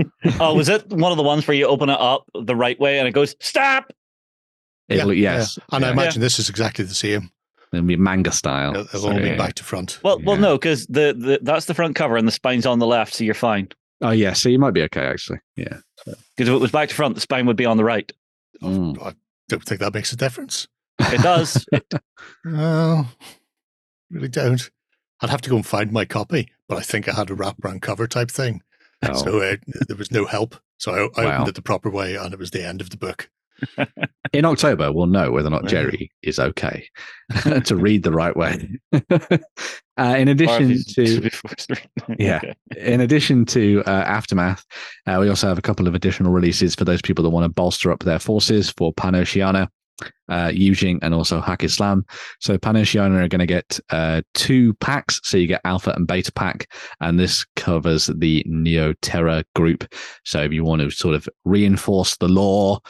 oh, 0.41 0.55
was 0.55 0.69
it 0.69 0.89
one 0.91 1.11
of 1.11 1.17
the 1.19 1.25
ones 1.25 1.49
where 1.49 1.57
you 1.57 1.67
open 1.67 1.89
it 1.91 1.99
up 2.01 2.25
the 2.35 2.55
right 2.57 2.79
way 2.79 3.01
and 3.01 3.09
it 3.09 3.13
goes 3.13 3.35
stop? 3.41 3.91
It'll, 4.89 5.13
Yeah, 5.13 5.35
yes, 5.39 5.59
And 5.73 5.85
I 5.85 5.89
yeah. 5.89 5.93
imagine 5.95 6.21
this 6.23 6.39
is 6.39 6.49
exactly 6.49 6.85
the 6.85 6.95
same. 6.95 7.31
It'll 7.73 7.87
be 7.87 7.97
manga 7.97 8.33
style. 8.33 8.71
It'll, 8.71 8.83
it'll 8.87 9.01
So, 9.01 9.13
all 9.13 9.19
be 9.21 9.37
back 9.37 9.55
to 9.55 9.65
front. 9.65 9.99
Well, 10.03 10.21
well, 10.25 10.37
no, 10.37 10.57
because 10.57 10.87
the, 10.87 11.15
the 11.17 11.39
that's 11.43 11.67
the 11.67 11.75
front 11.75 11.97
cover 11.97 12.17
and 12.17 12.27
the 12.27 12.33
spine's 12.33 12.67
on 12.67 12.79
the 12.79 12.87
left, 12.87 13.15
so 13.15 13.25
you're 13.25 13.35
fine. 13.35 13.69
Oh 14.01 14.11
yeah, 14.11 14.33
so 14.33 14.49
you 14.49 14.59
might 14.59 14.75
be 14.75 14.83
okay 14.83 15.07
actually. 15.07 15.39
Yeah. 15.57 15.79
Because 16.05 16.19
if 16.39 16.49
it 16.49 16.59
was 16.61 16.71
back 16.71 16.89
to 16.91 16.95
front, 16.95 17.15
the 17.15 17.21
spine 17.21 17.47
would 17.47 17.57
be 17.57 17.67
on 17.67 17.77
the 17.77 17.85
right. 17.85 18.11
Mm. 18.63 19.01
I 19.03 19.15
don't 19.49 19.65
think 19.65 19.81
that 19.81 19.93
makes 19.95 20.13
a 20.13 20.17
difference. 20.17 20.69
It 21.01 21.23
does. 21.23 21.67
No, 22.45 23.07
really 24.11 24.29
don't. 24.29 24.71
I'd 25.21 25.31
have 25.31 25.41
to 25.43 25.51
go 25.51 25.57
and 25.57 25.67
find 25.67 25.91
my 25.93 26.05
copy, 26.05 26.49
but 26.69 26.79
I 26.79 26.83
think 26.83 27.09
I 27.09 27.13
had 27.15 27.31
a 27.31 27.35
wraparound 27.35 27.83
cover 27.83 28.07
type 28.07 28.31
thing. 28.31 28.63
Oh, 29.03 29.15
So 29.15 29.41
uh, 29.41 29.57
there 29.89 29.97
was 29.97 30.11
no 30.13 30.25
help. 30.27 30.57
So 30.79 30.93
I, 31.17 31.21
I 31.21 31.25
Wow. 31.25 31.33
opened 31.35 31.49
it 31.49 31.55
the 31.57 31.63
proper 31.63 31.91
way 31.91 32.15
and 32.15 32.33
it 32.33 32.39
was 32.39 32.51
the 32.51 32.65
end 32.67 32.81
of 32.81 32.91
the 32.91 32.97
book. 32.97 33.29
In 34.33 34.45
October, 34.45 34.93
we'll 34.93 35.07
know 35.07 35.31
whether 35.31 35.49
or 35.49 35.51
not 35.51 35.67
Jerry 35.67 36.11
is 36.23 36.39
okay 36.39 36.89
to 37.65 37.77
read 37.77 38.03
the 38.03 38.13
right 38.13 38.37
way. 38.37 38.69
uh, 38.93 39.39
in 39.97 40.29
addition 40.29 40.77
to 40.95 41.21
before 41.21 41.51
it's 41.53 41.67
written. 41.69 42.17
Yeah. 42.19 42.41
In 42.77 43.01
addition 43.01 43.45
to 43.47 43.83
uh, 43.87 43.91
Aftermath, 43.91 44.65
uh, 45.07 45.19
we 45.21 45.29
also 45.29 45.49
have 45.49 45.59
a 45.59 45.63
couple 45.63 45.89
of 45.89 45.95
additional 45.95 46.33
releases 46.33 46.75
for 46.75 46.85
those 46.85 47.03
people 47.03 47.23
that 47.25 47.31
want 47.31 47.45
to 47.45 47.49
bolster 47.49 47.91
up 47.91 48.01
their 48.01 48.19
forces 48.19 48.71
for 48.77 48.93
PanOceania, 48.95 49.69
uh, 50.29 50.49
Yujing, 50.49 50.99
and 51.03 51.15
also 51.15 51.41
Haqqislam. 51.41 52.03
So 52.41 52.59
PanOceania 52.59 53.25
are 53.25 53.29
going 53.29 53.41
to 53.41 53.47
get 53.47 53.81
uh, 53.91 54.23
two 54.35 54.75
packs. 54.75 55.21
So 55.25 55.37
you 55.37 55.47
get 55.47 55.63
Alpha 55.65 55.93
and 55.97 56.07
Beta 56.07 56.33
pack, 56.33 56.71
and 57.01 57.19
this 57.19 57.47
covers 57.57 58.07
the 58.07 58.45
Neo 58.47 58.93
Terror 59.01 59.43
group. 59.55 59.93
So 60.25 60.43
if 60.43 60.53
you 60.53 60.65
want 60.65 60.83
to 60.83 60.91
sort 60.91 61.15
of 61.15 61.29
reinforce 61.45 62.17
the 62.19 62.29
lore 62.29 62.81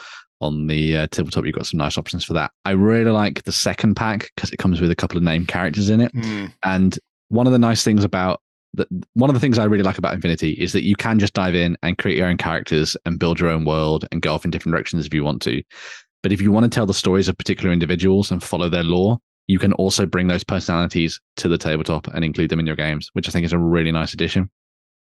on 0.41 0.67
the 0.67 0.97
uh, 0.97 1.07
tabletop, 1.07 1.45
you've 1.45 1.55
got 1.55 1.65
some 1.67 1.77
nice 1.77 1.97
options 1.97 2.23
for 2.23 2.33
that. 2.33 2.51
I 2.65 2.71
really 2.71 3.11
like 3.11 3.43
the 3.43 3.51
second 3.51 3.95
pack 3.95 4.31
because 4.35 4.51
it 4.51 4.57
comes 4.57 4.81
with 4.81 4.91
a 4.91 4.95
couple 4.95 5.17
of 5.17 5.23
name 5.23 5.45
characters 5.45 5.89
in 5.89 6.01
it. 6.01 6.11
And 6.63 6.97
one 7.29 7.47
of 7.47 7.53
the 7.53 7.59
nice 7.59 7.83
things 7.83 8.03
about 8.03 8.41
that, 8.73 8.87
one 9.13 9.29
of 9.29 9.33
the 9.33 9.39
things 9.39 9.57
I 9.57 9.65
really 9.65 9.83
like 9.83 9.97
about 9.97 10.13
Infinity 10.13 10.51
is 10.51 10.73
that 10.73 10.83
you 10.83 10.95
can 10.95 11.19
just 11.19 11.33
dive 11.33 11.55
in 11.55 11.77
and 11.83 11.97
create 11.97 12.17
your 12.17 12.27
own 12.27 12.37
characters 12.37 12.95
and 13.05 13.19
build 13.19 13.39
your 13.39 13.49
own 13.49 13.65
world 13.65 14.07
and 14.11 14.21
go 14.21 14.33
off 14.33 14.45
in 14.45 14.51
different 14.51 14.73
directions 14.73 15.05
if 15.05 15.13
you 15.13 15.23
want 15.23 15.41
to. 15.43 15.61
But 16.21 16.31
if 16.31 16.41
you 16.41 16.51
want 16.51 16.65
to 16.65 16.69
tell 16.69 16.85
the 16.85 16.93
stories 16.93 17.29
of 17.29 17.37
particular 17.37 17.71
individuals 17.71 18.31
and 18.31 18.43
follow 18.43 18.69
their 18.69 18.83
lore, 18.83 19.19
you 19.47 19.57
can 19.57 19.73
also 19.73 20.05
bring 20.05 20.27
those 20.27 20.43
personalities 20.43 21.19
to 21.37 21.47
the 21.47 21.57
tabletop 21.57 22.07
and 22.07 22.23
include 22.23 22.51
them 22.51 22.59
in 22.59 22.67
your 22.67 22.75
games, 22.75 23.09
which 23.13 23.27
I 23.27 23.31
think 23.31 23.45
is 23.45 23.53
a 23.53 23.57
really 23.57 23.91
nice 23.91 24.13
addition. 24.13 24.49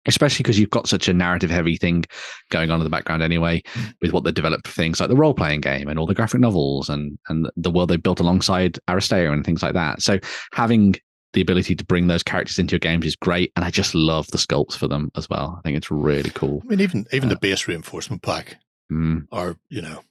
Especially 0.08 0.41
because 0.43 0.58
you've 0.58 0.70
got 0.70 0.88
such 0.88 1.08
a 1.08 1.14
narrative 1.14 1.49
heavy 1.49 1.76
thing 1.78 2.05
going 2.49 2.72
on 2.72 2.80
in 2.80 2.84
the 2.84 2.89
background 2.89 3.22
anyway, 3.22 3.62
with 4.01 4.14
what 4.14 4.24
they 4.24 4.32
developed 4.32 4.68
for 4.68 4.74
things 4.74 4.99
like 4.99 5.10
the 5.10 5.16
role 5.16 5.34
playing 5.34 5.62
game 5.62 5.88
and 5.89 5.99
all 5.99 6.08
the 6.08 6.14
graphic 6.16 6.39
novels 6.39 6.89
and 6.89 7.18
and 7.30 7.49
the 7.55 7.70
world 7.72 7.89
they 7.89 7.97
built 7.97 8.20
alongside 8.20 8.80
Aristeia 8.88 9.32
and 9.32 9.45
things 9.45 9.62
like 9.62 9.74
that. 9.74 10.01
So 10.01 10.20
having 10.53 10.95
the 11.34 11.41
ability 11.41 11.76
to 11.76 11.84
bring 11.86 12.08
those 12.08 12.24
characters 12.24 12.58
into 12.58 12.72
your 12.72 12.80
games 12.80 13.05
is 13.05 13.16
great, 13.16 13.51
and 13.55 13.66
I 13.66 13.70
just 13.70 13.93
love 13.93 14.26
the 14.28 14.38
sculpts 14.38 14.76
for 14.78 14.88
them 14.88 15.12
as 15.16 15.30
well. 15.30 15.55
I 15.58 15.62
think 15.62 15.78
it's 15.78 15.91
really 15.91 16.30
cool. 16.32 16.62
I 16.64 16.68
mean, 16.70 16.80
even 16.80 17.05
even 17.12 17.30
Uh, 17.30 17.34
the 17.34 17.39
base 17.39 17.68
reinforcement 17.68 18.22
pack 18.24 18.58
Mm. 18.91 19.28
are, 19.34 19.58
you 19.70 19.82
know, 19.82 20.03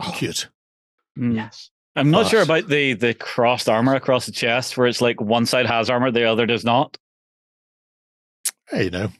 Oh. 0.00 0.14
cute. 0.16 0.48
Mm. 1.18 1.34
Yes. 1.36 1.70
I'm 1.94 2.10
not 2.10 2.28
sure 2.28 2.40
about 2.40 2.68
the 2.68 2.94
the 2.94 3.12
crossed 3.12 3.68
armor 3.68 3.94
across 3.94 4.24
the 4.24 4.32
chest, 4.32 4.78
where 4.78 4.86
it's 4.86 5.02
like 5.02 5.20
one 5.20 5.44
side 5.44 5.66
has 5.66 5.90
armor, 5.90 6.10
the 6.10 6.24
other 6.24 6.46
does 6.46 6.64
not. 6.64 6.96
Hey, 8.70 8.84
you 8.84 8.90
know, 8.90 9.12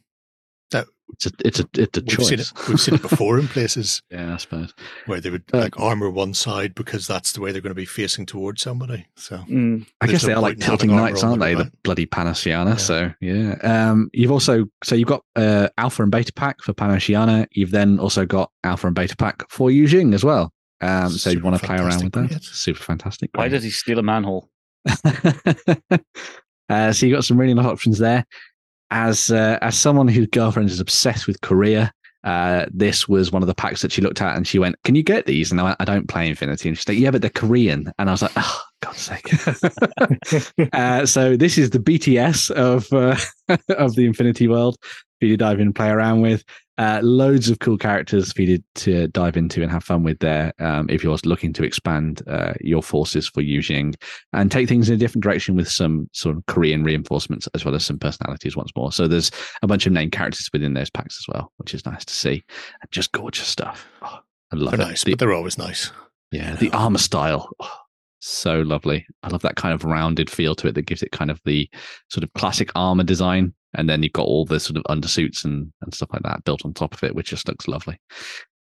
that 0.73 0.87
It's 1.13 1.27
a 1.27 1.31
it's 1.45 1.61
a 1.61 1.69
it's 1.75 1.99
a 1.99 2.01
We've 2.01 2.09
choice. 2.09 2.29
seen 2.29 2.41
it. 2.41 2.53
We've 2.69 2.81
seen 2.81 2.95
it 2.97 3.03
before 3.11 3.39
in 3.39 3.47
places 3.49 4.03
Yeah, 4.11 4.35
I 4.35 4.37
suppose. 4.39 4.73
where 5.07 5.21
they 5.21 5.31
would 5.31 5.45
Uh, 5.53 5.59
like 5.59 5.79
armor 5.79 6.11
one 6.11 6.35
side 6.35 6.75
because 6.75 7.07
that's 7.07 7.33
the 7.33 7.41
way 7.41 7.53
they're 7.53 7.61
going 7.61 7.71
to 7.71 7.75
be 7.75 7.85
facing 7.85 8.27
towards 8.27 8.63
somebody. 8.63 9.07
So 9.17 9.37
Mm. 9.49 9.87
I 10.01 10.07
guess 10.07 10.23
they 10.23 10.33
are 10.33 10.41
like 10.41 10.55
point 10.59 10.59
in 10.59 10.63
having 10.65 10.79
tilting 10.89 10.97
knights, 10.97 11.23
aren't 11.25 11.41
they? 11.41 11.55
The 11.55 11.65
right? 11.65 11.83
bloody 11.85 12.07
PanOceania. 12.07 12.67
Yeah. 12.71 12.77
So 12.77 13.13
yeah. 13.21 13.53
Um, 13.63 14.11
you've 14.13 14.33
also 14.33 14.67
so 14.85 14.95
you've 14.95 15.09
got 15.09 15.23
uh, 15.37 15.69
Alpha 15.79 16.03
and 16.03 16.11
Beta 16.13 16.33
pack 16.33 16.63
for 16.63 16.73
PanOceania. 16.73 17.47
You've 17.53 17.71
then 17.73 17.99
also 17.99 18.25
got 18.27 18.51
Alpha 18.65 18.87
and 18.87 18.97
Beta 18.97 19.17
pack 19.17 19.45
for 19.51 19.69
Yujing 19.71 20.15
as 20.15 20.25
well. 20.25 20.53
Um, 20.81 21.11
so 21.11 21.31
you 21.31 21.41
want 21.41 21.61
to 21.61 21.65
play 21.65 21.77
around 21.77 22.03
with 22.03 22.13
that? 22.15 22.29
great. 22.29 22.43
Super 22.43 22.83
fantastic. 22.83 23.31
Why 23.35 23.47
does 23.49 23.63
he 23.63 23.71
steal 23.71 24.01
a 24.01 24.03
manhole? 24.03 24.49
uh, 26.69 26.93
so 26.93 27.07
you 27.07 27.15
got 27.15 27.25
some 27.25 27.39
really 27.39 27.55
nice 27.55 27.67
options 27.67 27.99
there. 27.99 28.25
As 28.95 29.31
uh, 29.31 29.59
as 29.63 29.77
someone 29.77 30.07
whose 30.07 30.27
girlfriend 30.27 30.69
is 30.69 30.79
obsessed 30.79 31.27
with 31.27 31.41
Korea, 31.41 31.93
uh, 32.25 32.67
this 32.71 33.09
was 33.09 33.33
one 33.33 33.43
of 33.43 33.49
the 33.49 33.55
packs 33.55 33.83
that 33.83 33.91
she 33.91 34.03
looked 34.03 34.21
at 34.21 34.37
and 34.37 34.47
she 34.47 34.59
went, 34.59 34.77
"Can 34.85 34.95
you 34.95 35.03
get 35.03 35.25
these?" 35.27 35.51
And 35.51 35.61
I 35.61 35.65
went, 35.65 35.77
"I 35.81 35.85
don't 35.87 36.09
play 36.09 36.29
Infinity." 36.29 36.69
And 36.69 36.77
she's 36.77 36.87
like, 36.87 36.99
"Yeah, 36.99 37.11
but 37.11 37.23
they're 37.23 37.31
Korean." 37.31 37.91
And 37.99 38.11
I 38.11 38.13
was 38.13 38.21
like, 38.21 38.33
"Oh, 38.37 38.61
God's 38.81 38.99
sake!" 38.99 39.33
uh, 40.75 41.07
so 41.07 41.37
this 41.37 41.57
is 41.57 41.71
the 41.71 41.79
BTS 41.79 42.51
of 42.51 42.93
uh, 42.93 43.17
of 43.77 43.97
the 43.97 44.05
Infinity 44.05 44.47
World 44.47 44.77
for 45.23 45.27
you 45.27 45.33
to 45.35 45.37
dive 45.37 45.61
in 45.61 45.69
and 45.69 45.75
play 45.75 45.89
around 45.89 46.21
with. 46.21 46.43
Uh, 46.79 46.99
loads 47.01 47.49
of 47.49 47.61
cool 47.61 47.79
characters 47.79 48.33
for 48.33 48.43
you 48.43 48.59
to, 48.59 48.65
to 48.75 49.09
dive 49.09 49.37
into 49.37 49.63
and 49.63 49.71
have 49.71 49.85
fun 49.85 50.03
with 50.03 50.19
there. 50.19 50.53
Um, 50.59 50.89
if 50.91 51.05
you're 51.05 51.17
looking 51.25 51.53
to 51.53 51.63
expand 51.63 52.23
uh, 52.27 52.55
your 52.61 52.83
forces 52.83 53.29
for 53.29 53.41
Yujing 53.41 53.95
and 54.33 54.51
take 54.51 54.69
things 54.69 54.89
in 54.89 54.97
a 54.97 54.99
different 54.99 55.23
direction 55.23 55.55
with 55.55 55.69
some 55.69 56.09
sort 56.13 56.37
of 56.37 56.45
Korean 56.47 56.83
reinforcements 56.83 57.47
as 57.55 57.65
well 57.65 57.77
as 57.77 57.85
some 57.87 58.01
personalities 58.01 58.57
once 58.57 58.73
more. 58.75 58.91
So 58.91 59.07
there's 59.07 59.31
a 59.63 59.69
bunch 59.69 59.87
of 59.87 59.93
named 59.93 60.11
characters 60.11 60.49
within 60.53 60.75
those 60.75 60.91
packs 60.91 61.19
as 61.21 61.33
well, 61.33 61.53
which 61.59 61.73
is 61.73 61.87
nice 61.87 62.05
to 62.05 62.15
see. 62.15 62.43
And 62.81 62.91
just 62.91 63.13
gorgeous 63.13 63.47
stuff. 63.47 63.87
Oh, 64.03 64.19
I 64.53 64.57
love 64.57 64.73
they're 64.73 64.81
it. 64.81 64.89
nice, 64.91 65.05
The- 65.05 65.13
but 65.13 65.21
they're 65.21 65.35
always 65.35 65.59
nice. 65.59 65.93
yeah, 66.33 66.57
the 66.57 66.73
armor 66.73 66.99
style. 66.99 67.49
oh, 67.61 67.71
so 68.19 68.61
lovely. 68.63 69.07
I 69.23 69.29
love 69.29 69.43
that 69.43 69.55
kind 69.57 69.73
of 69.75 69.85
rounded 69.85 70.29
feel 70.31 70.57
to 70.57 70.67
it 70.69 70.75
that 70.75 70.87
gives 70.87 71.03
it 71.05 71.13
kind 71.13 71.31
of 71.31 71.39
the 71.45 71.69
sort 72.09 72.25
of 72.25 72.33
classic 72.33 72.73
armor 72.75 73.05
design. 73.05 73.55
And 73.75 73.89
then 73.89 74.03
you've 74.03 74.13
got 74.13 74.27
all 74.27 74.45
the 74.45 74.61
sort 74.61 74.77
of 74.77 74.85
undersuits 74.85 75.45
and, 75.45 75.73
and 75.83 75.95
stuff 75.95 76.11
like 76.13 76.23
that 76.23 76.45
built 76.45 76.65
on 76.65 76.75
top 76.75 76.95
of 76.95 77.03
it, 77.05 77.15
which 77.15 77.31
just 77.31 77.49
looks 77.49 77.69
lovely. 77.69 77.99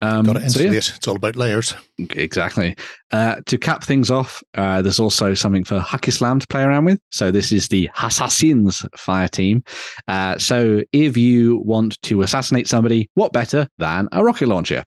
Um, 0.02 0.26
Got 0.26 0.34
to 0.34 0.50
so 0.50 0.60
yeah, 0.60 0.66
insulate. 0.68 0.98
It's 0.98 1.08
all 1.08 1.16
about 1.16 1.36
layers. 1.36 1.74
Exactly. 1.98 2.76
Uh, 3.12 3.38
to 3.46 3.58
cap 3.58 3.84
things 3.84 4.12
off, 4.12 4.44
uh, 4.56 4.82
there's 4.82 5.00
also 5.00 5.34
something 5.34 5.64
for 5.64 5.80
Haqqislam 5.80 6.42
to 6.42 6.48
play 6.48 6.64
around 6.64 6.86
with. 6.86 7.00
So 7.12 7.32
this 7.32 7.52
is 7.52 7.70
the 7.70 7.90
Assassins 8.02 8.86
fire 8.98 9.30
team. 9.30 9.64
Uh, 10.08 10.38
so 10.38 10.82
if 10.92 11.16
you 11.16 11.58
want 11.60 12.02
to 12.04 12.22
assassinate 12.22 12.68
somebody, 12.68 13.10
what 13.14 13.32
better 13.32 13.68
than 13.78 14.10
a 14.12 14.24
rocket 14.24 14.48
launcher? 14.48 14.84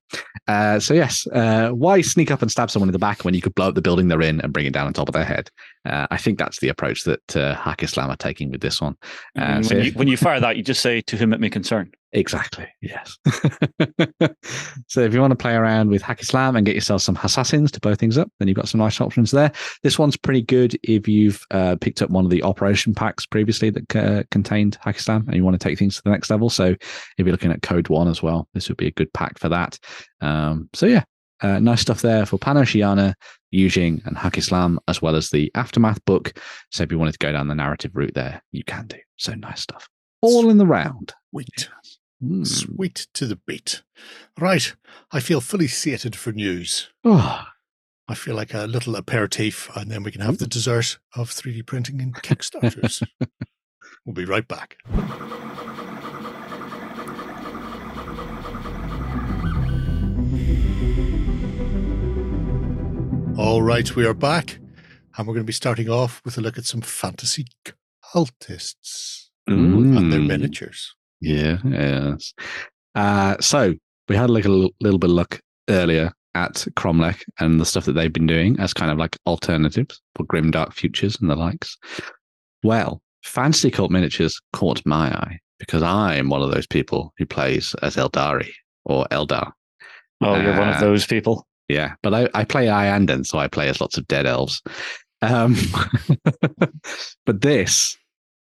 Uh, 0.46 0.78
so 0.78 0.92
yes, 0.94 1.26
uh, 1.28 1.70
why 1.70 2.02
sneak 2.02 2.30
up 2.30 2.42
and 2.42 2.50
stab 2.50 2.70
someone 2.70 2.88
in 2.88 2.92
the 2.92 2.98
back 2.98 3.24
when 3.24 3.34
you 3.34 3.40
could 3.40 3.54
blow 3.54 3.68
up 3.68 3.74
the 3.74 3.82
building 3.82 4.08
they're 4.08 4.20
in 4.20 4.40
and 4.42 4.52
bring 4.52 4.66
it 4.66 4.72
down 4.72 4.86
on 4.86 4.92
top 4.92 5.08
of 5.08 5.14
their 5.14 5.24
head? 5.24 5.50
Uh, 5.86 6.06
I 6.10 6.18
think 6.18 6.38
that's 6.38 6.60
the 6.60 6.68
approach 6.68 7.04
that 7.04 7.36
uh, 7.36 7.54
Haqqislam 7.56 8.08
are 8.08 8.16
taking 8.16 8.50
with 8.50 8.60
this 8.60 8.80
one. 8.80 8.96
Uh, 9.38 9.42
And 9.58 9.66
so 9.66 9.74
when, 9.74 9.84
yeah. 9.84 9.90
you, 9.90 9.98
when 9.98 10.08
you 10.08 10.16
fire 10.18 10.40
that, 10.40 10.56
you 10.58 10.62
just 10.62 10.82
say, 10.82 11.00
"To 11.02 11.16
whom 11.16 11.32
it 11.32 11.40
may 11.40 11.48
concern." 11.48 11.90
Exactly. 12.12 12.66
Yes. 12.80 13.18
so 14.88 15.00
if 15.02 15.12
you 15.12 15.20
want 15.20 15.32
to 15.32 15.36
play 15.36 15.54
around 15.54 15.90
with 15.90 16.02
Haqqislam 16.02 16.56
and 16.56 16.64
get 16.64 16.74
yourself 16.74 17.02
some 17.02 17.18
assassins 17.22 17.70
to 17.72 17.80
blow 17.80 17.94
things 17.94 18.16
up, 18.16 18.30
then 18.38 18.48
you've 18.48 18.56
got 18.56 18.68
some 18.68 18.80
nice 18.80 19.00
options 19.00 19.30
there. 19.30 19.52
This 19.82 19.98
one's 19.98 20.16
pretty 20.16 20.42
good 20.42 20.78
if 20.82 21.06
you've 21.06 21.42
uh, 21.50 21.76
picked 21.80 22.00
up 22.00 22.10
one 22.10 22.24
of 22.24 22.30
the 22.30 22.42
operation 22.42 22.94
packs 22.94 23.26
previously 23.26 23.70
that 23.70 23.96
uh, 23.96 24.22
contained 24.30 24.78
Haqqislam 24.84 25.26
and 25.26 25.34
you 25.34 25.44
want 25.44 25.60
to 25.60 25.68
take 25.68 25.78
things 25.78 25.96
to 25.96 26.02
the 26.02 26.10
next 26.10 26.30
level. 26.30 26.48
So 26.48 26.68
if 26.68 26.80
you're 27.18 27.30
looking 27.30 27.52
at 27.52 27.62
Code 27.62 27.88
One 27.88 28.08
as 28.08 28.22
well, 28.22 28.48
this 28.54 28.68
would 28.68 28.78
be 28.78 28.86
a 28.86 28.92
good 28.92 29.12
pack 29.12 29.38
for 29.38 29.50
that. 29.50 29.78
Um, 30.22 30.70
so 30.72 30.86
yeah, 30.86 31.04
uh, 31.42 31.58
nice 31.58 31.82
stuff 31.82 32.00
there 32.00 32.24
for 32.24 32.38
PanOceania, 32.38 33.14
Yujing, 33.54 34.04
and 34.06 34.16
Haqqislam, 34.16 34.78
as 34.88 35.02
well 35.02 35.14
as 35.14 35.30
the 35.30 35.50
Aftermath 35.54 36.02
book. 36.06 36.32
So 36.70 36.82
if 36.82 36.90
you 36.90 36.98
wanted 36.98 37.12
to 37.12 37.18
go 37.18 37.32
down 37.32 37.48
the 37.48 37.54
narrative 37.54 37.92
route 37.94 38.14
there, 38.14 38.42
you 38.50 38.64
can 38.64 38.86
do. 38.86 38.98
So 39.16 39.34
nice 39.34 39.60
stuff. 39.60 39.88
All 40.20 40.50
in 40.50 40.58
the 40.58 40.66
round. 40.66 41.12
Sweet. 41.30 41.68
Mm. 42.22 42.46
Sweet 42.46 43.06
to 43.14 43.26
the 43.26 43.36
beat. 43.46 43.82
Right. 44.38 44.74
I 45.12 45.20
feel 45.20 45.40
fully 45.40 45.68
sated 45.68 46.16
for 46.16 46.32
news. 46.32 46.88
Oh, 47.04 47.44
I 48.08 48.14
feel 48.14 48.34
like 48.34 48.54
a 48.54 48.66
little 48.66 48.96
aperitif, 48.96 49.70
and 49.76 49.90
then 49.90 50.02
we 50.02 50.10
can 50.10 50.22
have 50.22 50.38
the 50.38 50.46
dessert 50.46 50.98
of 51.14 51.30
3D 51.30 51.64
printing 51.66 52.00
and 52.00 52.14
Kickstarters. 52.14 53.06
we'll 54.04 54.14
be 54.14 54.24
right 54.24 54.48
back. 54.48 54.78
All 63.36 63.62
right, 63.62 63.94
we 63.94 64.04
are 64.04 64.12
back, 64.14 64.58
and 65.16 65.26
we're 65.26 65.32
going 65.34 65.44
to 65.44 65.48
be 65.48 65.52
starting 65.52 65.88
off 65.88 66.20
with 66.24 66.36
a 66.36 66.40
look 66.40 66.58
at 66.58 66.64
some 66.64 66.80
fantasy 66.80 67.46
cultists 68.12 69.28
and 69.46 69.94
their 70.12 70.18
Mm. 70.20 70.26
miniatures. 70.26 70.96
Yeah, 71.20 71.58
yes. 71.64 72.32
Uh, 72.94 73.36
so 73.40 73.74
we 74.08 74.16
had 74.16 74.30
like 74.30 74.44
a 74.44 74.48
little, 74.48 74.70
little 74.80 74.98
bit 74.98 75.10
of 75.10 75.16
look 75.16 75.40
earlier 75.68 76.12
at 76.34 76.66
Cromlech 76.76 77.22
and 77.40 77.60
the 77.60 77.64
stuff 77.64 77.84
that 77.86 77.92
they've 77.92 78.12
been 78.12 78.26
doing 78.26 78.58
as 78.60 78.72
kind 78.72 78.90
of 78.90 78.98
like 78.98 79.16
alternatives 79.26 80.00
for 80.14 80.24
grim 80.24 80.50
dark 80.50 80.72
futures 80.72 81.18
and 81.20 81.28
the 81.28 81.36
likes. 81.36 81.76
Well, 82.62 83.02
Fantasy 83.24 83.70
Cult 83.70 83.90
Miniatures 83.90 84.40
caught 84.52 84.80
my 84.86 85.10
eye 85.10 85.38
because 85.58 85.82
I 85.82 86.16
am 86.16 86.28
one 86.28 86.42
of 86.42 86.52
those 86.52 86.66
people 86.66 87.12
who 87.18 87.26
plays 87.26 87.74
as 87.82 87.96
Aeldari 87.96 88.50
or 88.84 89.06
Eldar. 89.10 89.52
Oh, 90.20 90.36
you're 90.40 90.56
one 90.58 90.68
of 90.68 90.76
Uh, 90.76 90.80
those 90.80 91.06
people. 91.06 91.46
Yeah, 91.68 91.94
but 92.02 92.14
I, 92.14 92.28
I 92.34 92.44
play 92.44 92.66
Iyanden, 92.66 93.26
so 93.26 93.38
I 93.38 93.46
play 93.48 93.68
as 93.68 93.80
lots 93.80 93.98
of 93.98 94.06
dead 94.08 94.26
elves. 94.26 94.62
Um, 95.20 95.56
but 97.26 97.40
this 97.40 97.96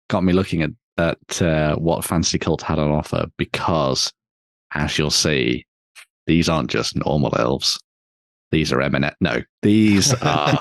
got 0.09 0.24
me 0.24 0.34
looking 0.34 0.61
at 0.61 0.72
at 0.97 1.41
uh, 1.41 1.75
what 1.75 2.03
Fantasy 2.05 2.37
Cult 2.39 2.61
had 2.61 2.79
on 2.79 2.91
offer 2.91 3.25
because, 3.37 4.11
as 4.73 4.97
you'll 4.97 5.09
see, 5.09 5.65
these 6.27 6.49
aren't 6.49 6.69
just 6.69 6.95
normal 6.95 7.33
elves. 7.39 7.79
These 8.51 8.71
are 8.73 8.77
Eminet. 8.79 9.13
No, 9.21 9.41
these 9.61 10.13
are 10.21 10.57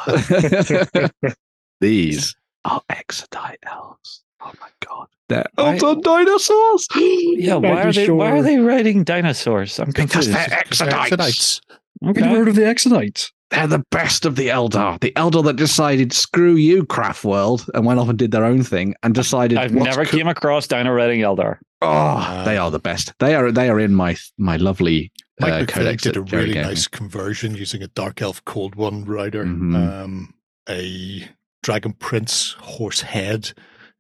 these 1.80 2.34
are 2.64 2.82
Exodite 2.88 3.58
elves. 3.66 4.22
Oh 4.42 4.52
my 4.60 4.68
god, 4.86 5.08
they're 5.28 5.46
I- 5.58 5.70
elves 5.72 5.82
on 5.82 6.00
dinosaurs. 6.00 6.88
Yeah, 7.40 7.54
why 7.56 7.68
Are 7.70 7.76
are 7.78 7.86
you 7.88 7.92
they 7.92 8.10
why 8.10 8.30
are 8.32 8.42
they 8.42 8.58
riding 8.58 9.02
dinosaurs? 9.04 9.78
I'm 9.78 9.86
because 9.90 10.26
confused. 10.28 10.32
they're 10.32 10.62
Exodites. 10.64 11.60
Exodites. 12.03 12.07
Have 12.07 12.16
you 12.16 12.22
Okay. 12.24 12.34
heard 12.38 12.48
of 12.48 12.55
the 12.55 12.62
Exodites? 12.62 13.30
They're 13.51 13.66
the 13.66 13.84
best 13.90 14.24
of 14.26 14.36
the 14.36 14.46
Eldar. 14.48 15.01
The 15.01 15.12
Eldar 15.16 15.42
that 15.44 15.57
decided, 15.57 16.12
screw 16.12 16.55
you, 16.55 16.86
Craft 16.86 17.24
World, 17.24 17.66
and 17.74 17.84
went 17.84 17.98
off 17.98 18.09
and 18.09 18.16
did 18.18 18.30
their 18.30 18.44
own 18.44 18.62
thing 18.62 18.94
and 19.03 19.12
decided. 19.12 19.59
I've 19.59 19.74
never 19.74 20.05
co- 20.05 20.16
came 20.16 20.28
across 20.28 20.68
Dino 20.68 20.92
riding 20.92 21.20
Eldar. 21.20 21.59
Oh, 21.82 22.42
they 22.44 22.57
are 22.59 22.70
the 22.70 22.78
best. 22.78 23.12
They 23.18 23.34
are. 23.34 23.51
They 23.51 23.68
are 23.68 23.80
in 23.80 23.94
my 23.94 24.16
my 24.38 24.57
lovely 24.57 25.11
Mike 25.40 25.53
uh, 25.53 25.59
McVey 25.62 25.68
codex. 25.68 26.03
did 26.05 26.16
a 26.16 26.20
that 26.20 26.28
Jerry 26.28 26.42
really 26.42 26.55
gave 26.55 26.64
nice 26.66 26.86
conversion 26.86 27.55
using 27.57 27.82
a 27.82 27.88
Dark 27.88 28.22
Elf 28.22 28.44
Cold 28.44 28.76
One 28.76 29.05
rider, 29.05 29.44
Mhm. 29.44 29.74
um, 30.05 30.34
a 30.68 31.28
Dragon 31.62 31.94
Prince 31.94 32.53
horse 32.61 33.01
head, 33.01 33.53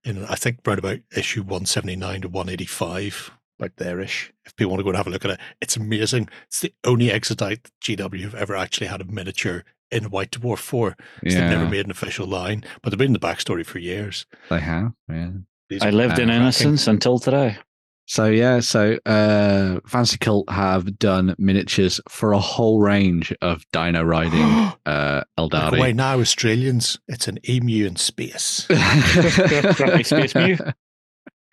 in 0.04 0.24
I 0.26 0.34
think 0.36 0.58
round 0.64 0.78
about 0.78 0.98
issue 1.16 1.42
one 1.42 1.66
seventy 1.66 1.96
nine 1.96 2.20
to 2.20 2.28
one 2.28 2.48
eighty 2.48 2.66
five, 2.66 3.32
about 3.60 3.76
there 3.76 4.00
ish. 4.00 4.32
If 4.44 4.56
people 4.56 4.70
want 4.70 4.80
to 4.80 4.84
go 4.84 4.90
and 4.90 4.96
have 4.96 5.06
a 5.06 5.10
look 5.10 5.24
at 5.24 5.32
it, 5.32 5.40
it's 5.60 5.76
amazing. 5.76 6.28
It's 6.48 6.60
the 6.60 6.72
only 6.84 7.10
Exodite 7.10 7.70
GW 7.84 8.22
have 8.22 8.34
ever 8.34 8.56
actually 8.56 8.86
had 8.88 9.00
a 9.00 9.04
miniature 9.04 9.64
in 9.90 10.04
White 10.10 10.30
Dwarf 10.32 10.58
four. 10.58 10.90
'cause 11.22 11.34
They've 11.34 11.50
never 11.50 11.68
made 11.68 11.84
an 11.84 11.90
official 11.90 12.26
line, 12.26 12.64
but 12.82 12.90
they've 12.90 12.98
been 12.98 13.08
in 13.08 13.12
the 13.12 13.18
backstory 13.20 13.64
for 13.66 13.78
years. 13.78 14.26
they 14.48 14.60
have. 14.60 14.92
Yeah. 15.08 15.30
These 15.68 15.82
I 15.82 15.90
lived 15.90 16.18
in 16.18 16.26
cracking. 16.28 16.42
innocence 16.42 16.86
until 16.88 17.18
today. 17.20 17.58
So 18.06 18.26
yeah, 18.26 18.58
so 18.58 18.98
uh, 19.06 19.78
Fancy 19.86 20.18
Cult 20.18 20.50
have 20.50 20.98
done 20.98 21.36
miniatures 21.38 22.00
for 22.08 22.32
a 22.32 22.40
whole 22.40 22.80
range 22.80 23.32
of 23.40 23.62
dino 23.72 24.02
riding 24.02 24.40
uh, 24.86 25.22
Look 25.38 25.52
away 25.52 25.92
Aeldari. 25.92 25.94
now, 25.94 26.18
Australians. 26.18 26.98
It's 27.06 27.28
an 27.28 27.38
emu 27.48 27.86
in 27.86 27.94
space. 27.94 28.66
Space 30.02 30.34
Mew. 30.34 30.58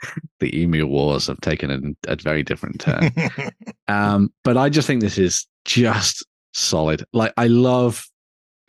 the 0.40 0.58
Emu 0.60 0.86
Wars 0.86 1.28
have 1.28 1.40
taken 1.42 1.96
a, 2.08 2.12
a 2.12 2.16
very 2.18 2.44
different 2.44 2.80
turn. 2.82 3.12
Um, 3.90 4.34
but 4.44 4.58
I 4.58 4.68
just 4.68 4.86
think 4.86 5.00
this 5.02 5.18
is 5.18 5.48
just 5.64 6.26
solid. 6.54 7.06
Like 7.14 7.32
I 7.38 7.48
love 7.48 8.06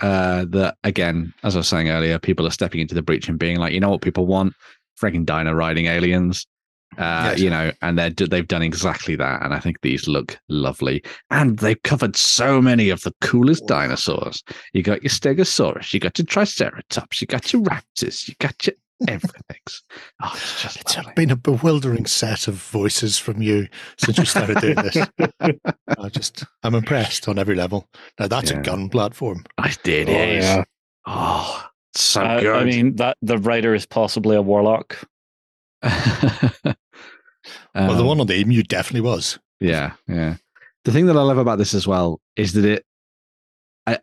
uh 0.00 0.44
that 0.50 0.76
again, 0.84 1.34
as 1.42 1.56
I 1.56 1.58
was 1.58 1.66
saying 1.68 1.88
earlier, 1.88 2.20
people 2.20 2.46
are 2.46 2.52
stepping 2.52 2.80
into 2.80 2.94
the 2.94 3.02
breach 3.02 3.28
and 3.28 3.36
being 3.36 3.56
like, 3.56 3.72
you 3.72 3.80
know 3.80 3.90
what 3.90 4.00
people 4.00 4.26
want? 4.26 4.54
Freaking 5.00 5.26
dino 5.26 5.52
riding 5.52 5.86
aliens. 5.86 6.46
Uh, 6.96 7.30
Yes. 7.32 7.40
you 7.40 7.50
know, 7.50 7.70
and 7.82 7.98
they're 7.98 8.10
they've 8.10 8.46
done 8.48 8.62
exactly 8.62 9.14
that, 9.16 9.42
and 9.42 9.52
I 9.52 9.58
think 9.60 9.80
these 9.82 10.06
look 10.08 10.38
lovely. 10.48 11.02
And 11.30 11.58
they've 11.58 11.82
covered 11.82 12.16
so 12.16 12.62
many 12.62 12.88
of 12.90 13.02
the 13.02 13.12
coolest 13.20 13.66
dinosaurs. 13.66 14.42
You 14.72 14.82
got 14.84 15.02
your 15.02 15.10
Stegosaurus, 15.10 15.92
you 15.92 16.00
got 16.00 16.16
your 16.18 16.26
Triceratops, 16.26 17.20
you 17.20 17.26
got 17.26 17.52
your 17.52 17.62
Raptors, 17.62 18.26
you 18.28 18.34
got 18.38 18.66
your 18.66 18.74
Everything's. 19.06 19.82
Oh, 20.22 20.32
it's 20.34 20.62
just 20.62 20.80
It's 20.80 20.96
lovely. 20.96 21.12
been 21.14 21.30
a 21.30 21.36
bewildering 21.36 22.06
set 22.06 22.48
of 22.48 22.54
voices 22.56 23.16
from 23.18 23.40
you 23.40 23.68
since 23.96 24.18
you 24.18 24.24
started 24.24 24.58
doing 24.60 24.74
this. 24.74 24.96
I 25.98 26.08
just, 26.08 26.44
I'm 26.64 26.74
impressed 26.74 27.28
on 27.28 27.38
every 27.38 27.54
level. 27.54 27.88
Now 28.18 28.26
that's 28.26 28.50
Yeah. 28.50 28.58
a 28.58 28.62
gun 28.62 28.88
platform. 28.88 29.44
I 29.56 29.72
did 29.84 30.08
Oh, 30.08 30.12
it. 30.12 30.42
yeah. 30.42 30.64
Oh, 31.06 31.64
so 31.94 32.22
Uh, 32.22 32.40
good. 32.40 32.56
I 32.56 32.64
mean, 32.64 32.96
that 32.96 33.16
the 33.22 33.38
writer 33.38 33.72
is 33.74 33.86
possibly 33.86 34.34
a 34.36 34.42
warlock. 34.42 34.98
well, 35.82 35.94
the 36.54 36.76
Um, 37.74 38.06
one 38.06 38.20
on 38.20 38.26
the 38.26 38.36
emu 38.36 38.62
definitely 38.62 39.08
was. 39.08 39.38
Yeah, 39.60 39.92
yeah. 40.08 40.36
The 40.84 40.92
thing 40.92 41.06
that 41.06 41.16
I 41.16 41.22
love 41.22 41.38
about 41.38 41.58
this 41.58 41.74
as 41.74 41.86
well 41.86 42.20
is 42.36 42.52
that 42.54 42.64
it, 42.64 42.84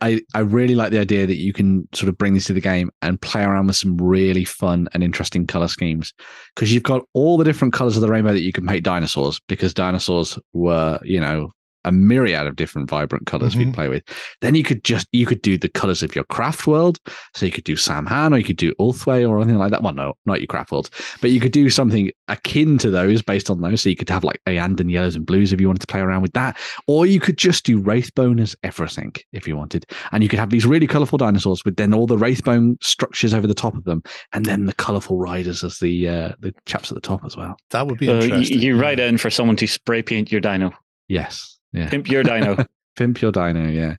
I, 0.01 0.21
I, 0.33 0.39
really 0.39 0.75
like 0.75 0.91
the 0.91 0.99
idea 0.99 1.27
that 1.27 1.35
you 1.35 1.53
can 1.53 1.87
sort 1.93 2.09
of 2.09 2.17
bring 2.17 2.33
this 2.33 2.45
to 2.45 2.53
the 2.53 2.61
game 2.61 2.91
and 3.01 3.19
play 3.19 3.43
around 3.43 3.67
with 3.67 3.75
some 3.75 3.97
really 3.97 4.45
fun 4.45 4.87
and 4.93 5.03
interesting 5.03 5.45
color 5.45 5.67
schemes. 5.67 6.13
Because 6.55 6.73
you've 6.73 6.83
got 6.83 7.03
all 7.13 7.37
the 7.37 7.43
different 7.43 7.73
colors 7.73 7.95
of 7.97 8.01
the 8.01 8.07
rainbow 8.07 8.33
that 8.33 8.41
you 8.41 8.51
can 8.51 8.65
paint 8.65 8.83
dinosaurs 8.83 9.39
because 9.47 9.73
dinosaurs 9.73 10.39
were, 10.53 10.99
you 11.03 11.19
know, 11.19 11.51
a 11.85 11.91
myriad 11.91 12.45
of 12.47 12.55
different 12.57 12.89
vibrant 12.89 13.25
colors 13.25 13.55
Mhm. 13.55 13.57
we'd 13.59 13.73
play 13.73 13.87
with. 13.87 14.03
Then 14.41 14.55
you 14.55 14.63
could 14.63 14.83
just 14.83 15.07
you 15.13 15.25
could 15.25 15.41
do 15.41 15.57
the 15.57 15.69
colors 15.69 16.03
of 16.03 16.13
your 16.15 16.25
craft 16.25 16.67
world. 16.67 16.99
So 17.33 17.45
you 17.45 17.51
could 17.51 17.63
do 17.63 17.75
Saim-Hann 17.75 18.33
or 18.33 18.37
you 18.37 18.43
could 18.43 18.57
do 18.57 18.73
Ulthwé 18.79 19.27
or 19.27 19.37
anything 19.39 19.57
like 19.59 19.71
that. 19.71 19.81
Well, 19.83 19.93
no, 19.93 20.13
not 20.25 20.41
your 20.41 20.47
craft 20.47 20.71
world, 20.71 20.89
but 21.21 21.31
you 21.31 21.39
could 21.39 21.51
do 21.53 21.69
something 21.69 22.11
akin 22.27 22.77
to 22.79 22.89
those 22.89 23.21
based 23.21 23.49
on 23.49 23.61
those. 23.61 23.81
So 23.81 23.89
you 23.89 23.95
could 23.95 24.09
have 24.09 24.23
like 24.23 24.41
Iyanden 24.47 24.91
yellows 24.91 25.15
and 25.15 25.25
blues 25.25 25.53
if 25.53 25.61
you 25.61 25.67
wanted 25.67 25.81
to 25.81 25.87
play 25.87 26.01
around 26.01 26.21
with 26.23 26.33
that, 26.33 26.57
or 26.87 27.05
you 27.05 27.19
could 27.19 27.37
just 27.37 27.65
do 27.65 27.81
Wraithbone 27.81 28.41
as 28.41 28.55
everything 28.63 29.13
if 29.31 29.47
you 29.47 29.55
wanted, 29.55 29.85
and 30.11 30.23
you 30.23 30.29
could 30.29 30.39
have 30.39 30.49
these 30.49 30.65
really 30.65 30.87
colorful 30.87 31.17
dinosaurs 31.17 31.63
with 31.63 31.75
then 31.77 31.93
all 31.93 32.07
the 32.07 32.17
Wraithbone 32.17 32.83
structures 32.83 33.33
over 33.33 33.47
the 33.47 33.53
top 33.53 33.75
of 33.75 33.83
them, 33.83 34.01
and 34.33 34.45
then 34.45 34.65
the 34.65 34.73
colorful 34.73 35.17
riders 35.17 35.63
as 35.63 35.77
the 35.79 36.09
uh, 36.09 36.31
the 36.39 36.53
chaps 36.65 36.91
at 36.91 36.95
the 36.95 37.01
top 37.01 37.23
as 37.25 37.37
well. 37.37 37.55
That 37.71 37.87
would 37.87 37.99
be 37.99 38.09
Uh, 38.09 38.15
y- 38.17 38.23
interesting. 38.23 38.61
you 38.61 38.77
write 38.77 38.99
in 38.99 39.17
for 39.17 39.29
someone 39.29 39.55
to 39.57 39.67
spray 39.67 40.01
paint 40.01 40.31
your 40.31 40.41
dino, 40.41 40.71
Yes, 41.07 41.54
yeah. 41.75 41.89
pimp 41.89 42.09
your 42.09 42.23
dino. 42.23 42.57
Pimp 42.95 43.21
your 43.21 43.33
dino, 43.33 43.67
yeah. 43.67 43.95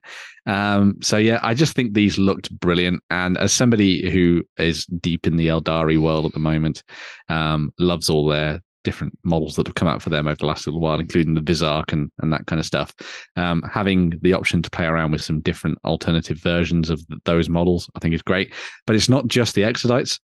Um, 0.46 0.96
so 1.02 1.18
yeah, 1.18 1.38
I 1.42 1.52
just 1.52 1.74
think 1.74 1.92
these 1.92 2.16
looked 2.16 2.50
brilliant. 2.60 3.02
And 3.10 3.36
as 3.36 3.52
somebody 3.52 4.10
who 4.10 4.42
is 4.56 4.86
deep 4.86 5.26
in 5.26 5.36
the 5.36 5.48
Aeldari 5.48 6.00
world 6.00 6.24
at 6.24 6.32
the 6.32 6.38
moment, 6.38 6.82
um, 7.28 7.74
loves 7.78 8.08
all 8.08 8.26
their 8.26 8.62
different 8.86 9.18
models 9.24 9.56
that 9.56 9.66
have 9.66 9.74
come 9.74 9.88
out 9.88 10.00
for 10.00 10.10
them 10.10 10.28
over 10.28 10.36
the 10.36 10.46
last 10.46 10.64
little 10.66 10.80
while, 10.80 11.00
including 11.00 11.34
the 11.34 11.40
Visarch 11.40 11.92
and, 11.92 12.10
and 12.20 12.32
that 12.32 12.46
kind 12.46 12.60
of 12.60 12.64
stuff. 12.64 12.94
Um, 13.34 13.62
having 13.62 14.12
the 14.22 14.32
option 14.32 14.62
to 14.62 14.70
play 14.70 14.86
around 14.86 15.10
with 15.10 15.22
some 15.22 15.40
different 15.40 15.78
alternative 15.84 16.38
versions 16.38 16.88
of 16.88 17.04
th- 17.08 17.20
those 17.24 17.48
models, 17.48 17.90
I 17.96 17.98
think 17.98 18.14
is 18.14 18.22
great. 18.22 18.54
But 18.86 18.94
it's 18.94 19.08
not 19.08 19.26
just 19.26 19.56
the 19.56 19.62
Exodites. 19.62 20.20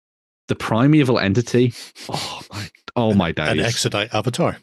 The 0.49 0.55
primeval 0.55 1.19
entity, 1.19 1.73
oh 2.09 2.41
my, 2.51 2.69
oh 2.95 3.13
my 3.13 3.33
An! 3.37 3.59
Exodite 3.59 4.13
avatar. 4.15 4.57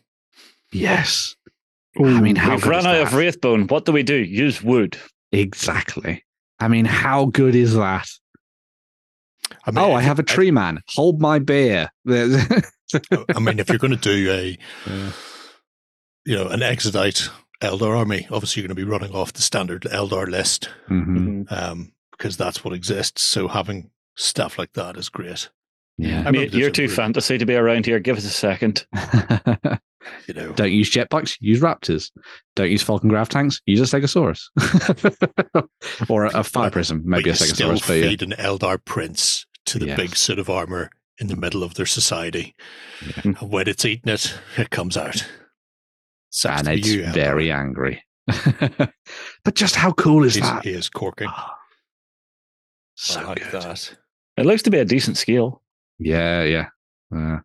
yes, 0.72 1.35
Ooh, 2.00 2.06
I 2.06 2.20
mean, 2.20 2.36
how 2.36 2.52
We've 2.52 2.62
good 2.62 2.70
run 2.70 2.80
is 2.80 2.86
out 2.86 2.96
of 3.02 3.10
that? 3.10 3.16
Wraithbone. 3.16 3.70
What 3.70 3.84
do 3.84 3.92
we 3.92 4.02
do? 4.02 4.16
Use 4.16 4.62
wood. 4.62 4.98
Exactly. 5.32 6.22
I 6.60 6.68
mean, 6.68 6.84
how 6.84 7.26
good 7.26 7.54
is 7.54 7.74
that? 7.74 8.08
I 9.64 9.70
mean, 9.70 9.78
oh, 9.78 9.92
I 9.92 10.00
have 10.02 10.18
a 10.18 10.22
tree 10.24 10.50
man. 10.50 10.80
Hold 10.94 11.20
my 11.20 11.38
beer. 11.38 11.90
I 12.08 13.38
mean, 13.40 13.58
if 13.58 13.68
you're 13.68 13.78
going 13.78 13.96
to 13.96 13.96
do 13.96 14.30
a, 14.32 14.58
you 16.24 16.34
know, 16.36 16.48
an 16.48 16.62
Exodite 16.62 17.28
Eldar 17.62 17.96
army, 17.96 18.26
obviously 18.30 18.60
you're 18.62 18.68
going 18.68 18.76
to 18.76 18.84
be 18.84 18.90
running 18.90 19.12
off 19.14 19.32
the 19.32 19.42
standard 19.42 19.82
Eldar 19.82 20.28
list 20.28 20.68
Mhm. 20.88 21.50
um, 21.52 21.92
because 22.12 22.36
that's 22.36 22.64
what 22.64 22.74
exists. 22.74 23.22
So 23.22 23.48
having 23.48 23.90
stuff 24.16 24.58
like 24.58 24.72
that 24.72 24.96
is 24.96 25.08
great. 25.08 25.48
Yeah. 25.98 26.24
I 26.26 26.30
mean, 26.30 26.50
you're 26.52 26.70
too 26.70 26.82
really- 26.82 26.94
fantasy 26.94 27.38
to 27.38 27.46
be 27.46 27.54
around 27.54 27.86
here. 27.86 27.98
Give 28.00 28.16
us 28.16 28.24
a 28.24 28.30
second. 28.30 28.86
You 30.28 30.34
know, 30.34 30.52
Don't 30.52 30.70
use 30.70 30.92
jetbikes. 30.92 31.36
Use 31.40 31.60
raptors. 31.60 32.12
Don't 32.54 32.70
use 32.70 32.82
Falcon 32.82 33.08
Grav 33.08 33.28
tanks. 33.28 33.60
Use 33.66 33.80
a 33.80 33.84
Stegosaurus 34.00 34.40
or 36.08 36.26
a, 36.26 36.38
a 36.40 36.44
fire 36.44 36.70
prism. 36.70 36.98
but 37.00 37.08
Maybe 37.08 37.24
you 37.30 37.32
a 37.32 37.36
still 37.36 37.70
Stegosaurus. 37.72 37.86
But 37.88 37.94
yeah. 37.94 38.08
feed 38.10 38.22
an 38.22 38.30
Eldar 38.38 38.78
prince 38.84 39.46
to 39.66 39.80
the 39.80 39.86
Yes. 39.86 39.96
big 39.96 40.14
suit 40.16 40.38
of 40.38 40.48
armor 40.48 40.90
in 41.18 41.26
the 41.26 41.34
middle 41.34 41.64
of 41.64 41.74
their 41.74 41.86
society. 41.86 42.54
Yeah. 43.24 43.32
When 43.40 43.66
it's 43.66 43.84
eating 43.84 44.12
it, 44.12 44.32
it 44.56 44.70
comes 44.70 44.96
out. 44.96 45.26
Sucks 46.30 46.60
and 46.60 46.78
it's 46.78 46.86
you, 46.88 47.02
Eldar. 47.02 47.12
very 47.14 47.50
angry. 47.50 48.04
but 48.28 49.54
just 49.54 49.74
how 49.74 49.90
cool 49.92 50.22
is 50.24 50.34
He's- 50.36 50.48
that? 50.48 50.62
He 50.64 50.70
is 50.70 50.88
corking. 50.88 51.28
Ah, 51.30 51.56
so 52.94 53.20
I 53.20 53.24
like 53.24 53.50
good. 53.50 53.62
that. 53.62 53.96
It 54.36 54.46
looks 54.46 54.62
to 54.62 54.70
be 54.70 54.78
a 54.78 54.84
decent 54.84 55.16
scale. 55.16 55.62
Yeah, 55.98 56.42
yeah. 56.42 56.66
Uh, 57.14 57.38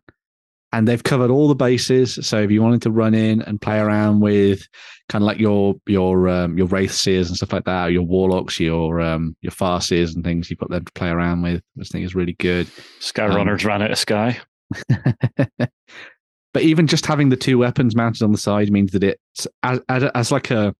and 0.72 0.88
they've 0.88 1.02
covered 1.02 1.30
all 1.30 1.48
the 1.48 1.54
bases. 1.54 2.18
So 2.22 2.40
if 2.40 2.50
you 2.50 2.62
wanted 2.62 2.82
to 2.82 2.90
run 2.90 3.14
in 3.14 3.42
and 3.42 3.60
play 3.60 3.78
around 3.78 4.20
with 4.20 4.66
kind 5.08 5.22
of 5.22 5.26
like 5.26 5.38
your 5.38 5.74
your 5.86 6.28
um, 6.28 6.56
your 6.56 6.66
wraith 6.66 6.92
seers 6.92 7.28
and 7.28 7.36
stuff 7.36 7.52
like 7.52 7.64
that, 7.64 7.88
or 7.88 7.90
your 7.90 8.02
warlocks, 8.02 8.58
your 8.58 9.00
um, 9.00 9.36
your 9.42 9.50
far 9.50 9.80
seers 9.80 10.14
and 10.14 10.24
things, 10.24 10.48
you've 10.48 10.58
got 10.58 10.70
them 10.70 10.84
to 10.84 10.92
play 10.92 11.08
around 11.08 11.42
with, 11.42 11.62
which 11.74 11.88
I 11.90 11.92
think 11.92 12.04
is 12.06 12.14
really 12.14 12.34
good. 12.34 12.68
Sky 13.00 13.26
Um, 13.26 13.36
Runners 13.36 13.64
ran 13.64 13.82
out 13.82 13.90
of 13.90 13.98
sky. 13.98 14.40
but 15.58 16.62
even 16.62 16.86
just 16.86 17.04
having 17.04 17.28
the 17.28 17.36
two 17.36 17.58
weapons 17.58 17.94
mounted 17.94 18.22
on 18.22 18.32
the 18.32 18.38
side 18.38 18.72
means 18.72 18.92
that 18.92 19.04
it's 19.04 19.46
as, 19.62 19.80
as, 19.90 20.04
as 20.14 20.32
like 20.32 20.50
a 20.50 20.74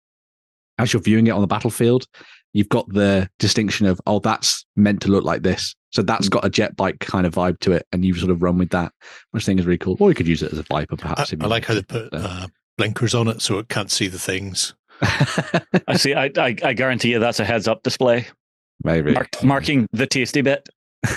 as 0.79 0.93
you're 0.93 1.03
viewing 1.03 1.27
it 1.27 1.33
on 1.33 1.43
the 1.43 1.47
battlefield, 1.47 2.07
you've 2.55 2.71
got 2.71 2.89
the 2.89 3.29
distinction 3.39 3.87
of 3.87 4.01
oh, 4.07 4.21
that's 4.21 4.65
meant 4.75 5.03
to 5.03 5.09
look 5.09 5.25
like 5.25 5.43
this. 5.43 5.75
So 5.93 6.03
that's 6.03 6.29
got 6.29 6.45
a 6.45 6.51
jet 6.51 6.75
bike 6.77 6.99
kind 7.01 7.27
of 7.27 7.35
vibe 7.35 7.61
to 7.61 7.73
it, 7.73 7.87
and 7.93 8.05
you 8.05 8.15
sort 8.15 8.31
of 8.31 8.43
run 8.43 8.59
with 8.59 8.71
that, 8.71 8.93
which 9.33 9.45
I 9.45 9.47
think 9.47 9.61
is 9.61 9.67
really 9.67 9.79
cool. 9.79 9.97
Or 10.01 10.09
you 10.09 10.15
could 10.15 10.27
use 10.29 10.43
it 10.43 10.53
as 10.53 10.59
a 10.59 10.63
viper, 10.65 10.95
I, 10.95 10.97
perhaps. 10.97 11.33
if 11.33 11.43
I 11.43 11.47
like 11.47 11.67
how 11.67 11.75
they 11.75 11.83
put 11.83 12.09
uh, 12.13 12.49
blinkers 12.79 13.15
on 13.15 13.29
it 13.29 13.43
so 13.43 13.59
it 13.59 13.69
can't 13.69 13.91
see 13.91 14.09
the 14.09 14.19
things. 14.19 14.75
I 15.03 15.97
see. 15.97 16.15
I, 16.15 16.31
I, 16.37 16.57
I 16.65 16.73
guarantee 16.75 17.11
you 17.11 17.19
that's 17.19 17.41
a 17.41 17.45
heads 17.45 17.67
up 17.69 17.83
display 17.83 18.27
Maybe 18.85 19.13
marked, 19.13 19.43
marking 19.45 19.87
the 19.93 20.07
tasty 20.07 20.41
bit. 20.43 20.69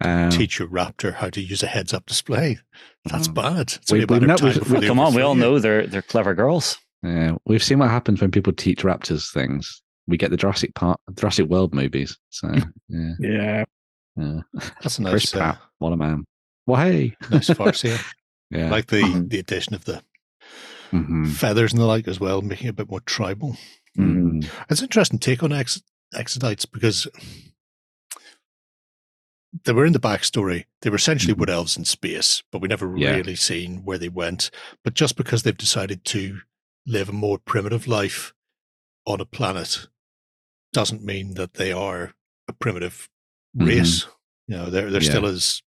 Um, 0.00 0.30
Teach 0.30 0.60
your 0.60 0.68
raptor 0.68 1.12
how 1.14 1.28
to 1.30 1.40
use 1.40 1.64
a 1.64 1.66
heads 1.66 1.92
up 1.92 2.06
display. 2.06 2.58
That's 3.06 3.28
Oh. 3.28 3.32
bad. 3.32 3.72
It's 3.74 3.90
We- 3.90 4.02
only 4.04 4.16
a 4.16 4.20
we 4.20 4.26
know- 4.26 4.36
we- 4.40 4.52
before 4.56 4.80
come 4.82 5.00
on, 5.00 5.12
we 5.12 5.22
all 5.22 5.34
know 5.34 5.58
they're 5.58 5.88
they're 5.88 6.02
clever 6.02 6.34
girls. 6.34 6.78
yeah, 7.02 7.32
we've 7.46 7.62
seen 7.64 7.80
what 7.80 7.90
happens 7.90 8.20
when 8.20 8.30
people 8.30 8.52
teach 8.52 8.82
raptors 8.84 9.32
things. 9.32 9.82
We 10.08 10.16
get 10.16 10.30
the 10.30 10.36
Jurassic 10.36 10.74
Park, 10.74 10.98
Jurassic 11.14 11.46
World 11.48 11.74
movies. 11.74 12.18
So 12.30 12.50
yeah, 12.88 13.12
Yeah. 13.20 13.64
yeah. 14.16 14.40
That's 14.82 14.98
a 14.98 15.02
Chris 15.02 15.32
nice, 15.32 15.34
uh, 15.34 15.38
Pratt, 15.38 15.58
what 15.78 15.92
a 15.92 15.96
man. 15.96 16.24
Well, 16.66 16.80
hey, 16.84 17.14
nice 17.30 17.48
farce 17.54 17.82
here. 17.82 17.98
yeah. 18.50 18.70
Like 18.70 18.86
the, 18.88 19.02
Mhm. 19.02 19.28
the 19.30 19.38
addition 19.38 19.74
of 19.74 19.84
the 19.84 20.02
Mhm. 20.92 21.28
feathers 21.30 21.72
and 21.72 21.80
the 21.80 21.86
like 21.86 22.08
as 22.08 22.18
well, 22.18 22.40
making 22.42 22.66
it 22.66 22.70
a 22.70 22.74
bit 22.74 22.90
more 22.90 23.00
tribal. 23.00 23.56
Mhm. 23.96 24.48
It's 24.70 24.80
an 24.80 24.86
interesting 24.86 25.18
take 25.18 25.42
on 25.42 25.52
Ex- 25.52 25.82
Exodites 26.14 26.66
because 26.70 27.06
they 29.64 29.72
were 29.72 29.84
in 29.86 29.92
the 29.92 30.00
backstory. 30.00 30.64
They 30.82 30.90
were 30.90 30.96
essentially 30.96 31.34
Mhm. 31.34 31.38
wood 31.38 31.50
elves 31.50 31.76
in 31.76 31.84
space, 31.84 32.42
but 32.52 32.60
we 32.60 32.68
never 32.68 32.96
Yeah. 32.96 33.12
really 33.16 33.36
seen 33.36 33.84
where 33.84 33.98
they 33.98 34.08
went. 34.08 34.50
But 34.84 34.94
just 34.94 35.16
because 35.16 35.42
they've 35.42 35.56
decided 35.56 36.04
to 36.06 36.40
live 36.86 37.08
a 37.08 37.12
more 37.12 37.38
primitive 37.38 37.86
life 37.86 38.32
on 39.06 39.20
a 39.20 39.24
planet 39.26 39.88
doesn't 40.72 41.02
mean 41.02 41.34
that 41.34 41.54
they 41.54 41.72
are 41.72 42.12
a 42.48 42.52
primitive 42.52 43.08
Mhm. 43.56 43.66
race. 43.68 44.06
You 44.46 44.56
know, 44.56 44.70
they're 44.70 44.90
they're 44.90 45.02
Yeah. 45.02 45.10
still 45.10 45.26
as 45.26 45.62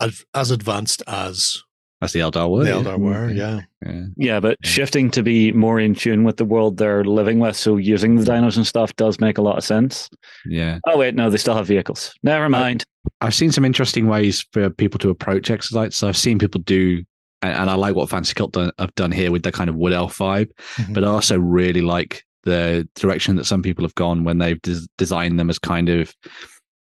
as 0.00 0.24
as 0.34 0.50
advanced 0.50 1.02
as 1.06 1.62
as 2.02 2.12
the 2.14 2.20
Eldar 2.20 2.48
word. 2.48 2.64
the 2.66 2.70
yeah. 2.70 2.76
Eldar 2.76 2.98
were. 2.98 3.30
Yeah, 3.30 3.60
Yeah. 3.84 4.04
Yeah, 4.16 4.40
but 4.40 4.56
shifting 4.64 5.10
to 5.10 5.22
be 5.22 5.52
more 5.52 5.78
in 5.78 5.94
tune 5.94 6.24
with 6.24 6.38
the 6.38 6.46
world 6.46 6.78
they're 6.78 7.04
living 7.04 7.38
with, 7.40 7.54
so 7.56 7.76
using 7.76 8.16
the 8.16 8.24
dinos 8.24 8.56
and 8.56 8.66
stuff 8.66 8.96
does 8.96 9.20
make 9.20 9.36
a 9.36 9.42
lot 9.42 9.58
of 9.58 9.64
sense. 9.64 10.08
yeah. 10.46 10.78
Oh 10.86 10.96
wait, 10.96 11.14
no, 11.14 11.28
they 11.28 11.36
still 11.36 11.54
have 11.54 11.66
vehicles. 11.66 12.14
Never 12.22 12.48
mind. 12.48 12.84
I've 13.20 13.34
seen 13.34 13.52
some 13.52 13.66
interesting 13.66 14.06
ways 14.06 14.46
for 14.52 14.70
people 14.70 14.98
to 15.00 15.10
approach 15.10 15.48
Exodites. 15.50 15.92
So 15.94 16.08
I've 16.08 16.16
seen 16.16 16.38
people 16.38 16.62
do, 16.62 17.02
and, 17.42 17.52
and 17.54 17.70
I 17.70 17.74
like 17.74 17.94
what 17.94 18.08
Fancy 18.08 18.32
Cult 18.34 18.52
done, 18.52 18.72
have 18.78 18.94
done 18.94 19.12
here 19.12 19.30
with 19.30 19.42
the 19.42 19.52
kind 19.52 19.68
of 19.68 19.76
wood 19.76 19.92
elf 19.92 20.16
vibe, 20.16 20.48
Mhm. 20.78 20.94
but 20.94 21.04
I 21.04 21.08
also 21.08 21.38
really 21.38 21.82
like 21.82 22.24
the 22.44 22.88
direction 22.94 23.36
that 23.36 23.44
some 23.44 23.62
people 23.62 23.84
have 23.84 23.94
gone 23.94 24.24
when 24.24 24.38
they've 24.38 24.60
des- 24.62 24.86
designed 24.98 25.38
them 25.38 25.50
as 25.50 25.58
kind 25.58 25.88
of 25.88 26.14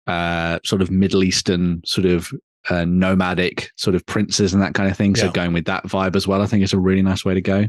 uh, 0.06 0.59
sort 0.64 0.82
of 0.82 0.90
Middle 0.90 1.23
Eastern 1.24 1.82
sort 1.85 2.06
of 2.06 2.31
uh, 2.70 2.85
nomadic 2.85 3.70
sort 3.77 3.94
of 3.97 4.05
princes 4.06 4.52
and 4.55 4.62
that 4.62 4.74
kind 4.74 4.90
of 4.90 4.97
thing. 4.97 5.14
So 5.16 5.27
Yeah. 5.27 5.32
going 5.32 5.52
with 5.52 5.64
that 5.66 5.85
vibe 5.85 6.16
as 6.16 6.27
well, 6.28 6.43
I 6.43 6.47
think 6.47 6.62
it's 6.62 6.73
a 6.73 6.78
really 6.78 7.02
nice 7.02 7.24
way 7.24 7.35
to 7.35 7.40
go. 7.40 7.69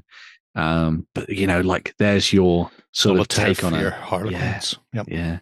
Um, 0.55 1.07
but 1.15 1.29
you 1.29 1.47
know, 1.47 1.61
like 1.61 1.95
there's 1.97 2.31
your 2.31 2.69
sort 2.91 3.19
of 3.19 3.27
take 3.27 3.63
on 3.63 3.73
it. 3.73 3.91
Harlequins. 3.93 4.77
Yep. 4.93 5.07
Yeah. 5.09 5.39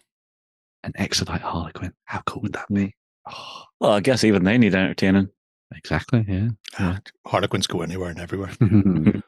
An 0.84 0.92
Exodite 0.96 1.42
Harlequin. 1.42 1.92
How 2.06 2.22
cool 2.26 2.42
would 2.42 2.54
that 2.54 2.72
be? 2.72 2.94
Oh, 3.30 3.62
Well, 3.80 3.92
I 3.92 4.00
guess 4.00 4.22
even 4.24 4.44
they 4.44 4.58
need 4.58 4.74
entertaining. 4.74 5.28
exactly. 5.74 6.24
Yeah. 6.28 6.48
Ah, 6.78 6.98
Harlequins 7.26 7.66
go 7.66 7.82
anywhere 7.82 8.10
and 8.10 8.20
everywhere. 8.20 8.52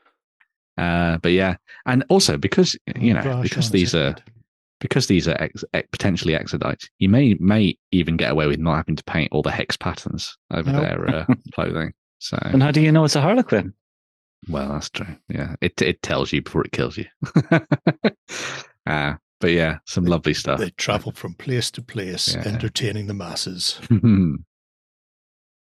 uh, 0.79 1.19
but 1.19 1.33
yeah. 1.33 1.57
And 1.87 2.05
also 2.09 2.37
because, 2.37 2.77
you 2.97 3.15
know, 3.15 3.23
Brush 3.23 3.43
because 3.43 3.71
these 3.71 3.95
are, 3.95 4.15
because 4.81 5.07
these 5.07 5.29
are 5.29 5.37
ex, 5.41 5.65
ex, 5.73 5.89
potentially 5.93 6.35
exodites, 6.35 6.89
you 6.99 7.09
may 7.09 7.35
may 7.41 7.77
even 7.93 8.17
get 8.17 8.31
away 8.33 8.47
with 8.47 8.59
not 8.59 8.77
having 8.77 8.97
to 8.97 9.05
paint 9.05 9.31
all 9.33 9.43
the 9.43 9.51
hex 9.51 9.77
patterns 9.77 10.37
over 10.53 10.71
Nope. 10.73 10.83
their 10.83 11.09
uh, 11.09 11.27
clothing. 11.55 11.93
So, 12.19 12.39
And 12.43 12.63
how 12.63 12.71
do 12.71 12.81
you 12.81 12.91
know 12.93 13.05
it's 13.05 13.17
a 13.17 13.21
Harlequin? 13.21 13.73
well, 14.49 14.69
that's 14.69 14.91
true. 14.91 15.17
Yeah, 15.29 15.57
it 15.63 15.81
it 15.81 16.03
tells 16.03 16.33
you 16.33 16.43
before 16.43 16.65
it 16.65 16.73
kills 16.73 16.97
you. 16.99 17.07
uh, 18.87 19.15
but 19.41 19.51
yeah, 19.53 19.79
some 19.87 20.05
lovely 20.05 20.35
stuff. 20.35 20.59
They 20.61 20.71
travel 20.71 21.13
from 21.13 21.35
place 21.35 21.71
to 21.73 21.83
place, 21.83 22.35
Yeah. 22.35 22.43
entertaining 22.47 23.07
the 23.07 23.15
masses. 23.15 23.79
um, 23.91 24.45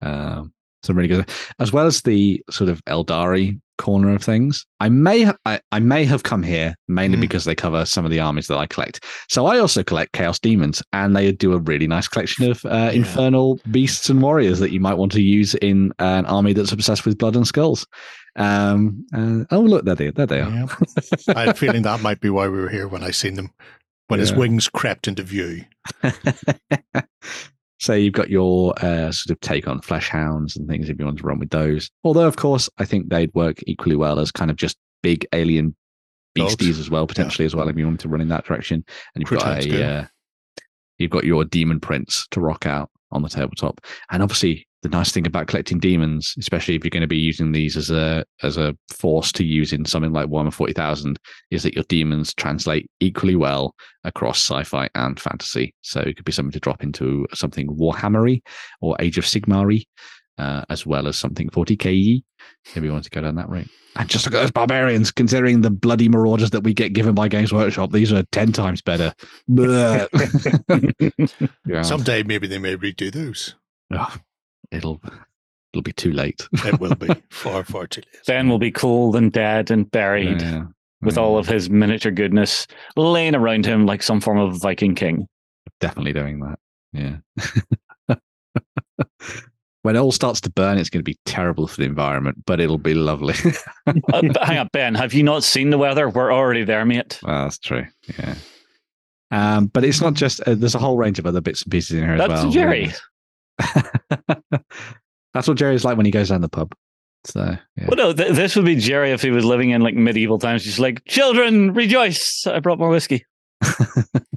some 0.03 0.97
really 0.97 1.09
good, 1.09 1.29
as 1.59 1.73
well 1.73 1.87
as 1.87 2.03
the 2.03 2.43
sort 2.51 2.69
of 2.71 2.83
Aeldari 2.85 3.61
corner 3.79 4.15
of 4.15 4.23
things. 4.23 4.65
I 4.81 4.89
may 4.89 5.23
ha- 5.25 5.37
I, 5.47 5.61
I 5.73 5.79
may 5.81 6.05
have 6.05 6.23
come 6.23 6.43
here 6.43 6.75
mainly 6.89 7.19
Mm. 7.19 7.23
because 7.23 7.45
they 7.45 7.55
cover 7.55 7.85
some 7.85 8.05
of 8.05 8.11
the 8.11 8.21
armies 8.21 8.47
that 8.49 8.59
I 8.59 8.67
collect. 8.67 9.05
So 9.29 9.47
I 9.47 9.59
also 9.59 9.83
collect 9.83 10.13
Chaos 10.13 10.39
Demons, 10.39 10.83
and 10.93 11.17
they 11.17 11.33
do 11.33 11.53
a 11.53 11.59
really 11.59 11.87
nice 11.87 12.09
collection 12.09 12.51
of 12.51 12.65
uh, 12.65 12.91
infernal 12.93 13.61
beasts 13.71 14.09
and 14.09 14.21
warriors 14.23 14.59
that 14.61 14.71
you 14.73 14.81
might 14.81 14.95
want 14.95 15.13
to 15.13 15.23
use 15.23 15.55
in 15.57 15.93
an 15.99 16.27
army 16.27 16.53
that's 16.53 16.73
obsessed 16.73 17.05
with 17.05 17.19
blood 17.19 17.37
and 17.37 17.47
skulls. 17.47 17.87
Um, 18.37 19.07
uh, 19.15 19.45
oh 19.53 19.61
look, 19.61 19.85
there 19.85 19.95
they 19.95 20.11
there 20.11 20.27
they 20.27 20.41
are. 20.41 20.51
Yeah. 20.51 20.67
I 21.37 21.41
had 21.41 21.49
a 21.51 21.55
feeling 21.55 21.83
that 21.83 22.01
might 22.03 22.21
be 22.21 22.31
why 22.31 22.49
we 22.49 22.61
were 22.61 22.69
here 22.69 22.89
when 22.89 23.05
I 23.05 23.11
seen 23.13 23.35
them. 23.35 23.51
When 24.09 24.21
his 24.21 24.35
wings 24.35 24.69
crept 24.69 25.09
into 25.09 25.23
view. 25.23 25.65
so 27.81 27.93
you've 27.95 28.13
got 28.13 28.31
your 28.31 28.75
uh, 28.85 29.11
sort 29.13 29.31
of 29.31 29.41
take 29.41 29.67
on 29.67 29.81
flesh 29.81 30.09
hounds 30.09 30.57
and 30.57 30.69
things 30.69 30.89
if 30.89 30.99
you 30.99 31.05
want 31.05 31.19
to 31.19 31.25
run 31.25 31.39
with 31.39 31.51
those. 31.51 31.91
Although, 32.05 32.27
of 32.27 32.37
course, 32.37 32.71
I 32.79 32.85
think 32.85 33.09
they'd 33.09 33.35
work 33.35 33.59
equally 33.67 33.97
well 33.97 34.19
as 34.19 34.31
kind 34.31 34.51
of 34.51 34.57
just 34.57 34.77
big 35.03 35.27
alien 35.33 35.75
Dogs. 36.35 36.57
beasties 36.57 36.79
as 36.79 36.91
well, 36.91 37.07
potentially 37.07 37.45
as 37.45 37.55
well 37.55 37.69
if 37.69 37.77
you 37.77 37.87
want 37.87 38.01
to 38.01 38.09
run 38.09 38.21
in 38.21 38.29
that 38.29 38.45
direction. 38.45 38.85
And 39.15 39.23
you've 39.23 39.39
got 39.39 39.65
a 39.65 39.85
uh, 39.85 40.05
you've 40.99 41.11
got 41.11 41.25
your 41.25 41.45
demon 41.45 41.81
prince 41.81 42.27
to 42.31 42.41
rock 42.41 42.67
out 42.67 42.91
on 43.11 43.23
the 43.23 43.29
tabletop. 43.29 43.81
And 44.11 44.23
obviously, 44.23 44.67
the 44.85 44.91
nice 44.91 45.11
thing 45.11 45.27
about 45.27 45.47
collecting 45.47 45.79
demons, 45.79 46.35
especially 46.39 46.77
if 46.77 46.85
you're 46.85 46.91
going 46.91 47.01
to 47.01 47.07
be 47.07 47.17
using 47.17 47.53
these 47.53 47.75
as 47.75 47.91
a 47.91 48.23
as 48.43 48.59
a 48.59 48.77
force 48.91 49.33
to 49.33 49.43
use 49.43 49.73
in 49.73 49.87
something 49.87 50.13
like 50.13 50.29
Warhammer 50.29 50.53
Forty 50.53 50.75
Thousand, 50.75 51.19
is 51.51 51.63
that 51.63 51.75
your 51.75 51.85
demons 51.89 52.35
translate 52.35 52.91
equally 53.01 53.35
well 53.35 53.75
across 54.05 54.39
sci-fi 54.39 54.89
and 54.95 55.19
fantasy. 55.19 55.75
So 55.81 56.01
it 56.01 56.17
could 56.17 56.27
be 56.27 56.33
something 56.33 56.53
to 56.53 56.61
drop 56.61 56.83
into 56.83 57.27
something 57.33 57.67
Warhammery 57.69 58.43
or 58.83 58.95
Age 59.01 59.17
of 59.17 59.25
Sigmar, 59.25 59.83
uh, 60.37 60.65
as 60.69 60.85
well 60.85 61.09
as 61.09 61.17
something 61.17 61.49
40K 61.49 62.23
Maybe 62.75 62.87
you 62.87 62.93
want 62.93 63.05
to 63.05 63.11
go 63.11 63.23
down 63.23 63.37
that 63.37 63.49
route. 63.49 63.71
And 63.97 64.07
just 64.07 64.27
look 64.27 64.35
at 64.35 64.41
those 64.41 64.51
barbarians, 64.51 65.11
considering 65.11 65.63
the 65.63 65.71
bloody 65.71 66.11
marauders 66.11 66.51
that 66.51 66.63
we 66.63 66.75
get 66.75 66.93
given 66.93 67.15
by 67.15 67.29
Games 67.29 67.55
Workshop, 67.55 67.91
these 67.91 68.13
are 68.13 68.23
10 68.33 68.53
times 68.53 68.83
better. 68.83 69.15
Yeah. 71.67 71.81
Someday 71.81 72.23
maybe 72.23 72.47
they 72.47 72.59
may 72.59 72.77
redo 72.77 73.11
those. 73.11 73.55
Ugh, 73.91 74.21
it'll 74.75 75.01
it'll 75.73 75.83
be 75.83 75.93
too 75.93 76.13
late. 76.13 76.47
It 76.65 76.79
will 76.81 76.95
be 76.95 77.09
far, 77.31 77.65
far 77.65 77.87
too 77.87 78.03
late. 78.13 78.23
Ben 78.27 78.49
will 78.49 78.59
be 78.59 78.71
cold 78.71 79.17
and 79.17 79.33
dead 79.33 79.71
and 79.71 79.91
buried 79.91 80.41
Yeah. 80.43 80.65
with 81.03 81.17
Yeah. 81.17 81.23
all 81.23 81.39
of 81.39 81.47
his 81.49 81.69
miniature 81.71 82.13
goodness 82.13 82.67
laying 82.97 83.35
around 83.35 83.67
him 83.67 83.87
like 83.87 84.03
some 84.03 84.21
form 84.21 84.39
of 84.39 84.57
Viking 84.61 84.95
king. 84.95 85.27
definitely 85.81 86.13
doing 86.13 86.41
that. 86.41 86.59
Yeah. 86.93 87.17
when 89.83 89.97
it 89.97 89.99
all 89.99 90.13
starts 90.13 90.41
to 90.43 90.51
burn, 90.51 90.79
it's 90.79 90.89
going 90.89 91.01
to 91.01 91.11
be 91.11 91.19
terrible 91.27 91.67
for 91.67 91.77
the 91.77 91.85
environment, 91.85 92.43
but 92.47 92.61
it'll 92.61 92.79
be 92.79 92.95
lovely. 92.95 93.35
Uh, 93.87 94.23
hang 94.43 94.59
on, 94.59 94.69
Ben, 94.73 94.95
have 94.95 95.13
you 95.13 95.23
not 95.23 95.45
seen 95.45 95.69
the 95.71 95.77
weather? 95.77 96.09
We're 96.09 96.33
already 96.33 96.65
there, 96.65 96.85
mate. 96.87 97.19
well, 97.23 97.45
that's 97.45 97.59
true. 97.59 97.85
Yeah. 98.19 98.35
Um, 99.31 99.67
but 99.67 99.85
it's 99.85 100.01
not 100.01 100.15
just, 100.15 100.41
uh, 100.43 100.55
there's 100.55 100.75
a 100.75 100.79
whole 100.79 100.97
range 100.97 101.19
of 101.19 101.27
other 101.27 101.43
bits 101.43 101.63
and 101.65 101.71
pieces 101.71 101.97
in 101.99 102.05
here 102.05 102.17
That's 102.17 102.33
as 102.33 102.43
well. 102.45 102.53
Jerry. 102.53 102.93
that's 105.35 105.49
what 105.49 105.57
Jerry's 105.57 105.85
like 105.85 105.97
when 105.97 106.07
he 106.07 106.13
goes 106.13 106.29
down 106.29 106.41
the 106.41 106.49
pub. 106.49 106.75
So, 107.25 107.57
yeah. 107.77 107.87
Well, 107.89 107.97
no, 107.97 108.13
th- 108.13 108.35
this 108.35 108.55
would 108.55 108.67
be 108.67 108.77
Jerry 108.77 109.11
if 109.11 109.23
he 109.23 109.31
was 109.31 109.45
living 109.45 109.71
in 109.71 109.81
like 109.81 109.95
medieval 109.95 110.39
times. 110.39 110.63
Just 110.65 110.79
like, 110.79 111.05
children, 111.07 111.73
rejoice! 111.73 112.47
I 112.47 112.61
brought 112.61 112.79
more 112.79 112.91
whiskey. 112.91 113.25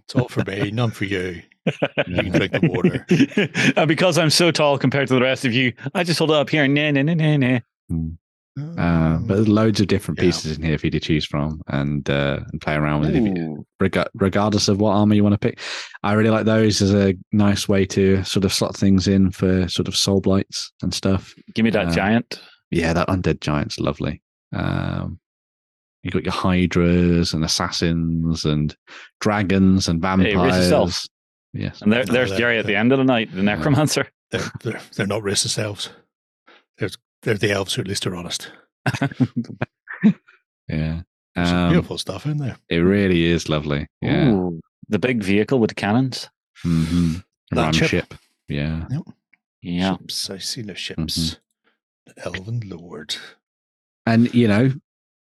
It's 0.08 0.16
all 0.16 0.30
for 0.30 0.42
me, 0.46 0.72
none 0.72 0.92
for 0.92 1.04
you. 1.04 1.42
You 1.66 1.74
can 2.16 2.32
drink 2.32 2.54
the 2.54 2.62
water. 2.64 3.74
and 3.78 3.88
because 3.90 4.18
I'm 4.18 4.30
so 4.30 4.52
tall 4.52 4.78
compared 4.78 5.10
to 5.10 5.16
the 5.16 5.22
rest 5.22 5.44
of 5.44 5.52
you, 5.52 5.74
I 5.94 6.06
just 6.06 6.18
hold 6.18 6.32
it 6.32 6.38
up 6.38 6.50
here. 6.50 6.66
Nah, 6.66 6.92
nah, 6.92 7.02
nah, 7.02 7.14
nah, 7.14 7.36
nah. 7.36 7.60
Hmm. 7.90 8.12
Uh, 8.78 9.18
but 9.20 9.36
there's 9.36 9.48
loads 9.48 9.80
of 9.80 9.88
different 9.88 10.18
Yeah. 10.18 10.26
pieces 10.26 10.58
in 10.58 10.64
here 10.64 10.78
for 10.78 10.88
you 10.88 10.92
to 10.92 11.00
choose 11.00 11.26
from 11.26 11.62
and 11.68 12.10
uh, 12.10 12.40
and 12.52 12.60
play 12.62 12.74
around 12.76 13.02
with. 13.02 13.16
If 13.16 13.24
you, 13.38 13.66
reg- 13.80 14.08
regardless 14.16 14.68
of 14.68 14.80
what 14.80 14.92
armor 14.94 15.14
you 15.16 15.24
want 15.24 15.34
to 15.34 15.38
pick. 15.40 15.60
I 16.04 16.14
really 16.14 16.30
like 16.32 16.46
those 16.46 16.82
as 16.82 16.94
a 16.94 17.14
nice 17.32 17.70
way 17.70 17.86
to 17.88 18.24
sort 18.24 18.46
of 18.46 18.54
slot 18.54 18.76
things 18.76 19.08
in 19.08 19.32
for 19.32 19.68
sort 19.68 19.88
of 19.88 19.96
soul 19.96 20.22
blights 20.22 20.72
and 20.82 20.94
stuff. 20.94 21.34
Give 21.54 21.64
me 21.66 21.72
that 21.72 21.88
Uh, 21.90 21.94
giant. 21.94 22.42
Yeah, 22.72 22.94
that 22.94 23.08
undead 23.10 23.42
giant's 23.42 23.80
lovely. 23.80 24.22
Um, 24.54 25.20
you 26.04 26.12
got 26.12 26.24
your 26.24 26.34
hydras 26.34 27.34
and 27.34 27.44
assassins 27.44 28.46
and 28.46 28.76
dragons 29.20 29.88
and 29.88 30.04
Hey, 30.04 30.36
raise 30.36 30.70
vampires. 30.70 31.10
yes, 31.54 31.82
And 31.82 31.92
there, 31.92 32.06
there's 32.06 32.30
that- 32.32 32.38
Jerry 32.38 32.58
at 32.60 32.66
the 32.66 32.76
end 32.76 32.92
of 32.92 32.98
the 32.98 33.04
night, 33.04 33.34
the 33.34 33.44
necromancer. 33.44 34.08
They're, 34.32 34.42
they're, 34.64 34.82
they're 34.96 35.08
not 35.08 35.22
racist 35.24 35.58
elves. 35.58 35.90
They're, 36.78 36.90
they're 37.28 37.36
the 37.38 37.52
elves 37.52 37.74
who 37.74 37.82
at 37.82 37.88
least 37.90 38.08
are 38.08 38.16
honest. 38.16 38.50
yeah. 40.70 41.02
There's 41.36 41.50
some 41.50 41.58
Um, 41.58 41.70
beautiful 41.72 41.98
stuff 41.98 42.26
in 42.26 42.38
there. 42.38 42.58
it 42.70 42.78
really 42.78 43.26
is 43.26 43.50
lovely. 43.50 43.88
Yeah. 44.02 44.30
Ooh, 44.30 44.60
the 44.88 44.98
big 45.00 45.22
vehicle 45.24 45.60
with 45.60 45.70
the 45.70 45.76
cannons. 45.76 46.30
hmm 46.64 47.16
That 47.52 47.62
Ram 47.64 47.74
ship. 47.74 47.90
ship. 47.90 48.14
Yeah. 48.48 48.88
Yeah. 49.62 49.98
Ships. 49.98 50.30
I 50.30 50.38
see 50.38 50.62
the 50.62 50.76
ships. 50.76 51.00
Mm-hmm. 51.20 51.40
The 52.16 52.26
Elven 52.26 52.62
Lord. 52.66 53.16
And 54.06 54.34
you 54.34 54.48
know, 54.48 54.72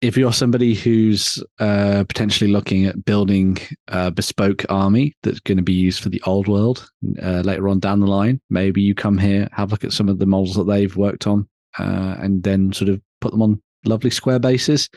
if 0.02 0.16
you're 0.18 0.32
somebody 0.35 0.74
who's 0.74 1.43
uh, 1.59 2.05
potentially 2.06 2.51
looking 2.51 2.85
at 2.85 3.05
building 3.06 3.56
a 3.89 4.10
bespoke 4.10 4.64
army 4.68 5.16
that's 5.23 5.40
going 5.40 5.56
to 5.56 5.62
be 5.64 5.73
used 5.73 6.02
for 6.02 6.10
the 6.10 6.23
old 6.27 6.47
world 6.47 6.90
uh, 7.23 7.40
later 7.40 7.68
on 7.68 7.81
down 7.81 8.01
the 8.01 8.06
line, 8.06 8.39
maybe 8.51 8.82
you 8.82 8.94
come 8.94 9.16
here, 9.16 9.48
have 9.52 9.70
a 9.70 9.73
look 9.73 9.85
at 9.85 9.93
some 9.94 10.10
of 10.10 10.18
the 10.18 10.27
models 10.27 10.55
that 10.56 10.64
they've 10.64 10.94
worked 10.94 11.27
on, 11.27 11.48
uh, 11.78 12.16
and 12.20 12.43
then 12.43 12.73
sort 12.73 12.89
of 12.89 13.01
put 13.20 13.32
them 13.32 13.43
on 13.43 13.62
lovely 13.85 14.11
square 14.11 14.39
bases 14.39 14.89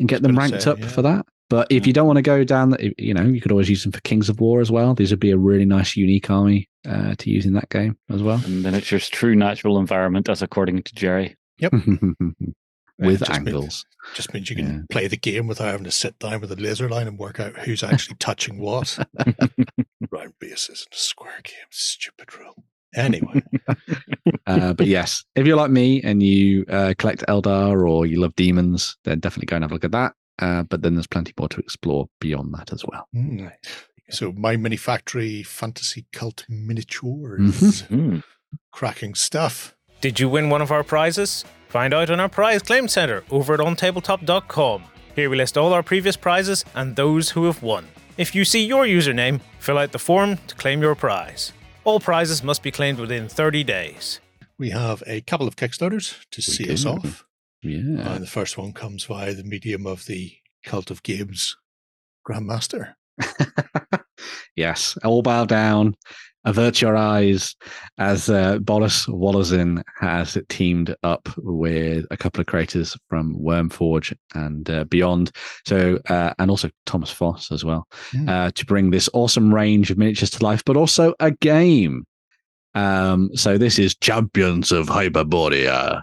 and 0.00 0.08
get 0.08 0.22
them 0.22 0.36
ranked 0.36 0.62
say, 0.62 0.70
up 0.70 0.78
yeah. 0.78 0.88
for 0.88 1.02
that. 1.02 1.26
But 1.48 1.66
if 1.70 1.86
you 1.86 1.92
don't 1.92 2.06
want 2.06 2.16
to 2.16 2.22
go 2.22 2.44
down, 2.44 2.70
that, 2.70 2.98
you 2.98 3.12
know, 3.12 3.24
you 3.24 3.40
could 3.40 3.52
always 3.52 3.68
use 3.68 3.82
them 3.82 3.92
for 3.92 4.00
Kings 4.00 4.30
of 4.30 4.40
War 4.40 4.60
as 4.62 4.70
well. 4.70 4.94
These 4.94 5.10
would 5.10 5.20
be 5.20 5.32
a 5.32 5.36
really 5.36 5.66
nice, 5.66 5.96
unique 5.96 6.30
army 6.30 6.66
uh, 6.88 7.14
to 7.18 7.30
use 7.30 7.44
in 7.44 7.52
that 7.52 7.68
game 7.68 7.98
as 8.08 8.22
well. 8.22 8.40
And 8.44 8.64
miniature's 8.64 9.10
true 9.10 9.34
natural 9.34 9.78
environment, 9.78 10.30
as 10.30 10.40
according 10.40 10.82
to 10.82 10.94
Jerry. 10.94 11.36
Yep. 11.58 11.72
With 12.98 13.18
just 13.18 13.30
means- 13.30 13.48
angles. 13.48 13.86
just 14.14 14.32
means 14.32 14.48
you 14.48 14.56
can 14.56 14.66
Yeah. 14.66 14.80
play 14.90 15.08
the 15.08 15.16
game 15.16 15.46
without 15.46 15.66
having 15.72 15.84
to 15.84 15.90
sit 15.90 16.18
down 16.18 16.40
with 16.40 16.52
a 16.52 16.56
laser 16.56 16.88
line 16.88 17.08
and 17.08 17.18
work 17.18 17.40
out 17.40 17.56
who's 17.58 17.82
actually 17.82 18.16
touching 18.18 18.58
what. 18.58 18.98
Round 20.10 20.34
bases 20.38 20.86
and 20.86 20.94
a 20.94 20.98
square 20.98 21.40
game, 21.42 21.66
stupid 21.70 22.34
rule. 22.38 22.64
Anyway, 22.94 23.42
uh, 24.46 24.72
but 24.74 24.86
yes, 24.86 25.24
if 25.34 25.46
you're 25.46 25.56
like 25.56 25.70
me 25.70 26.02
and 26.02 26.22
you 26.22 26.64
uh, 26.68 26.94
collect 26.98 27.24
Eldar 27.28 27.88
or 27.88 28.04
you 28.06 28.20
love 28.20 28.34
demons, 28.36 28.96
then 29.04 29.18
definitely 29.20 29.46
go 29.46 29.56
and 29.56 29.64
have 29.64 29.70
a 29.70 29.74
look 29.74 29.84
at 29.84 29.92
that. 29.92 30.12
Uh, 30.38 30.62
but 30.64 30.82
then 30.82 30.94
there's 30.94 31.06
plenty 31.06 31.32
more 31.38 31.48
to 31.48 31.60
explore 31.60 32.08
beyond 32.20 32.52
that 32.54 32.72
as 32.72 32.84
well. 32.86 33.06
hmm. 33.12 33.46
so 34.10 34.32
my 34.32 34.56
mini 34.56 34.76
factory 34.76 35.42
fantasy 35.42 36.06
cult 36.12 36.44
miniatures. 36.48 37.82
Mhm. 37.82 37.86
Hmm. 37.86 38.18
Cracking 38.72 39.14
stuff. 39.14 39.74
Did 40.00 40.18
you 40.20 40.28
win 40.28 40.50
one 40.50 40.60
of 40.62 40.70
our 40.72 40.82
prizes? 40.84 41.44
Find 41.68 41.94
out 41.94 42.10
on 42.10 42.20
our 42.20 42.28
prize 42.28 42.62
claim 42.62 42.88
center 42.88 43.24
over 43.30 43.54
at 43.54 43.60
ontabletop.com. 43.60 44.84
Here 45.14 45.30
we 45.30 45.36
list 45.36 45.56
all 45.56 45.72
our 45.72 45.82
previous 45.82 46.16
prizes 46.16 46.64
and 46.74 46.96
those 46.96 47.30
who 47.30 47.44
have 47.46 47.62
won. 47.62 47.86
If 48.18 48.34
you 48.34 48.44
see 48.44 48.64
your 48.64 48.84
username, 48.84 49.40
fill 49.58 49.78
out 49.78 49.92
the 49.92 49.98
form 49.98 50.38
to 50.48 50.54
claim 50.54 50.82
your 50.82 50.94
prize. 50.94 51.52
All 51.84 51.98
prizes 51.98 52.44
must 52.44 52.62
be 52.62 52.70
claimed 52.70 53.00
within 53.00 53.28
30 53.28 53.64
days. 53.64 54.20
We 54.58 54.70
have 54.70 55.02
a 55.06 55.20
couple 55.22 55.48
of 55.48 55.56
Kickstarters 55.56 56.24
to 56.30 56.40
see 56.40 56.72
us 56.72 56.86
off. 56.86 57.24
Yeah. 57.62 58.14
And 58.14 58.22
the 58.22 58.28
first 58.28 58.56
one 58.56 58.72
comes 58.72 59.04
via 59.04 59.34
the 59.34 59.42
medium 59.42 59.86
of 59.86 60.06
the 60.06 60.32
Cult 60.64 60.90
of 60.90 61.02
Games 61.02 61.56
Grandmaster. 62.28 62.94
yes, 64.56 64.96
all 65.04 65.22
bow 65.22 65.44
down, 65.44 65.96
avert 66.44 66.80
your 66.80 66.96
eyes, 66.96 67.54
as 67.98 68.28
uh, 68.28 68.58
Boris 68.58 69.06
Woloszyn 69.06 69.82
has 70.00 70.36
teamed 70.48 70.94
up 71.02 71.28
with 71.38 72.06
a 72.10 72.16
couple 72.16 72.40
of 72.40 72.46
creators 72.46 72.96
from 73.08 73.36
Wormforge 73.38 74.14
and 74.34 74.68
uh, 74.70 74.84
beyond. 74.84 75.30
So, 75.66 75.98
uh, 76.08 76.34
and 76.38 76.50
also 76.50 76.70
Thomas 76.86 77.10
Foss 77.10 77.50
as 77.52 77.64
well, 77.64 77.86
Mm. 78.12 78.28
uh, 78.28 78.50
to 78.54 78.66
bring 78.66 78.90
this 78.90 79.08
awesome 79.12 79.54
range 79.54 79.90
of 79.90 79.98
miniatures 79.98 80.30
to 80.30 80.42
life, 80.44 80.62
but 80.64 80.76
also 80.76 81.14
a 81.20 81.30
game. 81.30 82.04
Um, 82.74 83.30
so 83.34 83.58
this 83.58 83.78
is 83.78 83.94
Champions 83.96 84.72
of 84.72 84.86
Hyperborea. 84.88 86.02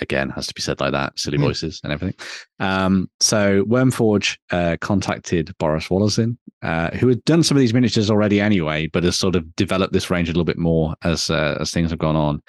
Again, 0.00 0.30
has 0.30 0.46
to 0.48 0.54
be 0.54 0.60
said 0.60 0.80
like 0.80 0.92
that, 0.92 1.18
silly 1.18 1.38
Hmm. 1.38 1.44
voices 1.44 1.80
and 1.84 1.92
everything. 1.92 2.16
Um, 2.58 3.08
so 3.20 3.64
Wormforge 3.64 4.36
uh, 4.50 4.76
contacted 4.80 5.54
Boris 5.58 5.88
Woloszyn, 5.88 6.36
uh, 6.62 6.90
who 6.96 7.08
had 7.08 7.24
done 7.24 7.42
some 7.42 7.56
of 7.56 7.60
these 7.60 7.72
miniatures 7.72 8.10
already 8.10 8.40
anyway, 8.40 8.86
but 8.88 9.04
has 9.04 9.16
sort 9.16 9.36
of 9.36 9.54
developed 9.56 9.92
this 9.92 10.10
range 10.10 10.28
a 10.28 10.32
little 10.32 10.44
bit 10.44 10.58
more 10.58 10.94
as 11.04 11.30
uh, 11.30 11.56
as 11.60 11.70
things 11.70 11.90
have 11.90 11.98
gone 12.00 12.16
on, 12.16 12.42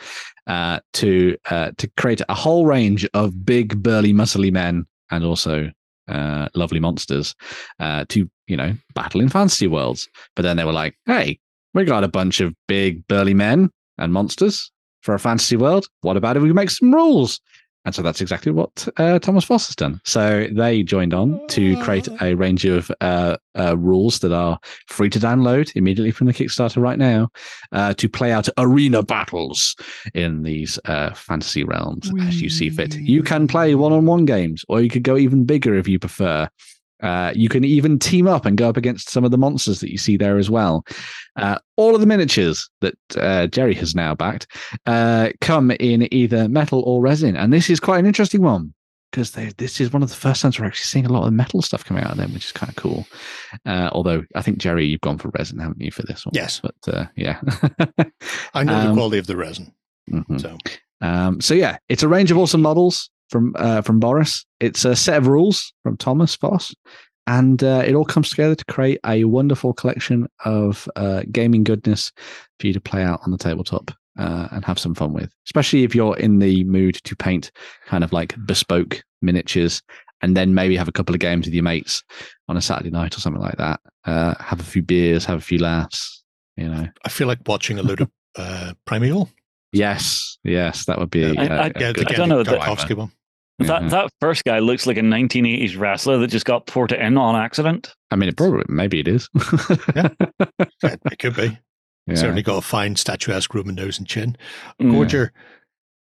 uh, 0.48 0.80
to 0.94 1.38
uh, 1.50 1.72
to 1.78 1.88
create 1.98 2.22
a 2.28 2.34
whole 2.34 2.66
range 2.66 3.08
of 3.14 3.46
big, 3.46 3.82
burly, 3.82 4.12
muscly 4.14 4.52
men 4.52 4.86
and 5.12 5.24
also 5.24 5.70
uh, 6.08 6.50
lovely 6.56 6.80
monsters 6.80 7.36
uh, 7.80 8.04
to 8.10 8.30
you 8.48 8.58
know 8.58 8.74
battle 8.96 9.22
in 9.22 9.30
fantasy 9.30 9.68
worlds. 9.68 10.10
But 10.36 10.42
then 10.42 10.58
they 10.58 10.66
were 10.66 10.74
like, 10.74 10.98
hey, 11.06 11.40
we 11.74 11.86
got 11.86 12.04
a 12.04 12.10
bunch 12.10 12.42
of 12.42 12.54
big 12.68 13.08
burly 13.08 13.34
men 13.34 13.70
and 13.98 14.14
monsters 14.14 14.72
for 15.02 15.16
a 15.16 15.20
fantasy 15.20 15.56
world. 15.56 15.88
What 16.02 16.18
about 16.18 16.38
if 16.38 16.44
we 16.44 16.54
make 16.54 16.70
some 16.70 16.94
rules? 16.94 17.40
And 17.84 17.96
so 17.96 18.04
that's 18.04 18.22
exactly 18.22 18.52
what 18.52 18.88
uh, 18.98 19.18
Thomas 19.18 19.44
Foss 19.44 19.68
has 19.68 19.76
done. 19.76 20.00
So 20.06 20.48
they 20.52 20.84
joined 20.84 21.16
on 21.16 21.46
to 21.48 21.76
create 21.82 22.08
a 22.22 22.36
range 22.36 22.64
of 22.64 22.92
uh, 23.02 23.38
uh, 23.58 23.76
rules 23.76 24.20
that 24.20 24.32
are 24.32 24.60
free 24.88 25.10
to 25.10 25.20
download 25.20 25.76
immediately 25.76 26.12
from 26.12 26.28
the 26.28 26.34
Kickstarter 26.34 26.80
right 26.80 27.00
now 27.00 27.30
uh, 27.72 27.96
to 27.96 28.08
play 28.08 28.32
out 28.32 28.48
arena 28.60 29.02
battles 29.02 29.76
in 30.14 30.44
these 30.44 30.78
uh, 30.86 31.12
fantasy 31.16 31.64
realms 31.64 32.12
as 32.22 32.40
you 32.40 32.50
see 32.50 32.70
fit. 32.70 32.96
You 32.96 33.24
can 33.24 33.48
play 33.48 33.74
one 33.74 33.94
on 33.94 34.06
one 34.06 34.26
games, 34.26 34.64
or 34.70 34.82
you 34.82 34.90
could 34.90 35.04
go 35.04 35.18
even 35.18 35.46
bigger 35.46 35.74
if 35.76 35.88
you 35.88 35.98
prefer. 35.98 36.48
Uh, 37.02 37.32
you 37.36 37.50
can 37.50 37.64
even 37.64 37.98
team 38.00 38.28
up 38.28 38.46
and 38.46 38.58
go 38.58 38.70
up 38.70 38.78
against 38.78 39.10
some 39.10 39.24
of 39.24 39.32
the 39.32 39.38
monsters 39.38 39.80
that 39.80 39.92
you 39.92 39.98
see 39.98 40.18
there 40.18 40.38
as 40.38 40.50
well. 40.50 40.86
Uh, 41.36 41.58
all 41.78 41.96
of 41.96 42.02
the 42.02 42.08
miniatures 42.08 42.70
that 42.82 42.96
uh, 43.18 43.48
Jerry 43.48 43.74
has 43.76 43.96
now 43.96 44.14
backed 44.16 44.48
uh, 44.86 45.30
come 45.42 45.72
in 45.72 46.14
either 46.14 46.48
metal 46.50 46.82
or 46.86 47.02
resin, 47.02 47.36
and 47.36 47.52
this 47.52 47.70
is 47.70 47.80
quite 47.80 48.00
an 48.00 48.06
interesting 48.06 48.42
one 48.42 48.74
because 49.12 49.32
this 49.32 49.82
is 49.82 49.92
one 49.92 50.02
of 50.02 50.10
the 50.10 50.16
first 50.16 50.42
times 50.42 50.58
we're 50.58 50.66
actually 50.66 50.86
seeing 50.86 51.06
a 51.06 51.12
lot 51.12 51.20
of 51.20 51.26
the 51.26 51.32
metal 51.32 51.62
stuff 51.62 51.84
coming 51.84 52.02
out 52.02 52.12
of 52.12 52.18
them, 52.18 52.34
which 52.34 52.46
is 52.46 52.52
kind 52.54 52.70
of 52.70 52.78
cool. 52.78 53.06
Uh, 53.66 53.90
although 53.92 54.24
I 54.36 54.42
think 54.42 54.58
Jerry, 54.58 54.86
you've 54.86 55.02
gone 55.02 55.18
for 55.18 55.30
resin, 55.38 55.60
haven't 55.60 55.82
you, 55.82 55.92
for 55.92 56.04
this 56.04 56.26
one? 56.26 56.32
Yes. 56.34 56.62
but 56.62 56.76
uh, 56.94 57.08
yeah. 57.18 57.42
I 58.54 58.64
know 58.64 58.82
the 58.82 58.90
Um, 58.90 58.96
quality 58.96 59.18
of 59.18 59.28
the 59.28 59.36
resin. 59.36 59.74
Mhm. 60.10 60.40
So 60.40 60.58
Um, 61.02 61.42
so 61.42 61.54
yeah, 61.54 61.78
it's 61.90 62.04
a 62.04 62.08
range 62.08 62.32
of 62.32 62.38
awesome 62.38 62.62
models 62.62 63.10
from 63.32 63.54
uh, 63.58 63.82
from 63.82 64.00
Boris. 64.00 64.46
It's 64.60 64.86
a 64.86 64.96
set 64.96 65.18
of 65.18 65.28
rules 65.28 65.74
from 65.84 65.98
Thomas 65.98 66.36
Foss, 66.36 66.76
and 67.28 67.64
uh, 67.64 67.84
it 67.86 67.96
all 67.96 68.06
comes 68.06 68.30
together 68.30 68.56
to 68.56 68.66
create 68.66 69.00
a 69.06 69.24
wonderful 69.24 69.74
collection 69.74 70.28
of 70.46 70.88
uh, 70.96 71.24
gaming 71.32 71.64
goodness 71.64 72.12
for 72.60 72.68
you 72.68 72.74
to 72.74 72.82
play 72.82 73.02
out 73.04 73.22
on 73.26 73.32
the 73.32 73.38
tabletop 73.38 73.92
uh, 74.20 74.48
and 74.52 74.66
have 74.66 74.78
some 74.78 74.94
fun 74.94 75.14
with. 75.14 75.32
Especially 75.48 75.84
if 75.84 75.96
you're 75.96 76.18
in 76.18 76.40
the 76.40 76.64
mood 76.66 76.96
to 77.06 77.16
paint 77.16 77.52
kind 77.88 78.04
of 78.04 78.12
like 78.14 78.36
bespoke 78.46 79.02
miniatures, 79.22 79.82
and 80.22 80.36
then 80.38 80.54
maybe 80.54 80.76
have 80.76 80.88
a 80.90 80.92
couple 80.92 81.16
of 81.16 81.20
games 81.22 81.46
with 81.46 81.54
your 81.54 81.64
mates 81.64 82.04
on 82.50 82.58
a 82.58 82.62
Saturday 82.62 82.90
night 82.92 83.16
or 83.18 83.22
something 83.22 83.42
like 83.42 83.58
that. 83.58 83.80
Uh, 84.06 84.36
have 84.40 84.60
a 84.60 84.64
few 84.64 84.82
beers, 84.84 85.26
have 85.26 85.38
a 85.40 85.42
few 85.42 85.58
laughs. 85.58 86.24
You 86.58 86.68
know. 86.68 86.86
I 87.06 87.10
feel 87.10 87.28
like 87.28 87.40
watching 87.48 87.80
a 87.80 87.84
load 87.84 88.02
of 88.02 88.12
uh, 88.36 88.74
Primeval. 88.86 89.30
Yes, 89.72 90.38
yes, 90.44 90.86
that 90.86 91.00
would 91.00 91.10
be. 91.10 91.22
Yeah, 91.22 91.32
uh, 91.44 91.48
I- 91.48 91.64
I- 91.64 91.68
a 91.68 91.72
Yeah, 91.80 91.94
I 92.08 92.14
don't 92.14 92.28
know 92.30 92.44
that- 92.44 92.60
Tarkovsky 92.60 93.10
one. 93.70 93.88
That 93.88 93.90
that 93.92 94.10
first 94.20 94.44
guy 94.44 94.60
looks 94.60 94.86
like 94.88 94.98
a 94.98 95.02
1980s 95.02 95.78
wrestler 95.78 96.18
that 96.20 96.28
just 96.28 96.46
got 96.46 96.66
ported 96.68 97.00
in 97.00 97.18
on 97.18 97.36
accident. 97.36 97.94
I 98.12 98.16
mean, 98.16 98.30
it 98.30 98.38
probably 98.38 98.64
maybe 98.68 99.00
it 99.00 99.08
is. 99.08 99.30
Yeah. 99.96 100.10
Yeah, 100.84 100.96
it 101.12 101.20
could 101.20 101.36
be. 101.36 101.58
Yeah. 102.08 102.16
Certainly 102.16 102.42
got 102.42 102.58
a 102.58 102.62
fine 102.62 102.96
statuesque 102.96 103.54
Roman 103.54 103.76
nose 103.76 104.00
and 104.00 104.08
chin. 104.08 104.36
Mm. 104.82 104.92
Gorger, 104.94 105.30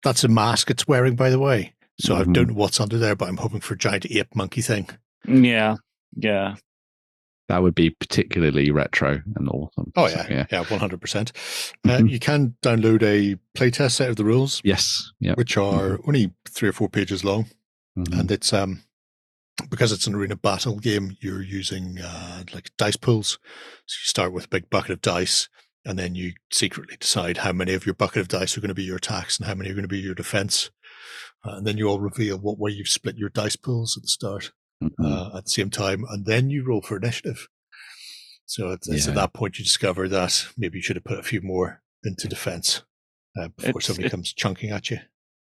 that's 0.05 0.23
a 0.23 0.29
mask 0.29 0.71
it's 0.71 0.87
wearing, 0.87 1.17
by 1.17 1.29
the 1.31 1.39
way. 1.41 1.75
So 2.01 2.15
I 2.17 2.23
Mhm. 2.23 2.33
don't 2.35 2.49
know 2.49 2.55
what's 2.55 2.81
under 2.81 2.97
there, 2.99 3.17
but 3.17 3.29
I'm 3.29 3.37
hoping 3.39 3.61
for 3.61 3.75
a 3.75 3.79
giant 3.79 4.07
ape 4.11 4.35
monkey 4.37 4.63
thing. 4.63 4.89
Yeah, 5.27 5.75
yeah. 6.17 6.55
That 7.51 7.63
would 7.65 7.75
be 7.75 7.91
particularly 7.91 8.71
retro 8.71 9.21
and 9.35 9.49
awesome. 9.49 9.93
Oh 9.97 10.07
So, 10.07 10.15
yeah, 10.19 10.27
yeah. 10.31 10.47
yeah, 10.53 10.65
one 10.71 10.79
hundred 10.79 11.01
percent. 11.01 11.33
Uh, 11.85 11.99
Mhm. 11.99 12.09
You 12.11 12.21
can 12.21 12.55
download 12.63 13.03
a 13.03 13.37
playtest 13.59 13.91
set 13.97 14.09
of 14.09 14.15
the 14.15 14.25
rules, 14.25 14.61
Yes. 14.63 15.11
Yeah. 15.19 15.35
which 15.35 15.57
are 15.57 15.99
only 16.07 16.33
three 16.49 16.69
or 16.69 16.73
four 16.73 16.89
pages 16.89 17.25
long, 17.25 17.51
Mhm. 17.99 18.21
and 18.21 18.31
it's 18.31 18.53
um 18.53 18.85
because 19.69 19.91
it's 19.91 20.07
an 20.07 20.15
arena 20.15 20.37
battle 20.37 20.79
game. 20.79 21.17
You're 21.21 21.43
using 21.43 21.99
uh, 22.01 22.45
like 22.55 22.71
dice 22.79 22.97
pools, 22.97 23.39
so 23.85 23.95
you 24.01 24.07
start 24.07 24.33
with 24.33 24.45
a 24.45 24.49
big 24.49 24.71
bucket 24.71 24.93
of 24.93 25.01
dice, 25.03 25.49
and 25.85 25.99
then 25.99 26.15
you 26.15 26.35
secretly 26.53 26.97
decide 27.01 27.39
how 27.39 27.51
many 27.53 27.75
of 27.75 27.85
your 27.85 27.97
bucket 27.97 28.21
of 28.21 28.29
dice 28.29 28.57
are 28.57 28.61
going 28.61 28.69
to 28.69 28.75
be 28.77 28.85
your 28.85 28.99
attacks 28.99 29.39
and 29.39 29.47
how 29.49 29.55
many 29.57 29.71
are 29.71 29.75
going 29.75 29.83
to 29.83 29.89
be 29.89 29.99
your 29.99 30.15
defense. 30.15 30.71
Uh, 31.45 31.57
and 31.57 31.67
then 31.67 31.77
you 31.77 31.89
all 31.89 31.99
reveal 32.01 32.39
what 32.39 32.59
way 32.61 32.71
you've 32.71 32.87
split 32.89 33.17
your 33.17 33.29
dice 33.31 33.57
pools 33.57 33.97
at 33.97 34.03
the 34.05 34.09
start 34.09 34.53
Mhm. 34.83 34.91
uh, 35.05 35.37
at 35.37 35.45
the 35.45 35.51
same 35.51 35.71
time, 35.71 36.05
and 36.11 36.25
then 36.25 36.49
you 36.51 36.65
roll 36.65 36.81
for 36.81 36.97
initiative. 36.97 37.49
So 38.47 38.71
it's, 38.71 38.89
it's 38.89 39.07
at 39.07 39.15
that 39.15 39.33
point 39.35 39.59
you 39.59 39.65
discover 39.65 40.09
that 40.09 40.47
maybe 40.57 40.79
you 40.79 40.83
should 40.83 40.97
have 40.97 41.05
put 41.05 41.19
a 41.19 41.23
few 41.23 41.41
more 41.41 41.83
into 42.03 42.27
defense 42.29 42.83
uh, 43.39 43.49
before 43.49 43.71
It's- 43.71 43.87
somebody 43.87 44.07
it- 44.07 44.11
comes 44.11 44.33
chunking 44.33 44.71
at 44.71 44.91
you. 44.91 44.99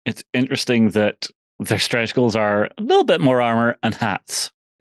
It's 0.07 0.25
interesting 0.33 0.91
that 0.91 1.29
their 1.59 1.79
stretch 1.79 2.15
goals 2.15 2.35
are 2.37 2.65
a 2.79 2.83
little 2.83 3.05
bit 3.05 3.21
more 3.21 3.41
armor 3.43 3.77
and 3.83 3.95
hats. 3.95 4.51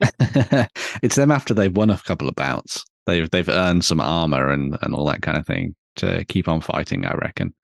it's 1.02 1.16
them 1.16 1.30
after 1.30 1.52
they've 1.54 1.74
won 1.76 1.90
a 1.90 1.98
couple 1.98 2.28
of 2.28 2.34
bouts. 2.36 2.84
They've 3.06 3.30
they've 3.30 3.48
earned 3.48 3.84
some 3.84 4.00
armor 4.00 4.50
and 4.52 4.76
and 4.82 4.94
all 4.94 5.06
that 5.06 5.22
kind 5.22 5.36
of 5.38 5.46
thing 5.46 5.74
to 5.96 6.24
keep 6.26 6.48
on 6.48 6.60
fighting. 6.60 7.04
I 7.06 7.14
reckon. 7.14 7.54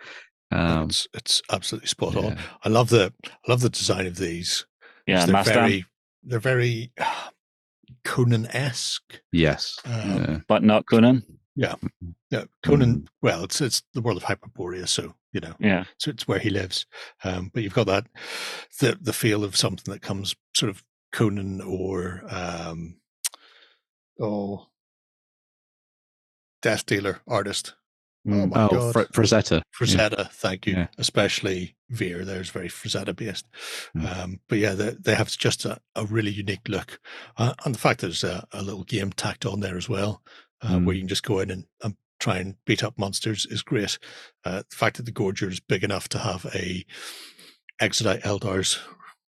Um, 0.51 0.85
it's 0.89 1.07
it's 1.15 1.43
absolutely 1.51 1.89
spot 1.89 2.17
on. 2.17 2.39
I 2.65 2.69
love 2.69 2.89
the 2.91 3.13
I 3.25 3.51
love 3.51 3.61
the 3.61 3.69
design 3.71 4.07
of 4.07 4.17
these. 4.17 4.67
Yeah, 5.07 5.25
they're 5.27 5.43
very 5.45 5.85
they're 6.23 6.39
very 6.39 6.93
Conan 8.05 8.47
esque. 8.47 9.21
Yes. 9.33 9.79
Um, 9.85 9.93
Yeah. 10.11 10.39
but 10.49 10.63
not 10.63 10.87
Conan. 10.87 11.23
Yeah, 11.55 11.75
yeah, 12.31 12.45
Conan. 12.63 13.01
Mm. 13.01 13.07
Well, 13.21 13.45
it's 13.45 13.61
it's 13.61 13.83
the 13.93 14.01
world 14.01 14.17
of 14.17 14.25
Hyperborea, 14.25 14.89
so 14.89 15.15
you 15.35 15.41
know, 15.41 15.55
Yeah, 15.59 15.85
so 15.99 16.11
it's 16.11 16.27
where 16.27 16.39
he 16.39 16.49
lives. 16.49 16.87
Um, 17.25 17.51
but 17.53 17.63
you've 17.63 17.75
got 17.75 17.89
that 17.89 18.07
the 18.81 18.97
the 18.99 19.13
feel 19.13 19.45
of 19.45 19.55
something 19.55 19.93
that 19.93 20.01
comes 20.01 20.35
sort 20.57 20.71
of 20.71 20.83
Conan 21.13 21.61
or 21.61 22.23
um, 22.31 22.97
oh, 24.19 24.69
Death 26.63 26.87
Dealer 26.87 27.21
artist. 27.29 27.75
Oh 28.25 28.47
my 28.47 28.65
oh, 28.65 28.69
god, 28.69 28.93
Fr- 28.93 29.23
Frazetta. 29.23 29.63
Yeah. 30.19 30.29
Thank 30.31 30.67
you. 30.67 30.75
Yeah. 30.75 30.87
Especially 30.97 31.75
Veer, 31.91 32.25
there's 32.25 32.51
very 32.51 32.69
Frazetta 32.69 33.17
based. 33.17 33.47
Mm. 33.97 34.17
Um, 34.23 34.41
but 34.49 34.59
yeah, 34.59 34.75
they, 34.75 34.91
they 34.91 35.15
have 35.17 35.29
just 35.37 35.65
a, 35.65 35.79
a 35.97 36.05
really 36.07 36.31
unique 36.31 36.69
look. 36.69 37.01
Uh, 37.37 37.55
and 37.65 37.75
the 37.75 37.79
fact 37.81 38.01
there's 38.01 38.23
a, 38.23 38.47
a 38.53 38.63
little 38.63 38.85
game 38.85 39.11
tacked 39.13 39.45
on 39.45 39.59
there 39.61 39.77
as 39.77 39.89
well, 39.89 40.23
uh, 40.63 40.69
Mm. 40.77 40.85
where 40.85 40.95
you 40.95 41.01
can 41.03 41.09
just 41.09 41.25
go 41.25 41.41
in 41.41 41.51
and, 41.51 41.65
and 41.83 41.97
try 42.21 42.37
and 42.39 42.55
beat 42.65 42.85
up 42.85 42.97
monsters 42.97 43.45
is 43.47 43.63
great. 43.63 43.99
Uh, 44.45 44.63
the 44.71 44.77
fact 44.77 44.99
that 44.99 45.07
the 45.07 45.13
Gorger 45.13 45.49
is 45.51 45.59
big 45.59 45.83
enough 45.83 46.09
to 46.11 46.19
have 46.19 46.47
a 46.55 46.85
Exodite 47.81 48.23
Eldar's 48.23 48.79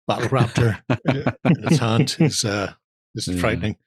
battle 0.07 0.29
raptor 0.29 0.81
uh, 0.89 0.95
in 1.45 1.63
its 1.67 1.77
hand 1.77 2.15
is, 2.19 2.43
uh, 2.43 2.73
is 3.13 3.27
Yeah. 3.27 3.39
frightening. 3.39 3.77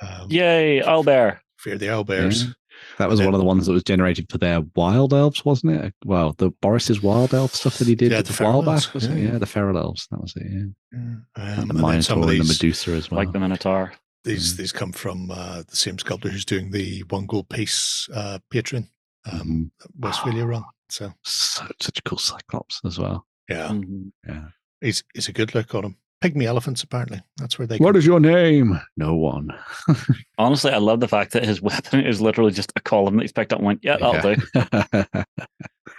Um, 0.00 0.28
yay, 0.30 0.80
Owlbear. 0.80 1.40
Fear 1.58 1.78
the 1.78 1.86
owlbears. 1.86 2.54
Yeah. 2.90 2.96
That 2.98 3.08
was 3.08 3.20
And 3.20 3.26
one 3.26 3.34
of 3.34 3.40
the 3.40 3.44
ones 3.46 3.66
that 3.66 3.72
was 3.72 3.82
generated 3.82 4.30
for 4.30 4.38
their 4.38 4.60
wild 4.76 5.12
elves, 5.12 5.44
wasn't 5.44 5.72
it? 5.84 5.94
Well, 6.04 6.34
the 6.38 6.50
Boris's 6.50 7.02
wild 7.02 7.34
elf 7.34 7.54
stuff 7.54 7.78
that 7.78 7.88
he 7.88 7.94
did 7.94 8.12
Yeah, 8.12 8.18
a 8.18 8.22
the 8.22 8.30
while 8.32 8.62
feral 8.62 8.70
elves, 8.70 8.86
back, 8.86 8.94
was 8.94 9.04
it? 9.06 9.16
yeah. 9.18 9.32
Yeah, 9.32 9.38
the 9.38 9.46
feral 9.46 9.76
elves. 9.78 10.06
That 10.10 10.20
was 10.20 10.34
it. 10.36 10.46
Yeah, 10.50 10.58
Yeah. 10.92 10.98
Um, 10.98 11.20
and 11.36 11.70
the 11.70 11.74
then 11.74 12.02
some 12.02 12.20
Minotaur 12.20 12.22
of 12.22 12.22
and 12.22 12.28
the 12.30 12.42
these- 12.44 12.48
Medusa 12.62 12.90
as 12.92 13.10
well. 13.10 13.18
Like 13.18 13.32
the 13.32 13.40
Minotaur. 13.40 13.92
These 14.24 14.54
Mm. 14.54 14.56
these 14.56 14.72
come 14.72 14.92
from 14.92 15.30
uh, 15.30 15.62
the 15.68 15.76
same 15.76 15.98
sculptor 15.98 16.30
who's 16.30 16.44
doing 16.46 16.70
the 16.70 17.02
one 17.10 17.26
gold 17.26 17.48
piece 17.50 18.08
uh, 18.14 18.38
patron 18.50 18.88
um, 19.30 19.70
Mhm. 19.82 20.00
Westfalia 20.00 20.46
run. 20.46 20.64
So 20.88 21.12
So, 21.24 21.66
such 21.80 21.98
a 21.98 22.02
cool 22.02 22.18
cyclops 22.18 22.80
as 22.84 22.98
well. 22.98 23.26
yeah, 23.48 23.68
Mhm. 23.68 24.12
Yeah. 24.26 24.48
he's 24.80 25.02
he's 25.14 25.28
a 25.28 25.32
good 25.32 25.54
look 25.54 25.74
on 25.74 25.84
him. 25.84 25.96
Pygmy 26.24 26.44
elephants 26.44 26.82
apparently. 26.82 27.20
That's 27.36 27.58
where 27.58 27.66
they. 27.66 27.76
What 27.76 27.90
come 27.92 27.96
is 27.96 28.06
your 28.06 28.18
name? 28.20 28.80
No 28.96 29.14
one. 29.14 29.50
Honestly, 30.38 30.70
I 30.72 30.78
love 30.78 31.00
the 31.00 31.08
fact 31.08 31.32
that 31.32 31.44
his 31.44 31.60
weapon 31.68 32.00
is 32.06 32.20
literally 32.20 32.52
just 32.52 32.72
a 32.76 32.80
column 32.80 33.16
that 33.16 33.22
he's 33.22 33.32
picked 33.32 33.52
up 33.52 33.58
and 33.58 33.66
went, 33.66 33.80
yeah, 33.82 33.96
that'll 33.98 34.34
do. 34.34 35.14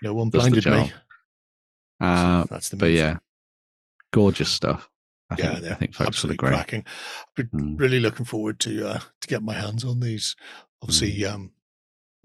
No 0.02 0.14
one 0.14 0.30
Does 0.30 0.44
the 0.46 0.50
blinded 0.52 0.66
me. 0.66 0.88
job. 0.88 0.90
uh, 2.02 2.44
That's 2.50 2.70
the 2.70 2.76
but 2.78 2.92
yeah, 2.92 3.12
thing. 3.14 3.20
gorgeous 4.14 4.50
stuff. 4.50 4.90
I 5.30 5.36
yeah, 5.38 5.46
think, 5.52 5.62
they're 5.62 5.72
I 5.72 5.76
think 5.76 5.94
folks 5.94 6.00
will 6.00 6.08
absolutely 6.08 6.36
agree. 6.48 6.50
cracking. 6.58 6.86
But 7.36 7.52
Mm. 7.52 7.80
really 7.80 8.00
looking 8.00 8.26
forward 8.26 8.60
to 8.62 8.88
uh, 8.88 9.00
to 9.22 9.28
get 9.28 9.42
my 9.44 9.54
hands 9.54 9.84
on 9.86 10.00
these. 10.00 10.36
Obviously, 10.82 11.20
Mm. 11.20 11.32
um, 11.34 11.52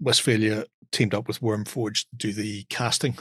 Westfalia 0.03 0.65
teamed 0.91 1.13
up 1.13 1.27
with 1.27 1.39
Wormforge 1.39 2.05
to 2.09 2.15
do 2.17 2.33
the 2.33 2.63
casting 2.69 3.17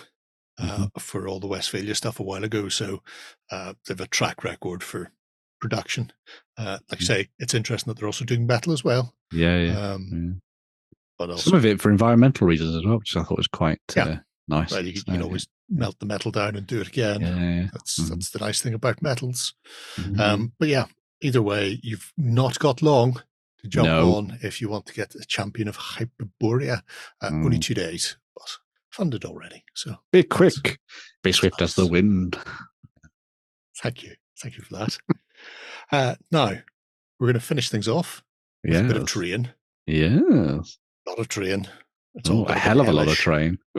uh, 0.61 0.67
Mm-hmm. 0.67 0.99
for 1.01 1.27
all 1.29 1.41
the 1.41 1.47
Westphalia 1.47 1.95
stuff 1.95 2.21
a 2.21 2.23
while 2.23 2.45
ago. 2.45 2.69
So 2.69 3.03
uh, 3.51 3.75
they've 3.87 4.01
a 4.01 4.07
track 4.07 4.45
record 4.45 4.83
for 4.83 5.13
production. 5.61 6.13
Uh, 6.57 6.79
like 6.91 7.01
I 7.01 7.05
Mm. 7.05 7.07
say, 7.07 7.29
it's 7.39 7.55
interesting 7.55 7.91
that 7.91 7.99
they're 7.99 8.09
also 8.09 8.25
doing 8.25 8.47
metal 8.47 8.73
as 8.73 8.83
well. 8.85 9.15
Yeah, 9.33 9.59
yeah. 9.59 9.79
Um, 9.93 10.09
yeah. 10.13 10.39
But 11.19 11.31
also, 11.31 11.51
Some 11.51 11.59
of 11.59 11.67
it 11.67 11.81
for 11.81 11.91
environmental 11.91 12.47
reasons 12.47 12.75
as 12.77 12.85
well, 12.85 12.99
which 12.99 13.15
I 13.17 13.23
thought 13.23 13.37
was 13.39 13.47
quite 13.49 13.81
Yeah. 13.95 14.05
uh, 14.05 14.17
nice. 14.49 14.71
Well, 14.73 14.85
you, 14.85 14.93
you 14.93 15.01
So, 15.01 15.13
can 15.13 15.23
always 15.23 15.47
melt 15.69 15.99
the 15.99 16.07
metal 16.07 16.31
down 16.33 16.57
and 16.57 16.67
do 16.67 16.81
it 16.81 16.89
again. 16.89 17.21
yeah. 17.21 17.69
That's 17.73 17.99
Mhm. 18.01 18.09
that's 18.09 18.31
the 18.31 18.39
nice 18.39 18.61
thing 18.63 18.75
about 18.75 19.03
metals. 19.03 19.55
Mhm. 19.97 20.19
Um, 20.19 20.53
but 20.59 20.69
yeah, 20.69 20.87
either 21.21 21.43
way, 21.43 21.79
you've 21.83 22.13
not 22.17 22.59
got 22.59 22.81
long 22.83 23.23
to 23.63 23.69
jump 23.69 23.87
No. 23.87 24.15
on 24.15 24.39
if 24.43 24.61
you 24.63 24.71
want 24.71 24.87
to 24.87 24.95
get 24.95 25.15
a 25.15 25.25
champion 25.27 25.69
of 25.69 25.77
Hyperborea. 25.77 26.83
Uh, 27.21 27.27
Only 27.31 27.59
Mm. 27.59 27.63
two 27.63 27.75
days, 27.75 28.17
but 28.35 28.59
funded 29.01 29.25
already. 29.25 29.65
So 29.75 29.97
Be 30.13 30.23
quick, 30.23 30.79
be 31.23 31.33
swift 31.33 31.63
as 31.63 31.75
the 31.75 31.87
wind. 31.87 32.37
thank 33.83 34.03
you, 34.03 34.13
thank 34.43 34.59
you 34.59 34.63
for 34.63 34.77
that. 34.77 34.99
uh, 35.93 36.15
now 36.31 36.51
we're 37.19 37.27
going 37.29 37.33
to 37.35 37.41
finish 37.41 37.71
things 37.71 37.89
off 37.89 38.23
with 38.63 38.79
a 38.79 38.83
bit 38.83 38.97
of 38.97 39.03
Yes. 39.05 39.11
train. 39.11 39.55
Yes. 39.87 40.77
A 41.07 41.11
lot 41.11 41.19
of 41.19 41.29
train. 41.29 41.67
It's 42.15 42.29
Oh, 42.29 42.45
a 42.45 42.53
hell 42.55 42.81
of 42.83 42.89
a 42.89 42.93
lot 42.93 43.09
of 43.09 43.17
hellish. 43.17 43.21
train. 43.21 43.59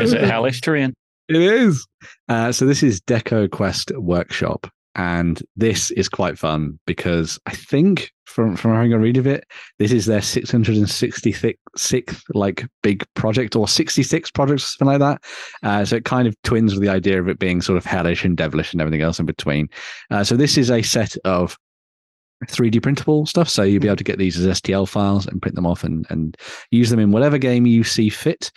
Is 0.00 0.14
it 0.14 0.22
hellish 0.22 0.62
train? 0.62 0.94
It 1.28 1.36
is. 1.36 1.86
Uh, 2.30 2.50
so 2.50 2.64
this 2.64 2.82
is 2.82 3.02
Deco 3.02 3.50
Quest 3.50 3.90
Workshop, 3.94 4.66
and 4.96 5.42
this 5.56 5.90
is 5.92 6.08
quite 6.08 6.38
fun 6.38 6.78
because 6.86 7.38
I 7.46 7.54
think 7.54 8.10
from 8.26 8.56
from 8.56 8.72
having 8.72 8.92
a 8.92 8.98
read 8.98 9.16
of 9.16 9.26
it, 9.26 9.44
this 9.78 9.92
is 9.92 10.06
their 10.06 10.20
666th 10.20 12.22
like 12.34 12.66
big 12.82 13.04
project 13.14 13.56
or 13.56 13.68
66 13.68 14.30
projects, 14.30 14.76
something 14.76 14.86
like 14.86 15.00
that. 15.00 15.22
Uh, 15.62 15.84
so 15.84 15.96
it 15.96 16.04
kind 16.04 16.28
of 16.28 16.40
twins 16.42 16.74
with 16.74 16.82
the 16.82 16.88
idea 16.88 17.20
of 17.20 17.28
it 17.28 17.38
being 17.38 17.60
sort 17.60 17.76
of 17.76 17.84
hellish 17.84 18.24
and 18.24 18.36
devilish 18.36 18.72
and 18.72 18.80
everything 18.80 19.02
else 19.02 19.18
in 19.18 19.26
between. 19.26 19.68
Uh, 20.10 20.24
so 20.24 20.36
this 20.36 20.56
is 20.56 20.70
a 20.70 20.82
set 20.82 21.16
of 21.24 21.56
3D 22.46 22.82
printable 22.82 23.26
stuff. 23.26 23.48
So 23.48 23.62
you'll 23.62 23.80
be 23.80 23.88
able 23.88 23.96
to 23.96 24.04
get 24.04 24.18
these 24.18 24.38
as 24.38 24.60
STL 24.60 24.88
files 24.88 25.26
and 25.26 25.40
print 25.40 25.54
them 25.54 25.66
off 25.66 25.84
and, 25.84 26.06
and 26.10 26.36
use 26.70 26.90
them 26.90 27.00
in 27.00 27.12
whatever 27.12 27.38
game 27.38 27.66
you 27.66 27.84
see 27.84 28.08
fit, 28.08 28.50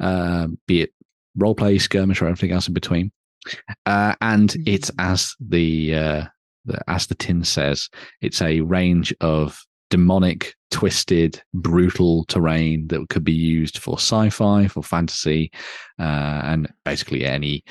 uh, 0.00 0.48
be 0.66 0.82
it 0.82 0.90
role 1.36 1.54
play, 1.54 1.78
skirmish, 1.78 2.20
or 2.20 2.26
everything 2.26 2.52
else 2.52 2.68
in 2.68 2.74
between. 2.74 3.10
Uh, 3.86 4.14
and 4.20 4.56
it's 4.66 4.90
as 4.98 5.34
the, 5.40 5.94
uh, 5.94 6.24
the 6.64 6.80
as 6.88 7.06
the 7.06 7.14
tin 7.14 7.44
says, 7.44 7.88
it's 8.20 8.40
a 8.42 8.60
range 8.60 9.14
of 9.20 9.60
demonic, 9.90 10.54
twisted, 10.70 11.42
brutal 11.52 12.24
terrain 12.24 12.86
that 12.88 13.06
could 13.10 13.24
be 13.24 13.32
used 13.32 13.78
for 13.78 13.98
sci-fi, 13.98 14.66
for 14.68 14.82
fantasy, 14.82 15.50
uh, 15.98 16.40
and 16.44 16.72
basically 16.84 17.24
any 17.24 17.62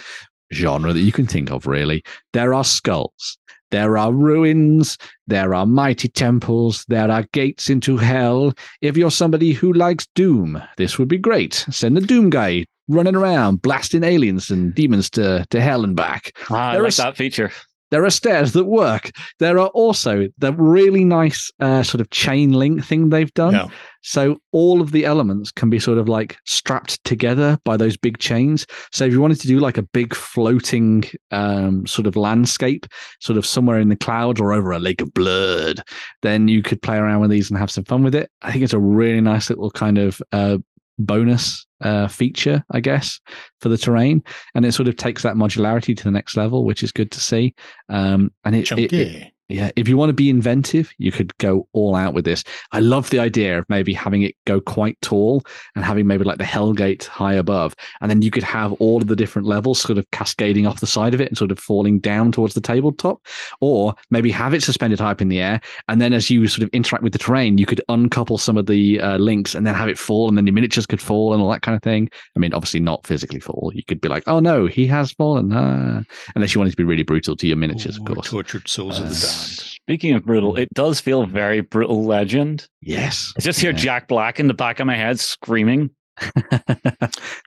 genre 0.54 0.94
that 0.94 1.00
you 1.00 1.12
can 1.12 1.26
think 1.26 1.52
of. 1.52 1.66
Really, 1.66 2.04
there 2.34 2.54
are 2.54 2.64
skulls. 2.64 3.38
There 3.72 3.98
are 3.98 4.14
ruins. 4.14 4.98
There 5.28 5.54
are 5.56 5.66
mighty 5.66 6.08
temples. 6.10 6.86
There 6.88 7.10
are 7.10 7.26
gates 7.34 7.70
into 7.70 7.98
hell. 7.98 8.54
If 8.82 8.98
you're 8.98 9.12
somebody 9.12 9.54
who 9.54 9.74
likes 9.74 10.08
Doom, 10.14 10.62
this 10.78 11.00
would 11.00 11.08
be 11.08 11.18
great. 11.18 11.66
Send 11.72 11.98
the 11.98 12.02
Doom 12.02 12.30
guy 12.30 12.66
running 12.90 13.16
around, 13.16 13.62
blasting 13.62 14.04
aliens 14.04 14.52
and 14.52 14.76
demons 14.76 15.10
to, 15.12 15.46
to 15.50 15.62
hell 15.62 15.84
and 15.84 15.96
back. 15.96 16.34
Ah, 16.50 16.72
I 16.72 16.78
like 16.78 16.90
is- 16.90 16.98
that 16.98 17.16
feature. 17.18 17.52
There 17.92 18.06
are 18.06 18.10
stairs 18.10 18.54
that 18.54 18.66
work. 18.66 19.12
There 19.40 19.60
are 19.60 19.68
also 19.70 20.28
the 20.38 20.54
really 20.54 21.04
nice 21.04 21.52
uh, 21.60 21.84
sort 21.84 22.02
of 22.02 22.10
chain 22.10 22.54
link 22.54 22.84
thing 22.84 23.10
they've 23.10 23.34
done. 23.34 23.54
Yeah. 23.54 23.68
So 24.04 24.42
all 24.52 24.82
of 24.82 24.92
the 24.92 25.06
elements 25.06 25.52
can 25.52 25.70
be 25.70 25.80
sort 25.80 25.98
of 25.98 26.10
like 26.10 26.38
strapped 26.46 27.04
together 27.04 27.60
by 27.64 27.78
those 27.78 27.98
big 27.98 28.18
chains. 28.18 28.66
So 28.92 29.06
if 29.06 29.12
you 29.12 29.22
wanted 29.22 29.40
to 29.42 29.48
do 29.48 29.60
like 29.60 29.78
a 29.78 29.84
big 29.84 30.16
floating 30.16 31.04
um, 31.30 31.86
sort 31.86 32.08
of 32.08 32.16
landscape, 32.16 32.88
sort 33.20 33.38
of 33.38 33.46
somewhere 33.46 33.80
in 33.80 33.90
the 33.90 33.96
clouds 33.96 34.42
or 34.42 34.54
over 34.54 34.72
a 34.72 34.80
lake 34.80 35.02
of 35.02 35.14
blood, 35.14 35.82
then 36.24 36.48
you 36.48 36.64
could 36.64 36.82
play 36.82 36.98
around 36.98 37.22
with 37.22 37.30
these 37.30 37.50
and 37.50 37.60
have 37.60 37.72
some 37.72 37.86
fun 37.86 38.04
with 38.04 38.16
it. 38.16 38.32
I 38.42 38.52
think 38.52 38.64
it's 38.64 38.74
a 38.74 38.80
really 38.80 39.22
nice 39.22 39.50
little 39.50 39.70
kind 39.70 39.98
of 40.00 40.22
uh, 40.32 40.58
bonus 41.06 41.66
uh, 41.82 42.08
feature, 42.08 42.64
I 42.72 42.80
guess, 42.80 43.20
for 43.60 43.70
the 43.70 43.78
terrain, 43.78 44.24
and 44.56 44.66
it 44.66 44.74
sort 44.74 44.88
of 44.88 44.96
takes 44.96 45.24
that 45.24 45.36
modularity 45.36 45.96
to 45.98 46.04
the 46.04 46.12
next 46.12 46.38
level, 46.38 46.66
which 46.66 46.84
is 46.84 46.92
good 46.92 47.12
to 47.12 47.20
see. 47.20 47.56
Um, 47.90 48.32
and 48.44 48.56
it, 48.56 48.72
it, 48.72 48.94
it 48.94 49.34
yeah, 49.52 49.72
if 49.76 49.88
you 49.88 49.98
want 49.98 50.10
to 50.10 50.14
be 50.14 50.30
inventive, 50.30 50.94
you 50.98 51.12
could 51.12 51.38
go 51.38 51.68
all 51.74 51.96
out 51.96 52.14
with 52.14 52.26
this. 52.26 52.44
I 52.72 52.80
love 52.80 53.10
the 53.10 53.20
idea 53.20 53.60
of 53.60 53.66
maybe 53.70 53.94
having 53.94 54.24
it 54.24 54.36
go 54.46 54.60
quite 54.60 55.00
tall 55.02 55.44
and 55.76 55.86
having 55.86 56.08
maybe 56.08 56.24
like 56.24 56.38
the 56.38 56.44
Hellgate 56.44 57.06
high 57.06 57.34
above, 57.34 57.76
and 58.02 58.10
then 58.10 58.22
you 58.22 58.32
could 58.32 58.44
have 58.44 58.74
all 58.74 59.02
of 59.02 59.08
the 59.08 59.16
different 59.16 59.48
levels 59.48 59.82
sort 59.82 59.98
of 59.98 60.10
cascading 60.12 60.68
off 60.68 60.80
the 60.80 60.88
side 60.88 61.14
of 61.14 61.22
it 61.22 61.30
and 61.30 61.38
sort 61.38 61.52
of 61.52 61.60
falling 61.60 62.00
down 62.00 62.32
towards 62.32 62.54
the 62.54 62.62
tabletop, 62.62 63.26
or 63.62 63.96
maybe 64.10 64.32
have 64.32 64.54
it 64.54 64.64
suspended 64.64 65.00
high 65.00 65.12
up 65.12 65.22
in 65.22 65.30
the 65.30 65.40
air, 65.40 65.62
and 65.88 66.02
then 66.02 66.14
as 66.14 66.30
you 66.30 66.48
sort 66.48 66.64
of 66.64 66.70
interact 66.74 67.04
with 67.04 67.14
the 67.14 67.20
terrain, 67.20 67.58
you 67.58 67.66
could 67.66 67.82
uncouple 67.90 68.38
some 68.38 68.58
of 68.58 68.66
the 68.66 69.00
uh, 69.00 69.18
links 69.18 69.56
and 69.56 69.66
then 69.66 69.76
have 69.76 69.90
it 69.90 69.98
fall, 69.98 70.28
and 70.28 70.38
then 70.38 70.46
the 70.46 70.52
miniatures 70.52 70.86
could 70.86 71.02
fall 71.02 71.34
and 71.34 71.42
all 71.42 71.50
that 71.50 71.62
kind 71.62 71.76
of 71.76 71.84
thing. 71.84 72.10
I 72.36 72.40
mean, 72.40 72.54
obviously 72.54 72.80
not 72.80 73.06
physically 73.08 73.40
fall. 73.40 73.72
You 73.74 73.84
could 73.84 74.02
be 74.02 74.10
like, 74.10 74.24
oh 74.28 74.40
no, 74.40 74.68
he 74.68 74.88
has 74.88 75.12
fallen, 75.12 75.52
ah. 75.54 76.04
unless 76.36 76.54
you 76.54 76.60
wanted 76.60 76.72
to 76.72 76.78
be 76.78 76.84
really 76.84 77.04
brutal 77.04 77.36
to 77.36 77.48
your 77.48 77.58
miniatures, 77.58 77.98
of 77.98 78.06
course. 78.06 78.30
Tortured 78.30 78.68
souls 78.68 79.00
of 79.00 79.10
the 79.10 79.16
Uh, 79.22 79.41
damned. 79.48 79.60
Speaking 79.60 80.14
of 80.16 80.26
brutal, 80.26 80.56
it 80.56 80.70
does 80.74 81.00
feel 81.00 81.26
very 81.26 81.62
brutal 81.62 82.06
legend. 82.06 82.68
Yes. 82.82 83.34
I 83.38 83.42
just 83.42 83.60
hear 83.60 83.72
Yeah. 83.72 83.78
Jack 83.78 84.08
Black 84.08 84.40
in 84.40 84.48
the 84.48 84.54
back 84.54 84.80
of 84.80 84.88
my 84.88 84.96
head 84.96 85.20
screaming. 85.20 85.90
He's 86.22 86.32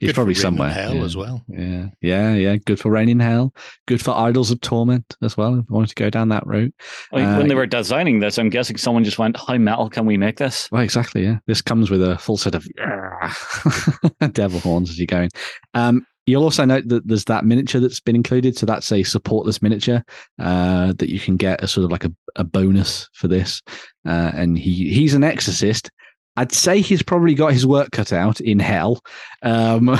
Good 0.01 0.09
for 0.11 0.13
probably 0.15 0.35
in 0.35 0.41
somewhere. 0.41 0.71
hell 0.71 0.97
yeah. 0.97 1.03
as 1.05 1.17
well. 1.17 1.43
Yeah, 1.49 1.87
yeah, 2.01 2.35
yeah. 2.35 2.57
Good 2.57 2.81
for 2.81 2.91
Reign 2.91 3.09
in 3.09 3.21
Hell. 3.21 3.55
Good 3.87 4.01
for 4.03 4.11
Idols 4.13 4.51
of 4.51 4.61
Torment 4.63 5.17
as 5.23 5.37
well. 5.37 5.51
If 5.59 5.67
you 5.69 5.75
wanted 5.75 5.91
to 5.91 5.95
go 5.95 6.11
down 6.11 6.31
that 6.31 6.45
route. 6.47 6.75
I 7.13 7.17
mean, 7.17 7.25
Uh, 7.27 7.39
when 7.39 7.49
they 7.49 7.55
were 7.55 7.67
designing 7.67 8.19
this, 8.19 8.37
I'm 8.39 8.49
guessing 8.49 8.77
someone 8.77 9.05
just 9.05 9.19
went, 9.19 9.37
"How 9.37 9.57
metal 9.59 9.91
can 9.91 10.07
we 10.07 10.17
make 10.17 10.39
this?" 10.39 10.69
Well, 10.73 10.83
exactly. 10.83 11.23
Yeah, 11.25 11.39
this 11.47 11.63
comes 11.63 11.89
with 11.91 12.03
a 12.03 12.19
full 12.19 12.37
set 12.37 12.55
of 12.57 12.67
devil 14.33 14.59
horns 14.61 14.91
as 14.91 14.99
you're 14.99 15.07
going. 15.07 15.31
Um, 15.75 16.05
you'll 16.27 16.43
also 16.43 16.65
note 16.65 16.89
that 16.89 17.07
there's 17.07 17.25
that 17.25 17.45
miniature 17.45 17.81
that's 17.81 18.01
been 18.01 18.17
included. 18.17 18.57
So 18.57 18.67
that's 18.67 18.91
a 18.93 19.03
supportless 19.03 19.63
miniature 19.63 20.03
uh, 20.39 20.93
that 20.99 21.11
you 21.11 21.21
can 21.21 21.37
get 21.37 21.63
as 21.63 21.73
sort 21.73 21.85
of 21.85 21.91
like 21.91 22.05
a, 22.05 22.13
a 22.37 22.45
bonus 22.45 23.09
for 23.13 23.29
this. 23.29 23.63
Uh, 24.07 24.33
and 24.35 24.59
he 24.59 24.93
he's 24.93 25.15
an 25.15 25.25
exorcist. 25.25 25.91
I'd 26.37 26.53
say 26.53 26.81
he's 26.81 27.03
probably 27.03 27.35
got 27.35 27.53
his 27.53 27.65
work 27.65 27.93
cut 27.93 28.13
out 28.13 28.41
in 28.41 28.59
hell. 28.59 29.01
Um, 29.43 29.97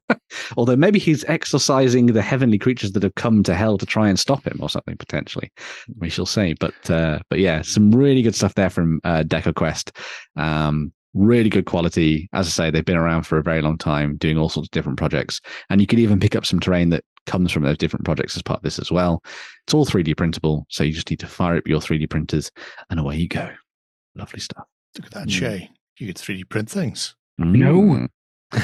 although 0.56 0.74
maybe 0.74 0.98
he's 0.98 1.24
exorcising 1.26 2.06
the 2.06 2.22
heavenly 2.22 2.58
creatures 2.58 2.92
that 2.92 3.04
have 3.04 3.14
come 3.14 3.44
to 3.44 3.54
hell 3.54 3.78
to 3.78 3.86
try 3.86 4.08
and 4.08 4.18
stop 4.18 4.44
him 4.44 4.58
or 4.60 4.68
something 4.68 4.96
potentially. 4.96 5.52
We 5.98 6.10
shall 6.10 6.26
see. 6.26 6.54
But 6.54 6.90
uh, 6.90 7.20
but 7.30 7.38
yeah, 7.38 7.62
some 7.62 7.92
really 7.92 8.22
good 8.22 8.34
stuff 8.34 8.54
there 8.54 8.70
from 8.70 9.00
uh, 9.04 9.22
Deco 9.22 9.54
Quest. 9.54 9.96
Um, 10.36 10.92
really 11.18 11.50
good 11.50 11.66
quality. 11.66 12.28
As 12.32 12.46
I 12.46 12.50
say, 12.50 12.70
they've 12.70 12.84
been 12.84 12.96
around 12.96 13.24
for 13.24 13.38
a 13.38 13.42
very 13.42 13.60
long 13.62 13.76
time, 13.78 14.16
doing 14.16 14.38
all 14.38 14.48
sorts 14.48 14.68
of 14.68 14.70
different 14.70 14.98
projects, 14.98 15.40
and 15.70 15.80
you 15.80 15.86
could 15.86 15.98
even 15.98 16.20
pick 16.20 16.36
up 16.36 16.46
some 16.46 16.60
terrain 16.60 16.90
that 16.90 17.04
comes 17.26 17.52
from 17.52 17.62
those 17.64 17.76
different 17.76 18.04
projects 18.04 18.36
as 18.36 18.42
part 18.42 18.58
of 18.60 18.62
this 18.62 18.78
as 18.78 18.90
well. 18.90 19.22
It's 19.66 19.74
all 19.74 19.84
3D 19.84 20.16
printable, 20.16 20.66
so 20.70 20.84
you 20.84 20.92
just 20.92 21.10
need 21.10 21.20
to 21.20 21.26
fire 21.26 21.56
up 21.56 21.66
your 21.66 21.80
3D 21.80 22.08
printers, 22.08 22.50
and 22.90 22.98
away 23.00 23.16
you 23.16 23.28
go. 23.28 23.50
Lovely 24.14 24.40
stuff. 24.40 24.64
Look 24.96 25.06
at 25.06 25.12
that, 25.12 25.28
Mm. 25.28 25.32
Shay. 25.32 25.70
You 25.98 26.06
could 26.06 26.16
3D 26.16 26.48
print 26.48 26.70
things. 26.70 27.14
No. 27.38 28.06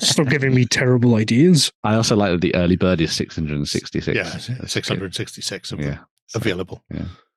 Stop 0.00 0.28
giving 0.28 0.54
me 0.54 0.64
terrible 0.64 1.14
ideas. 1.14 1.70
I 1.84 1.94
also 1.94 2.16
like 2.16 2.32
that 2.32 2.40
the 2.40 2.54
early 2.54 2.76
bird 2.76 3.00
is 3.00 3.12
666. 3.14 4.16
yeah, 4.16 4.22
That's 4.24 4.72
666 4.72 5.72
of 5.72 5.78
them 5.78 5.86
Yeah. 5.88 5.98
Available. 6.34 6.82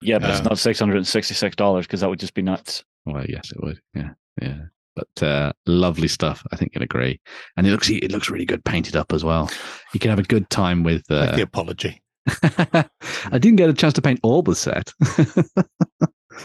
Yeah, 0.02 0.20
but 0.20 0.30
Uh, 0.30 0.34
it's 0.34 0.44
not 0.44 0.58
six 0.60 0.80
hundred 0.80 0.98
and 0.98 1.08
sixty-six 1.08 1.56
dollars 1.56 1.88
because 1.88 2.02
that 2.02 2.10
would 2.10 2.20
just 2.20 2.34
be 2.36 2.42
nuts. 2.44 2.84
Well, 3.06 3.26
yes, 3.28 3.52
it 3.52 3.62
would. 3.64 3.80
Yeah, 3.94 4.12
yeah. 4.42 4.60
But 4.96 5.24
uh, 5.28 5.54
lovely 5.66 6.08
stuff. 6.08 6.46
I 6.52 6.56
think 6.56 6.72
you'll 6.74 6.84
agree. 6.84 7.20
And 7.58 7.66
it 7.68 7.72
looks 7.72 7.90
it 7.90 8.12
looks 8.12 8.30
really 8.30 8.46
good 8.46 8.64
painted 8.64 8.96
up 8.96 9.12
as 9.12 9.24
well. 9.24 9.50
You 9.94 10.00
can 10.00 10.10
have 10.12 10.20
a 10.20 10.24
good 10.24 10.50
time 10.50 10.84
with. 10.84 11.04
Like 11.10 11.30
Uh, 11.30 11.36
the 11.36 11.42
apology. 11.42 12.02
I 12.44 13.38
didn't 13.40 13.56
get 13.58 13.70
a 13.70 13.74
chance 13.74 13.94
to 13.96 14.02
paint 14.02 14.20
all 14.24 14.42
the 14.42 14.56
set. 14.56 14.92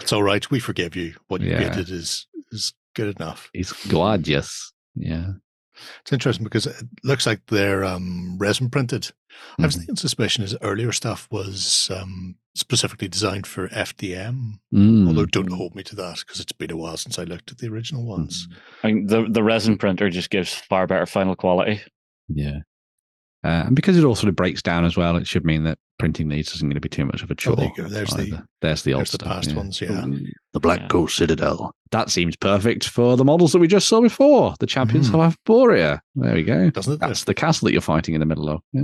It's 0.00 0.12
all 0.12 0.22
right. 0.22 0.48
We 0.50 0.60
forgive 0.60 0.94
you. 0.96 1.14
What 1.28 1.40
you 1.40 1.50
Yeah. 1.50 1.74
did 1.74 1.88
is 1.88 2.26
is 2.52 2.74
good 2.94 3.16
enough. 3.16 3.48
it's 3.54 3.72
gorgeous. 3.88 4.70
Yeah. 4.94 5.32
It's 6.02 6.12
interesting 6.12 6.44
because 6.44 6.66
it 6.66 6.76
looks 7.04 7.26
like 7.26 7.46
they're 7.46 7.84
um, 7.84 8.36
resin 8.38 8.70
printed. 8.70 9.10
I 9.58 9.66
was 9.66 9.76
thinking 9.76 9.96
suspicion 9.96 10.42
his 10.42 10.56
earlier 10.62 10.90
stuff 10.92 11.28
was 11.30 11.90
um, 11.94 12.36
specifically 12.54 13.08
designed 13.08 13.46
for 13.46 13.68
FDM. 13.68 14.54
Mm. 14.74 15.06
Although 15.06 15.26
don't 15.26 15.52
hold 15.52 15.74
me 15.74 15.82
to 15.84 15.96
that 15.96 16.18
because 16.18 16.40
it's 16.40 16.52
been 16.52 16.72
a 16.72 16.76
while 16.76 16.96
since 16.96 17.18
I 17.18 17.24
looked 17.24 17.50
at 17.50 17.58
the 17.58 17.68
original 17.68 18.04
ones. 18.04 18.48
I 18.82 18.88
mean, 18.88 19.06
the 19.06 19.26
the 19.28 19.42
resin 19.42 19.78
printer 19.78 20.10
just 20.10 20.30
gives 20.30 20.52
far 20.52 20.86
better 20.86 21.06
final 21.06 21.36
quality. 21.36 21.80
Yeah. 22.28 22.58
And 23.68 23.76
because 23.76 23.96
it 23.96 24.04
all 24.04 24.14
sort 24.14 24.28
of 24.28 24.36
breaks 24.36 24.62
down 24.62 24.84
as 24.84 24.96
well, 24.96 25.16
it 25.16 25.26
should 25.26 25.44
mean 25.44 25.64
that 25.64 25.78
printing 25.98 26.28
these 26.28 26.52
isn't 26.54 26.68
going 26.68 26.74
to 26.74 26.80
be 26.80 26.88
too 26.88 27.04
much 27.04 27.22
of 27.22 27.30
a 27.30 27.34
chore. 27.34 27.52
Oh, 27.52 27.56
there 27.56 27.66
you 27.68 27.74
go. 27.76 27.88
There's 27.88 28.10
the- 28.10 28.46
there's 28.60 28.82
the 28.82 28.94
old 28.94 29.00
There's 29.00 29.10
the 29.12 29.16
stuff, 29.18 29.28
past 29.28 29.50
yeah. 29.50 29.56
ones, 29.56 29.80
yeah. 29.80 30.04
The 30.52 30.60
Black 30.60 30.80
Yeah. 30.80 30.86
Coast 30.88 31.16
Citadel. 31.16 31.72
That 31.90 32.10
seems 32.10 32.36
perfect 32.36 32.88
for 32.88 33.16
the 33.16 33.24
models 33.24 33.52
that 33.52 33.58
we 33.58 33.68
just 33.68 33.88
saw 33.88 34.00
before. 34.00 34.54
The 34.60 34.66
champions 34.66 35.10
Mhm. 35.10 35.24
of 35.26 35.36
Borea. 35.44 36.00
There 36.14 36.34
we 36.34 36.42
go. 36.42 36.70
Doesn't 36.70 36.94
it? 36.94 37.00
That's 37.00 37.24
the 37.24 37.34
castle 37.34 37.66
that 37.66 37.72
you're 37.72 37.80
fighting 37.80 38.14
in 38.14 38.20
the 38.20 38.26
middle 38.26 38.48
of. 38.48 38.60
Yeah. 38.72 38.82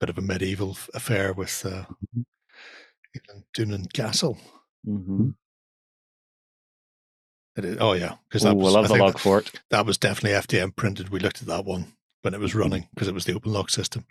bit 0.00 0.10
of 0.10 0.18
a 0.18 0.22
medieval 0.22 0.76
affair 0.94 1.32
with 1.32 1.66
uh, 1.66 1.84
Mm-hmm. 2.16 3.38
Dunan 3.56 3.92
Castle. 3.92 4.38
Mm-hmm. 4.86 5.30
It 7.56 7.64
is, 7.64 7.76
oh 7.80 7.94
yeah, 7.94 8.14
because 8.28 8.42
that 8.42 8.54
we 8.56 8.62
was 8.62 8.74
love 8.74 8.84
I 8.84 8.96
the 8.96 9.02
log 9.02 9.12
that, 9.14 9.18
for 9.18 9.42
that 9.70 9.84
was 9.86 9.98
definitely 9.98 10.38
FDM 10.38 10.76
printed. 10.76 11.08
We 11.08 11.18
looked 11.18 11.40
at 11.42 11.48
that 11.48 11.64
one 11.64 11.94
when 12.22 12.34
it 12.34 12.40
was 12.40 12.54
running 12.54 12.88
because 12.94 13.08
it 13.08 13.14
was 13.14 13.24
the 13.24 13.34
open 13.34 13.52
log 13.52 13.70
system. 13.70 14.04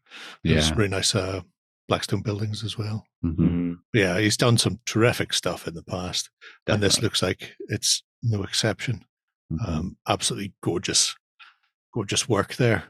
It 0.43 0.55
was 0.55 0.69
Yeah. 0.69 0.75
really 0.75 0.89
nice 0.89 1.13
uh, 1.15 1.41
Blackstone 1.87 2.21
buildings 2.21 2.63
as 2.63 2.77
well. 2.77 3.05
Mhm. 3.23 3.35
Mhm. 3.37 3.77
Yeah, 3.93 4.19
he's 4.19 4.37
done 4.37 4.57
some 4.57 4.79
terrific 4.85 5.33
stuff 5.33 5.67
in 5.67 5.73
the 5.73 5.83
past, 5.83 6.29
and 6.67 6.81
this 6.83 7.01
looks 7.01 7.21
like 7.21 7.55
it's 7.69 8.03
no 8.21 8.43
exception. 8.43 9.05
Mhm. 9.51 9.67
Um, 9.67 9.97
absolutely 10.07 10.53
gorgeous, 10.61 11.15
gorgeous 11.93 12.27
work 12.27 12.55
there. 12.55 12.83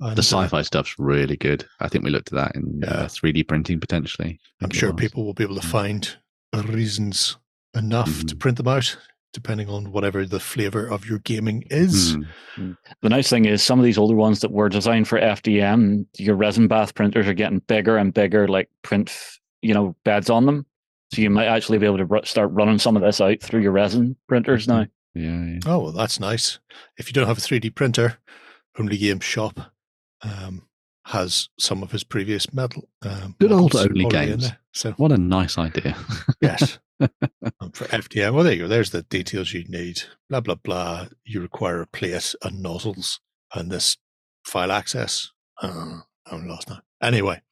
And, 0.00 0.16
the 0.16 0.20
uh, 0.20 0.22
sci-fi 0.22 0.62
stuff's 0.62 0.98
really 0.98 1.36
good. 1.36 1.66
I 1.80 1.88
think 1.88 2.04
we 2.04 2.10
looked 2.10 2.32
at 2.32 2.36
that 2.36 2.56
in 2.56 2.80
Yeah. 2.82 2.90
uh, 2.90 3.08
3D 3.08 3.42
printing 3.44 3.80
potentially. 3.80 4.38
I 4.60 4.64
I'm 4.64 4.70
sure 4.70 4.92
was. 4.92 5.00
people 5.00 5.24
will 5.24 5.34
be 5.34 5.44
able 5.44 5.58
to 5.60 5.66
find 5.66 6.16
reasons 6.52 7.36
enough 7.74 8.24
to 8.26 8.34
Mhm. 8.34 8.38
print 8.40 8.56
them 8.58 8.68
out, 8.68 8.96
depending 9.34 9.68
on 9.68 9.92
whatever 9.92 10.24
the 10.24 10.40
flavor 10.40 10.86
of 10.86 11.04
your 11.04 11.18
gaming 11.18 11.64
is. 11.68 12.16
Mm. 12.56 12.78
The 13.02 13.08
nice 13.10 13.28
thing 13.28 13.44
is 13.44 13.62
some 13.62 13.78
of 13.78 13.84
these 13.84 13.98
older 13.98 14.14
ones 14.14 14.40
that 14.40 14.52
were 14.52 14.70
designed 14.70 15.08
for 15.08 15.20
FDM, 15.20 16.06
your 16.16 16.36
resin 16.36 16.68
bath 16.68 16.94
printers 16.94 17.26
are 17.26 17.34
getting 17.34 17.58
bigger 17.58 17.98
and 17.98 18.14
bigger, 18.14 18.48
like 18.48 18.70
print, 18.82 19.12
you 19.60 19.74
know, 19.74 19.94
beds 20.04 20.30
on 20.30 20.46
them. 20.46 20.64
So 21.12 21.20
you 21.20 21.28
might 21.28 21.46
actually 21.46 21.78
be 21.78 21.86
able 21.86 21.98
to 21.98 22.06
ru- 22.06 22.24
start 22.24 22.50
running 22.52 22.78
some 22.78 22.96
of 22.96 23.02
this 23.02 23.20
out 23.20 23.40
through 23.40 23.60
your 23.60 23.72
resin 23.72 24.16
printers 24.26 24.66
now. 24.66 24.86
Yeah, 25.16 25.44
yeah. 25.44 25.58
Oh, 25.64 25.78
well, 25.78 25.92
that's 25.92 26.18
nice. 26.18 26.58
If 26.98 27.06
you 27.06 27.12
don't 27.12 27.28
have 27.28 27.38
a 27.38 27.40
3D 27.40 27.76
printer, 27.76 28.18
Only 28.76 28.96
Game 28.96 29.20
Shop 29.20 29.60
um, 30.22 30.66
has 31.04 31.50
some 31.56 31.84
of 31.84 31.92
his 31.92 32.02
previous 32.02 32.52
metal. 32.52 32.88
Um, 33.02 33.36
Good 33.38 33.52
old 33.52 33.76
Only 33.76 34.06
Games. 34.06 34.50
So 34.72 34.90
What 34.92 35.12
a 35.12 35.16
nice 35.16 35.56
idea. 35.56 35.96
yes, 36.40 36.80
for 37.00 37.84
FDM. 37.86 38.34
Well, 38.34 38.44
there 38.44 38.52
you 38.54 38.62
go. 38.62 38.68
There's 38.68 38.90
the 38.90 39.02
details 39.02 39.52
you 39.52 39.64
need. 39.68 40.02
Blah 40.28 40.40
blah 40.40 40.54
blah. 40.56 41.06
You 41.24 41.40
require 41.40 41.80
a 41.82 41.86
plate 41.86 42.34
and 42.42 42.62
nozzles 42.62 43.20
and 43.54 43.70
this 43.70 43.96
file 44.46 44.72
access. 44.72 45.30
Uh, 45.60 46.00
I'm 46.30 46.48
lost 46.48 46.68
now. 46.68 46.80
Anyway, 47.02 47.42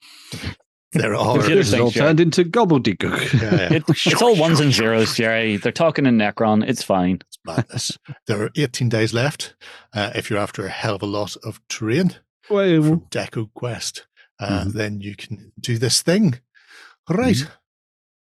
there 0.93 1.14
are. 1.16 1.35
Computer 1.35 1.56
this 1.56 1.69
is 1.69 1.74
all 1.74 1.81
things, 1.86 1.94
Jerry. 1.94 2.06
turned 2.06 2.20
into 2.20 2.44
gobbledygook. 2.44 3.40
Yeah, 3.43 3.55
yeah. 3.55 3.73
It, 3.74 3.85
it's 3.89 4.23
all 4.23 4.36
ones 4.36 4.60
and 4.60 4.73
zeros, 4.73 5.14
Jerry. 5.14 5.56
They're 5.56 5.73
talking 5.73 6.06
in 6.06 6.16
Necron. 6.19 6.66
It's 6.66 6.82
fine. 6.82 7.20
It's 7.27 7.39
madness. 7.44 7.98
there 8.27 8.43
are 8.44 8.51
18 8.56 8.89
days 8.89 9.12
left. 9.12 9.55
Uh, 9.94 10.10
if 10.14 10.31
you're 10.31 10.39
after 10.39 10.64
a 10.66 10.70
hell 10.70 10.94
of 10.97 11.02
a 11.02 11.06
lot 11.06 11.36
of 11.44 11.60
terrain 11.69 12.16
Well, 12.51 12.82
from 12.82 13.01
Deco 13.10 13.51
Quest, 13.55 14.06
uh, 14.40 14.64
Mhm. 14.64 14.73
then 14.73 15.01
you 15.01 15.14
can 15.16 15.52
do 15.60 15.78
this 15.78 16.02
thing. 16.02 16.40
Right. 17.09 17.36
Mm-hmm. 17.36 17.52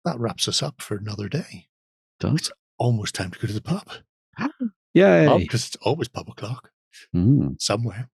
That 0.05 0.19
wraps 0.19 0.47
us 0.47 0.61
up 0.63 0.81
for 0.81 0.95
another 0.95 1.27
day. 1.27 1.67
does. 2.19 2.51
Almost 2.77 3.13
time 3.15 3.31
to 3.31 3.39
go 3.39 3.47
to 3.47 3.53
the 3.53 3.61
pub 3.61 3.89
Yeah, 4.93 5.37
because 5.37 5.65
it's 5.67 5.75
always 5.81 6.07
pub 6.07 6.29
o'clock 6.29 6.71
Mm. 7.13 7.61
somewhere. 7.61 8.09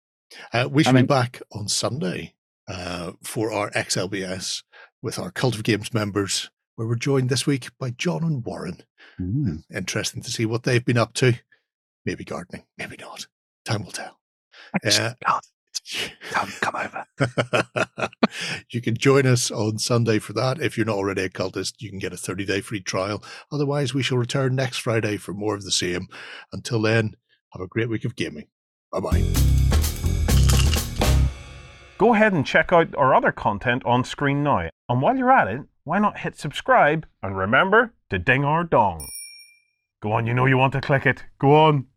Uh, 0.54 0.68
we 0.72 0.84
should 0.84 0.96
mean- 0.96 1.04
be 1.04 1.08
back 1.08 1.42
on 1.52 1.68
Sunday 1.68 2.34
uh, 2.68 3.12
for 3.22 3.52
our 3.52 3.70
XLBS 3.76 4.64
with 5.02 5.20
our 5.20 5.30
Cult 5.32 5.56
of 5.56 5.64
Games 5.64 5.94
members, 5.94 6.50
where 6.76 6.88
we're 6.88 6.96
joined 6.96 7.30
this 7.30 7.46
week 7.46 7.70
by 7.78 7.92
John 7.92 8.24
and 8.24 8.44
Warren. 8.44 8.82
Mm. 9.20 9.64
Interesting 9.74 10.22
to 10.24 10.32
see 10.32 10.46
what 10.46 10.64
they've 10.64 10.84
been 10.86 10.98
up 10.98 11.14
to. 11.16 11.34
Maybe 12.06 12.24
gardening, 12.24 12.66
maybe 12.78 12.98
not. 12.98 13.28
Time 13.66 13.84
will 13.84 13.92
tell. 13.92 14.20
Uh, 14.84 15.14
Come, 16.30 16.50
come 16.62 16.76
over. 16.76 18.10
you 18.70 18.82
can 18.82 18.96
join 18.96 19.26
us 19.26 19.52
on 19.52 19.78
Sunday 19.80 20.20
for 20.20 20.34
that. 20.34 20.62
If 20.62 20.78
you're 20.78 20.86
not 20.86 20.96
already 20.96 21.24
a 21.24 21.30
cultist, 21.30 21.76
you 21.80 21.90
can 21.90 22.00
get 22.00 22.14
a 22.14 22.18
30 22.18 22.46
day 22.46 22.62
free 22.62 22.82
trial. 22.82 23.24
Otherwise, 23.52 23.94
we 23.94 24.04
shall 24.04 24.18
return 24.18 24.56
next 24.56 24.78
Friday 24.78 25.18
for 25.18 25.34
more 25.34 25.56
of 25.56 25.64
the 25.64 25.72
same. 25.72 26.08
Until 26.54 26.82
then, 26.82 27.16
have 27.54 27.62
a 27.62 27.68
great 27.68 27.90
week 27.90 28.06
of 28.06 28.16
gaming. 28.16 28.48
Bye 28.92 29.00
bye. 29.00 29.24
Go 31.98 32.14
ahead 32.14 32.34
and 32.34 32.46
check 32.46 32.74
out 32.74 32.96
our 32.96 33.14
other 33.14 33.32
content 33.32 33.84
on 33.86 34.04
screen 34.04 34.44
now. 34.44 34.70
And 34.90 35.02
while 35.02 35.16
you're 35.16 35.32
at 35.32 35.48
it, 35.48 35.62
why 35.84 36.00
not 36.00 36.20
hit 36.20 36.36
subscribe 36.36 37.06
and 37.22 37.38
remember 37.38 37.94
to 38.10 38.20
ding 38.20 38.44
our 38.44 38.64
dong. 38.64 39.08
Go 40.02 40.14
on, 40.14 40.26
you 40.26 40.34
know 40.34 40.48
you 40.48 40.58
want 40.58 40.74
to 40.74 40.82
click 40.82 41.06
it. 41.06 41.24
Go 41.40 41.54
on. 41.54 41.88